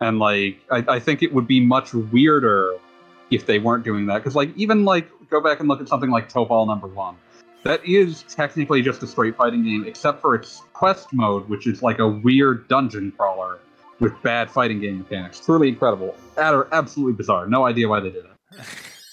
And 0.00 0.18
like, 0.18 0.58
I, 0.72 0.96
I 0.96 0.98
think 0.98 1.22
it 1.22 1.32
would 1.32 1.46
be 1.46 1.60
much 1.60 1.94
weirder 1.94 2.80
if 3.30 3.46
they 3.46 3.58
weren't 3.58 3.84
doing 3.84 4.06
that. 4.06 4.18
Because 4.18 4.34
like, 4.34 4.56
even 4.56 4.84
like, 4.84 5.08
go 5.30 5.40
back 5.40 5.60
and 5.60 5.68
look 5.68 5.80
at 5.80 5.88
something 5.88 6.10
like 6.10 6.28
Tobal 6.28 6.66
Number 6.66 6.86
One. 6.86 7.16
That 7.64 7.84
is 7.86 8.24
technically 8.24 8.82
just 8.82 9.02
a 9.02 9.06
straight 9.06 9.36
fighting 9.36 9.64
game, 9.64 9.84
except 9.86 10.20
for 10.20 10.34
its 10.34 10.60
quest 10.74 11.12
mode, 11.12 11.48
which 11.48 11.66
is 11.66 11.82
like 11.82 11.98
a 11.98 12.06
weird 12.08 12.68
dungeon 12.68 13.12
crawler 13.16 13.58
with 14.00 14.20
bad 14.22 14.50
fighting 14.50 14.80
game 14.80 14.98
mechanics. 14.98 15.40
Truly 15.40 15.68
incredible. 15.68 16.14
Absolutely 16.36 17.14
bizarre. 17.14 17.46
No 17.46 17.64
idea 17.64 17.88
why 17.88 18.00
they 18.00 18.10
did 18.10 18.24
it. 18.24 18.60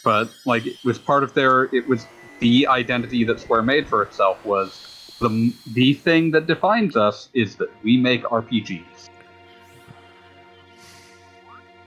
But 0.03 0.31
like, 0.47 0.65
it 0.65 0.83
was 0.83 0.97
part 0.97 1.23
of 1.23 1.35
their. 1.35 1.65
It 1.75 1.87
was 1.87 2.07
the 2.39 2.65
identity 2.65 3.23
that 3.25 3.39
Square 3.39 3.61
made 3.61 3.87
for 3.87 4.01
itself 4.01 4.43
was 4.43 5.15
the 5.19 5.53
the 5.73 5.93
thing 5.93 6.31
that 6.31 6.47
defines 6.47 6.97
us 6.97 7.29
is 7.33 7.55
that 7.57 7.69
we 7.83 7.97
make 7.97 8.23
RPGs. 8.23 9.09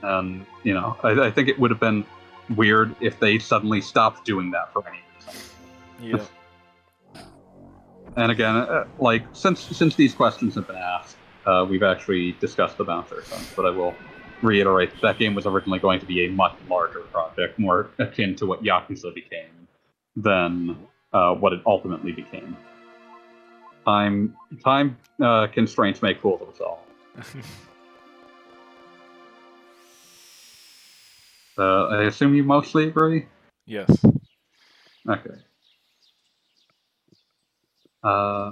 And 0.01 0.45
you 0.63 0.73
know, 0.73 0.95
I, 1.03 1.09
I 1.27 1.31
think 1.31 1.49
it 1.49 1.59
would 1.59 1.71
have 1.71 1.79
been 1.79 2.05
weird 2.49 2.95
if 3.01 3.19
they 3.19 3.39
suddenly 3.39 3.81
stopped 3.81 4.25
doing 4.25 4.51
that 4.51 4.71
for 4.73 4.83
any 4.87 4.99
reason. 5.15 5.41
Yeah. 6.01 6.25
And 8.17 8.31
again, 8.31 8.55
uh, 8.55 8.85
like 8.97 9.25
since 9.33 9.59
since 9.59 9.95
these 9.95 10.13
questions 10.13 10.55
have 10.55 10.67
been 10.67 10.77
asked, 10.77 11.17
uh, 11.45 11.65
we've 11.69 11.83
actually 11.83 12.31
discussed 12.33 12.77
the 12.77 12.85
bouncer 12.85 13.21
sense, 13.23 13.51
but 13.55 13.65
I 13.65 13.69
will 13.69 13.93
reiterate 14.41 14.91
that, 14.91 15.01
that 15.01 15.19
game 15.19 15.35
was 15.35 15.45
originally 15.45 15.79
going 15.79 15.99
to 15.99 16.05
be 16.05 16.25
a 16.25 16.29
much 16.29 16.55
larger 16.69 16.99
project, 16.99 17.59
more 17.59 17.89
akin 17.99 18.35
to 18.37 18.45
what 18.45 18.63
Yakuza 18.63 19.13
became 19.13 19.67
than 20.15 20.77
uh, 21.13 21.33
what 21.33 21.51
it 21.51 21.61
ultimately 21.65 22.13
became. 22.13 22.55
Time 23.85 24.35
time 24.63 24.97
uh, 25.21 25.47
constraints 25.47 26.01
make 26.01 26.21
fools 26.21 26.41
of 26.41 26.49
us 26.49 26.61
all. 26.61 26.85
Uh, 31.57 31.85
I 31.87 32.03
assume 32.03 32.35
you 32.35 32.43
mostly 32.43 32.87
agree. 32.87 33.25
yes. 33.65 33.89
Okay. 35.07 35.35
Uh, 38.03 38.51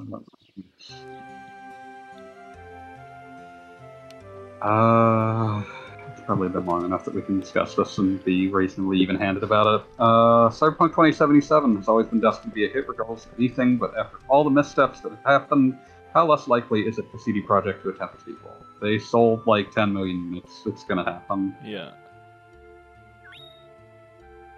Uh, 4.64 5.62
it's 6.10 6.22
probably 6.22 6.48
been 6.48 6.66
long 6.66 6.86
enough 6.86 7.04
that 7.04 7.14
we 7.14 7.22
can 7.22 7.42
discuss 7.42 7.76
this 7.76 7.98
and 7.98 8.24
be 8.24 8.48
reasonably 8.48 8.98
even-handed 9.00 9.44
about 9.44 9.82
it. 9.82 9.86
Uh, 10.00 10.48
Cyberpunk 10.50 10.92
2077 10.92 11.76
has 11.76 11.90
always 11.90 12.08
been 12.08 12.22
destined 12.22 12.54
to 12.54 12.56
be 12.56 12.66
a 12.66 12.70
hit 12.70 12.88
regardless 12.88 13.26
of 13.26 13.32
anything, 13.38 13.78
but 13.78 13.92
after 13.98 14.20
all 14.30 14.46
the 14.46 14.50
missteps 14.50 15.02
that 15.02 15.10
have 15.10 15.24
happened, 15.26 15.78
how 16.14 16.26
less 16.26 16.48
likely 16.48 16.82
is 16.88 16.98
it 16.98 17.06
for 17.12 17.18
CD 17.20 17.42
Projekt 17.42 17.82
to 17.84 17.90
attempt 17.90 18.22
a 18.22 18.24
sequel? 18.24 18.56
They 18.82 19.00
sold 19.00 19.46
like 19.46 19.72
10 19.72 19.92
million 19.92 20.30
units. 20.30 20.62
It's 20.66 20.86
gonna 20.86 21.04
happen. 21.04 21.56
Yeah. 21.66 21.92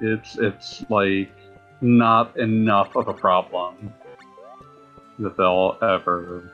It's 0.02 0.38
it's 0.38 0.84
like 0.90 1.32
not 1.82 2.38
enough 2.38 2.96
of 2.96 3.08
a 3.08 3.14
problem 3.14 3.94
that 5.20 5.38
they'll 5.38 5.78
ever 5.82 6.52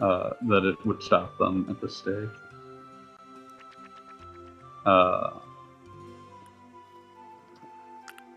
uh, 0.00 0.30
that 0.48 0.64
it 0.64 0.84
would 0.86 1.02
stop 1.02 1.36
them 1.38 1.66
at 1.70 1.80
this 1.80 1.96
stage. 1.96 2.28
Uh, 4.84 5.30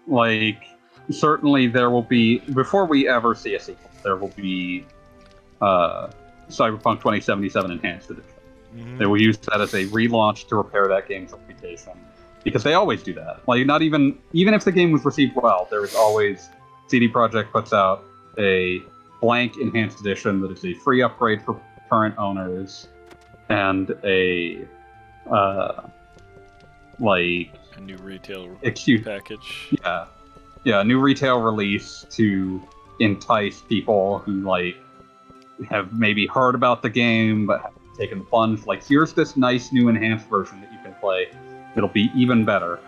like 0.07 0.63
certainly 1.09 1.67
there 1.67 1.89
will 1.89 2.03
be 2.03 2.39
before 2.39 2.85
we 2.85 3.07
ever 3.09 3.35
see 3.35 3.55
a 3.55 3.59
sequel, 3.59 3.89
there 4.03 4.15
will 4.15 4.33
be 4.35 4.85
uh, 5.61 6.07
Cyberpunk 6.49 6.97
2077 6.99 7.71
enhanced 7.71 8.09
edition. 8.09 8.31
Mhm. 8.75 8.97
They 8.99 9.05
will 9.05 9.21
use 9.21 9.37
that 9.39 9.59
as 9.59 9.73
a 9.73 9.85
relaunch 9.87 10.47
to 10.47 10.55
repair 10.55 10.87
that 10.87 11.07
game's 11.07 11.31
reputation 11.31 11.93
because 12.47 12.63
they 12.63 12.75
always 12.75 13.03
do 13.03 13.13
that. 13.13 13.41
Like 13.45 13.65
not 13.65 13.81
even 13.81 14.17
even 14.31 14.53
if 14.53 14.63
the 14.63 14.71
game 14.71 14.93
was 14.93 15.03
received 15.03 15.35
well, 15.35 15.67
there 15.69 15.83
is 15.83 15.93
always 15.95 16.49
CD 16.87 17.09
Projekt 17.09 17.51
puts 17.51 17.73
out 17.73 18.05
a 18.37 18.81
blank 19.21 19.57
enhanced 19.57 19.99
edition 19.99 20.39
that 20.41 20.51
is 20.51 20.63
a 20.63 20.73
free 20.75 21.01
upgrade 21.01 21.41
for 21.41 21.61
current 21.89 22.17
owners 22.17 22.87
and 23.49 23.93
a 24.05 24.65
uh, 25.29 25.81
like 26.99 27.51
A 27.75 27.81
new 27.81 27.97
retail 27.97 28.57
excuse 28.61 29.03
package. 29.03 29.73
yeah 29.83 30.05
yeah 30.63 30.79
a 30.79 30.83
new 30.85 30.99
retail 31.01 31.41
release 31.41 32.05
to 32.11 32.61
entice 33.01 33.59
people 33.61 34.19
who 34.19 34.41
like 34.41 34.77
have 35.69 35.91
maybe 35.91 36.25
heard 36.27 36.55
about 36.55 36.81
the 36.81 36.89
game 36.89 37.45
but 37.45 37.61
haven't 37.61 37.95
taken 37.97 38.19
the 38.19 38.25
plunge 38.25 38.65
like 38.65 38.85
here's 38.85 39.11
this 39.13 39.35
nice 39.35 39.73
new 39.73 39.89
enhanced 39.89 40.29
version 40.29 40.61
that 40.61 40.71
you 40.71 40.79
can 40.83 40.93
play 41.01 41.27
it'll 41.77 41.89
be 41.89 42.11
even 42.15 42.43
better 42.43 42.79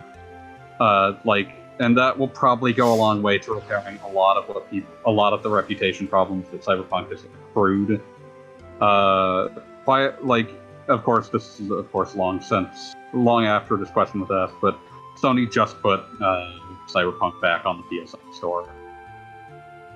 uh 0.80 1.14
like 1.24 1.54
and 1.78 1.96
that 1.96 2.18
will 2.18 2.28
probably 2.28 2.72
go 2.72 2.92
a 2.92 2.96
long 2.96 3.22
way 3.22 3.38
to 3.38 3.54
repairing 3.54 3.98
a 4.04 4.08
lot 4.08 4.36
of 4.36 4.48
what 4.48 4.70
people 4.70 4.92
a 5.06 5.10
lot 5.10 5.32
of 5.32 5.42
the 5.42 5.48
reputation 5.48 6.06
problems 6.06 6.48
that 6.50 6.62
cyberpunk 6.62 7.10
has 7.10 7.24
accrued 7.24 8.02
uh 8.80 9.48
by 9.86 10.08
like 10.18 10.50
of 10.88 11.02
course 11.04 11.28
this 11.28 11.60
is 11.60 11.70
of 11.70 11.90
course 11.92 12.14
long 12.14 12.40
since 12.40 12.94
long 13.14 13.44
after 13.46 13.76
this 13.76 13.90
question 13.90 14.20
was 14.20 14.30
asked 14.30 14.60
but 14.60 14.78
Sony 15.20 15.50
just 15.50 15.80
put 15.82 16.00
uh, 16.20 16.52
Cyberpunk 16.88 17.40
back 17.40 17.66
on 17.66 17.82
the 17.82 17.96
PSN 17.96 18.34
store. 18.34 18.68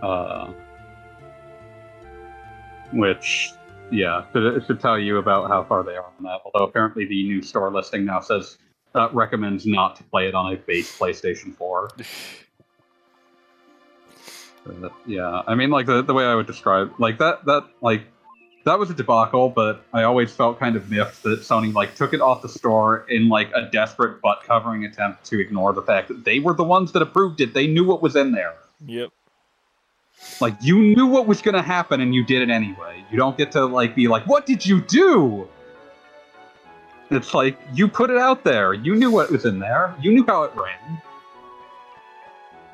Uh, 0.02 0.52
which, 2.92 3.52
yeah, 3.90 4.24
should, 4.32 4.66
should 4.66 4.80
tell 4.80 4.98
you 4.98 5.18
about 5.18 5.48
how 5.48 5.64
far 5.64 5.82
they 5.82 5.96
are 5.96 6.04
on 6.18 6.24
that. 6.24 6.40
Although 6.44 6.66
apparently 6.66 7.06
the 7.06 7.24
new 7.24 7.42
store 7.42 7.72
listing 7.72 8.04
now 8.04 8.20
says 8.20 8.58
uh, 8.94 9.08
recommends 9.12 9.66
not 9.66 9.96
to 9.96 10.04
play 10.04 10.28
it 10.28 10.34
on 10.34 10.52
a 10.52 10.56
base 10.56 10.96
PlayStation 10.98 11.54
4. 11.54 11.90
Uh, 14.66 14.88
yeah, 15.04 15.42
I 15.46 15.54
mean, 15.54 15.68
like 15.68 15.84
the, 15.84 16.00
the 16.00 16.14
way 16.14 16.24
I 16.24 16.34
would 16.34 16.46
describe, 16.46 16.92
like 16.98 17.18
that 17.18 17.44
that 17.44 17.68
like 17.82 18.06
that 18.64 18.78
was 18.78 18.90
a 18.90 18.94
debacle, 18.94 19.50
but 19.50 19.84
I 19.92 20.04
always 20.04 20.32
felt 20.32 20.58
kind 20.58 20.74
of 20.74 20.90
miffed 20.90 21.22
that 21.24 21.40
Sony 21.40 21.72
like 21.72 21.94
took 21.94 22.14
it 22.14 22.20
off 22.20 22.40
the 22.40 22.48
store 22.48 23.04
in 23.08 23.28
like 23.28 23.50
a 23.54 23.68
desperate 23.70 24.22
butt 24.22 24.42
covering 24.44 24.84
attempt 24.84 25.24
to 25.26 25.40
ignore 25.40 25.72
the 25.74 25.82
fact 25.82 26.08
that 26.08 26.24
they 26.24 26.40
were 26.40 26.54
the 26.54 26.64
ones 26.64 26.92
that 26.92 27.02
approved 27.02 27.40
it. 27.40 27.52
They 27.52 27.66
knew 27.66 27.84
what 27.84 28.00
was 28.00 28.16
in 28.16 28.32
there. 28.32 28.54
Yep. 28.86 29.10
Like 30.40 30.54
you 30.62 30.78
knew 30.78 31.06
what 31.06 31.26
was 31.26 31.42
going 31.42 31.54
to 31.54 31.62
happen 31.62 32.00
and 32.00 32.14
you 32.14 32.24
did 32.24 32.40
it 32.40 32.50
anyway. 32.50 33.04
You 33.10 33.18
don't 33.18 33.36
get 33.36 33.52
to 33.52 33.66
like 33.66 33.94
be 33.94 34.08
like, 34.08 34.26
"What 34.26 34.46
did 34.46 34.64
you 34.64 34.80
do?" 34.80 35.46
It's 37.10 37.34
like 37.34 37.58
you 37.72 37.88
put 37.88 38.10
it 38.10 38.16
out 38.16 38.44
there. 38.44 38.72
You 38.72 38.94
knew 38.94 39.10
what 39.10 39.30
was 39.30 39.44
in 39.44 39.58
there. 39.58 39.94
You 40.00 40.12
knew 40.12 40.24
how 40.26 40.44
it 40.44 40.52
ran. 40.56 41.02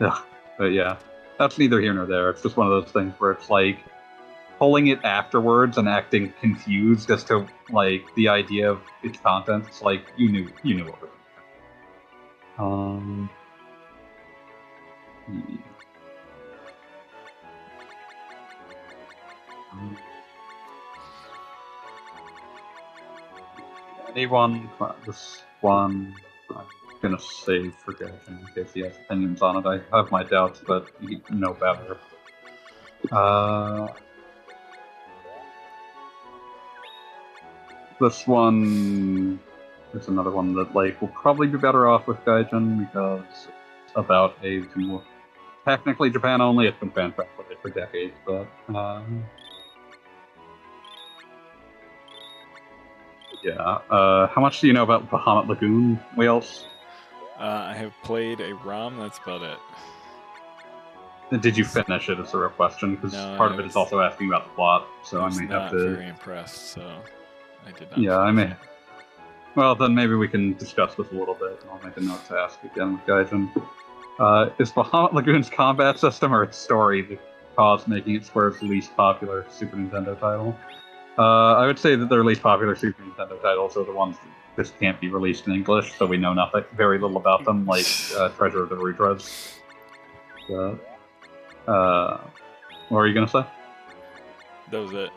Ugh. 0.01 0.23
But 0.59 0.73
yeah, 0.73 0.97
that's 1.39 1.59
neither 1.59 1.81
here 1.81 1.93
nor 1.95 2.07
there. 2.07 2.31
It's 2.31 2.43
just 2.43 2.57
one 2.57 2.67
of 2.67 2.83
those 2.83 2.93
things 2.93 3.15
where 3.19 3.33
it's 3.33 3.51
like 3.51 3.79
pulling 4.59 4.89
it 4.89 5.03
afterwards 5.05 5.79
and 5.79 5.89
acting 5.89 6.33
confused 6.41 7.11
as 7.11 7.25
to 7.25 7.47
like 7.71 8.05
the 8.15 8.29
idea 8.29 8.71
of 8.71 8.81
its 9.03 9.19
content. 9.19 9.65
It's 9.67 9.83
like 9.83 10.05
you 10.17 10.31
knew 10.31 10.49
you 10.63 10.75
knew 10.75 10.85
what 10.85 11.01
was 11.01 11.11
in. 12.59 12.65
Um. 12.65 13.31
hmm. 15.27 15.57
Um, 19.73 19.97
Anyone? 24.11 24.69
This 25.07 25.43
one. 25.61 26.15
I'm 26.51 26.67
gonna 27.01 27.21
save 27.21 27.75
for 27.77 27.93
Gavin 27.93 28.19
in 28.29 28.47
case 28.55 28.73
he 28.73 28.81
has 28.81 28.93
opinions 29.07 29.41
on 29.41 29.57
it. 29.57 29.67
I 29.67 29.97
have 29.97 30.11
my 30.11 30.25
doubts, 30.25 30.61
but 30.67 30.89
you 31.01 31.21
know 31.31 31.55
better. 31.55 31.97
Uh, 33.13 33.89
this 38.01 38.27
one 38.27 39.39
is 39.95 40.09
another 40.09 40.31
one 40.31 40.55
that 40.55 40.75
like 40.75 41.01
will 41.01 41.09
probably 41.09 41.47
be 41.47 41.59
better 41.59 41.89
off 41.89 42.07
with 42.07 42.19
Gaijin 42.25 42.81
because 42.81 43.23
it's 43.85 43.93
about 43.95 44.37
a 44.43 44.65
more 44.77 45.03
technically 45.65 46.11
Japan 46.11 46.41
only. 46.41 46.67
It's 46.67 46.79
been 46.79 46.91
fan 46.91 47.13
translated 47.13 47.59
for 47.63 47.71
decades, 47.71 48.15
but 48.27 48.49
um, 48.75 49.25
yeah. 53.43 53.79
Uh, 53.91 54.27
how 54.29 54.41
much 54.41 54.61
do 54.61 54.67
you 54.67 54.73
know 54.73 54.83
about 54.83 55.09
Bahamut 55.11 55.49
Lagoon 55.49 56.01
Wheels? 56.17 56.67
Uh, 57.39 57.69
I 57.69 57.75
have 57.75 57.93
played 58.03 58.41
a 58.41 58.55
ROM. 58.55 58.99
That's 58.99 59.19
about 59.19 59.43
it. 59.43 59.59
Did 61.41 61.57
you 61.57 61.65
finish 61.65 62.09
it? 62.09 62.19
Is 62.19 62.33
the 62.33 62.39
real 62.39 62.51
question 62.51 62.97
because 62.97 63.13
No, 63.13 63.37
part 63.37 63.53
of 63.53 63.61
it 63.61 63.67
is 63.67 63.77
also 63.77 64.01
asking 64.01 64.29
about 64.29 64.45
the 64.47 64.55
plot. 64.55 64.87
So 65.05 65.21
I 65.21 65.27
I 65.27 65.31
may 65.31 65.47
have 65.47 65.71
to. 65.71 65.95
very 65.95 66.09
impressed, 66.09 66.73
so 66.73 67.03
I 67.67 67.71
did 67.79 67.89
not. 67.91 67.99
Yeah, 67.99 68.19
I 68.19 68.33
may. 68.33 68.53
Well, 69.55 69.75
then 69.75 69.95
maybe 69.95 70.15
we 70.15 70.29
can 70.29 70.55
discuss 70.55 70.95
this 70.97 71.07
a 71.13 71.15
little 71.15 71.35
bit. 71.35 71.63
I'll 71.71 71.81
make 71.85 71.97
a 71.97 72.01
note 72.01 72.25
to 72.29 72.37
ask 72.37 72.63
again 72.65 72.95
with 72.95 73.07
Gaijin. 73.07 73.51
Uh, 74.19 74.51
is 74.59 74.71
Bahamut 74.73 75.13
Lagoon's 75.13 75.49
combat 75.49 75.99
system 75.99 76.35
or 76.35 76.43
its 76.43 76.59
story 76.59 77.03
the 77.03 77.19
cause 77.57 77.87
making 77.89 78.17
it 78.17 78.25
Square's 78.25 78.61
least 78.63 78.95
popular 78.97 79.47
Super 79.51 79.77
Nintendo 79.77 80.19
title? 80.19 80.57
Uh, 81.21 81.53
I 81.53 81.67
would 81.67 81.79
say 81.79 81.97
that 81.97 82.09
the 82.09 82.17
least 82.17 82.41
popular 82.41 82.75
Super 82.75 83.03
Nintendo 83.03 83.41
titles 83.43 83.77
are 83.77 83.85
the 83.85 83.93
ones 83.93 84.17
that 84.17 84.63
just 84.63 84.79
can't 84.81 84.99
be 84.99 85.09
released 85.09 85.47
in 85.47 85.53
English, 85.53 85.93
so 85.99 86.07
we 86.07 86.17
know 86.17 86.33
nothing, 86.33 86.65
very 86.75 86.99
little 86.99 87.19
about 87.19 87.45
them, 87.45 87.67
like 87.67 87.85
uh, 88.17 88.31
Treasure 88.31 88.63
of 88.63 88.71
the 88.71 88.77
Rudras. 88.77 89.53
So, 90.49 90.81
uh, 91.69 92.21
what 92.89 92.99
were 92.99 93.07
you 93.07 93.13
gonna 93.13 93.29
say? 93.29 93.45
That 94.71 94.81
was 94.81 94.93
it. 94.95 95.11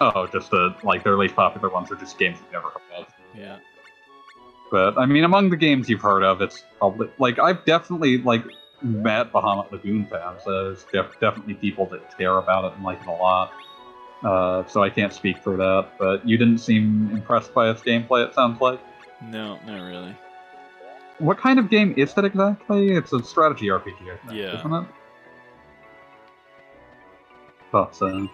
Oh, 0.00 0.26
just 0.26 0.50
the 0.50 0.74
like 0.82 1.04
their 1.04 1.16
least 1.16 1.36
popular 1.36 1.68
ones 1.68 1.92
are 1.92 1.96
just 1.96 2.18
games 2.18 2.38
you've 2.42 2.52
never 2.52 2.70
heard 2.70 2.82
of. 2.98 3.06
Yeah. 3.32 3.58
But 4.72 4.98
I 4.98 5.06
mean, 5.06 5.22
among 5.22 5.50
the 5.50 5.56
games 5.56 5.88
you've 5.88 6.02
heard 6.02 6.24
of, 6.24 6.42
it's 6.42 6.64
probably 6.78 7.10
like 7.18 7.38
I've 7.38 7.64
definitely 7.64 8.18
like 8.18 8.42
met 8.82 9.32
Bahamut 9.32 9.70
Lagoon 9.72 10.06
fans. 10.06 10.42
Uh, 10.46 10.64
there's 10.64 10.84
def- 10.92 11.18
definitely 11.20 11.54
people 11.54 11.86
that 11.86 12.16
care 12.16 12.38
about 12.38 12.64
it 12.64 12.74
and 12.76 12.84
like 12.84 13.00
it 13.00 13.06
a 13.06 13.12
lot. 13.12 13.52
Uh, 14.24 14.66
so 14.66 14.82
I 14.82 14.90
can't 14.90 15.12
speak 15.12 15.38
for 15.38 15.56
that. 15.56 15.88
But 15.98 16.26
you 16.26 16.36
didn't 16.36 16.58
seem 16.58 17.10
impressed 17.12 17.52
by 17.54 17.70
its 17.70 17.82
gameplay. 17.82 18.26
It 18.26 18.34
sounds 18.34 18.60
like. 18.60 18.80
No, 19.22 19.58
not 19.66 19.82
really. 19.86 20.16
What 21.18 21.38
kind 21.38 21.58
of 21.58 21.70
game 21.70 21.94
is 21.96 22.12
that 22.14 22.24
exactly? 22.24 22.92
It's 22.92 23.12
a 23.12 23.22
strategy 23.22 23.66
RPG, 23.66 24.12
I 24.12 24.16
think, 24.26 24.38
Yeah. 24.38 24.58
isn't 24.58 24.72
it? 24.72 24.84
Thought 27.72 27.96
so. 27.96 28.28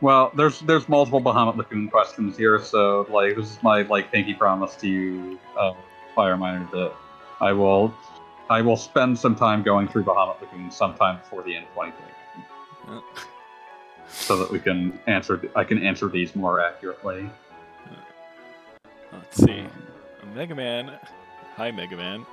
Well, 0.00 0.32
there's 0.36 0.60
there's 0.60 0.88
multiple 0.88 1.20
Bahamut 1.22 1.56
Lagoon 1.56 1.88
questions 1.88 2.36
here, 2.36 2.58
so 2.60 3.06
like 3.10 3.36
this 3.36 3.50
is 3.50 3.62
my 3.62 3.82
like 3.82 4.12
pinky 4.12 4.34
promise 4.34 4.74
to 4.76 4.88
you, 4.88 5.38
uh, 5.58 5.72
Fire 6.14 6.36
Miner, 6.36 6.68
that 6.72 6.92
I 7.40 7.52
will 7.52 7.94
I 8.50 8.60
will 8.60 8.76
spend 8.76 9.18
some 9.18 9.34
time 9.34 9.62
going 9.62 9.88
through 9.88 10.04
Bahamut 10.04 10.40
Lagoon 10.40 10.70
sometime 10.70 11.18
before 11.18 11.42
the 11.42 11.56
end 11.56 11.66
of 11.66 11.74
2020, 11.74 12.98
Uh, 12.98 13.00
so 14.08 14.36
that 14.36 14.50
we 14.50 14.58
can 14.60 14.98
answer 15.06 15.40
I 15.56 15.64
can 15.64 15.82
answer 15.82 16.08
these 16.08 16.36
more 16.36 16.60
accurately. 16.60 17.28
Let's 19.12 19.42
see. 19.42 19.64
Mega 20.34 20.54
Man, 20.54 20.98
hi 21.56 21.70
Mega 21.70 21.96
Man, 21.96 22.26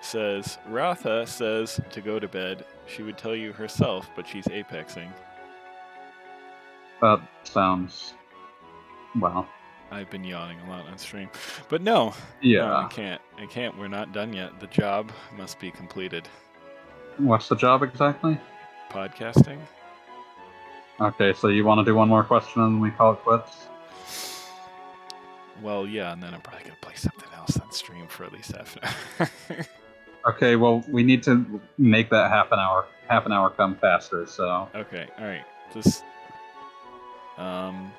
says 0.00 0.58
Ratha 0.68 1.26
says 1.26 1.80
to 1.90 2.00
go 2.00 2.18
to 2.18 2.28
bed. 2.28 2.64
She 2.86 3.02
would 3.02 3.18
tell 3.18 3.34
you 3.34 3.52
herself, 3.52 4.08
but 4.14 4.26
she's 4.26 4.46
apexing. 4.46 5.12
That 7.02 7.20
sounds 7.44 8.14
Well, 9.18 9.46
I've 9.90 10.10
been 10.10 10.24
yawning 10.24 10.58
a 10.60 10.70
lot 10.70 10.86
on 10.86 10.98
stream, 10.98 11.30
but 11.68 11.80
no, 11.80 12.12
yeah. 12.42 12.66
no, 12.66 12.76
I 12.76 12.88
can't. 12.88 13.20
I 13.38 13.46
can't. 13.46 13.78
We're 13.78 13.88
not 13.88 14.12
done 14.12 14.32
yet. 14.32 14.58
The 14.60 14.66
job 14.66 15.12
must 15.36 15.60
be 15.60 15.70
completed. 15.70 16.28
What's 17.18 17.48
the 17.48 17.56
job 17.56 17.82
exactly? 17.82 18.38
Podcasting. 18.90 19.58
Okay, 21.00 21.32
so 21.32 21.48
you 21.48 21.64
want 21.64 21.78
to 21.78 21.84
do 21.84 21.94
one 21.94 22.08
more 22.08 22.24
question 22.24 22.62
and 22.62 22.74
then 22.74 22.80
we 22.80 22.90
call 22.90 23.12
it 23.12 23.18
quits? 23.22 23.66
Well, 25.62 25.86
yeah, 25.86 26.12
and 26.12 26.22
then 26.22 26.34
I'm 26.34 26.40
probably 26.40 26.64
gonna 26.64 26.76
play 26.80 26.94
something 26.94 27.28
else 27.36 27.58
on 27.58 27.70
stream 27.70 28.06
for 28.08 28.24
at 28.24 28.32
least 28.32 28.52
half 28.52 28.76
an 28.76 29.28
hour. 29.50 29.66
Okay, 30.26 30.56
well, 30.56 30.84
we 30.88 31.04
need 31.04 31.22
to 31.22 31.60
make 31.78 32.10
that 32.10 32.30
half 32.32 32.50
an 32.50 32.58
hour 32.58 32.86
half 33.06 33.26
an 33.26 33.32
hour 33.32 33.48
come 33.50 33.76
faster. 33.76 34.26
So 34.26 34.68
okay, 34.74 35.06
all 35.18 35.24
right. 35.24 35.44
Just 35.72 36.02
um. 37.38 37.92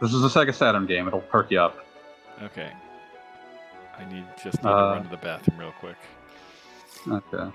This 0.00 0.12
is 0.12 0.22
a 0.24 0.28
Sega 0.28 0.54
Saturn 0.54 0.86
game. 0.86 1.06
It'll 1.06 1.20
perk 1.20 1.50
you 1.50 1.60
up. 1.60 1.84
Okay. 2.42 2.70
I 3.98 4.04
need 4.12 4.24
just 4.42 4.62
need 4.62 4.70
Uh, 4.70 4.76
to 4.90 4.94
run 4.96 5.02
to 5.04 5.08
the 5.10 5.16
bathroom 5.16 5.58
real 5.58 5.72
quick. 5.80 5.96
Okay. 7.08 7.50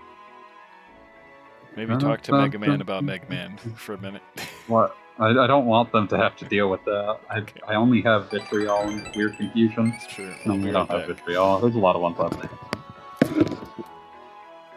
Maybe 1.75 1.95
talk 1.97 2.21
to 2.23 2.31
Mega 2.33 2.59
Man 2.59 2.81
about 2.81 3.03
Mega 3.03 3.25
Man 3.29 3.57
for 3.75 3.93
a 3.93 3.97
minute. 3.97 4.21
What? 4.67 4.95
I, 5.19 5.27
I 5.29 5.47
don't 5.47 5.65
want 5.67 5.91
them 5.91 6.07
to 6.09 6.17
have 6.17 6.35
to 6.37 6.45
deal 6.45 6.69
with 6.69 6.83
that. 6.85 7.19
I, 7.29 7.39
Okay. 7.39 7.59
I 7.67 7.75
only 7.75 8.01
have 8.01 8.29
vitriol 8.31 8.79
and 8.87 9.07
weird 9.15 9.37
confusion. 9.37 9.93
No, 10.45 10.55
we 10.55 10.71
don't 10.71 10.89
right 10.89 10.99
have 10.99 11.07
back. 11.07 11.17
vitriol. 11.17 11.59
There's 11.59 11.75
a 11.75 11.79
lot 11.79 11.95
of 11.95 12.01
ones 12.01 12.17
on 12.19 12.29
there. 12.31 13.57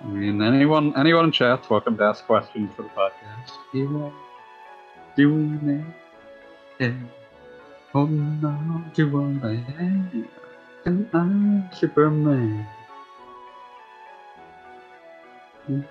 I 0.02 0.06
mean, 0.06 0.42
anyone 0.42 0.92
anyone 0.96 1.24
in 1.26 1.32
chat's 1.32 1.70
welcome 1.70 1.96
to 1.96 2.04
ask 2.04 2.24
questions 2.26 2.70
for 2.76 2.82
the 2.82 2.88
podcast. 2.90 3.52
You 3.72 4.04
are 4.04 4.12
doing 5.16 5.84
it. 6.80 6.92
Holding 7.94 8.42
on 8.42 8.90
to 8.94 9.06
what 9.06 9.46
I 9.46 9.62
am. 9.78 10.26
And 10.84 11.06
I'm 11.14 11.70
Superman. 11.72 12.66
Holding 15.68 15.86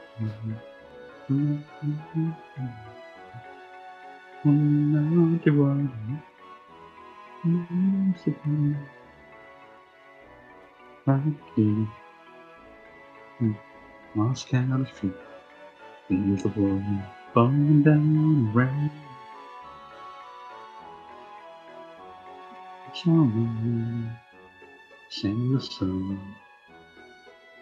on 4.43 5.39
to 5.45 5.51
what 5.55 5.71
I 5.71 5.79
am. 5.79 6.19
I'm 7.45 8.11
Superman. 8.21 8.83
Count 11.05 11.37
of 14.73 14.89
feet. 14.89 15.13
Feel 16.09 16.35
the 16.35 16.49
world 16.49 16.83
falling 17.33 17.83
down 17.83 18.51
around. 18.53 18.91
Someone 22.93 24.15
sing 25.09 25.53
the 25.53 25.59
song. 25.59 26.35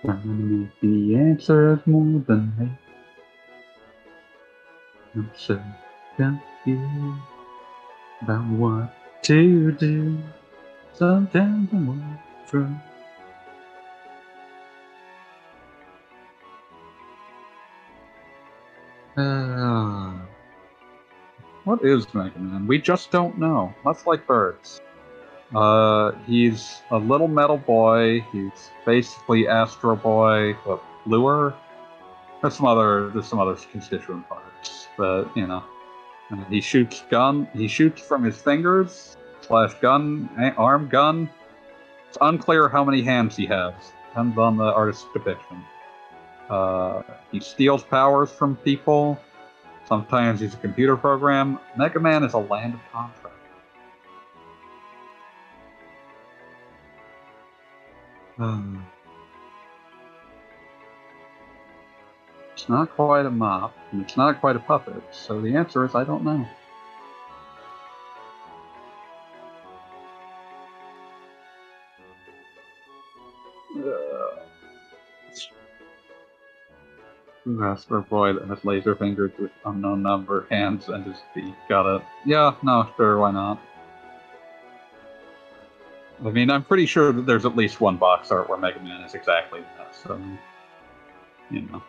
Trying 0.01 0.21
to 0.23 0.27
make 0.27 0.79
the 0.81 1.15
answers 1.15 1.79
more 1.85 2.19
than 2.27 2.53
me. 2.59 2.69
I'm 5.15 5.31
so 5.37 5.61
confused 6.17 7.21
about 8.21 8.45
what 8.49 8.93
to 9.23 9.71
do. 9.71 10.17
Sometimes 10.93 11.69
I 11.71 11.77
want 11.77 12.19
from 12.45 12.81
Uh, 19.17 20.13
what 21.65 21.83
is 21.83 22.07
Mega 22.13 22.39
Man? 22.39 22.65
We 22.65 22.79
just 22.79 23.11
don't 23.11 23.37
know. 23.37 23.73
Much 23.83 24.05
like 24.05 24.25
birds. 24.25 24.81
Uh, 25.55 26.11
he's 26.25 26.81
a 26.91 26.97
little 26.97 27.27
metal 27.27 27.57
boy. 27.57 28.21
He's 28.31 28.71
basically 28.85 29.47
Astro 29.47 29.95
Boy, 29.95 30.55
but 30.65 30.81
bluer. 31.05 31.53
There's 32.41 32.55
some 32.55 32.65
other 32.65 33.09
there's 33.09 33.27
some 33.27 33.39
other 33.39 33.55
constituent 33.71 34.27
parts, 34.27 34.87
but 34.97 35.25
you 35.35 35.45
know, 35.45 35.63
he 36.49 36.61
shoots 36.61 37.03
gun. 37.09 37.47
He 37.53 37.67
shoots 37.67 38.01
from 38.01 38.23
his 38.23 38.37
fingers 38.37 39.17
slash 39.41 39.73
gun 39.75 40.29
arm 40.57 40.87
gun. 40.87 41.29
It's 42.07 42.17
unclear 42.21 42.67
how 42.67 42.83
many 42.83 43.01
hands 43.01 43.35
he 43.35 43.45
has. 43.47 43.73
Depends 44.09 44.37
on 44.37 44.57
the 44.57 44.63
artist's 44.63 45.05
depiction. 45.13 45.63
Uh, 46.49 47.03
he 47.31 47.39
steals 47.39 47.83
powers 47.83 48.29
from 48.29 48.57
people. 48.57 49.19
Sometimes 49.85 50.39
he's 50.39 50.53
a 50.53 50.57
computer 50.57 50.97
program. 50.97 51.59
Mega 51.77 51.99
Man 51.99 52.23
is 52.23 52.33
a 52.33 52.37
land 52.37 52.73
of 52.73 52.79
contract. 52.91 53.30
Hmm. 58.41 58.79
It's 62.53 62.67
not 62.67 62.89
quite 62.89 63.27
a 63.27 63.29
mop, 63.29 63.77
and 63.91 64.01
it's 64.01 64.17
not 64.17 64.39
quite 64.39 64.55
a 64.55 64.59
puppet, 64.59 65.03
so 65.11 65.39
the 65.39 65.55
answer 65.55 65.85
is 65.85 65.93
I 65.93 66.03
don't 66.03 66.23
know. 66.23 66.47
For 77.87 77.97
a 77.99 78.01
boy 78.01 78.33
that 78.33 78.47
has 78.47 78.65
laser 78.65 78.95
fingers 78.95 79.31
with 79.37 79.51
unknown 79.65 80.01
number 80.01 80.47
hands 80.49 80.87
and 80.89 81.05
his 81.05 81.17
feet? 81.35 81.53
Got 81.69 81.97
it. 81.97 82.01
Yeah, 82.25 82.55
no, 82.63 82.89
sure, 82.97 83.19
why 83.19 83.31
not? 83.31 83.61
I 86.23 86.29
mean, 86.29 86.51
I'm 86.51 86.63
pretty 86.63 86.85
sure 86.85 87.11
that 87.11 87.25
there's 87.25 87.45
at 87.45 87.55
least 87.55 87.81
one 87.81 87.97
box 87.97 88.29
art 88.29 88.47
where 88.47 88.57
Mega 88.57 88.79
Man 88.79 89.01
is 89.01 89.15
exactly 89.15 89.61
that, 89.77 89.95
so. 89.95 90.21
You 91.49 91.61
know. 91.61 91.83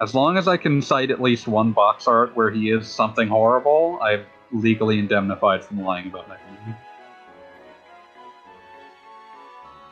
As 0.00 0.14
long 0.14 0.36
as 0.36 0.48
I 0.48 0.56
can 0.56 0.82
cite 0.82 1.10
at 1.10 1.22
least 1.22 1.48
one 1.48 1.72
box 1.72 2.06
art 2.06 2.36
where 2.36 2.50
he 2.50 2.70
is 2.70 2.88
something 2.88 3.28
horrible, 3.28 3.98
I'm 4.02 4.26
legally 4.52 4.98
indemnified 4.98 5.64
from 5.64 5.82
lying 5.82 6.08
about 6.08 6.28
Mega 6.28 6.42
Man. 6.44 6.76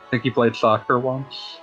I 0.05 0.09
think 0.11 0.23
he 0.23 0.29
played 0.29 0.55
soccer 0.55 0.99
once. 0.99 1.57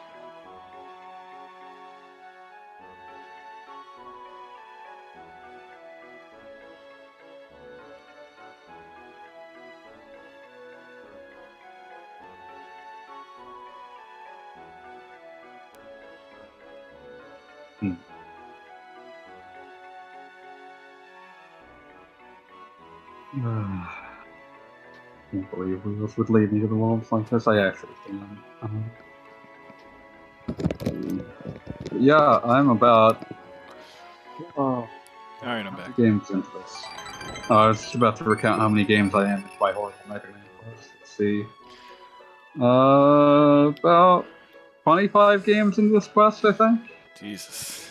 Would 25.85 26.31
lead 26.31 26.53
me 26.53 26.61
to 26.61 26.67
the 26.67 26.75
wolves 26.75 27.11
like 27.13 27.29
this. 27.31 27.47
I 27.47 27.67
actually 27.67 27.93
can. 28.07 28.39
Um, 28.63 28.91
yeah, 31.99 32.41
I'm 32.45 32.71
about 32.71 33.27
uh, 34.57 34.61
All 34.61 34.89
right, 35.43 35.67
I'm 35.67 35.77
back. 35.77 35.97
games 35.97 36.31
into 36.31 36.49
this. 36.59 36.85
Uh, 37.51 37.55
I 37.55 37.69
was 37.69 37.83
just 37.83 37.95
about 37.95 38.17
to 38.17 38.25
recount 38.25 38.61
how 38.61 38.69
many 38.69 38.85
games 38.85 39.15
I 39.15 39.31
am 39.31 39.45
by 39.61 39.73
horrible 39.73 39.99
Mega 40.09 40.27
Man. 40.29 40.43
Let's 40.67 41.11
see. 41.17 41.45
Uh, 42.61 43.73
about 43.79 44.27
25 44.85 45.45
games 45.45 45.79
into 45.79 45.95
this 45.95 46.09
quest, 46.09 46.45
I 46.45 46.53
think. 46.53 46.81
Jesus. 47.19 47.91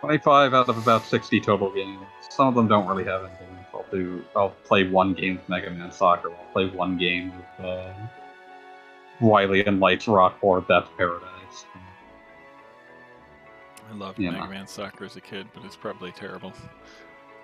25 0.00 0.54
out 0.54 0.68
of 0.68 0.78
about 0.78 1.04
60 1.04 1.40
total 1.40 1.70
games. 1.72 2.00
Some 2.30 2.48
of 2.48 2.54
them 2.54 2.68
don't 2.68 2.86
really 2.86 3.04
have 3.04 3.24
anything. 3.24 3.57
I'll 3.92 3.98
do. 3.98 4.24
I'll 4.36 4.50
play 4.64 4.88
one 4.88 5.14
game 5.14 5.36
with 5.36 5.48
Mega 5.48 5.70
Man 5.70 5.90
Soccer. 5.90 6.30
I'll 6.30 6.52
play 6.52 6.66
one 6.68 6.98
game 6.98 7.32
with 7.36 7.66
uh, 7.66 7.92
Wily 9.20 9.64
and 9.64 9.80
Lights 9.80 10.08
Rock 10.08 10.40
Rockboard. 10.40 10.66
That's 10.68 10.88
Paradise. 10.96 11.64
I 13.90 13.94
loved 13.94 14.18
Yeah. 14.18 14.32
Mega 14.32 14.48
Man 14.48 14.66
Soccer 14.66 15.04
as 15.04 15.16
a 15.16 15.20
kid, 15.20 15.46
but 15.54 15.64
it's 15.64 15.76
probably 15.76 16.12
terrible. 16.12 16.52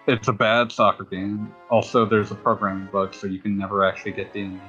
It's 0.07 0.29
a 0.29 0.33
bad 0.33 0.71
soccer 0.71 1.05
game. 1.05 1.55
Also, 1.71 2.05
there's 2.05 2.31
a 2.31 2.35
programming 2.35 2.89
bug, 2.93 3.15
so 3.15 3.27
you 3.27 3.39
can 3.39 3.57
never 3.57 3.85
actually 3.85 4.13
get 4.13 4.33
the 4.35 4.41
ending. 4.41 4.61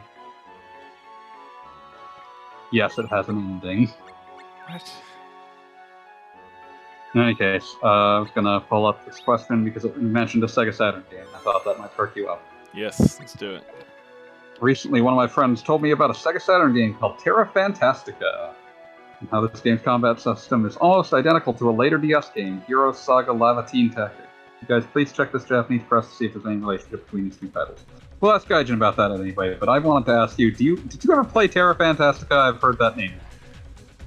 Yes, 2.71 2.97
it 2.97 3.07
has 3.07 3.27
an 3.27 3.37
ending. 3.37 3.87
What? 4.69 4.93
In 7.15 7.21
any 7.21 7.33
case, 7.33 7.75
uh, 7.81 8.17
I 8.17 8.19
was 8.19 8.29
gonna 8.35 8.59
pull 8.59 8.85
up 8.85 9.05
this 9.05 9.19
question 9.19 9.63
because 9.63 9.85
it 9.85 9.97
mentioned 9.97 10.43
a 10.43 10.47
Sega 10.47 10.75
Saturn 10.75 11.05
game. 11.09 11.23
I 11.33 11.37
thought 11.39 11.63
that 11.63 11.79
might 11.79 11.95
perk 11.95 12.13
you 12.17 12.27
up. 12.27 12.43
Yes, 12.73 13.17
let's 13.21 13.31
do 13.31 13.55
it. 13.55 13.63
Recently, 14.59 14.99
one 14.99 15.13
of 15.13 15.17
my 15.17 15.27
friends 15.27 15.61
told 15.61 15.81
me 15.81 15.91
about 15.91 16.09
a 16.09 16.13
Sega 16.13 16.41
Saturn 16.41 16.73
game 16.73 16.93
called 16.95 17.17
Terra 17.17 17.47
Fantastica. 17.47 18.53
And 19.21 19.29
how 19.29 19.47
this 19.47 19.61
game's 19.61 19.81
combat 19.81 20.19
system 20.19 20.65
is 20.65 20.75
almost 20.75 21.13
identical 21.13 21.53
to 21.53 21.69
a 21.69 21.71
later 21.71 21.97
DS 21.97 22.31
game, 22.31 22.61
Heroes 22.67 22.99
Saga 22.99 23.31
Laevatein 23.31 23.95
Tactics. 23.95 24.27
You 24.61 24.67
guys, 24.67 24.83
please 24.91 25.13
check 25.13 25.31
this 25.31 25.45
Japanese 25.45 25.83
press 25.87 26.09
to 26.09 26.15
see 26.15 26.25
if 26.25 26.33
there's 26.33 26.45
any 26.45 26.57
relationship 26.57 27.05
between 27.05 27.29
these 27.29 27.37
two 27.37 27.47
titles. 27.47 27.79
We'll 28.19 28.33
ask 28.33 28.45
Gaijin 28.45 28.73
about 28.73 28.97
that 28.97 29.11
anyway, 29.11 29.55
but 29.57 29.69
I 29.69 29.79
wanted 29.79 30.07
to 30.07 30.13
ask 30.13 30.37
you, 30.37 30.51
do 30.51 30.65
you 30.65 30.75
did 30.77 31.01
you 31.01 31.13
ever 31.13 31.23
play 31.23 31.47
Terra 31.47 31.75
Fantastica? 31.75 32.35
I've 32.35 32.61
heard 32.61 32.77
that 32.79 32.97
name. 32.97 33.13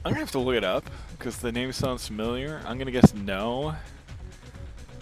I'm 0.08 0.14
gonna 0.14 0.24
have 0.24 0.30
to 0.30 0.38
look 0.38 0.54
it 0.54 0.64
up 0.64 0.88
because 1.18 1.36
the 1.36 1.52
name 1.52 1.70
sounds 1.70 2.06
familiar. 2.06 2.62
I'm 2.64 2.78
gonna 2.78 2.90
guess 2.90 3.12
no. 3.12 3.76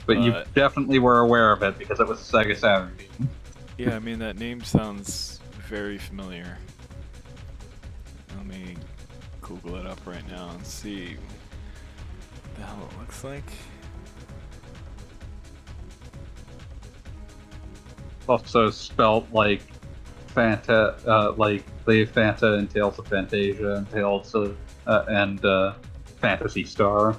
But 0.05 0.19
you 0.19 0.35
definitely 0.53 0.99
were 0.99 1.21
aware 1.21 1.53
of 1.53 1.63
it 1.63 1.79
because 1.79 2.01
it 2.01 2.09
was 2.09 2.19
Sega 2.19 2.57
Saturn. 2.57 2.93
Yeah, 3.79 3.95
I 3.95 4.01
mean 4.01 4.19
that 4.19 4.37
name 4.37 4.65
sounds 4.65 5.39
very 5.69 5.97
familiar. 5.97 6.59
Let 8.37 8.47
me 8.47 8.77
Google 9.43 9.77
it 9.77 9.87
up 9.87 10.05
right 10.07 10.29
now 10.29 10.51
and 10.51 10.67
see 10.67 11.15
what 11.15 12.57
the 12.57 12.63
hell 12.63 12.89
it 12.91 12.99
looks 12.99 13.23
like. 13.23 13.49
Also 18.27 18.71
spelt 18.71 19.31
like 19.31 19.63
Fanta, 20.35 20.99
uh, 21.07 21.31
like 21.37 21.65
the 21.85 22.07
Fanta 22.07 22.59
and 22.59 22.69
Tales 22.69 22.99
of 22.99 23.09
Phantasia 23.09 23.79
and 23.79 23.89
Tales 23.93 24.35
of 24.35 24.57
and 24.87 25.45
uh, 25.45 25.75
Phantasy 26.21 26.65
Star. 26.65 27.17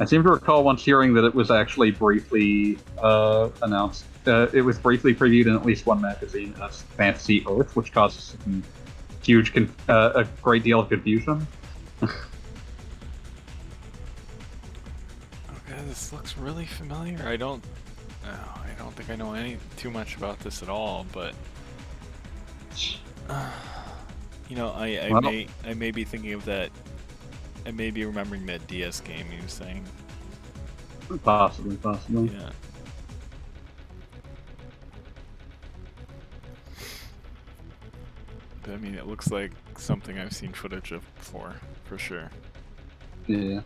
I 0.00 0.04
seem 0.04 0.22
to 0.22 0.30
recall 0.30 0.64
once 0.64 0.84
hearing 0.84 1.14
that 1.14 1.24
it 1.24 1.34
was 1.34 1.50
actually 1.50 1.92
briefly 1.92 2.78
uh, 2.98 3.50
announced. 3.62 4.04
Uh, 4.26 4.48
it 4.52 4.62
was 4.62 4.78
briefly 4.78 5.14
previewed 5.14 5.46
in 5.46 5.54
at 5.54 5.64
least 5.64 5.86
one 5.86 6.00
magazine 6.00 6.54
as 6.62 6.82
Fantasy 6.82 7.44
Earth, 7.48 7.76
which 7.76 7.92
caused 7.92 8.36
huge, 9.22 9.52
uh, 9.88 10.12
a 10.14 10.24
great 10.42 10.62
deal 10.62 10.80
of 10.80 10.88
confusion. 10.88 11.46
Okay, 15.72 15.80
this 15.86 16.12
looks 16.12 16.36
really 16.36 16.66
familiar. 16.66 17.26
I 17.26 17.36
don't, 17.36 17.64
oh, 18.26 18.62
I 18.62 18.78
don't 18.78 18.94
think 18.94 19.08
I 19.08 19.16
know 19.16 19.32
any 19.32 19.56
too 19.76 19.90
much 19.90 20.16
about 20.16 20.38
this 20.40 20.62
at 20.62 20.68
all. 20.68 21.06
But 21.12 21.34
you 24.52 24.58
know, 24.58 24.68
I, 24.68 25.08
I 25.10 25.20
may, 25.20 25.46
I 25.64 25.72
may 25.72 25.90
be 25.90 26.04
thinking 26.04 26.34
of 26.34 26.44
that. 26.44 26.68
I 27.64 27.70
may 27.70 27.90
be 27.90 28.04
remembering 28.04 28.44
that 28.46 28.66
DS 28.66 29.00
game 29.00 29.24
you 29.34 29.40
were 29.40 29.48
saying. 29.48 29.82
Possibly, 31.24 31.74
possibly. 31.76 32.36
Yeah. 32.36 32.50
But 38.62 38.72
I 38.72 38.76
mean, 38.76 38.94
it 38.94 39.06
looks 39.06 39.30
like 39.30 39.52
something 39.78 40.18
I've 40.18 40.34
seen 40.34 40.52
footage 40.52 40.92
of 40.92 41.02
before, 41.14 41.54
for 41.84 41.96
sure. 41.96 42.30
Yeah. 43.26 43.62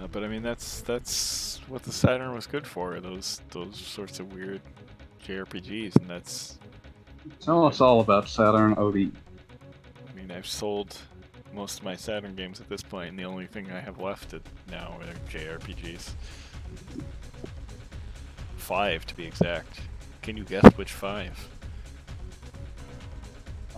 Uh, 0.00 0.06
but 0.12 0.22
I 0.22 0.28
mean, 0.28 0.44
that's 0.44 0.80
that's 0.82 1.60
what 1.66 1.82
the 1.82 1.92
Saturn 1.92 2.36
was 2.36 2.46
good 2.46 2.68
for. 2.68 3.00
Those 3.00 3.40
those 3.50 3.76
sorts 3.76 4.20
of 4.20 4.32
weird 4.32 4.60
JRPGs, 5.26 5.96
and 5.96 6.08
that's. 6.08 6.60
Tell 7.40 7.66
us 7.66 7.80
all 7.80 8.00
about 8.00 8.28
Saturn 8.28 8.74
OD. 8.74 8.96
I 8.96 10.14
mean, 10.14 10.30
I've 10.30 10.46
sold 10.46 10.96
most 11.54 11.78
of 11.80 11.84
my 11.84 11.94
Saturn 11.94 12.34
games 12.34 12.60
at 12.60 12.68
this 12.68 12.82
point, 12.82 13.10
and 13.10 13.18
the 13.18 13.24
only 13.24 13.46
thing 13.46 13.70
I 13.70 13.80
have 13.80 13.98
left 13.98 14.34
now 14.70 14.98
are 15.00 15.30
JRPGs. 15.30 16.12
Five, 18.56 19.06
to 19.06 19.14
be 19.14 19.24
exact. 19.24 19.80
Can 20.22 20.36
you 20.36 20.44
guess 20.44 20.64
which 20.76 20.92
five? 20.92 21.48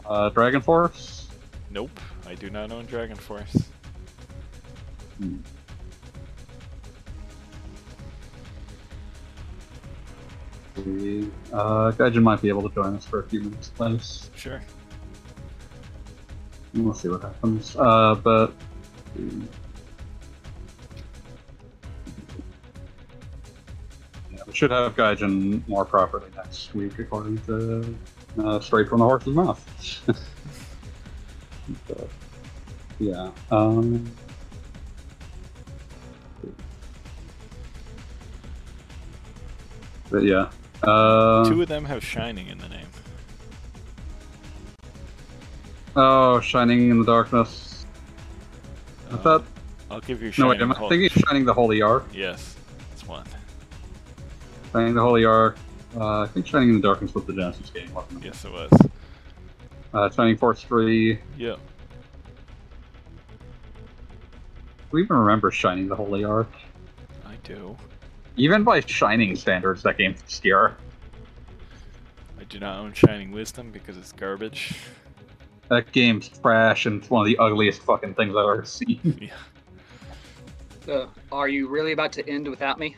Uh, 0.04 0.28
Dragon 0.30 0.60
Force? 0.60 1.28
Nope, 1.70 1.98
I 2.26 2.34
do 2.34 2.50
not 2.50 2.70
own 2.70 2.86
Dragon 2.86 3.16
Force. 3.16 3.64
Hmm. 5.18 5.38
Uh, 10.86 11.90
Gaijin 11.92 12.22
might 12.22 12.40
be 12.40 12.48
able 12.48 12.68
to 12.68 12.72
join 12.72 12.94
us 12.94 13.04
for 13.04 13.18
a 13.20 13.28
few 13.28 13.40
minutes, 13.40 13.70
please. 13.70 14.30
Sure. 14.36 14.62
We'll 16.74 16.94
see 16.94 17.08
what 17.08 17.22
happens. 17.22 17.74
Uh, 17.76 18.14
but. 18.14 18.54
Yeah, 24.30 24.42
we 24.46 24.52
should 24.52 24.70
have 24.70 24.94
Gaijin 24.94 25.66
more 25.66 25.84
properly 25.84 26.30
next 26.36 26.72
week, 26.72 26.96
according 27.00 27.38
to 27.46 27.96
uh, 28.38 28.60
Straight 28.60 28.88
from 28.88 29.00
the 29.00 29.06
Horse's 29.06 29.34
Mouth. 29.34 30.06
but, 31.88 32.08
yeah. 33.00 33.32
Um, 33.50 34.08
but 40.10 40.22
yeah. 40.22 40.48
Uh, 40.86 41.48
Two 41.48 41.62
of 41.62 41.68
them 41.68 41.84
have 41.84 42.04
Shining 42.04 42.46
in 42.46 42.58
the 42.58 42.68
name. 42.68 42.86
oh, 45.96 46.40
Shining 46.40 46.90
in 46.90 47.00
the 47.00 47.04
Darkness. 47.04 47.86
I 49.10 49.14
Uh, 49.14 49.16
thought. 49.18 49.44
I'll 49.90 50.00
give 50.00 50.20
you 50.22 50.28
No, 50.28 50.32
Shining. 50.32 50.50
wait, 50.50 50.60
am 50.62 50.72
I 50.72 50.88
thinking 50.88 51.08
Shining 51.26 51.44
the 51.44 51.54
Holy 51.54 51.82
Ark? 51.82 52.06
Yes, 52.12 52.56
that's 52.90 53.06
one. 53.06 53.24
Shining 54.72 54.94
the 54.94 55.00
Holy 55.00 55.24
Ark. 55.24 55.56
Uh, 55.96 56.22
I 56.22 56.26
think 56.26 56.46
Shining 56.46 56.70
in 56.70 56.74
the 56.76 56.82
Darkness 56.82 57.14
was 57.14 57.24
the 57.24 57.32
Genesis 57.32 57.70
game, 57.70 57.92
wasn't 57.94 58.24
it? 58.24 58.26
Yes, 58.26 58.44
it 58.44 58.52
was. 58.52 58.70
Uh, 59.94 60.10
Shining 60.10 60.36
Force 60.36 60.62
3. 60.62 61.18
Yep. 61.38 61.56
Do 61.58 61.62
we 64.92 65.02
even 65.02 65.16
remember 65.16 65.50
Shining 65.50 65.88
the 65.88 65.96
Holy 65.96 66.24
Ark? 66.24 66.50
I 67.24 67.34
do. 67.44 67.76
Even 68.36 68.64
by 68.64 68.80
Shining 68.80 69.34
standards, 69.36 69.82
that 69.82 69.96
game's 69.98 70.20
obscure. 70.20 70.76
I 72.38 72.44
do 72.44 72.58
not 72.58 72.78
own 72.78 72.92
Shining 72.92 73.32
Wisdom 73.32 73.70
because 73.70 73.96
it's 73.96 74.12
garbage. 74.12 74.74
That 75.68 75.90
game's 75.92 76.28
trash 76.28 76.86
and 76.86 77.00
it's 77.00 77.10
one 77.10 77.22
of 77.22 77.26
the 77.26 77.38
ugliest 77.38 77.82
fucking 77.82 78.14
things 78.14 78.30
I've 78.36 78.44
ever 78.44 78.64
seen. 78.64 79.18
yeah. 80.86 80.92
Uh, 80.92 81.06
are 81.32 81.48
you 81.48 81.68
really 81.68 81.92
about 81.92 82.12
to 82.12 82.28
end 82.28 82.48
without 82.48 82.78
me? 82.78 82.94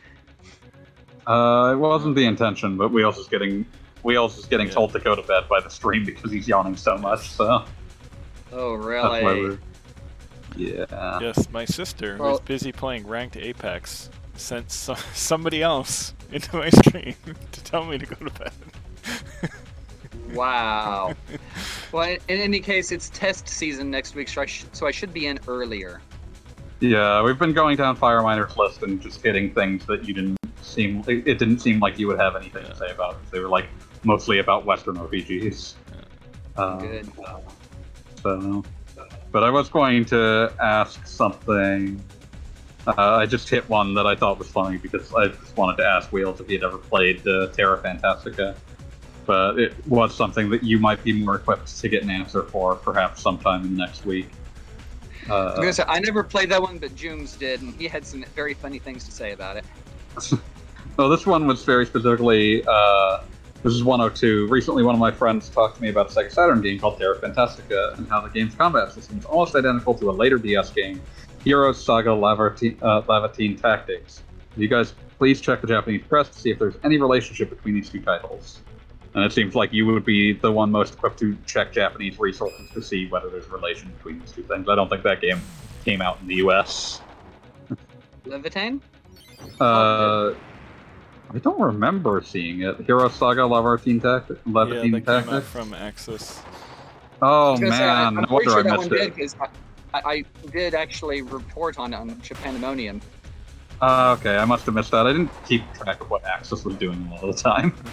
Uh, 1.25 1.71
it 1.73 1.77
wasn't 1.77 2.15
the 2.15 2.25
intention, 2.25 2.77
but 2.77 2.91
Wheels 2.91 3.17
is 3.17 3.27
getting 3.27 3.65
Wheels 4.03 4.37
is 4.37 4.45
getting 4.45 4.67
Yeah. 4.67 4.73
told 4.73 4.91
to 4.93 4.99
go 4.99 5.15
to 5.15 5.21
bed 5.23 5.45
by 5.49 5.59
the 5.59 5.69
stream 5.69 6.05
because 6.05 6.31
he's 6.31 6.47
yawning 6.47 6.75
so 6.77 6.97
much. 6.97 7.29
So 7.29 7.65
Oh, 8.51 8.73
really? 8.73 9.57
Yeah. 10.55 10.85
Yes, 11.21 11.49
my 11.51 11.65
sister, 11.65 12.13
who's 12.13 12.19
Well- 12.19 12.41
busy 12.45 12.71
playing 12.71 13.07
ranked 13.07 13.37
Apex, 13.37 14.09
sent 14.39 14.71
so- 14.71 14.95
somebody 15.13 15.61
else 15.61 16.13
into 16.31 16.55
my 16.57 16.69
stream 16.69 17.15
to 17.51 17.63
tell 17.63 17.85
me 17.85 17.97
to 17.97 18.05
go 18.05 18.15
to 18.27 18.31
bed. 18.39 18.51
Wow. 20.33 21.13
well, 21.91 22.03
in, 22.09 22.19
in 22.27 22.39
any 22.39 22.59
case, 22.59 22.91
it's 22.91 23.09
test 23.09 23.47
season 23.47 23.89
next 23.89 24.15
week, 24.15 24.29
so 24.29 24.41
I, 24.41 24.45
sh- 24.45 24.65
so 24.73 24.85
I 24.85 24.91
should 24.91 25.13
be 25.13 25.27
in 25.27 25.39
earlier. 25.47 26.01
Yeah, 26.79 27.21
we've 27.23 27.37
been 27.39 27.53
going 27.53 27.75
down 27.77 27.95
Fire 27.95 28.21
Miner's 28.21 28.55
list 28.55 28.83
and 28.83 29.01
just 29.01 29.21
hitting 29.21 29.53
things 29.53 29.85
that 29.87 30.07
you 30.07 30.13
didn't 30.13 30.37
seem. 30.61 31.03
It 31.07 31.27
it 31.27 31.39
didn't 31.39 31.59
seem 31.59 31.79
like 31.79 31.99
you 31.99 32.07
would 32.07 32.19
have 32.19 32.35
anything 32.35 32.63
Yeah. 32.63 32.69
to 32.71 32.77
say 32.77 32.91
about. 32.91 33.17
They 33.31 33.39
were 33.39 33.49
like 33.49 33.65
mostly 34.03 34.39
about 34.39 34.65
Western 34.65 34.95
RPGs. 34.95 35.73
Um, 36.55 36.79
Good. 36.79 37.11
So, 38.23 38.63
but 39.31 39.43
I 39.43 39.49
was 39.49 39.67
going 39.67 40.05
to 40.05 40.53
ask 40.61 41.05
something. 41.05 42.01
Uh, 42.87 42.93
I 42.97 43.25
just 43.25 43.49
hit 43.49 43.67
one 43.69 43.93
that 43.93 44.07
I 44.07 44.15
thought 44.15 44.39
was 44.39 44.47
funny 44.47 44.77
because 44.77 45.13
I 45.13 45.27
just 45.27 45.55
wanted 45.57 45.77
to 45.77 45.85
ask 45.85 46.11
Wheels 46.11 46.39
if 46.39 46.47
he 46.47 46.53
had 46.53 46.63
ever 46.63 46.77
played 46.77 47.27
uh, 47.27 47.47
Terra 47.47 47.77
Fantastica. 47.77 48.55
But 49.25 49.59
it 49.59 49.73
was 49.87 50.15
something 50.15 50.49
that 50.49 50.63
you 50.63 50.79
might 50.79 51.03
be 51.03 51.13
more 51.13 51.35
equipped 51.35 51.79
to 51.79 51.89
get 51.89 52.01
an 52.01 52.09
answer 52.09 52.43
for, 52.43 52.75
perhaps 52.75 53.21
sometime 53.21 53.63
in 53.63 53.75
the 53.75 53.77
next 53.77 54.05
week. 54.05 54.29
Uh, 55.29 55.55
gonna 55.55 55.73
say 55.73 55.83
I 55.87 55.99
never 55.99 56.23
played 56.23 56.49
that 56.49 56.61
one, 56.61 56.79
but 56.79 56.95
Jooms 56.95 57.37
did, 57.37 57.61
and 57.61 57.75
he 57.75 57.87
had 57.87 58.05
some 58.05 58.23
very 58.35 58.55
funny 58.55 58.79
things 58.79 59.03
to 59.05 59.11
say 59.11 59.33
about 59.33 59.57
it. 59.57 59.65
So 60.99 61.07
this 61.07 61.25
one 61.25 61.47
was 61.47 61.63
very 61.63 61.85
specifically. 61.85 62.61
Uh, 62.67 63.21
this 63.63 63.73
is 63.73 63.85
102. 63.85 64.47
Recently, 64.47 64.83
one 64.83 64.95
of 64.95 64.99
my 64.99 65.11
friends 65.11 65.47
talked 65.47 65.77
to 65.77 65.81
me 65.81 65.87
about 65.87 66.11
a 66.11 66.13
Sega 66.13 66.29
Saturn 66.29 66.61
game 66.61 66.77
called 66.77 66.97
Terra 66.97 67.17
Fantastica 67.17 67.97
and 67.97 68.05
how 68.09 68.19
the 68.19 68.27
game's 68.27 68.53
combat 68.53 68.91
system 68.91 69.17
is 69.17 69.23
almost 69.23 69.55
identical 69.55 69.93
to 69.93 70.09
a 70.09 70.11
later 70.11 70.37
DS 70.37 70.71
game, 70.71 71.01
Heroes 71.43 71.83
Saga 71.83 72.09
Laevatein, 72.09 72.77
uh, 72.81 73.01
Laevatein 73.03 73.59
Tactics. 73.61 74.23
You 74.57 74.67
guys, 74.67 74.93
please 75.17 75.39
check 75.41 75.61
the 75.61 75.67
Japanese 75.67 76.03
press 76.07 76.29
to 76.29 76.39
see 76.39 76.49
if 76.51 76.59
there's 76.59 76.75
any 76.83 76.97
relationship 76.97 77.49
between 77.49 77.75
these 77.75 77.89
two 77.89 78.01
titles. 78.01 78.59
And 79.15 79.23
it 79.23 79.31
seems 79.31 79.55
like 79.55 79.73
you 79.73 79.85
would 79.87 80.05
be 80.05 80.33
the 80.33 80.51
one 80.51 80.71
most 80.71 80.93
equipped 80.93 81.17
to 81.19 81.35
check 81.45 81.71
Japanese 81.71 82.19
resources 82.19 82.69
to 82.73 82.81
see 82.81 83.07
whether 83.07 83.29
there's 83.29 83.47
a 83.47 83.49
relation 83.49 83.89
between 83.91 84.19
these 84.19 84.31
two 84.31 84.43
things. 84.43 84.67
I 84.69 84.75
don't 84.75 84.89
think 84.89 85.03
that 85.03 85.21
game 85.21 85.41
came 85.83 86.01
out 86.01 86.19
in 86.21 86.27
the 86.27 86.35
U.S. 86.35 87.01
Levitane? 88.25 88.81
Uh, 89.59 90.33
I 91.33 91.37
don't 91.41 91.59
remember 91.59 92.21
seeing 92.23 92.61
it. 92.63 92.81
Hero 92.81 93.09
Saga 93.09 93.41
Lavartine 93.41 94.01
Tactic. 94.01 94.37
yeah, 94.45 94.51
Levantine 94.53 94.91
that 94.91 95.05
came 95.05 95.15
out 95.15 95.25
Tactics. 95.25 95.47
from 95.47 95.71
Aksys. 95.71 96.41
Oh 97.21 97.53
I 97.53 97.57
say, 97.57 97.65
I- 97.65 97.69
man, 97.69 98.05
I'm 98.07 98.13
no 98.15 98.21
pretty 98.21 98.33
wonder 98.33 98.49
sure 98.51 98.59
I 98.59 98.63
that 98.63 98.77
missed 98.77 98.91
one 98.91 98.99
it. 98.99 99.03
did 99.03 99.15
because 99.15 99.35
I, 99.93 100.01
I, 100.05 100.23
did 100.51 100.75
actually 100.75 101.21
report 101.21 101.79
on 101.79 101.93
on 101.93 102.11
Japandemonium. 102.17 103.01
Uh, 103.81 104.15
okay, 104.19 104.37
I 104.37 104.45
must 104.45 104.65
have 104.65 104.75
missed 104.75 104.91
that. 104.91 105.07
I 105.07 105.13
didn't 105.13 105.31
keep 105.45 105.63
track 105.73 106.01
of 106.01 106.09
what 106.09 106.23
Aksys 106.23 106.65
was 106.65 106.75
doing 106.75 107.09
all 107.11 107.31
the 107.31 107.37
time. 107.37 107.73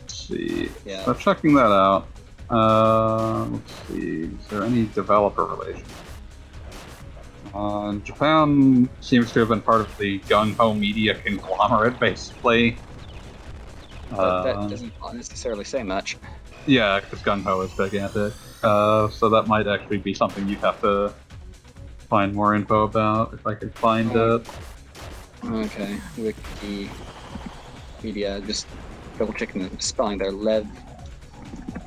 Let's 0.00 0.14
see. 0.14 0.68
Yeah. 0.84 1.04
So 1.04 1.14
checking 1.14 1.54
that 1.54 1.70
out. 1.70 2.08
Uh, 2.48 3.44
let's 3.44 3.72
see. 3.88 4.22
Is 4.22 4.46
there 4.48 4.62
any 4.62 4.86
developer 4.86 5.44
relation? 5.44 5.84
Uh, 7.52 7.94
Japan 8.04 8.88
seems 9.00 9.32
to 9.32 9.40
have 9.40 9.48
been 9.48 9.62
part 9.62 9.80
of 9.80 9.98
the 9.98 10.20
Gung 10.20 10.54
Ho 10.56 10.72
Media 10.74 11.14
conglomerate, 11.14 11.98
basically. 11.98 12.76
Uh, 14.12 14.42
that 14.44 14.70
doesn't 14.70 14.92
necessarily 15.12 15.64
say 15.64 15.82
much. 15.82 16.16
Yeah, 16.66 17.00
because 17.00 17.20
Gung 17.20 17.42
Ho 17.44 17.60
is 17.62 17.72
gigantic. 17.74 18.32
Uh, 18.62 19.08
so 19.10 19.28
that 19.28 19.46
might 19.46 19.66
actually 19.66 19.98
be 19.98 20.14
something 20.14 20.48
you'd 20.48 20.58
have 20.58 20.80
to 20.80 21.12
find 22.08 22.34
more 22.34 22.54
info 22.54 22.84
about 22.84 23.34
if 23.34 23.46
I 23.46 23.54
could 23.54 23.74
find 23.74 24.10
Oh. 24.16 24.36
it. 24.36 24.48
Okay, 25.44 25.98
wiki, 26.18 26.90
media, 28.02 28.40
just 28.46 28.66
double 29.18 29.32
checking 29.32 29.68
the 29.68 29.70
spelling 29.80 30.18
there. 30.18 30.32
Lev. 30.32 30.66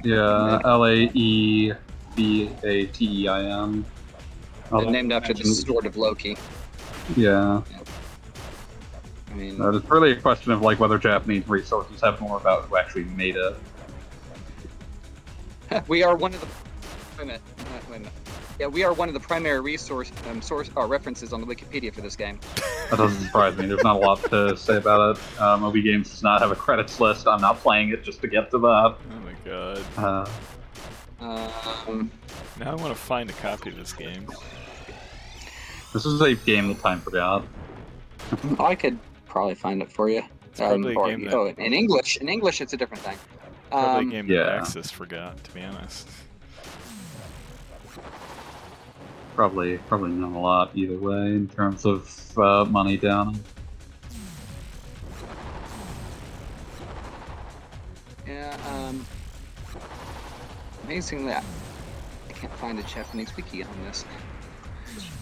Yeah, 0.03 0.59
L 0.63 0.85
A 0.85 1.09
E 1.13 1.73
B 2.15 2.49
A 2.63 2.85
T 2.85 3.23
E 3.23 3.27
I. 3.27 3.41
They're 4.71 4.85
named 4.91 5.11
after 5.11 5.33
the 5.33 5.43
sword 5.43 5.85
of 5.85 5.97
Loki. 5.97 6.37
Yeah, 7.17 7.61
I 9.31 9.33
mean, 9.33 9.59
uh, 9.59 9.71
it's 9.71 9.89
really 9.89 10.11
a 10.11 10.15
question 10.15 10.51
of 10.51 10.61
like 10.61 10.79
whether 10.79 10.97
Japanese 10.97 11.47
resources 11.49 11.99
have 12.01 12.21
more 12.21 12.37
about 12.37 12.65
who 12.65 12.77
actually 12.77 13.05
made 13.05 13.35
it. 13.35 13.55
we 15.87 16.03
are 16.03 16.15
one 16.15 16.33
of 16.33 16.41
the. 16.41 16.47
Wait 17.17 17.23
a 17.23 17.25
minute. 17.25 17.41
uh, 17.59 17.63
Wait 17.89 17.95
a 17.97 17.99
minute. 17.99 18.13
Yeah, 18.59 18.67
we 18.67 18.83
are 18.83 18.91
one 18.93 19.07
of 19.07 19.13
the 19.13 19.19
primary 19.21 19.61
resource 19.61 20.11
um, 20.29 20.41
source 20.41 20.69
or 20.75 20.85
references 20.87 21.31
on 21.31 21.39
the 21.39 21.47
Wikipedia 21.47 21.93
for 21.93 22.01
this 22.01 22.17
game. 22.17 22.39
That 22.89 22.97
doesn't 22.97 23.21
surprise 23.23 23.55
me. 23.57 23.67
There's 23.67 23.83
not 23.83 23.95
a 23.95 23.99
lot 23.99 24.21
to 24.31 24.57
say 24.57 24.75
about 24.75 25.15
it. 25.17 25.39
Um, 25.41 25.61
Moby 25.61 25.81
Games 25.81 26.09
does 26.09 26.23
not 26.23 26.41
have 26.41 26.51
a 26.51 26.55
credits 26.55 26.99
list. 26.99 27.25
I'm 27.27 27.39
not 27.39 27.59
playing 27.59 27.89
it 27.91 28.03
just 28.03 28.21
to 28.21 28.27
get 28.27 28.51
to 28.51 28.57
that. 28.59 28.95
Oh 28.97 28.99
my 29.25 29.33
god. 29.45 29.83
Uh, 29.97 30.29
Um, 31.21 32.11
Now 32.59 32.71
I 32.71 32.75
want 32.75 32.93
to 32.93 32.99
find 33.01 33.29
a 33.29 33.33
copy 33.33 33.69
of 33.69 33.77
this 33.77 33.93
game. 33.93 34.27
this 35.93 36.05
is 36.05 36.19
a 36.21 36.35
game 36.35 36.67
that 36.69 36.79
time 36.79 36.99
forgot. 37.01 37.45
I 38.59 38.75
could 38.75 38.97
probably 39.25 39.55
find 39.55 39.81
it 39.81 39.91
for 39.91 40.09
you. 40.09 40.23
It's 40.47 40.59
probably 40.59 40.95
or- 40.95 41.07
a 41.07 41.11
game 41.11 41.25
that 41.25 41.33
oh, 41.33 41.47
in 41.47 41.73
English. 41.73 42.17
In 42.17 42.27
English, 42.27 42.59
it's 42.61 42.73
a 42.73 42.77
different 42.77 43.03
thing. 43.03 43.17
Probably 43.69 44.01
Um, 44.01 44.07
a 44.07 44.11
game 44.11 44.27
that. 44.27 44.63
Aksys 44.63 44.91
forgot, 44.91 45.43
to 45.43 45.51
be 45.53 45.61
honest. 45.61 46.07
Probably, 49.35 49.77
probably 49.87 50.11
not 50.11 50.35
a 50.35 50.39
lot 50.39 50.71
either 50.75 50.97
way 50.97 51.27
in 51.27 51.47
terms 51.47 51.85
of 51.85 52.37
uh, 52.37 52.65
money 52.65 52.97
down. 52.97 53.39
Yeah, 58.27 58.55
um. 58.67 59.05
Amazingly, 60.83 61.31
I 61.33 61.43
I 62.29 62.33
can't 62.33 62.53
find 62.53 62.79
a 62.79 62.83
Japanese 62.83 63.35
wiki 63.37 63.63
on 63.63 63.69
this. 63.85 64.03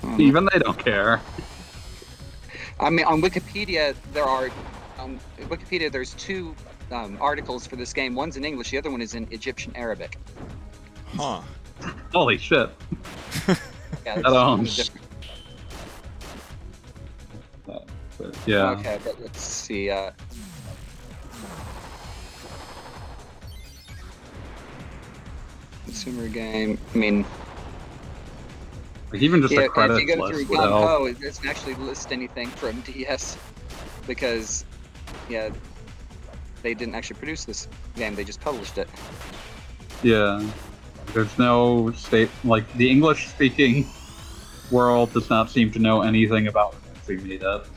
Um, 0.04 0.20
Even 0.20 0.48
they 0.52 0.60
don't 0.60 0.80
care. 0.80 1.22
I 2.80 2.90
mean, 2.90 3.06
on 3.06 3.22
Wikipedia, 3.22 3.96
there 4.14 4.24
are. 4.24 4.50
On 4.98 5.20
Wikipedia, 5.42 5.92
there's 5.92 6.14
two 6.16 6.56
um, 6.92 7.18
articles 7.22 7.66
for 7.68 7.76
this 7.76 7.94
game. 7.94 8.16
One's 8.16 8.38
in 8.38 8.46
English, 8.46 8.72
the 8.72 8.78
other 8.78 8.92
one 8.92 9.02
is 9.02 9.14
in 9.16 9.28
Egyptian 9.32 9.76
Arabic. 9.76 10.18
Huh. 11.16 11.42
Holy 12.12 12.38
shit. 12.38 12.70
Yeah, 14.06 14.22
That 14.22 14.24
there's- 14.24 14.76
different- 14.76 15.06
But, 18.18 18.36
yeah. 18.48 18.72
Okay, 18.72 19.00
but 19.04 19.22
let's 19.22 19.42
see. 19.42 19.90
Uh, 19.92 20.12
consumer 25.86 26.28
game. 26.28 26.78
I 26.94 26.98
mean, 26.98 27.26
Like 29.12 29.22
even 29.22 29.42
just 29.42 29.54
yeah, 29.54 29.62
a 29.62 29.66
if 29.66 29.72
credits 29.72 30.02
you 30.02 30.08
go 30.08 30.28
through 30.28 30.38
list 30.40 30.50
would 30.50 30.60
Gung. 30.60 30.88
Ho, 30.88 31.06
it 31.06 31.20
doesn't 31.22 31.48
actually 31.48 31.76
list 31.76 32.12
anything 32.12 32.50
from 32.50 32.82
DS 32.82 33.38
because, 34.06 34.66
yeah, 35.30 35.50
they 36.64 36.74
didn't 36.74 36.96
actually 36.96 37.18
produce 37.18 37.46
this 37.46 37.68
game. 37.96 38.16
They 38.16 38.24
just 38.24 38.42
published 38.42 38.78
it. 38.78 38.90
Yeah. 40.04 40.46
There's 41.14 41.38
no 41.38 41.92
state 41.92 42.30
like 42.44 42.72
the 42.74 42.90
English 42.90 43.28
speaking 43.28 43.88
world 44.72 45.14
does 45.14 45.30
not 45.30 45.50
seem 45.50 45.72
to 45.72 45.80
know 45.80 46.02
anything 46.02 46.48
about 46.48 46.74
who 46.74 47.14
actually 47.14 47.28
made 47.28 47.44
up. 47.44 47.68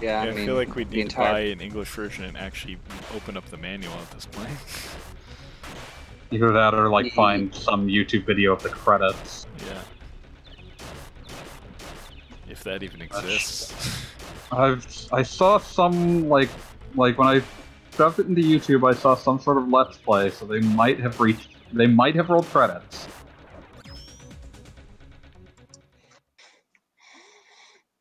Yeah, 0.00 0.22
Yeah, 0.24 0.28
I 0.28 0.32
I, 0.32 0.34
mean, 0.34 0.46
feel 0.46 0.54
like 0.54 0.74
we 0.74 0.84
the 0.84 0.96
need 0.96 1.10
to 1.10 1.16
buy 1.16 1.40
an 1.40 1.60
English 1.60 1.90
version 1.90 2.24
and 2.24 2.36
actually 2.36 2.78
open 3.14 3.36
up 3.36 3.44
the 3.46 3.56
manual 3.58 3.92
at 3.94 4.10
this 4.10 4.26
point. 4.26 4.50
Either 6.32 6.52
that 6.52 6.74
or 6.74 6.88
like 6.88 7.12
find 7.12 7.54
some 7.54 7.86
YouTube 7.86 8.24
video 8.24 8.52
of 8.52 8.62
the 8.62 8.68
credits. 8.68 9.46
yeah. 9.66 9.82
If 12.48 12.64
that 12.64 12.82
even 12.82 13.02
exists. 13.02 14.06
I've 14.52 15.08
I 15.12 15.22
saw 15.22 15.58
some 15.58 16.28
like 16.28 16.50
like 16.94 17.18
when 17.18 17.28
I 17.28 17.42
shoved 17.96 18.18
it 18.18 18.26
into 18.26 18.42
YouTube 18.42 18.88
I 18.88 18.94
saw 18.94 19.14
some 19.14 19.38
sort 19.38 19.58
of 19.58 19.68
let's 19.68 19.98
play, 19.98 20.30
so 20.30 20.44
they 20.44 20.60
might 20.60 20.98
have 21.00 21.20
reached 21.20 21.48
they 21.72 21.86
might 21.86 22.14
have 22.16 22.30
rolled 22.30 22.46
credits. 22.46 23.06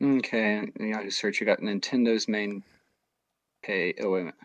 Okay, 0.02 0.72
just 1.04 1.20
search. 1.20 1.40
You 1.40 1.46
got 1.46 1.60
Nintendo's 1.60 2.28
main 2.28 2.64
page. 3.64 3.98
Oh 4.02 4.12
wait 4.12 4.22
a 4.22 4.24
minute. 4.24 4.36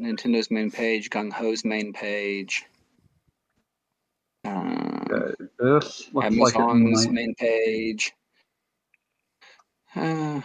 Nintendo's 0.00 0.50
main 0.50 0.70
page, 0.70 1.10
Gung 1.10 1.32
Ho's 1.32 1.64
main 1.64 1.92
page. 1.92 2.64
Um, 4.44 5.06
Okay, 5.10 5.34
this 5.58 6.10
looks 6.12 6.36
like 6.36 6.56
Amazon's 6.56 7.06
might, 7.06 7.14
main 7.14 7.34
page. 7.34 8.12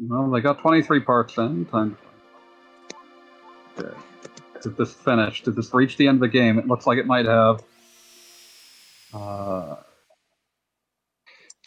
Well 0.00 0.30
they 0.30 0.40
got 0.40 0.60
23 0.60 1.00
parts 1.00 1.36
in. 1.38 1.66
Time. 1.66 1.98
Okay. 3.76 3.96
Did 4.62 4.76
this 4.76 4.94
finish? 4.94 5.42
Did 5.42 5.56
this 5.56 5.74
reach 5.74 5.96
the 5.96 6.06
end 6.06 6.16
of 6.16 6.20
the 6.20 6.28
game? 6.28 6.56
It 6.58 6.68
looks 6.68 6.86
like 6.86 6.98
it 6.98 7.06
might 7.06 7.26
have. 7.26 7.64
Uh, 9.12 9.76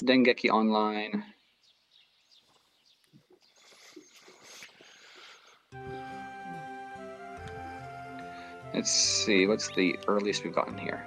Dengeki 0.04 0.50
Online. 0.50 1.24
Let's 8.74 8.90
see, 8.90 9.48
what's 9.48 9.68
the 9.76 10.00
earliest 10.08 10.44
we've 10.44 10.56
gotten 10.56 10.78
here? 10.78 11.06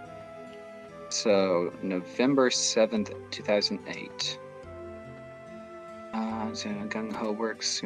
So, 1.14 1.72
November 1.80 2.50
7th, 2.50 3.14
2008. 3.30 4.38
Uh, 6.12 6.52
so 6.52 6.68
Gung 6.68 7.12
Ho 7.12 7.30
Works, 7.30 7.80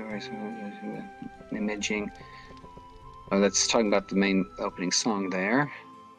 imaging. 1.53 2.11
Oh, 3.31 3.39
that's 3.39 3.67
talking 3.67 3.89
about 3.89 4.09
the 4.09 4.15
main 4.15 4.47
opening 4.59 4.91
song 4.91 5.29
there. 5.29 5.71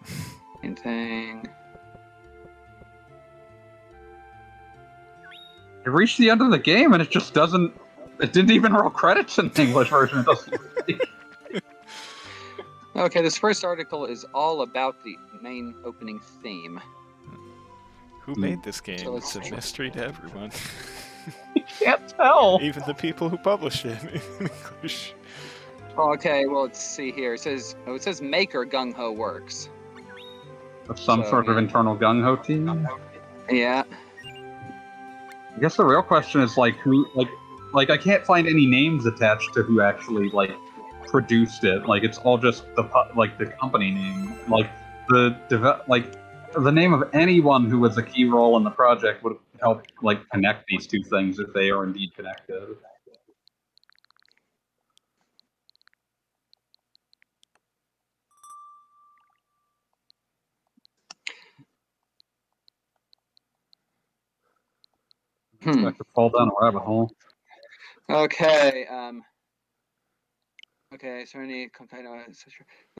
Same 0.61 0.75
thing. 0.75 1.49
it 5.83 5.89
reached 5.89 6.19
the 6.19 6.29
end 6.29 6.43
of 6.43 6.51
the 6.51 6.59
game 6.59 6.93
and 6.93 7.01
it 7.01 7.09
just 7.09 7.33
doesn't. 7.33 7.73
It 8.19 8.33
didn't 8.33 8.51
even 8.51 8.71
roll 8.71 8.91
credits 8.91 9.39
in 9.39 9.49
the 9.49 9.63
English 9.63 9.89
version. 9.89 10.23
Okay, 12.95 13.21
this 13.21 13.37
first 13.37 13.63
article 13.63 14.05
is 14.05 14.25
all 14.33 14.61
about 14.61 15.01
the 15.05 15.15
main 15.41 15.73
opening 15.85 16.19
theme. 16.19 16.81
Who 18.29 18.35
Hmm. 18.35 18.41
made 18.41 18.61
this 18.63 18.79
game? 18.79 18.99
So 18.99 19.15
it's 19.17 19.35
a 19.35 19.39
mystery 19.49 19.89
to 19.91 20.05
everyone. 20.05 20.51
can't 21.79 22.07
tell. 22.09 22.59
Even 22.63 22.83
the 22.85 22.93
people 22.93 23.27
who 23.27 23.37
published 23.37 23.85
it 23.85 23.97
in 24.39 24.49
English. 24.75 25.15
Okay, 25.97 26.45
well, 26.45 26.61
let's 26.63 26.79
see 26.79 27.11
here. 27.11 27.33
It 27.33 27.39
says, 27.39 27.75
oh, 27.87 27.95
it 27.95 28.03
says 28.03 28.21
Maker 28.21 28.67
Gung 28.67 28.93
Ho 28.93 29.11
Works. 29.11 29.69
Of 30.89 30.99
some 30.99 31.23
So, 31.23 31.29
sort 31.31 31.49
of 31.49 31.57
internal 31.57 31.97
gung 31.97 32.23
ho 32.23 32.35
team. 32.35 32.87
Yeah. 33.49 33.81
I 34.25 35.59
guess 35.59 35.75
the 35.75 35.83
real 35.85 36.03
question 36.03 36.41
is 36.41 36.55
like 36.55 36.75
who 36.75 37.07
like 37.15 37.27
like 37.73 37.89
I 37.89 37.97
can't 37.97 38.23
find 38.25 38.47
any 38.47 38.65
names 38.67 39.05
attached 39.07 39.53
to 39.55 39.63
who 39.63 39.81
actually 39.81 40.29
like 40.29 40.51
produced 41.07 41.63
it. 41.63 41.85
Like 41.87 42.03
it's 42.03 42.19
all 42.19 42.37
just 42.37 42.63
the 42.75 42.83
like 43.15 43.37
the 43.39 43.47
company 43.47 43.89
name. 43.91 44.35
Like 44.47 44.69
the 45.09 45.35
deve- 45.49 45.81
like 45.87 46.05
the 46.53 46.71
name 46.71 46.93
of 46.93 47.09
anyone 47.13 47.69
who 47.69 47.79
was 47.79 47.97
a 47.97 48.03
key 48.03 48.25
role 48.25 48.57
in 48.57 48.63
the 48.63 48.71
project 48.71 49.23
would 49.23 49.37
help 49.61 49.83
like 50.01 50.27
connect 50.29 50.65
these 50.67 50.87
two 50.87 51.03
things 51.03 51.39
if 51.39 51.53
they 51.53 51.69
are 51.69 51.83
indeed 51.83 52.13
connected. 52.15 52.75
Hmm. 65.63 65.85
I 65.85 65.91
could 65.91 66.07
fall 66.15 66.29
down 66.29 66.49
a 66.49 66.65
rabbit 66.65 66.79
hole. 66.79 67.11
Okay. 68.09 68.87
Um, 68.87 69.23
Okay. 70.93 71.25
So 71.25 71.39
any 71.39 71.69
complaint. 71.69 72.07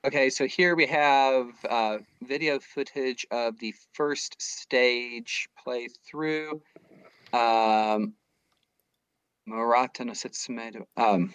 Okay. 0.05 0.29
So 0.29 0.47
here 0.47 0.75
we 0.75 0.85
have 0.87 1.47
uh, 1.67 1.97
video 2.21 2.59
footage 2.59 3.25
of 3.31 3.57
the 3.59 3.73
first 3.93 4.41
stage 4.41 5.49
playthrough. 5.65 6.61
Um. 7.33 8.13
Murata 9.45 10.05
no 10.05 10.13
Setsume. 10.13 10.85
Um. 10.95 11.33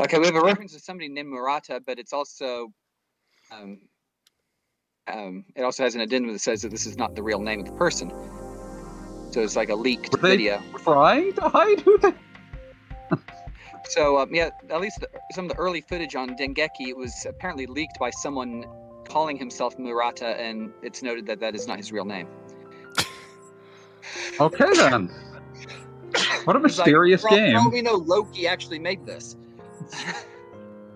Okay, 0.00 0.18
we 0.18 0.26
have 0.26 0.34
a 0.34 0.40
reference 0.40 0.72
to 0.72 0.80
somebody 0.80 1.08
named 1.08 1.28
Murata, 1.28 1.80
but 1.86 2.00
it's 2.00 2.12
also 2.12 2.72
um, 3.52 3.78
um, 5.06 5.44
it 5.54 5.62
also 5.62 5.84
has 5.84 5.94
an 5.94 6.00
addendum 6.00 6.32
that 6.32 6.40
says 6.40 6.62
that 6.62 6.70
this 6.70 6.86
is 6.86 6.96
not 6.96 7.14
the 7.14 7.22
real 7.22 7.40
name 7.40 7.60
of 7.60 7.66
the 7.66 7.72
person. 7.72 8.10
So 9.30 9.40
it's 9.40 9.56
like 9.56 9.68
a 9.68 9.74
leaked 9.74 10.12
Were 10.12 10.28
video. 10.28 10.60
To 11.36 11.48
hide 11.48 11.80
who 11.80 11.98
they. 11.98 12.12
So 13.88 14.18
um, 14.18 14.34
yeah, 14.34 14.50
at 14.70 14.80
least 14.80 15.00
the, 15.00 15.08
some 15.32 15.46
of 15.46 15.50
the 15.50 15.56
early 15.56 15.80
footage 15.80 16.14
on 16.14 16.36
Dengeki 16.36 16.94
was 16.94 17.26
apparently 17.28 17.66
leaked 17.66 17.98
by 17.98 18.10
someone 18.10 18.64
calling 19.08 19.36
himself 19.36 19.78
Murata, 19.78 20.40
and 20.40 20.72
it's 20.82 21.02
noted 21.02 21.26
that 21.26 21.40
that 21.40 21.54
is 21.54 21.66
not 21.66 21.78
his 21.78 21.92
real 21.92 22.04
name. 22.04 22.28
Okay 24.38 24.66
then. 24.74 25.08
What 26.44 26.56
a 26.56 26.64
It's 26.64 26.78
like, 26.78 26.86
mysterious 26.86 27.24
game. 27.24 27.56
All 27.56 27.70
we 27.70 27.82
know, 27.82 27.94
Loki 27.94 28.46
actually 28.46 28.78
made 28.78 29.06
this. 29.06 29.36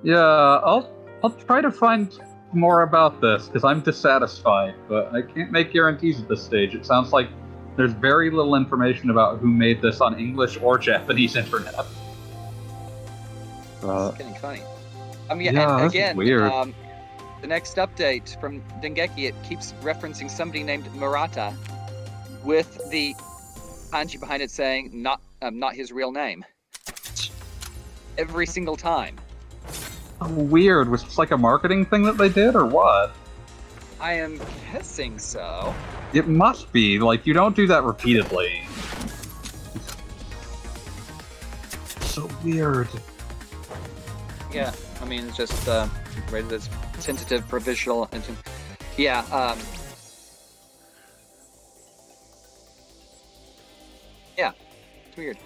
Yeah, 0.02 0.18
I'll 0.18 0.92
I'll 1.24 1.30
try 1.30 1.60
to 1.60 1.72
find 1.72 2.16
more 2.52 2.82
about 2.82 3.20
this 3.20 3.46
because 3.46 3.64
I'm 3.64 3.80
dissatisfied, 3.80 4.74
but 4.88 5.12
I 5.12 5.22
can't 5.22 5.50
make 5.50 5.72
guarantees 5.72 6.20
at 6.20 6.28
this 6.28 6.42
stage. 6.42 6.74
It 6.74 6.86
sounds 6.86 7.12
like 7.12 7.28
there's 7.76 7.92
very 7.92 8.30
little 8.30 8.54
information 8.54 9.10
about 9.10 9.38
who 9.38 9.48
made 9.48 9.82
this 9.82 10.00
on 10.00 10.18
English 10.18 10.58
or 10.62 10.78
Japanese 10.78 11.36
internet. 11.42 11.74
Uh, 13.82 14.08
It's 14.08 14.18
getting 14.18 14.34
funny. 14.34 14.62
I 15.30 15.34
mean, 15.34 15.54
Yeah, 15.54 15.84
again, 15.86 16.16
weird. 16.16 16.50
Um, 16.50 16.74
the 17.40 17.46
next 17.46 17.76
update 17.76 18.40
from 18.40 18.60
Dengeki, 18.82 19.28
it 19.28 19.34
keeps 19.44 19.72
referencing 19.82 20.30
somebody 20.30 20.62
named 20.64 20.92
Murata, 20.94 21.54
with 22.44 22.80
the 22.90 23.14
kanji 23.92 24.18
behind 24.18 24.42
it 24.42 24.50
saying 24.50 24.90
not 24.92 25.20
um, 25.42 25.58
not 25.58 25.74
his 25.74 25.92
real 25.92 26.10
name. 26.12 26.44
Every 28.16 28.46
single 28.46 28.76
time. 28.76 29.16
oh, 30.20 30.28
weird. 30.32 30.88
Was 30.88 31.04
this 31.04 31.18
like 31.18 31.30
a 31.30 31.38
marketing 31.38 31.84
thing 31.86 32.02
that 32.02 32.16
they 32.18 32.28
did, 32.28 32.56
or 32.56 32.66
what? 32.66 33.12
I 34.00 34.14
am 34.14 34.40
guessing 34.72 35.18
so. 35.18 35.72
It 36.12 36.26
must 36.26 36.72
be. 36.72 36.98
Like 36.98 37.26
you 37.26 37.34
don't 37.34 37.54
do 37.54 37.66
that 37.68 37.84
repeatedly. 37.84 38.62
So 42.00 42.28
weird. 42.42 42.88
Yeah, 44.52 44.72
I 45.02 45.04
mean, 45.04 45.26
it's 45.28 45.36
just 45.36 45.68
uh, 45.68 45.88
rated 46.30 46.52
as 46.52 46.68
tentative, 47.00 47.46
provisional, 47.48 48.08
and 48.12 48.22
yeah. 48.96 49.20
Um, 49.30 49.58
yeah, 54.36 54.52
it's 55.06 55.16
weird. 55.16 55.38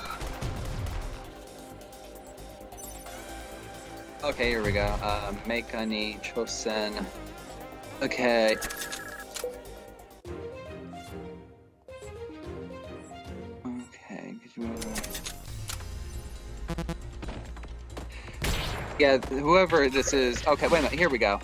Okay, 4.24 4.48
here 4.48 4.62
we 4.62 4.72
go. 4.72 4.86
Uh, 5.02 5.30
Meikani 5.46 6.20
Chosen. 6.20 7.06
Okay. 8.02 8.56
Yeah, 18.98 19.18
whoever 19.18 19.90
this 19.90 20.12
is. 20.14 20.46
Okay, 20.46 20.68
wait 20.68 20.78
a 20.78 20.82
minute. 20.82 20.98
Here 20.98 21.10
we 21.10 21.18
go. 21.18 21.38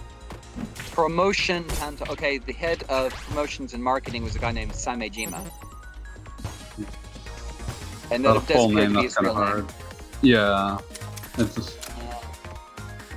Promotion 0.93 1.64
and 1.82 2.01
okay, 2.09 2.39
the 2.39 2.52
head 2.52 2.82
of 2.89 3.12
promotions 3.12 3.74
and 3.74 3.82
marketing 3.82 4.24
was 4.24 4.34
a 4.36 4.39
guy 4.39 4.52
named 4.52 4.72
Samejima. 4.72 5.43
And 8.10 8.24
then 8.24 8.34
Not 8.34 8.36
a 8.36 8.40
it 8.40 8.47
does 8.47 8.56
full 8.56 8.68
name. 8.70 8.93
That's 8.94 9.14
kind 9.14 9.26
of 9.26 9.36
real 9.36 9.44
name. 9.44 9.52
hard. 9.55 9.72
Yeah. 10.22 10.78
It's 11.39 11.55
just. 11.55 11.78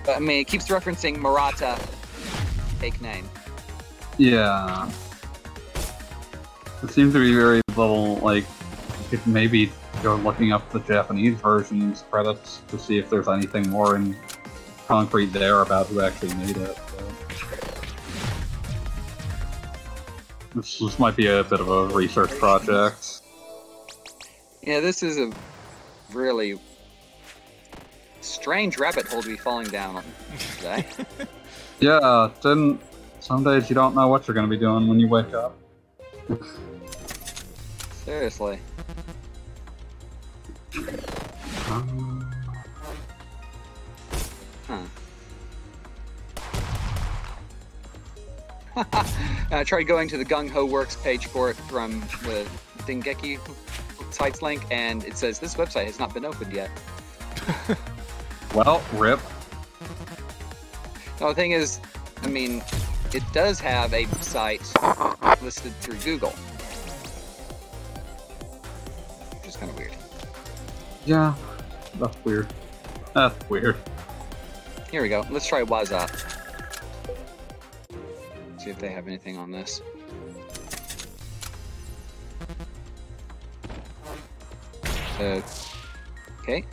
But, 0.05 0.17
I 0.17 0.19
mean, 0.19 0.41
it 0.41 0.47
keeps 0.47 0.67
referencing 0.67 1.17
Murata, 1.17 1.75
fake 2.79 3.01
name. 3.01 3.29
Yeah. 4.17 4.89
It 6.83 6.91
seems 6.91 7.13
to 7.13 7.19
be 7.19 7.33
very 7.33 7.61
little, 7.75 8.17
like, 8.17 8.45
it 9.11 9.25
maybe 9.25 9.71
go 10.01 10.15
looking 10.17 10.51
up 10.51 10.69
the 10.71 10.79
Japanese 10.81 11.39
version's 11.39 12.03
credits 12.09 12.61
to 12.67 12.79
see 12.79 12.97
if 12.97 13.09
there's 13.09 13.27
anything 13.27 13.69
more 13.69 13.95
in 13.95 14.15
concrete 14.87 15.27
there 15.27 15.61
about 15.61 15.87
who 15.87 16.01
actually 16.01 16.33
made 16.35 16.57
it. 16.57 16.77
This, 20.53 20.79
this 20.79 20.99
might 20.99 21.15
be 21.15 21.27
a 21.27 21.43
bit 21.43 21.59
of 21.59 21.69
a 21.69 21.87
research 21.87 22.31
project. 22.37 23.21
Yeah, 24.61 24.79
this 24.79 25.03
is 25.03 25.17
a 25.17 25.31
really 26.13 26.59
strange 28.21 28.77
rabbit 28.77 29.07
hole 29.07 29.21
to 29.21 29.27
be 29.27 29.37
falling 29.37 29.67
down 29.67 29.97
on 29.97 30.03
today. 30.57 30.85
Yeah, 31.79 32.29
then 32.41 32.79
some 33.19 33.43
days 33.43 33.69
you 33.69 33.75
don't 33.75 33.95
know 33.95 34.07
what 34.07 34.27
you're 34.27 34.35
going 34.35 34.49
to 34.49 34.49
be 34.49 34.59
doing 34.59 34.87
when 34.87 34.99
you 34.99 35.07
wake 35.07 35.33
up. 35.33 35.57
Seriously. 38.05 38.59
Um, 40.77 42.15
Huh. 44.67 44.83
I 49.51 49.63
tried 49.63 49.83
going 49.83 50.09
to 50.09 50.17
the 50.17 50.25
Gung 50.25 50.49
Ho 50.49 50.65
Works 50.65 50.95
page 50.97 51.27
for 51.27 51.49
it 51.49 51.55
from 51.55 52.01
the 52.23 52.47
Dengeki 52.79 53.39
sites 54.11 54.41
link, 54.41 54.65
and 54.71 55.03
it 55.03 55.17
says 55.17 55.39
this 55.39 55.55
website 55.55 55.85
has 55.85 55.99
not 55.99 56.13
been 56.13 56.25
opened 56.25 56.51
yet. 56.51 56.69
well, 58.55 58.83
rip. 58.93 59.19
No, 61.21 61.29
the 61.29 61.35
thing 61.35 61.51
is, 61.51 61.79
I 62.23 62.27
mean, 62.27 62.63
it 63.13 63.23
does 63.31 63.59
have 63.59 63.93
a 63.93 64.05
site 64.15 64.61
listed 65.41 65.73
through 65.75 65.97
Google, 65.99 66.31
which 69.31 69.47
is 69.47 69.55
kind 69.55 69.69
of 69.69 69.77
weird. 69.77 69.93
Yeah, 71.05 71.35
that's 71.99 72.17
weird. 72.25 72.47
That's 73.13 73.49
weird. 73.49 73.77
Here 74.91 75.01
we 75.01 75.09
go. 75.09 75.25
Let's 75.29 75.47
try 75.47 75.63
WhatsApp. 75.63 76.09
See 78.57 78.69
if 78.71 78.79
they 78.79 78.89
have 78.89 79.07
anything 79.07 79.37
on 79.37 79.51
this. 79.51 79.81
Uh. 85.19 85.41
Okay. 86.41 86.65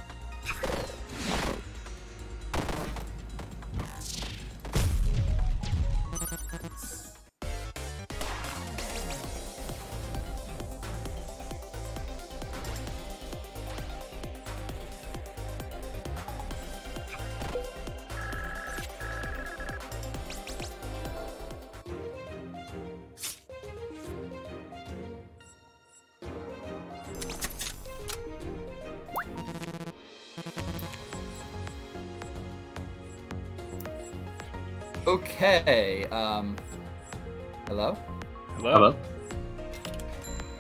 Hello. 38.73 38.93
Hello. 38.93 38.99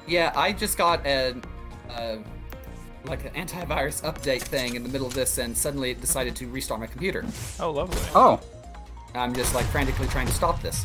Yeah, 0.06 0.34
I 0.36 0.52
just 0.52 0.76
got 0.76 1.06
a, 1.06 1.34
uh, 1.89 2.16
like 3.06 3.24
an 3.24 3.32
antivirus 3.47 4.02
update 4.02 4.43
thing 4.43 4.74
in 4.74 4.82
the 4.82 4.90
middle 4.90 5.06
of 5.06 5.14
this, 5.14 5.39
and 5.39 5.56
suddenly 5.56 5.93
it 5.93 6.01
decided 6.02 6.36
to 6.36 6.47
restart 6.48 6.78
my 6.78 6.86
computer. 6.86 7.24
Oh, 7.59 7.70
lovely. 7.70 7.98
Oh, 8.14 8.39
I'm 9.14 9.34
just 9.34 9.55
like 9.55 9.64
frantically 9.66 10.09
trying 10.09 10.26
to 10.26 10.32
stop 10.34 10.60
this. 10.60 10.84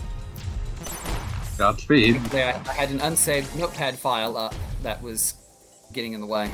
Godspeed. 1.57 2.21
Yeah, 2.33 2.63
I 2.65 2.71
had 2.71 2.91
an 2.91 3.01
unsaved 3.01 3.53
notepad 3.57 3.99
file 3.99 4.37
up 4.37 4.55
that 4.83 5.01
was 5.01 5.33
getting 5.91 6.13
in 6.13 6.21
the 6.21 6.27
way. 6.27 6.49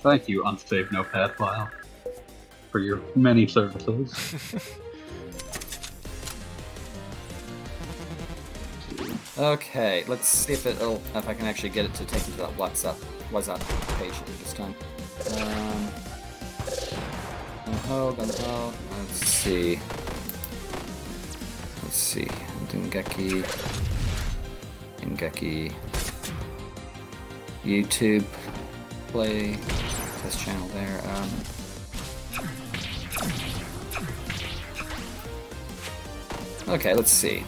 Thank 0.00 0.30
you, 0.30 0.46
unsaved 0.46 0.92
notepad 0.92 1.36
file. 1.36 1.68
for 2.70 2.78
your 2.78 3.02
many 3.14 3.46
services. 3.46 4.64
Okay, 9.42 10.04
let's 10.06 10.28
see 10.28 10.52
if 10.52 10.66
it'll 10.66 11.02
if 11.16 11.28
I 11.28 11.34
can 11.34 11.46
actually 11.46 11.70
get 11.70 11.84
it 11.84 11.92
to 11.94 12.04
take 12.04 12.24
me 12.28 12.34
to 12.34 12.42
that 12.42 12.56
WhatsApp 12.56 12.94
WhatsApp 13.32 13.58
page 13.98 14.14
this 14.38 14.52
time. 14.52 14.72
Um, 15.32 15.88
gun-ho, 17.66 18.12
gun-ho. 18.12 18.72
Let's 18.98 19.26
see. 19.26 19.80
Let's 21.82 21.96
see. 21.96 22.28
Dengeki. 22.68 23.42
Dengeki. 24.98 25.72
YouTube. 27.64 28.24
Play. 29.08 29.58
Test 30.22 30.38
channel 30.38 30.68
there. 30.68 31.02
Um, 31.08 31.30
okay, 36.68 36.94
let's 36.94 37.10
see. 37.10 37.42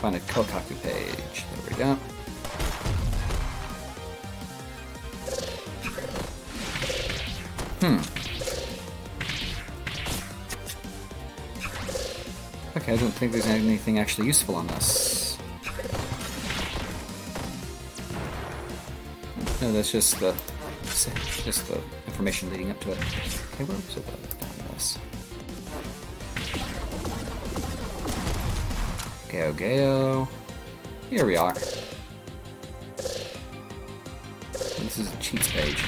Find 0.00 0.16
a 0.16 0.20
Kotaku 0.20 0.82
page. 0.82 1.44
There 1.52 1.68
we 1.68 1.76
go. 1.76 1.94
Hmm. 7.80 8.00
Okay, 12.78 12.92
I 12.94 12.96
don't 12.96 13.10
think 13.10 13.32
there's 13.32 13.46
anything 13.46 13.98
actually 13.98 14.28
useful 14.28 14.54
on 14.54 14.66
this. 14.68 15.36
No, 19.60 19.72
that's 19.72 19.92
just 19.92 20.18
the 20.18 20.34
just 21.44 21.68
the 21.68 21.78
information 22.06 22.50
leading 22.50 22.70
up 22.70 22.80
to 22.80 22.92
it. 22.92 22.98
Okay, 23.52 23.64
where 23.64 23.76
was 23.76 23.96
it? 23.98 24.29
Geo. 29.52 30.28
Here 31.08 31.26
we 31.26 31.36
are. 31.36 31.54
This 34.78 34.98
is 34.98 35.12
a 35.12 35.16
cheats 35.18 35.50
page. 35.52 35.82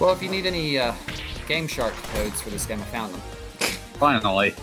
Well, 0.00 0.12
if 0.12 0.22
you 0.22 0.28
need 0.30 0.46
any 0.46 0.78
uh, 0.78 0.94
Game 1.46 1.66
Shark 1.66 1.94
codes 2.14 2.40
for 2.40 2.50
this 2.50 2.66
game, 2.66 2.80
I 2.80 2.84
found 2.84 3.14
them. 3.14 3.20
Finally. 3.98 4.54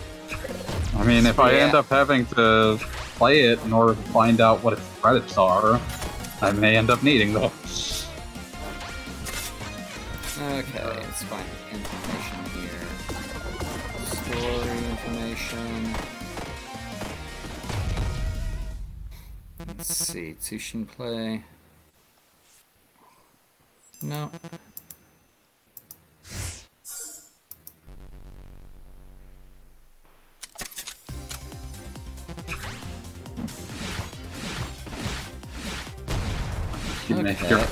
I 0.96 1.04
mean, 1.04 1.26
if 1.26 1.38
I 1.38 1.52
end 1.52 1.74
up 1.74 1.88
having 1.88 2.24
to 2.26 2.78
play 3.16 3.42
it 3.42 3.62
in 3.64 3.72
order 3.72 3.94
to 3.94 4.02
find 4.10 4.40
out 4.40 4.62
what 4.62 4.72
its 4.72 4.82
credits 5.00 5.36
are, 5.36 5.80
I 6.40 6.52
may 6.52 6.76
end 6.76 6.90
up 6.90 7.02
needing 7.02 7.32
those. 7.32 8.06
Okay, 10.38 10.84
let's 10.84 11.22
find 11.24 11.44
information. 15.52 15.94
Let's 19.66 19.88
see, 19.88 20.36
Tsushin 20.40 20.86
Play. 20.88 21.44
No. 24.02 24.30
You 37.08 37.16
make 37.16 37.40
Okay. 37.40 37.50
your 37.50 37.66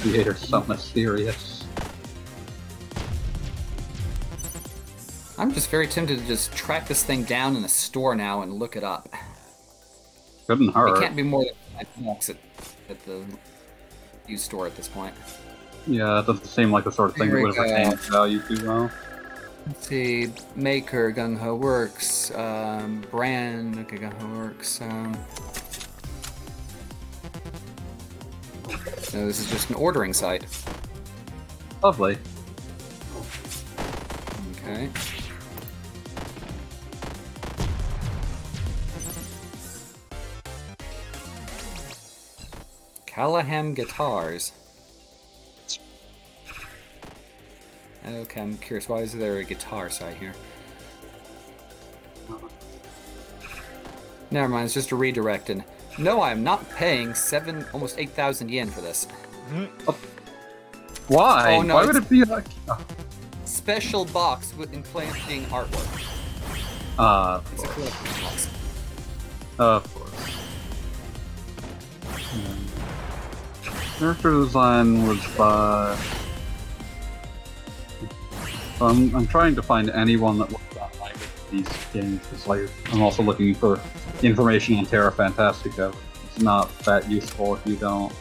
creator 0.00 0.34
so 0.34 0.64
mysterious. 0.66 1.57
I'm 5.38 5.54
just 5.54 5.70
very 5.70 5.86
tempted 5.86 6.18
to 6.18 6.26
just 6.26 6.52
track 6.52 6.88
this 6.88 7.04
thing 7.04 7.22
down 7.22 7.54
in 7.54 7.64
a 7.64 7.68
store 7.68 8.16
now 8.16 8.42
and 8.42 8.54
look 8.54 8.74
it 8.74 8.82
up. 8.82 9.08
Couldn't 10.48 10.70
It 10.70 11.00
can't 11.00 11.14
be 11.14 11.22
more 11.22 11.44
than 11.44 11.54
five 11.76 12.04
bucks 12.04 12.28
at, 12.30 12.36
at 12.90 13.04
the 13.04 13.22
used 14.26 14.44
store 14.44 14.66
at 14.66 14.74
this 14.76 14.88
point. 14.88 15.14
Yeah, 15.86 16.18
it 16.18 16.26
doesn't 16.26 16.46
seem 16.46 16.72
like 16.72 16.84
the 16.84 16.90
sort 16.90 17.10
of 17.10 17.16
thing 17.16 17.28
Here 17.28 17.36
that 17.36 17.42
would 17.42 17.56
have 17.56 17.64
retained 17.64 18.00
value 18.00 18.40
too 18.40 18.66
well. 18.66 18.90
Let's 19.66 19.86
see, 19.86 20.32
Maker, 20.56 21.12
Gung 21.12 21.38
Ho 21.38 21.54
Works, 21.54 22.34
um, 22.34 23.04
Brand, 23.10 23.78
okay, 23.78 23.98
Gung 23.98 24.14
Ho 24.20 24.38
Works. 24.38 24.80
Um, 24.80 25.12
no, 29.12 29.26
this 29.26 29.38
is 29.38 29.50
just 29.50 29.70
an 29.70 29.76
ordering 29.76 30.12
site. 30.12 30.44
Lovely. 31.82 32.18
Okay. 34.56 34.90
Callahan 43.18 43.74
Guitars. 43.74 44.52
Okay, 48.06 48.40
I'm 48.40 48.56
curious. 48.58 48.88
Why 48.88 48.98
is 49.00 49.12
there 49.12 49.38
a 49.38 49.44
guitar 49.44 49.90
side 49.90 50.14
here? 50.18 50.34
Never 54.30 54.48
mind. 54.48 54.66
It's 54.66 54.74
just 54.74 54.92
a 54.92 54.96
redirect. 54.96 55.50
And 55.50 55.64
no, 55.98 56.20
I 56.20 56.30
am 56.30 56.44
not 56.44 56.70
paying 56.70 57.12
seven, 57.12 57.66
almost 57.72 57.98
eight 57.98 58.10
thousand 58.10 58.52
yen 58.52 58.70
for 58.70 58.82
this. 58.82 59.08
Why? 61.08 61.56
Oh, 61.56 61.62
no, 61.62 61.74
Why 61.74 61.86
would 61.86 61.96
it 61.96 62.08
be 62.08 62.22
like? 62.24 62.46
Oh, 62.68 62.78
Special 63.46 64.04
box 64.04 64.54
with 64.56 64.72
implanting 64.72 65.42
artwork. 65.46 66.04
uh, 67.00 67.40
It's 67.52 67.64
a 67.64 67.66
collector's 67.66 68.20
box. 68.22 68.48
of 69.58 69.92
course. 69.92 70.36
Hmm. 72.30 72.77
Character 73.98 74.30
design 74.30 75.08
was 75.08 75.26
by. 75.36 75.98
I'm, 78.80 79.14
I'm 79.14 79.26
trying 79.26 79.56
to 79.56 79.62
find 79.62 79.90
anyone 79.90 80.38
that 80.38 80.52
looks 80.52 80.74
that 80.74 80.96
like 81.00 81.16
these 81.50 81.68
games 81.92 82.20
because 82.20 82.46
like 82.46 82.70
I'm 82.92 83.02
also 83.02 83.24
looking 83.24 83.54
for 83.54 83.80
information 84.22 84.76
on 84.76 84.86
Terra 84.86 85.10
Fantastica. 85.10 85.92
It's 86.26 86.38
not 86.40 86.76
that 86.80 87.10
useful 87.10 87.56
if 87.56 87.66
you 87.66 87.74
don't 87.74 88.12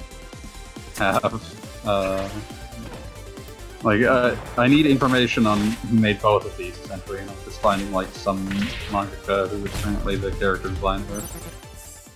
have 0.97 1.85
uh, 1.85 2.27
like 3.83 4.01
uh, 4.01 4.35
I 4.57 4.67
need 4.67 4.87
information 4.87 5.45
on 5.45 5.59
who 5.59 5.99
made 5.99 6.19
both 6.21 6.43
of 6.43 6.57
these 6.57 6.75
essentially, 6.79 7.19
and 7.19 7.29
I'm 7.29 7.37
just 7.45 7.61
finding 7.61 7.91
like 7.91 8.07
some 8.07 8.47
mangaka 8.89 9.47
who 9.49 9.63
is 9.63 9.81
currently 9.83 10.15
the 10.15 10.31
character 10.31 10.69
designer 10.69 11.21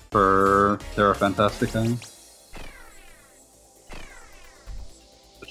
for 0.09 0.79
Terra 0.95 1.13
Fantastica. 1.13 2.10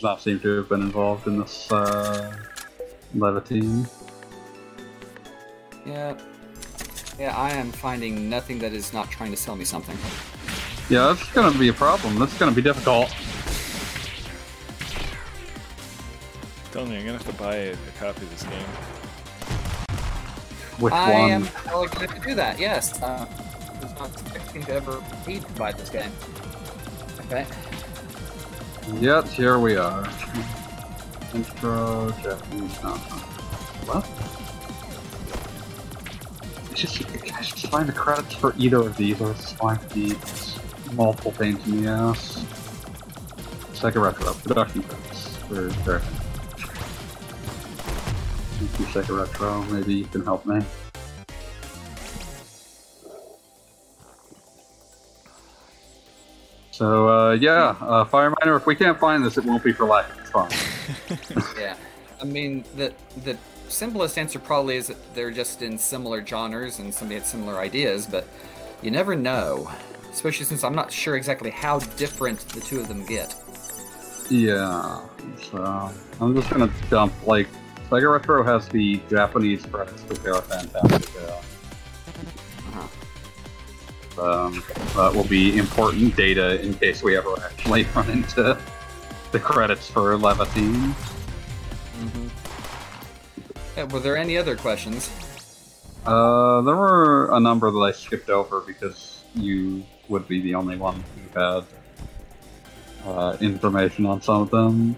Does 0.01 0.05
not 0.05 0.23
seem 0.23 0.41
to 0.41 0.57
have 0.57 0.71
been 0.71 0.81
involved 0.81 1.27
in 1.27 1.39
this 1.39 1.71
uh, 1.71 2.35
Laevatein. 3.15 3.87
Yeah. 5.85 6.19
Yeah, 7.19 7.37
I 7.37 7.51
am 7.51 7.71
finding 7.71 8.31
nothing 8.31 8.59
that 8.61 8.73
is 8.73 8.95
not 8.95 9.11
trying 9.11 9.31
to 9.31 9.37
sell 9.37 9.57
me 9.57 9.67
something. 9.67 9.99
Yeah, 10.89 11.09
that's 11.09 11.31
gonna 11.33 11.59
be 11.59 11.69
a 11.69 11.75
problem. 11.75 12.19
That's 12.19 12.33
gonna 12.39 12.51
be 12.51 12.63
difficult. 12.63 13.15
Tony, 16.73 16.97
I'm 16.97 17.05
gonna 17.05 17.19
have 17.19 17.27
to 17.27 17.35
buy 17.35 17.57
a, 17.57 17.73
a 17.75 17.77
copy 17.99 18.23
of 18.23 18.31
this 18.31 18.45
game. 18.45 18.63
Which 20.79 20.95
I 20.95 21.13
one? 21.13 21.31
am 21.31 21.47
probably 21.47 21.89
going 21.89 22.09
to 22.09 22.27
do 22.27 22.35
that, 22.37 22.59
yes. 22.59 23.03
Uh, 23.03 23.27
I 23.29 23.85
was 23.85 23.95
not 23.99 24.11
expecting 24.13 24.63
to 24.63 24.73
ever 24.73 25.05
need 25.27 25.43
to 25.43 25.53
buy 25.53 25.73
this 25.73 25.91
game. 25.91 26.11
Okay. 27.27 27.45
Yet 29.01 29.29
here 29.29 29.59
we 29.59 29.77
are. 29.77 30.07
Intro 31.35 32.11
Japanese. 32.23 32.83
No. 32.83 32.91
What? 33.87 34.07
It's 36.71 36.81
just 36.81 37.35
I 37.35 37.43
should 37.43 37.71
find 37.71 37.89
the 37.89 37.93
credits 37.93 38.35
for 38.35 38.55
either 38.59 38.79
of 38.79 38.97
these, 38.97 39.21
or 39.21 39.31
it's 39.33 39.53
to 39.79 39.95
be 39.95 40.17
multiple 40.95 41.33
pains 41.33 41.65
in 41.67 41.85
the 41.85 41.91
ass. 41.91 42.45
Sega 43.73 44.03
Retro 44.03 44.35
production 44.35 44.83
credits 44.83 45.37
Sega 48.87 49.19
Retro. 49.19 49.63
Maybe 49.65 49.95
you 49.95 50.05
can 50.07 50.25
help 50.25 50.45
me. 50.47 50.61
So 56.81 57.11
uh, 57.11 57.33
yeah, 57.33 57.77
uh, 57.83 58.07
Fireminer. 58.07 58.57
If 58.57 58.65
we 58.65 58.75
can't 58.75 58.99
find 58.99 59.23
this, 59.23 59.37
it 59.37 59.45
won't 59.45 59.63
be 59.63 59.71
for 59.71 59.85
lack 59.85 60.09
of 60.09 60.31
trying. 60.31 60.51
Yeah. 61.61 61.77
I 62.23 62.25
mean, 62.25 62.65
the 62.75 62.95
the 63.23 63.37
simplest 63.69 64.17
answer 64.17 64.39
probably 64.39 64.77
is 64.77 64.87
that 64.87 64.97
they're 65.15 65.31
just 65.31 65.61
in 65.61 65.77
similar 65.77 66.25
genres 66.25 66.79
and 66.79 66.93
somebody 66.95 67.19
had 67.19 67.27
similar 67.27 67.59
ideas, 67.59 68.07
but 68.07 68.27
you 68.81 68.91
never 68.91 69.15
know. 69.15 69.71
Especially 70.11 70.47
since 70.47 70.65
I'm 70.65 70.75
not 70.75 70.91
sure 70.91 71.17
exactly 71.17 71.51
how 71.51 71.81
different 71.99 72.39
the 72.49 72.61
two 72.61 72.81
of 72.81 72.89
them 72.89 73.05
get. 73.05 73.37
Yeah. 74.31 75.03
So 75.51 75.93
I'm 76.19 76.35
just 76.35 76.49
gonna 76.49 76.73
dump 76.89 77.13
like 77.27 77.49
Sega 77.91 78.11
Retro 78.11 78.43
has 78.43 78.67
the 78.69 79.03
Japanese 79.11 79.67
credits 79.67 80.03
for 80.05 80.15
Terra 80.15 80.41
Fantastica. 80.41 81.45
Um, 84.19 84.63
that 84.97 85.13
will 85.15 85.25
be 85.25 85.57
important 85.57 86.17
data 86.17 86.61
in 86.61 86.75
case 86.75 87.03
we 87.03 87.17
ever 87.17 87.35
actually 87.43 87.85
run 87.95 88.11
into 88.11 88.59
the 89.33 89.39
credits 89.39 89.89
for 89.89 90.17
Laevatein. 90.17 90.95
Yeah, 93.77 93.85
were 93.85 94.01
there 94.01 94.17
any 94.17 94.37
other 94.37 94.57
questions? 94.57 95.11
Uh, 96.05 96.63
there 96.63 96.77
were 96.77 97.35
a 97.35 97.41
number 97.41 97.71
that 97.71 97.79
I 97.79 97.93
skipped 97.93 98.31
over 98.31 98.61
because 98.61 99.23
you 99.35 99.85
would 100.09 100.27
be 100.27 100.41
the 100.41 100.55
only 100.55 100.77
one 100.77 101.05
who 101.35 101.41
had 101.41 101.65
uh, 103.05 103.37
information 103.41 104.07
on 104.07 104.21
some 104.21 104.43
of 104.43 104.51
them. 104.51 104.97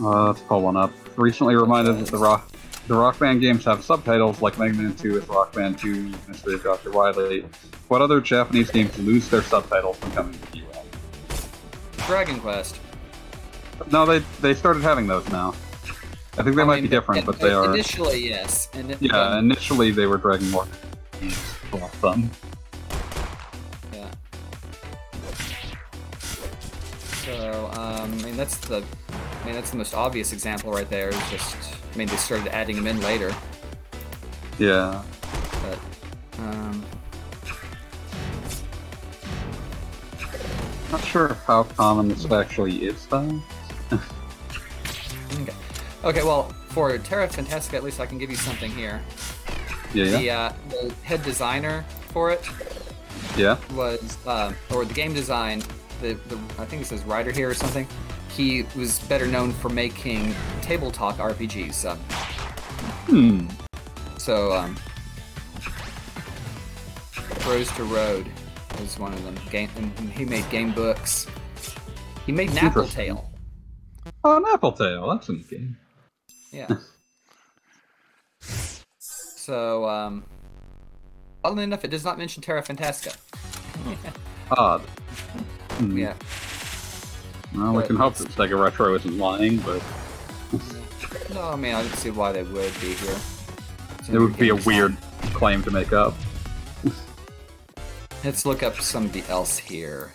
Uh, 0.00 0.28
let's 0.28 0.40
pull 0.40 0.62
one 0.62 0.76
up. 0.76 0.92
Recently 1.16 1.54
reminded 1.54 1.98
that 1.98 2.06
the 2.06 2.18
rock 2.18 2.50
the 2.86 2.94
Rockman 2.94 3.40
games 3.40 3.64
have 3.64 3.82
subtitles 3.82 4.42
like 4.42 4.58
Mega 4.58 4.74
Man 4.74 4.94
2 4.94 5.12
with 5.14 5.26
Rockman 5.28 5.78
2, 5.78 6.12
Mystery 6.28 6.54
of 6.54 6.62
Dr. 6.62 6.90
Wily. 6.90 7.44
What 7.88 8.02
other 8.02 8.20
Japanese 8.20 8.70
games 8.70 8.96
lose 8.98 9.28
their 9.28 9.42
subtitles 9.42 10.00
when 10.00 10.12
coming 10.12 10.38
to 10.38 10.52
the 10.52 10.58
US? 10.58 11.48
Dragon 12.06 12.40
Quest. 12.40 12.78
No, 13.90 14.06
they 14.06 14.20
they 14.40 14.54
started 14.54 14.82
having 14.82 15.06
those 15.06 15.28
now. 15.30 15.54
I 16.36 16.42
think 16.42 16.56
they 16.56 16.62
I 16.62 16.64
might 16.64 16.74
mean, 16.76 16.82
be 16.84 16.88
different, 16.88 17.20
in- 17.20 17.26
but 17.26 17.38
they 17.38 17.52
are. 17.52 17.72
Initially, 17.72 18.28
yes. 18.28 18.68
And 18.72 18.96
Yeah, 19.00 19.18
um, 19.18 19.50
initially 19.50 19.90
they 19.90 20.06
were 20.06 20.16
Dragon 20.18 20.50
War 20.52 20.66
them. 22.04 22.30
Yeah. 23.92 24.10
So, 27.24 27.70
um, 27.74 28.12
I 28.12 28.16
mean, 28.22 28.36
that's 28.36 28.58
the, 28.58 28.82
I 29.42 29.46
mean, 29.46 29.54
that's 29.54 29.70
the 29.70 29.76
most 29.76 29.94
obvious 29.94 30.32
example 30.32 30.72
right 30.72 30.88
there. 30.88 31.08
Is 31.08 31.30
just, 31.30 31.56
I 31.94 31.96
mean, 31.96 32.08
they 32.08 32.16
started 32.16 32.48
adding 32.48 32.74
them 32.76 32.86
in 32.88 33.00
later, 33.00 33.32
Yeah. 34.58 35.02
but, 35.62 35.78
um, 36.40 36.84
Not 40.90 41.04
sure 41.04 41.36
how 41.46 41.62
common 41.64 42.08
this 42.08 42.30
actually 42.30 42.84
is 42.84 43.06
though. 43.06 43.40
okay. 43.92 45.52
Okay, 46.04 46.22
well, 46.22 46.52
for 46.68 46.96
Terra 46.98 47.28
Fantastica, 47.28 47.74
at 47.74 47.82
least 47.84 48.00
I 48.00 48.06
can 48.06 48.18
give 48.18 48.30
you 48.30 48.36
something 48.36 48.70
here. 48.72 49.00
Yeah, 49.92 50.04
yeah. 50.04 50.18
The, 50.18 50.30
uh, 50.30 50.52
the 50.70 50.94
head 51.04 51.22
designer 51.22 51.84
for 52.12 52.30
it 52.30 52.44
Yeah. 53.36 53.56
was, 53.74 54.18
uh, 54.26 54.52
or 54.72 54.84
the 54.84 54.94
game 54.94 55.14
design, 55.14 55.62
the, 56.00 56.14
the 56.28 56.36
I 56.58 56.64
think 56.64 56.82
it 56.82 56.86
says 56.86 57.02
writer 57.04 57.30
here 57.32 57.48
or 57.50 57.54
something. 57.54 57.86
He 58.36 58.64
was 58.76 58.98
better 59.00 59.26
known 59.26 59.52
for 59.52 59.68
making 59.68 60.34
table 60.60 60.90
talk 60.90 61.16
RPGs. 61.18 61.88
Um, 61.88 61.98
Hmm. 63.06 63.46
So, 64.18 64.52
um, 64.54 64.76
Rose 67.46 67.70
to 67.72 67.84
Road 67.84 68.26
was 68.80 68.98
one 68.98 69.12
of 69.12 69.22
them. 69.24 69.36
Game, 69.50 69.68
and 69.76 70.10
he 70.10 70.24
made 70.24 70.48
game 70.50 70.72
books. 70.72 71.26
He 72.24 72.32
made 72.32 72.50
Interesting. 72.50 72.72
Napple 72.72 72.92
Tale. 72.92 73.30
Oh, 74.24 74.36
an 74.38 74.44
Apple 74.52 74.72
Tail. 74.72 75.10
That's 75.10 75.28
a 75.28 75.34
game. 75.34 75.76
Yeah. 76.50 76.68
so, 78.98 79.86
um, 79.86 80.24
oddly 81.44 81.64
enough, 81.64 81.84
it 81.84 81.90
does 81.90 82.04
not 82.04 82.16
mention 82.16 82.42
Terra 82.42 82.62
Fantastica. 82.62 83.16
Odd. 84.50 84.82
Hmm. 85.74 85.98
Yeah. 85.98 86.14
Well, 87.54 87.72
we 87.74 87.82
can 87.84 87.96
hope 87.96 88.14
that 88.16 88.28
Sega 88.28 88.60
Retro 88.60 88.94
isn't 88.94 89.16
lying, 89.18 89.58
but 89.58 89.82
No, 91.32 91.42
I 91.50 91.56
mean, 91.56 91.74
I 91.74 91.82
don't 91.82 91.94
see 91.96 92.10
why 92.10 92.32
they 92.32 92.42
would 92.42 92.72
be 92.80 92.94
here. 92.94 93.16
It 94.12 94.18
would 94.18 94.36
be 94.36 94.50
a 94.50 94.54
game 94.56 94.64
weird 94.64 94.96
claim 95.34 95.62
to 95.62 95.70
make 95.70 95.92
up. 95.92 96.14
Let's 98.24 98.44
look 98.46 98.62
up 98.62 98.76
somebody 98.80 99.22
else 99.28 99.58
here. 99.58 100.12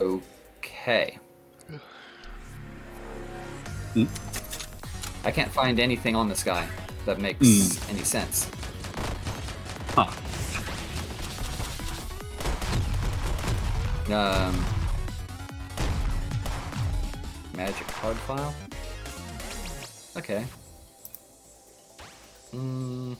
Okay. 0.00 1.18
Hmm? 3.94 4.04
I 5.24 5.30
can't 5.30 5.50
find 5.50 5.80
anything 5.80 6.16
on 6.16 6.28
this 6.28 6.42
guy 6.42 6.66
that 7.06 7.20
makes 7.20 7.46
Hmm. 7.46 7.90
any 7.90 8.02
sense. 8.04 8.50
Huh. 9.94 10.10
Um, 14.10 14.64
magic 17.56 17.86
card 17.86 18.16
file. 18.18 18.54
Okay. 20.16 20.44
Mm, 22.54 23.16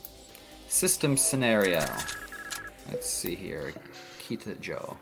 system 0.69 1.17
scenario. 1.17 1.85
Let's 2.91 3.09
see 3.09 3.35
here. 3.35 3.73
Kita 4.21 4.61
Joe. 4.61 4.97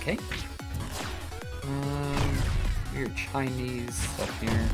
Okay. 0.00 0.18
Um, 1.62 2.38
weird 2.92 3.16
Chinese 3.16 3.94
stuff 3.94 4.40
here. 4.42 4.68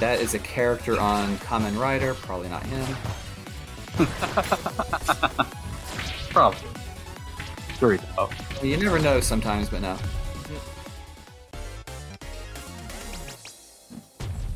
That 0.00 0.20
is 0.20 0.34
a 0.34 0.38
character 0.38 1.00
on 1.00 1.38
Kamen 1.38 1.78
Rider, 1.78 2.14
probably 2.14 2.48
not 2.48 2.64
him. 2.66 2.96
Probably. 6.30 6.68
Sure, 7.78 7.98
oh. 8.18 8.28
You 8.60 8.76
never 8.76 8.98
know 8.98 9.20
sometimes, 9.20 9.68
but 9.68 9.82
no. 9.82 9.96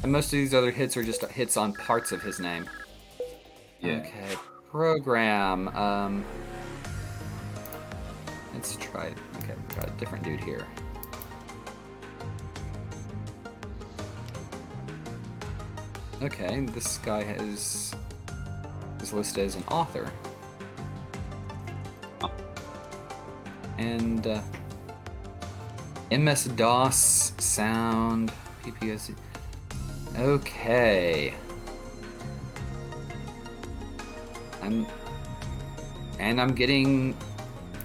And 0.02 0.10
most 0.10 0.26
of 0.26 0.32
these 0.32 0.54
other 0.54 0.72
hits 0.72 0.96
are 0.96 1.04
just 1.04 1.24
hits 1.26 1.56
on 1.56 1.72
parts 1.72 2.10
of 2.10 2.20
his 2.20 2.40
name. 2.40 2.68
Yeah. 3.80 3.98
Okay, 3.98 4.36
program. 4.70 5.68
Um, 5.68 6.24
let's 8.54 8.74
try. 8.76 9.14
Okay, 9.36 9.54
we 9.68 9.74
got 9.76 9.88
a 9.88 9.92
different 9.92 10.24
dude 10.24 10.40
here. 10.40 10.66
Okay, 16.20 16.66
this 16.74 16.98
guy 16.98 17.22
has 17.22 17.94
is 19.00 19.12
listed 19.12 19.44
as 19.44 19.54
an 19.54 19.62
author. 19.70 20.10
And 23.78 24.26
uh, 24.26 24.40
MS 26.10 26.46
DOS 26.56 27.32
sound 27.38 28.32
PPS. 28.64 29.14
Okay. 30.18 31.34
I'm 34.60 34.86
and 36.18 36.40
I'm 36.40 36.52
getting 36.52 37.14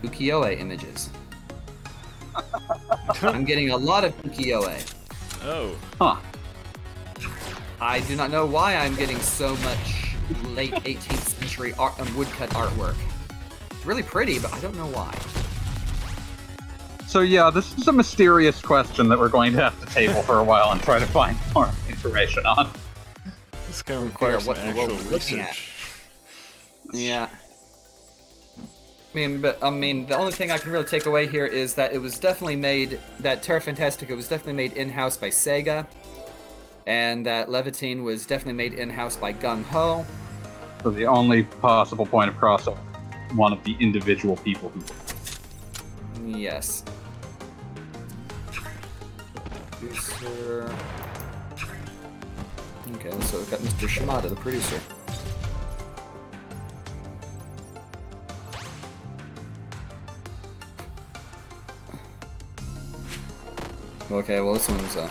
ukiyo-e 0.01 0.59
images. 0.59 1.11
I'm 3.21 3.45
getting 3.45 3.69
a 3.69 3.77
lot 3.77 4.03
of 4.03 4.17
ukiyo-e. 4.23 4.81
Oh, 5.43 5.75
Huh. 6.01 6.17
I 7.83 7.99
do 7.99 8.15
not 8.15 8.31
know 8.31 8.45
why 8.45 8.77
I'm 8.77 8.95
getting 8.95 9.19
so 9.19 9.57
much 9.57 10.15
late 10.55 10.71
18th 10.71 11.37
century 11.37 11.73
art, 11.73 11.99
um, 11.99 12.15
woodcut 12.15 12.49
artwork. 12.51 12.95
It's 13.71 13.85
really 13.85 14.01
pretty, 14.01 14.39
but 14.39 14.53
I 14.53 14.59
don't 14.61 14.77
know 14.77 14.87
why. 14.87 15.13
So 17.07 17.19
yeah, 17.19 17.49
this 17.49 17.77
is 17.77 17.89
a 17.89 17.91
mysterious 17.91 18.61
question 18.61 19.09
that 19.09 19.19
we're 19.19 19.27
going 19.27 19.51
to 19.51 19.61
have 19.61 19.77
to 19.81 19.85
table 19.93 20.21
for 20.21 20.39
a 20.39 20.43
while 20.45 20.71
and 20.71 20.81
try 20.81 20.97
to 20.97 21.05
find 21.05 21.37
more 21.53 21.69
information 21.89 22.45
on. 22.45 22.69
this 23.67 23.81
guy 23.81 23.95
figure 23.95 24.07
requires 24.07 24.43
out 24.43 24.47
what 24.47 24.57
an 24.59 24.69
actual 24.69 24.87
we're 24.87 25.11
looking 25.11 25.41
at. 25.41 25.49
research. 25.49 25.69
Yeah. 26.93 27.27
I 28.57 28.61
mean, 29.13 29.41
but 29.41 29.61
I 29.61 29.69
mean, 29.69 30.05
the 30.05 30.15
only 30.15 30.31
thing 30.31 30.51
I 30.51 30.57
can 30.57 30.71
really 30.71 30.85
take 30.85 31.05
away 31.05 31.27
here 31.27 31.45
is 31.45 31.75
that 31.75 31.91
it 31.91 31.97
was 31.97 32.17
definitely 32.17 32.55
made 32.55 33.01
that 33.19 33.43
Terra 33.43 33.59
Fantastica 33.59 34.15
was 34.15 34.29
definitely 34.29 34.53
made 34.53 34.71
in-house 34.73 35.17
by 35.17 35.29
Sega, 35.29 35.85
and 36.85 37.25
that 37.25 37.47
Laevatein 37.47 38.03
was 38.03 38.25
definitely 38.25 38.53
made 38.53 38.73
in-house 38.73 39.15
by 39.15 39.33
Gung 39.33 39.63
Ho. 39.65 40.05
So 40.83 40.91
the 40.91 41.05
only 41.05 41.43
possible 41.43 42.05
point 42.05 42.29
of 42.29 42.35
crossover, 42.35 42.77
one 43.35 43.53
of 43.53 43.63
the 43.63 43.75
individual 43.79 44.35
people 44.37 44.69
who. 44.69 44.83
Yes. 46.25 46.83
Producer. 49.71 50.73
Okay, 52.95 53.21
so 53.21 53.37
we've 53.37 53.51
got 53.51 53.59
Mr. 53.61 53.87
Shimada, 53.87 54.29
the 54.29 54.35
producer. 54.35 54.79
Okay, 64.11 64.41
well 64.41 64.53
this 64.53 64.69
one's 64.69 64.95
uh. 64.95 65.09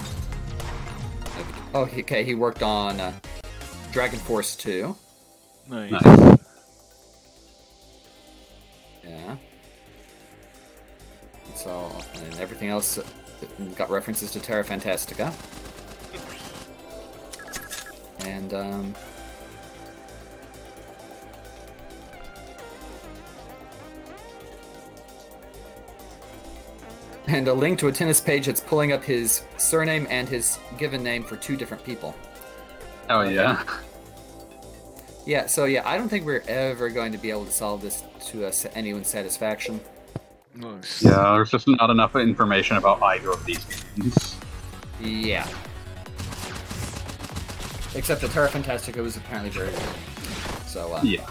Oh, 1.75 1.85
he- 1.85 2.03
okay. 2.03 2.25
He 2.25 2.35
worked 2.35 2.63
on 2.63 3.01
uh, 3.01 3.13
Dragon 3.93 4.19
Force 4.19 4.57
2. 4.57 4.95
Nice. 5.69 5.91
Nice. 5.91 6.39
Yeah. 9.05 9.37
So, 11.57 11.91
and 12.17 12.35
everything 12.41 12.69
else 12.69 12.99
uh, 12.99 13.05
got 13.77 13.91
references 13.91 14.31
to 14.33 14.41
Terra 14.41 14.65
Fantastica. 14.65 15.33
And, 18.27 18.55
um. 18.55 18.95
And 27.33 27.49
a 27.49 27.55
link 27.55 27.79
to 27.79 27.89
a 27.89 27.93
tennis 27.93 28.21
page 28.21 28.45
that's 28.45 28.61
pulling 28.61 28.93
up 28.93 29.03
his 29.03 29.43
surname 29.57 30.07
and 30.11 30.29
his 30.29 30.59
given 30.77 31.03
name 31.03 31.25
for 31.25 31.37
two 31.37 31.57
different 31.57 31.83
people. 31.83 32.15
Oh 33.09 33.23
yeah. 33.23 33.63
Yeah, 35.25 35.47
so 35.47 35.65
yeah, 35.65 35.81
I 35.89 35.97
don't 35.97 36.11
think 36.11 36.27
we're 36.27 36.43
ever 36.47 36.91
going 36.91 37.11
to 37.13 37.19
be 37.19 37.31
able 37.31 37.47
to 37.47 37.51
solve 37.51 37.81
this 37.81 38.05
to 38.27 38.45
uh, 38.45 38.53
anyone's 38.75 39.09
satisfaction. 39.09 39.81
Yeah, 41.01 41.33
there's 41.33 41.51
just 41.51 41.67
not 41.67 41.89
enough 41.89 42.15
information 42.17 42.77
about 42.77 43.03
either 43.03 43.31
of 43.31 43.43
these 43.47 43.65
games. 43.65 44.37
Yeah. 45.01 45.49
Except 47.95 48.21
that 48.21 48.31
Terra 48.33 48.51
Fantastica 48.51 49.03
was 49.03 49.17
apparently 49.17 49.51
very 49.51 49.71
good. 49.71 50.67
So, 50.67 50.93
uh, 50.93 51.01
Yeah. 51.03 51.27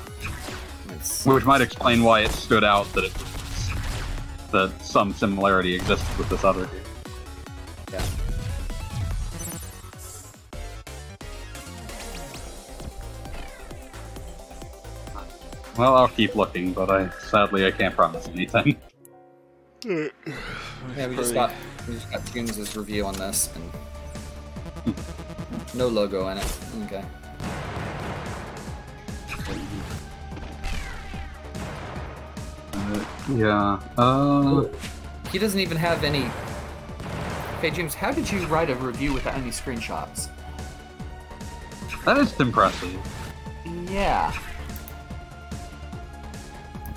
Which 1.25 1.45
might 1.45 1.61
explain 1.61 2.03
why 2.03 2.21
it 2.21 2.31
stood 2.31 2.63
out 2.63 2.91
that 2.93 3.03
it 3.03 3.13
was 3.13 3.30
that 4.51 4.71
some 4.81 5.13
similarity 5.13 5.73
existed 5.75 6.17
with 6.17 6.29
this 6.29 6.43
other 6.43 6.65
game. 6.65 6.81
yeah. 7.93 8.05
Well, 15.77 15.95
I'll 15.95 16.07
keep 16.09 16.35
looking, 16.35 16.73
but 16.73 16.91
I 16.91 17.09
sadly 17.29 17.65
I 17.65 17.71
can't 17.71 17.95
promise 17.95 18.27
anything. 18.27 18.77
Yeah, 19.83 21.07
we 21.07 21.15
just 21.15 21.33
got 21.33 21.51
we 21.87 21.95
just 21.95 22.11
got 22.11 22.23
Junes' 22.31 22.75
review 22.77 23.03
on 23.03 23.15
this, 23.15 23.49
and 24.85 24.95
no 25.73 25.87
logo 25.87 26.27
in 26.27 26.37
it. 26.37 26.57
Okay. 26.83 27.03
Yeah. 33.35 33.79
Uh, 33.97 34.65
He 35.31 35.39
doesn't 35.39 35.59
even 35.59 35.77
have 35.77 36.03
any. 36.03 36.29
Hey 37.61 37.69
James, 37.71 37.93
how 37.93 38.11
did 38.11 38.29
you 38.31 38.45
write 38.47 38.69
a 38.69 38.75
review 38.75 39.13
without 39.13 39.35
any 39.35 39.49
screenshots? 39.49 40.29
that 42.05 42.17
is 42.17 42.37
impressive. 42.39 42.97
Yeah. 43.89 44.33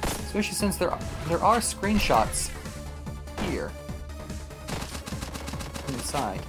Especially 0.03 0.55
since 0.55 0.77
there 0.77 0.91
are, 0.91 0.99
there 1.29 1.43
are 1.45 1.59
screenshots 1.59 2.51
here 3.43 3.71
inside. 5.89 6.41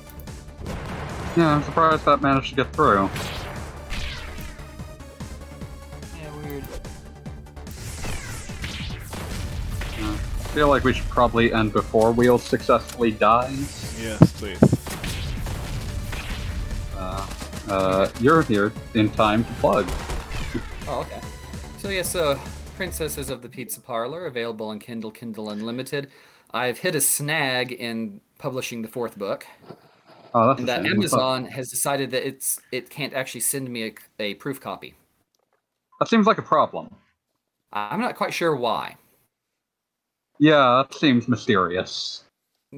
Yeah, 1.35 1.55
I'm 1.55 1.64
surprised 1.64 2.05
that 2.05 2.22
managed 2.22 2.49
to 2.51 2.55
get 2.55 2.73
through. 2.73 3.09
Feel 10.56 10.69
like 10.69 10.85
we 10.85 10.93
should 10.93 11.09
probably 11.09 11.51
end 11.51 11.74
before 11.74 12.14
Wheels 12.14 12.42
successfully 12.42 13.11
dies. 13.11 14.00
Yes, 14.01 14.32
please. 14.40 14.58
Uh, 16.95 17.27
uh, 17.67 18.09
you're 18.22 18.42
here 18.42 18.72
in 18.93 19.09
time 19.09 19.43
to 19.43 19.51
plug. 19.56 19.85
Oh, 20.88 21.01
okay. 21.01 21.19
So 21.77 21.90
yes, 21.90 22.09
so 22.09 22.40
Princesses 22.77 23.30
of 23.30 23.42
the 23.42 23.50
Pizza 23.50 23.82
Parlor 23.82 24.27
available 24.27 24.69
on 24.69 24.80
Kindle, 24.80 25.11
Kindle 25.11 25.50
Unlimited. 25.50 26.09
I've 26.51 26.80
hit 26.80 26.95
a 26.95 27.01
snag 27.01 27.74
in 27.74 28.22
publishing 28.38 28.82
the 28.82 28.88
fourth 28.88 29.17
book, 29.17 29.45
Oh, 30.34 30.48
that's 30.48 30.59
and 30.59 30.69
that 30.69 30.84
shame. 30.84 30.93
Amazon 30.93 31.45
has 31.45 31.69
decided 31.69 32.11
that 32.11 32.25
it's 32.25 32.61
it 32.72 32.90
can't 32.90 33.14
actually 33.14 33.42
send 33.42 33.69
me 33.69 33.88
a, 33.88 33.93
a 34.19 34.34
proof 34.35 34.61
copy. 34.61 34.93
That 36.00 36.08
seems 36.08 36.27
like 36.27 36.38
a 36.38 36.42
problem. 36.42 36.95
I'm 37.74 38.00
not 38.00 38.16
quite 38.16 38.34
sure 38.34 38.56
why, 38.56 38.95
Yeah, 40.39 40.83
that 40.83 40.93
seems 40.97 41.27
mysterious. 41.27 42.23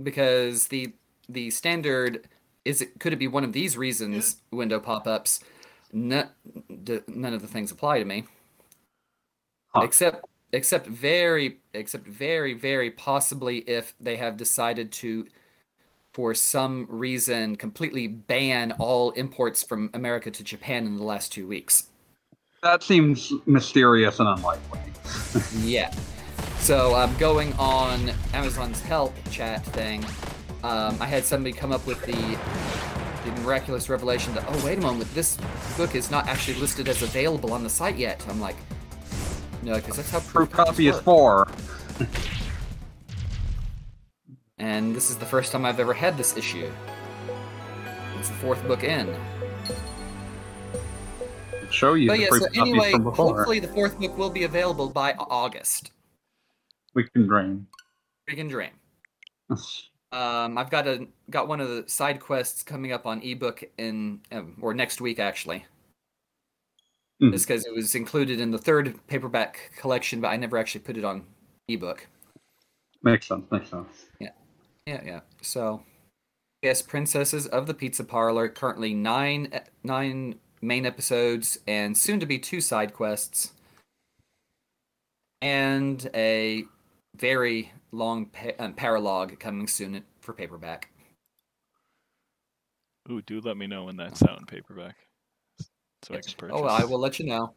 because 0.03 0.67
the 0.67 0.93
the 1.29 1.49
standard 1.49 2.27
is 2.65 2.81
it 2.81 2.99
could 2.99 3.13
it 3.13 3.17
be 3.19 3.27
one 3.27 3.43
of 3.43 3.53
these 3.53 3.75
reasons 3.77 4.37
window 4.51 4.79
pop-ups. 4.79 5.39
None, 5.93 6.29
d- 6.83 6.99
none 7.07 7.33
of 7.33 7.41
the 7.41 7.47
things 7.47 7.71
apply 7.71 7.99
to 7.99 8.05
me. 8.05 8.25
Huh. 9.73 9.81
except 9.81 10.25
except 10.53 10.87
very 10.87 11.57
except 11.73 12.07
very 12.07 12.53
very 12.53 12.89
possibly 12.91 13.59
if 13.59 13.93
they 13.99 14.15
have 14.15 14.37
decided 14.37 14.91
to 14.93 15.27
for 16.13 16.33
some 16.33 16.87
reason 16.89 17.55
completely 17.57 18.07
ban 18.07 18.71
all 18.79 19.11
imports 19.11 19.61
from 19.63 19.89
America 19.93 20.31
to 20.31 20.43
Japan 20.43 20.85
in 20.85 20.95
the 20.97 21.03
last 21.03 21.31
2 21.33 21.45
weeks. 21.47 21.87
That 22.63 22.81
seems 22.81 23.31
mysterious 23.45 24.19
and 24.19 24.29
unlikely. 24.29 24.79
Yeah. 25.59 25.93
So 26.59 26.95
I'm 26.95 27.09
um, 27.09 27.17
going 27.17 27.53
on 27.53 28.11
Amazon's 28.33 28.81
help 28.81 29.15
chat 29.31 29.63
thing, 29.67 30.03
um, 30.63 30.97
I 30.99 31.05
had 31.05 31.23
somebody 31.23 31.53
come 31.53 31.71
up 31.71 31.85
with 31.87 32.01
the 32.05 32.37
the 33.23 33.41
miraculous 33.41 33.89
revelation 33.89 34.33
that 34.35 34.45
oh 34.47 34.65
wait 34.65 34.77
a 34.77 34.81
moment, 34.81 35.13
this 35.13 35.37
book 35.77 35.95
is 35.95 36.11
not 36.11 36.27
actually 36.27 36.59
listed 36.59 36.87
as 36.87 37.01
available 37.01 37.53
on 37.53 37.63
the 37.63 37.69
site 37.69 37.97
yet. 37.97 38.25
I'm 38.29 38.41
like, 38.41 38.57
no, 39.63 39.75
because 39.75 39.97
that's 39.97 40.11
how 40.11 40.19
Proof 40.19 40.51
copy 40.51 40.87
is 40.87 40.99
for. 40.99 41.47
And 44.59 44.95
this 44.95 45.09
is 45.09 45.17
the 45.17 45.25
first 45.25 45.51
time 45.51 45.65
I've 45.65 45.79
ever 45.79 45.93
had 45.93 46.17
this 46.17 46.35
issue. 46.35 46.71
It's 48.17 48.29
the 48.29 48.35
fourth 48.35 48.65
book 48.67 48.83
in. 48.83 49.15
Show 51.69 51.93
you 51.93 52.07
But 52.07 52.17
the 52.17 52.21
yeah, 52.23 52.29
so 52.29 52.61
anyway, 52.61 52.91
from 52.91 53.03
before. 53.03 53.35
hopefully 53.35 53.59
the 53.59 53.67
fourth 53.67 53.99
book 53.99 54.17
will 54.17 54.29
be 54.31 54.43
available 54.43 54.89
by 54.89 55.13
August. 55.13 55.91
We 56.97 57.03
can 57.03 57.27
dream. 57.27 57.67
We 58.27 58.35
can 58.35 58.47
dream. 58.47 58.71
Um, 60.09 60.57
I've 60.57 60.69
got 60.69 60.87
a 60.87 61.05
got 61.29 61.49
one 61.49 61.59
of 61.59 61.67
the 61.67 61.83
side 61.85 62.21
quests 62.21 62.63
coming 62.63 62.93
up 62.93 63.05
on 63.05 63.21
ebook 63.21 63.61
in 63.77 64.21
um, 64.31 64.55
or 64.61 64.73
next 64.73 65.01
week 65.01 65.19
actually. 65.19 65.65
Hmm. 67.19 67.31
Just 67.31 67.45
because 67.45 67.65
it 67.65 67.75
was 67.75 67.93
included 67.93 68.39
in 68.39 68.51
the 68.51 68.57
third 68.57 68.95
paperback 69.07 69.73
collection, 69.77 70.21
but 70.21 70.29
I 70.29 70.37
never 70.37 70.57
actually 70.57 70.79
put 70.79 70.95
it 70.95 71.03
on 71.03 71.25
ebook. 71.67 72.07
Makes 73.03 73.27
sense. 73.27 73.43
Makes 73.51 73.69
sense. 73.69 74.05
Yeah, 74.21 74.29
yeah. 74.85 75.01
Yeah. 75.03 75.19
So, 75.41 75.83
yes, 76.63 76.81
Princesses 76.81 77.45
of 77.45 77.67
the 77.67 77.73
Pizza 77.73 78.05
Parlor. 78.05 78.47
Currently 78.47 78.93
nine 78.93 79.49
e- 79.53 79.69
nine 79.83 80.35
main 80.61 80.85
episodes 80.85 81.59
and 81.67 81.97
soon 81.97 82.21
to 82.21 82.25
be 82.25 82.39
two 82.39 82.61
side 82.61 82.93
quests, 82.93 83.51
and 85.41 86.09
a 86.13 86.63
very 87.17 87.71
long 87.91 88.27
pa- 88.27 88.51
um, 88.59 88.73
paralogue 88.73 89.39
coming 89.39 89.67
soon 89.67 90.03
for 90.21 90.33
paperback. 90.33 90.89
Ooh, 93.09 93.21
do 93.21 93.39
let 93.41 93.57
me 93.57 93.67
know 93.67 93.85
when 93.85 93.95
that's 93.95 94.21
out 94.23 94.39
in 94.39 94.45
paperback, 94.45 94.95
so 96.03 96.13
I 96.13 96.21
can 96.21 96.33
purchase. 96.37 96.57
Oh, 96.59 96.65
I 96.65 96.83
will 96.83 96.99
let 96.99 97.19
you 97.19 97.25
know. 97.25 97.53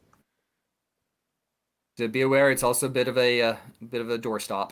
To 1.96 2.08
be 2.08 2.22
aware, 2.22 2.50
it's 2.50 2.62
also 2.62 2.86
a 2.86 2.90
bit 2.90 3.08
of 3.08 3.18
a 3.18 3.42
uh, 3.42 3.56
bit 3.90 4.00
of 4.00 4.10
a 4.10 4.18
doorstop 4.18 4.70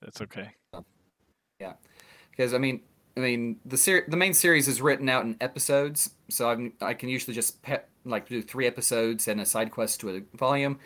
That's 0.00 0.20
okay. 0.22 0.50
Yeah. 1.58 1.74
Because 2.30 2.54
I 2.54 2.58
mean, 2.58 2.80
I 3.16 3.20
mean 3.20 3.60
the 3.66 3.76
ser- 3.76 4.06
the 4.08 4.16
main 4.16 4.32
series 4.32 4.68
is 4.68 4.80
written 4.80 5.08
out 5.08 5.24
in 5.24 5.36
episodes, 5.40 6.10
so 6.28 6.48
I'm, 6.48 6.72
I 6.80 6.94
can 6.94 7.08
usually 7.08 7.34
just 7.34 7.60
pe- 7.62 7.82
like 8.04 8.28
do 8.28 8.40
three 8.40 8.66
episodes 8.66 9.28
and 9.28 9.40
a 9.40 9.46
side 9.46 9.70
quest 9.70 10.00
to 10.00 10.16
a 10.16 10.36
volume. 10.36 10.78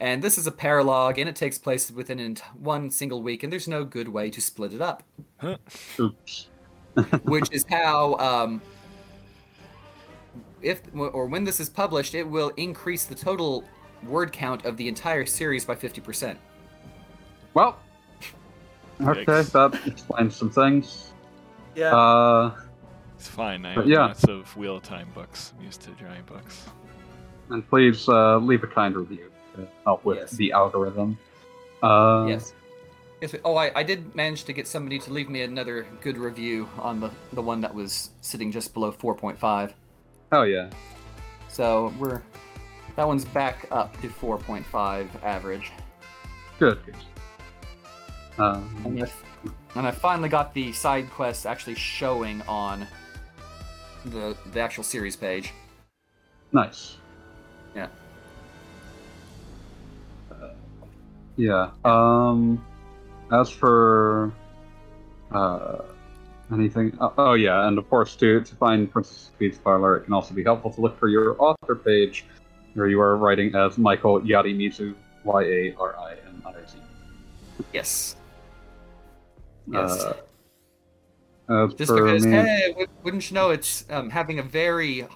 And 0.00 0.22
this 0.22 0.38
is 0.38 0.46
a 0.46 0.52
paralogue, 0.52 1.18
and 1.18 1.28
it 1.28 1.34
takes 1.36 1.58
place 1.58 1.90
within 1.90 2.20
an 2.20 2.36
one 2.58 2.90
single 2.90 3.22
week, 3.22 3.42
and 3.42 3.52
there's 3.52 3.66
no 3.66 3.84
good 3.84 4.08
way 4.08 4.30
to 4.30 4.40
split 4.40 4.72
it 4.72 4.80
up. 4.80 5.02
Oops. 5.98 6.48
which 7.24 7.48
is 7.52 7.64
how 7.68 8.16
um, 8.16 8.62
if 10.62 10.82
or 10.94 11.26
when 11.26 11.44
this 11.44 11.60
is 11.60 11.68
published, 11.68 12.14
it 12.14 12.24
will 12.24 12.50
increase 12.56 13.04
the 13.04 13.14
total 13.14 13.64
word 14.04 14.32
count 14.32 14.64
of 14.64 14.76
the 14.76 14.88
entire 14.88 15.26
series 15.26 15.64
by 15.64 15.74
fifty 15.74 16.00
percent. 16.00 16.38
Well. 17.54 17.78
Okay, 19.00 19.24
Yikes. 19.24 19.52
that 19.52 19.86
explains 19.86 20.34
some 20.34 20.50
things. 20.50 21.12
Yeah. 21.76 21.94
Uh, 21.94 22.56
It's 23.16 23.28
fine. 23.28 23.64
I 23.64 23.74
have 23.74 23.86
yeah. 23.86 24.06
lots 24.06 24.24
of 24.24 24.56
Wheel 24.56 24.76
of 24.76 24.82
Time 24.82 25.08
books. 25.14 25.52
I'm 25.56 25.64
used 25.64 25.82
to 25.82 25.90
giant 25.92 26.26
books. 26.26 26.68
and 27.50 27.68
please 27.68 28.08
uh, 28.08 28.38
leave 28.38 28.64
a 28.64 28.66
kind 28.66 28.96
review 28.96 29.30
to 29.56 29.66
help 29.84 30.04
with 30.04 30.18
Yes. 30.18 30.30
the 30.32 30.52
algorithm. 30.52 31.18
Uh, 31.82 32.26
yes. 32.28 32.54
Yes, 33.20 33.34
oh, 33.44 33.56
I, 33.56 33.72
I 33.74 33.82
did 33.82 34.14
manage 34.14 34.44
to 34.44 34.52
get 34.52 34.68
somebody 34.68 34.98
to 35.00 35.12
leave 35.12 35.28
me 35.28 35.42
another 35.42 35.86
good 36.00 36.16
review 36.18 36.68
on 36.78 37.00
the, 37.00 37.10
the 37.32 37.42
one 37.42 37.60
that 37.62 37.74
was 37.74 38.10
sitting 38.20 38.52
just 38.52 38.72
below 38.74 38.92
4.5. 38.92 39.72
Oh 40.30 40.42
yeah. 40.42 40.70
So 41.48 41.92
we're 41.98 42.22
that 42.94 43.06
one's 43.06 43.24
back 43.24 43.66
up 43.72 44.00
to 44.02 44.08
4.5 44.08 45.08
average. 45.24 45.72
Good. 46.58 46.78
good. 46.84 46.94
Um, 48.38 48.82
And 48.84 49.00
if 49.00 49.24
and 49.74 49.86
I 49.86 49.90
finally 49.90 50.28
got 50.28 50.54
the 50.54 50.72
side 50.72 51.10
quests 51.10 51.44
actually 51.46 51.74
showing 51.74 52.40
on 52.42 52.86
the 54.04 54.36
the 54.52 54.60
actual 54.60 54.84
series 54.84 55.16
page. 55.16 55.52
nice. 56.52 56.98
Yeah. 57.74 57.88
Yeah. 61.38 61.70
Um, 61.84 62.62
as 63.32 63.48
for 63.48 64.32
uh, 65.30 65.78
anything, 66.52 66.98
oh, 67.00 67.12
oh 67.16 67.32
yeah, 67.34 67.68
and 67.68 67.78
of 67.78 67.88
course, 67.88 68.16
to 68.16 68.40
to 68.40 68.54
find 68.56 68.90
Princess 68.90 69.30
Peach's 69.38 69.58
parlor, 69.58 69.96
it 69.96 70.04
can 70.04 70.12
also 70.12 70.34
be 70.34 70.42
helpful 70.42 70.72
to 70.72 70.80
look 70.80 70.98
for 70.98 71.08
your 71.08 71.40
author 71.40 71.76
page, 71.76 72.26
where 72.74 72.88
you 72.88 73.00
are 73.00 73.16
writing 73.16 73.54
as 73.54 73.78
Michael 73.78 74.20
Yadimizu, 74.20 74.94
Y 75.24 75.42
A 75.42 75.74
R 75.78 75.96
I 75.98 76.12
N 76.26 76.42
I 76.44 76.52
Z. 76.66 76.78
Yes. 77.72 78.16
Yes. 79.70 80.06
Uh, 81.48 81.68
Just 81.68 81.94
because, 81.94 82.26
me, 82.26 82.32
hey, 82.32 82.74
wouldn't 83.04 83.30
you 83.30 83.34
know, 83.34 83.50
it's 83.50 83.84
um, 83.90 84.10
having 84.10 84.38
a 84.38 84.42
very, 84.42 85.06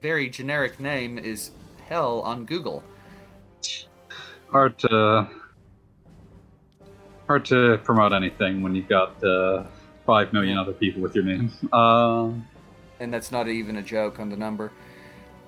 very 0.00 0.28
generic 0.30 0.80
name 0.80 1.18
is 1.18 1.50
hell 1.86 2.20
on 2.22 2.44
Google. 2.44 2.82
hard 4.50 4.78
to 4.78 5.28
hard 7.28 7.44
to 7.44 7.78
promote 7.84 8.12
anything 8.12 8.62
when 8.62 8.74
you've 8.74 8.88
got 8.88 9.22
uh, 9.22 9.64
five 10.06 10.32
million 10.32 10.56
other 10.58 10.72
people 10.72 11.00
with 11.02 11.14
your 11.14 11.24
name. 11.24 11.52
Um, 11.72 12.46
and 13.00 13.14
that's 13.14 13.30
not 13.30 13.46
even 13.48 13.76
a 13.76 13.82
joke 13.82 14.18
on 14.18 14.28
the 14.28 14.36
number. 14.36 14.72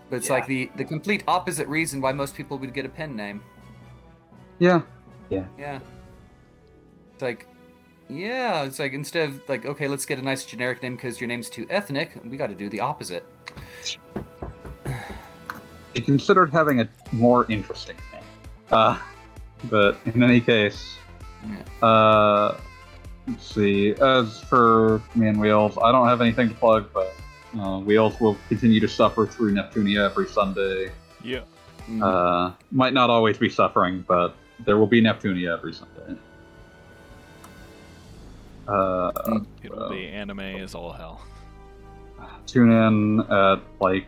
But 0.08 0.16
it's 0.16 0.28
Yeah. 0.28 0.34
like 0.34 0.46
the 0.46 0.70
the 0.76 0.84
complete 0.84 1.24
opposite 1.26 1.66
reason 1.66 2.00
why 2.00 2.12
most 2.12 2.36
people 2.36 2.58
would 2.58 2.72
get 2.74 2.84
a 2.84 2.88
pen 2.88 3.16
name. 3.16 3.42
Yeah. 4.60 4.82
Yeah, 5.30 5.44
Yeah. 5.58 5.78
It's 7.14 7.22
like, 7.22 7.46
yeah, 8.08 8.62
it's 8.64 8.78
like 8.78 8.92
instead 8.92 9.28
of 9.30 9.48
like, 9.48 9.64
okay, 9.64 9.88
let's 9.88 10.04
get 10.06 10.18
a 10.18 10.22
nice 10.22 10.44
generic 10.44 10.82
name 10.82 10.96
because 10.96 11.20
your 11.20 11.28
name's 11.28 11.48
too 11.48 11.66
ethnic, 11.70 12.10
we 12.24 12.36
got 12.36 12.48
to 12.48 12.54
do 12.54 12.68
the 12.68 12.80
opposite. 12.80 13.24
he 15.94 16.00
considered 16.00 16.50
having 16.52 16.80
a 16.80 16.88
more 17.12 17.46
interesting 17.50 17.96
name. 18.12 18.22
Uh, 18.70 18.98
but 19.64 19.98
in 20.06 20.22
any 20.22 20.40
case, 20.40 20.96
uh, 21.82 22.58
let's 23.26 23.54
see. 23.54 23.92
As 23.92 24.40
for 24.40 25.02
me 25.14 25.28
and 25.28 25.40
Wheels, 25.40 25.78
I 25.82 25.92
don't 25.92 26.06
have 26.06 26.20
anything 26.20 26.48
to 26.48 26.54
plug, 26.54 26.90
but 26.92 27.14
uh, 27.58 27.78
Wheels 27.80 28.20
will 28.20 28.36
continue 28.48 28.80
to 28.80 28.88
suffer 28.88 29.26
through 29.26 29.54
Neptunia 29.54 30.04
every 30.04 30.26
Sunday. 30.26 30.90
Yeah. 31.22 31.40
Mm. 31.88 32.02
Uh, 32.02 32.54
might 32.70 32.92
not 32.92 33.10
always 33.10 33.38
be 33.38 33.48
suffering, 33.48 34.04
but 34.06 34.36
there 34.64 34.78
will 34.78 34.86
be 34.86 35.00
Neptunia 35.00 35.56
every 35.56 35.72
Sunday. 35.74 36.20
Uh, 38.68 39.40
It'll 39.62 39.90
be 39.90 40.06
anime 40.06 40.40
is 40.40 40.74
all 40.74 40.92
hell. 40.92 41.22
tune 42.46 42.70
in 42.70 43.20
at 43.32 43.60
like 43.80 44.06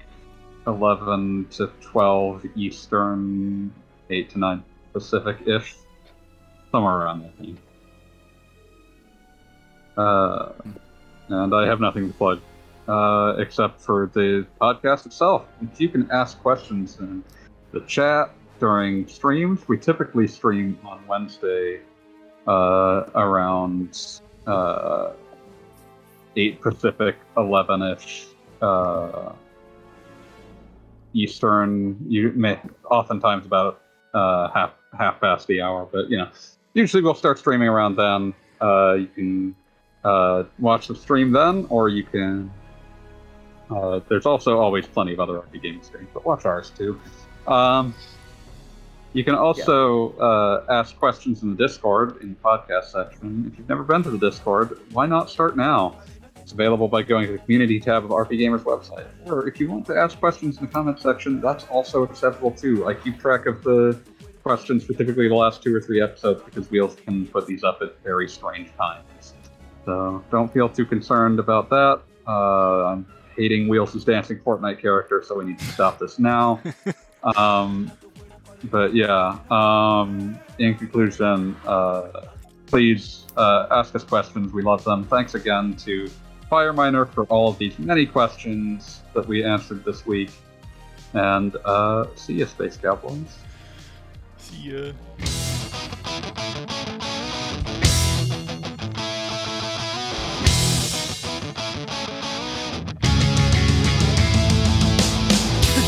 11 0.66 1.48
to 1.50 1.66
12 1.80 2.46
Eastern, 2.54 3.72
8 4.10 4.30
to 4.30 4.38
9 4.38 4.64
Pacific 4.92 5.38
ish. 5.46 5.74
Somewhere 6.72 6.96
around 6.96 7.20
there. 7.20 7.30
I 7.38 7.42
think. 7.42 7.58
Uh, 9.96 10.52
and 11.28 11.54
I 11.54 11.66
have 11.66 11.80
nothing 11.80 12.10
to 12.10 12.14
plug 12.16 12.40
uh, 12.88 13.34
except 13.38 13.80
for 13.80 14.10
the 14.14 14.46
podcast 14.60 15.06
itself. 15.06 15.46
You 15.76 15.88
can 15.88 16.10
ask 16.10 16.40
questions 16.40 16.98
in 16.98 17.22
the 17.72 17.80
chat 17.82 18.34
during 18.62 19.08
streams, 19.08 19.66
we 19.66 19.76
typically 19.76 20.28
stream 20.28 20.78
on 20.84 21.04
Wednesday 21.08 21.80
uh, 22.46 23.06
around 23.16 24.20
uh, 24.46 25.14
8 26.36 26.60
Pacific, 26.60 27.16
11 27.36 27.82
ish 27.82 28.26
uh, 28.60 29.32
Eastern. 31.12 31.96
You 32.06 32.30
may 32.36 32.60
oftentimes 32.88 33.46
about 33.46 33.82
uh, 34.14 34.48
half 34.50 34.74
half 34.96 35.20
past 35.20 35.48
the 35.48 35.60
hour, 35.60 35.88
but 35.90 36.08
you 36.08 36.18
know, 36.18 36.28
usually 36.74 37.02
we'll 37.02 37.14
start 37.14 37.38
streaming 37.38 37.68
around 37.68 37.96
then. 37.96 38.34
Uh, 38.60 38.94
you 38.94 39.06
can 39.08 39.56
uh, 40.04 40.44
watch 40.58 40.88
the 40.88 40.94
stream 40.94 41.32
then, 41.32 41.66
or 41.68 41.88
you 41.88 42.04
can. 42.04 42.50
Uh, 43.70 44.00
there's 44.08 44.26
also 44.26 44.58
always 44.58 44.86
plenty 44.86 45.12
of 45.12 45.20
other 45.20 45.34
RPG 45.34 45.62
gaming 45.62 45.82
streams, 45.82 46.08
but 46.12 46.24
watch 46.26 46.44
ours 46.44 46.70
too. 46.76 47.00
Um, 47.46 47.94
you 49.14 49.24
can 49.24 49.34
also 49.34 50.12
uh, 50.12 50.64
ask 50.70 50.96
questions 50.98 51.42
in 51.42 51.54
the 51.54 51.56
Discord 51.56 52.22
in 52.22 52.30
the 52.30 52.40
podcast 52.40 52.92
section. 52.92 53.50
If 53.50 53.58
you've 53.58 53.68
never 53.68 53.82
been 53.82 54.02
to 54.04 54.10
the 54.10 54.18
Discord, 54.18 54.78
why 54.92 55.06
not 55.06 55.30
start 55.30 55.56
now? 55.56 56.00
It's 56.36 56.52
available 56.52 56.88
by 56.88 57.02
going 57.02 57.26
to 57.26 57.32
the 57.32 57.38
community 57.38 57.78
tab 57.78 58.04
of 58.04 58.10
RPGamer's 58.10 58.64
website. 58.64 59.06
Or 59.26 59.46
if 59.46 59.60
you 59.60 59.70
want 59.70 59.86
to 59.86 59.96
ask 59.96 60.18
questions 60.18 60.58
in 60.58 60.66
the 60.66 60.72
comment 60.72 60.98
section, 60.98 61.40
that's 61.40 61.64
also 61.64 62.02
acceptable 62.02 62.50
too. 62.50 62.86
I 62.86 62.94
keep 62.94 63.20
track 63.20 63.46
of 63.46 63.62
the 63.62 64.00
questions 64.42 64.84
for 64.84 64.94
typically 64.94 65.28
the 65.28 65.34
last 65.34 65.62
two 65.62 65.74
or 65.74 65.80
three 65.80 66.02
episodes 66.02 66.42
because 66.42 66.70
Wheels 66.70 66.96
can 66.96 67.26
put 67.26 67.46
these 67.46 67.64
up 67.64 67.80
at 67.82 68.02
very 68.02 68.28
strange 68.28 68.74
times. 68.76 69.34
So 69.84 70.22
don't 70.30 70.52
feel 70.52 70.68
too 70.68 70.84
concerned 70.84 71.38
about 71.38 71.68
that. 71.70 72.02
Uh, 72.26 72.86
I'm 72.86 73.06
hating 73.36 73.68
Wheels' 73.68 74.04
dancing 74.04 74.38
Fortnite 74.38 74.80
character, 74.80 75.22
so 75.26 75.38
we 75.38 75.44
need 75.44 75.58
to 75.58 75.64
stop 75.66 75.98
this 75.98 76.18
now. 76.18 76.60
um, 77.36 77.90
but 78.70 78.94
yeah, 78.94 79.38
um, 79.50 80.38
in 80.58 80.74
conclusion, 80.74 81.56
uh, 81.66 82.26
please 82.66 83.26
uh, 83.36 83.66
ask 83.70 83.94
us 83.94 84.04
questions. 84.04 84.52
We 84.52 84.62
love 84.62 84.84
them. 84.84 85.04
Thanks 85.04 85.34
again 85.34 85.74
to 85.78 86.08
Fireminer 86.50 87.08
for 87.08 87.24
all 87.24 87.48
of 87.48 87.58
these 87.58 87.78
many 87.78 88.06
questions 88.06 89.00
that 89.14 89.26
we 89.26 89.42
answered 89.42 89.84
this 89.84 90.06
week. 90.06 90.30
And 91.14 91.56
uh, 91.64 92.06
see 92.14 92.34
you, 92.34 92.46
Space 92.46 92.76
Cowboys. 92.76 93.38
See. 94.52 94.68
Don't 94.70 94.92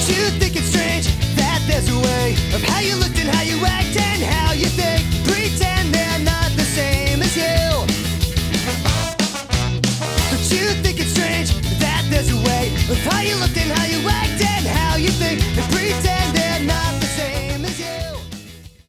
you 0.08 0.30
think 0.38 0.56
it's 0.56 0.68
strange 0.68 1.06
that 1.36 1.60
there's 1.68 1.88
a 1.88 1.98
way 1.98 2.32
of 2.54 2.62
how 2.62 2.80
you 2.80 2.96
looked 2.96 3.18
and 3.18 3.28
how 3.28 3.42
you 3.42 3.64
act 3.64 3.96
and 3.96 4.22
how 4.22 4.52
you 4.52 4.66
think? 4.66 5.04
Pretend 5.24 5.92
they're 5.92 6.18
not 6.20 6.50
the 6.56 6.64
same 6.64 7.20
as 7.22 7.36
you. 7.36 7.84
Don't 10.30 10.50
you 10.50 10.72
think 10.82 11.00
it's 11.00 11.10
strange 11.10 11.52
that 11.80 12.04
there's 12.08 12.30
a 12.30 12.36
way 12.36 12.68
of 12.90 12.98
how 13.04 13.20
you 13.20 13.34
and 13.34 13.72
how 13.72 13.84
you 13.86 14.08
act 14.08 14.42
and 14.42 14.66
how 14.66 14.96
you 14.96 15.08
think 15.08 15.42
and 15.58 15.72
pretend? 15.72 16.23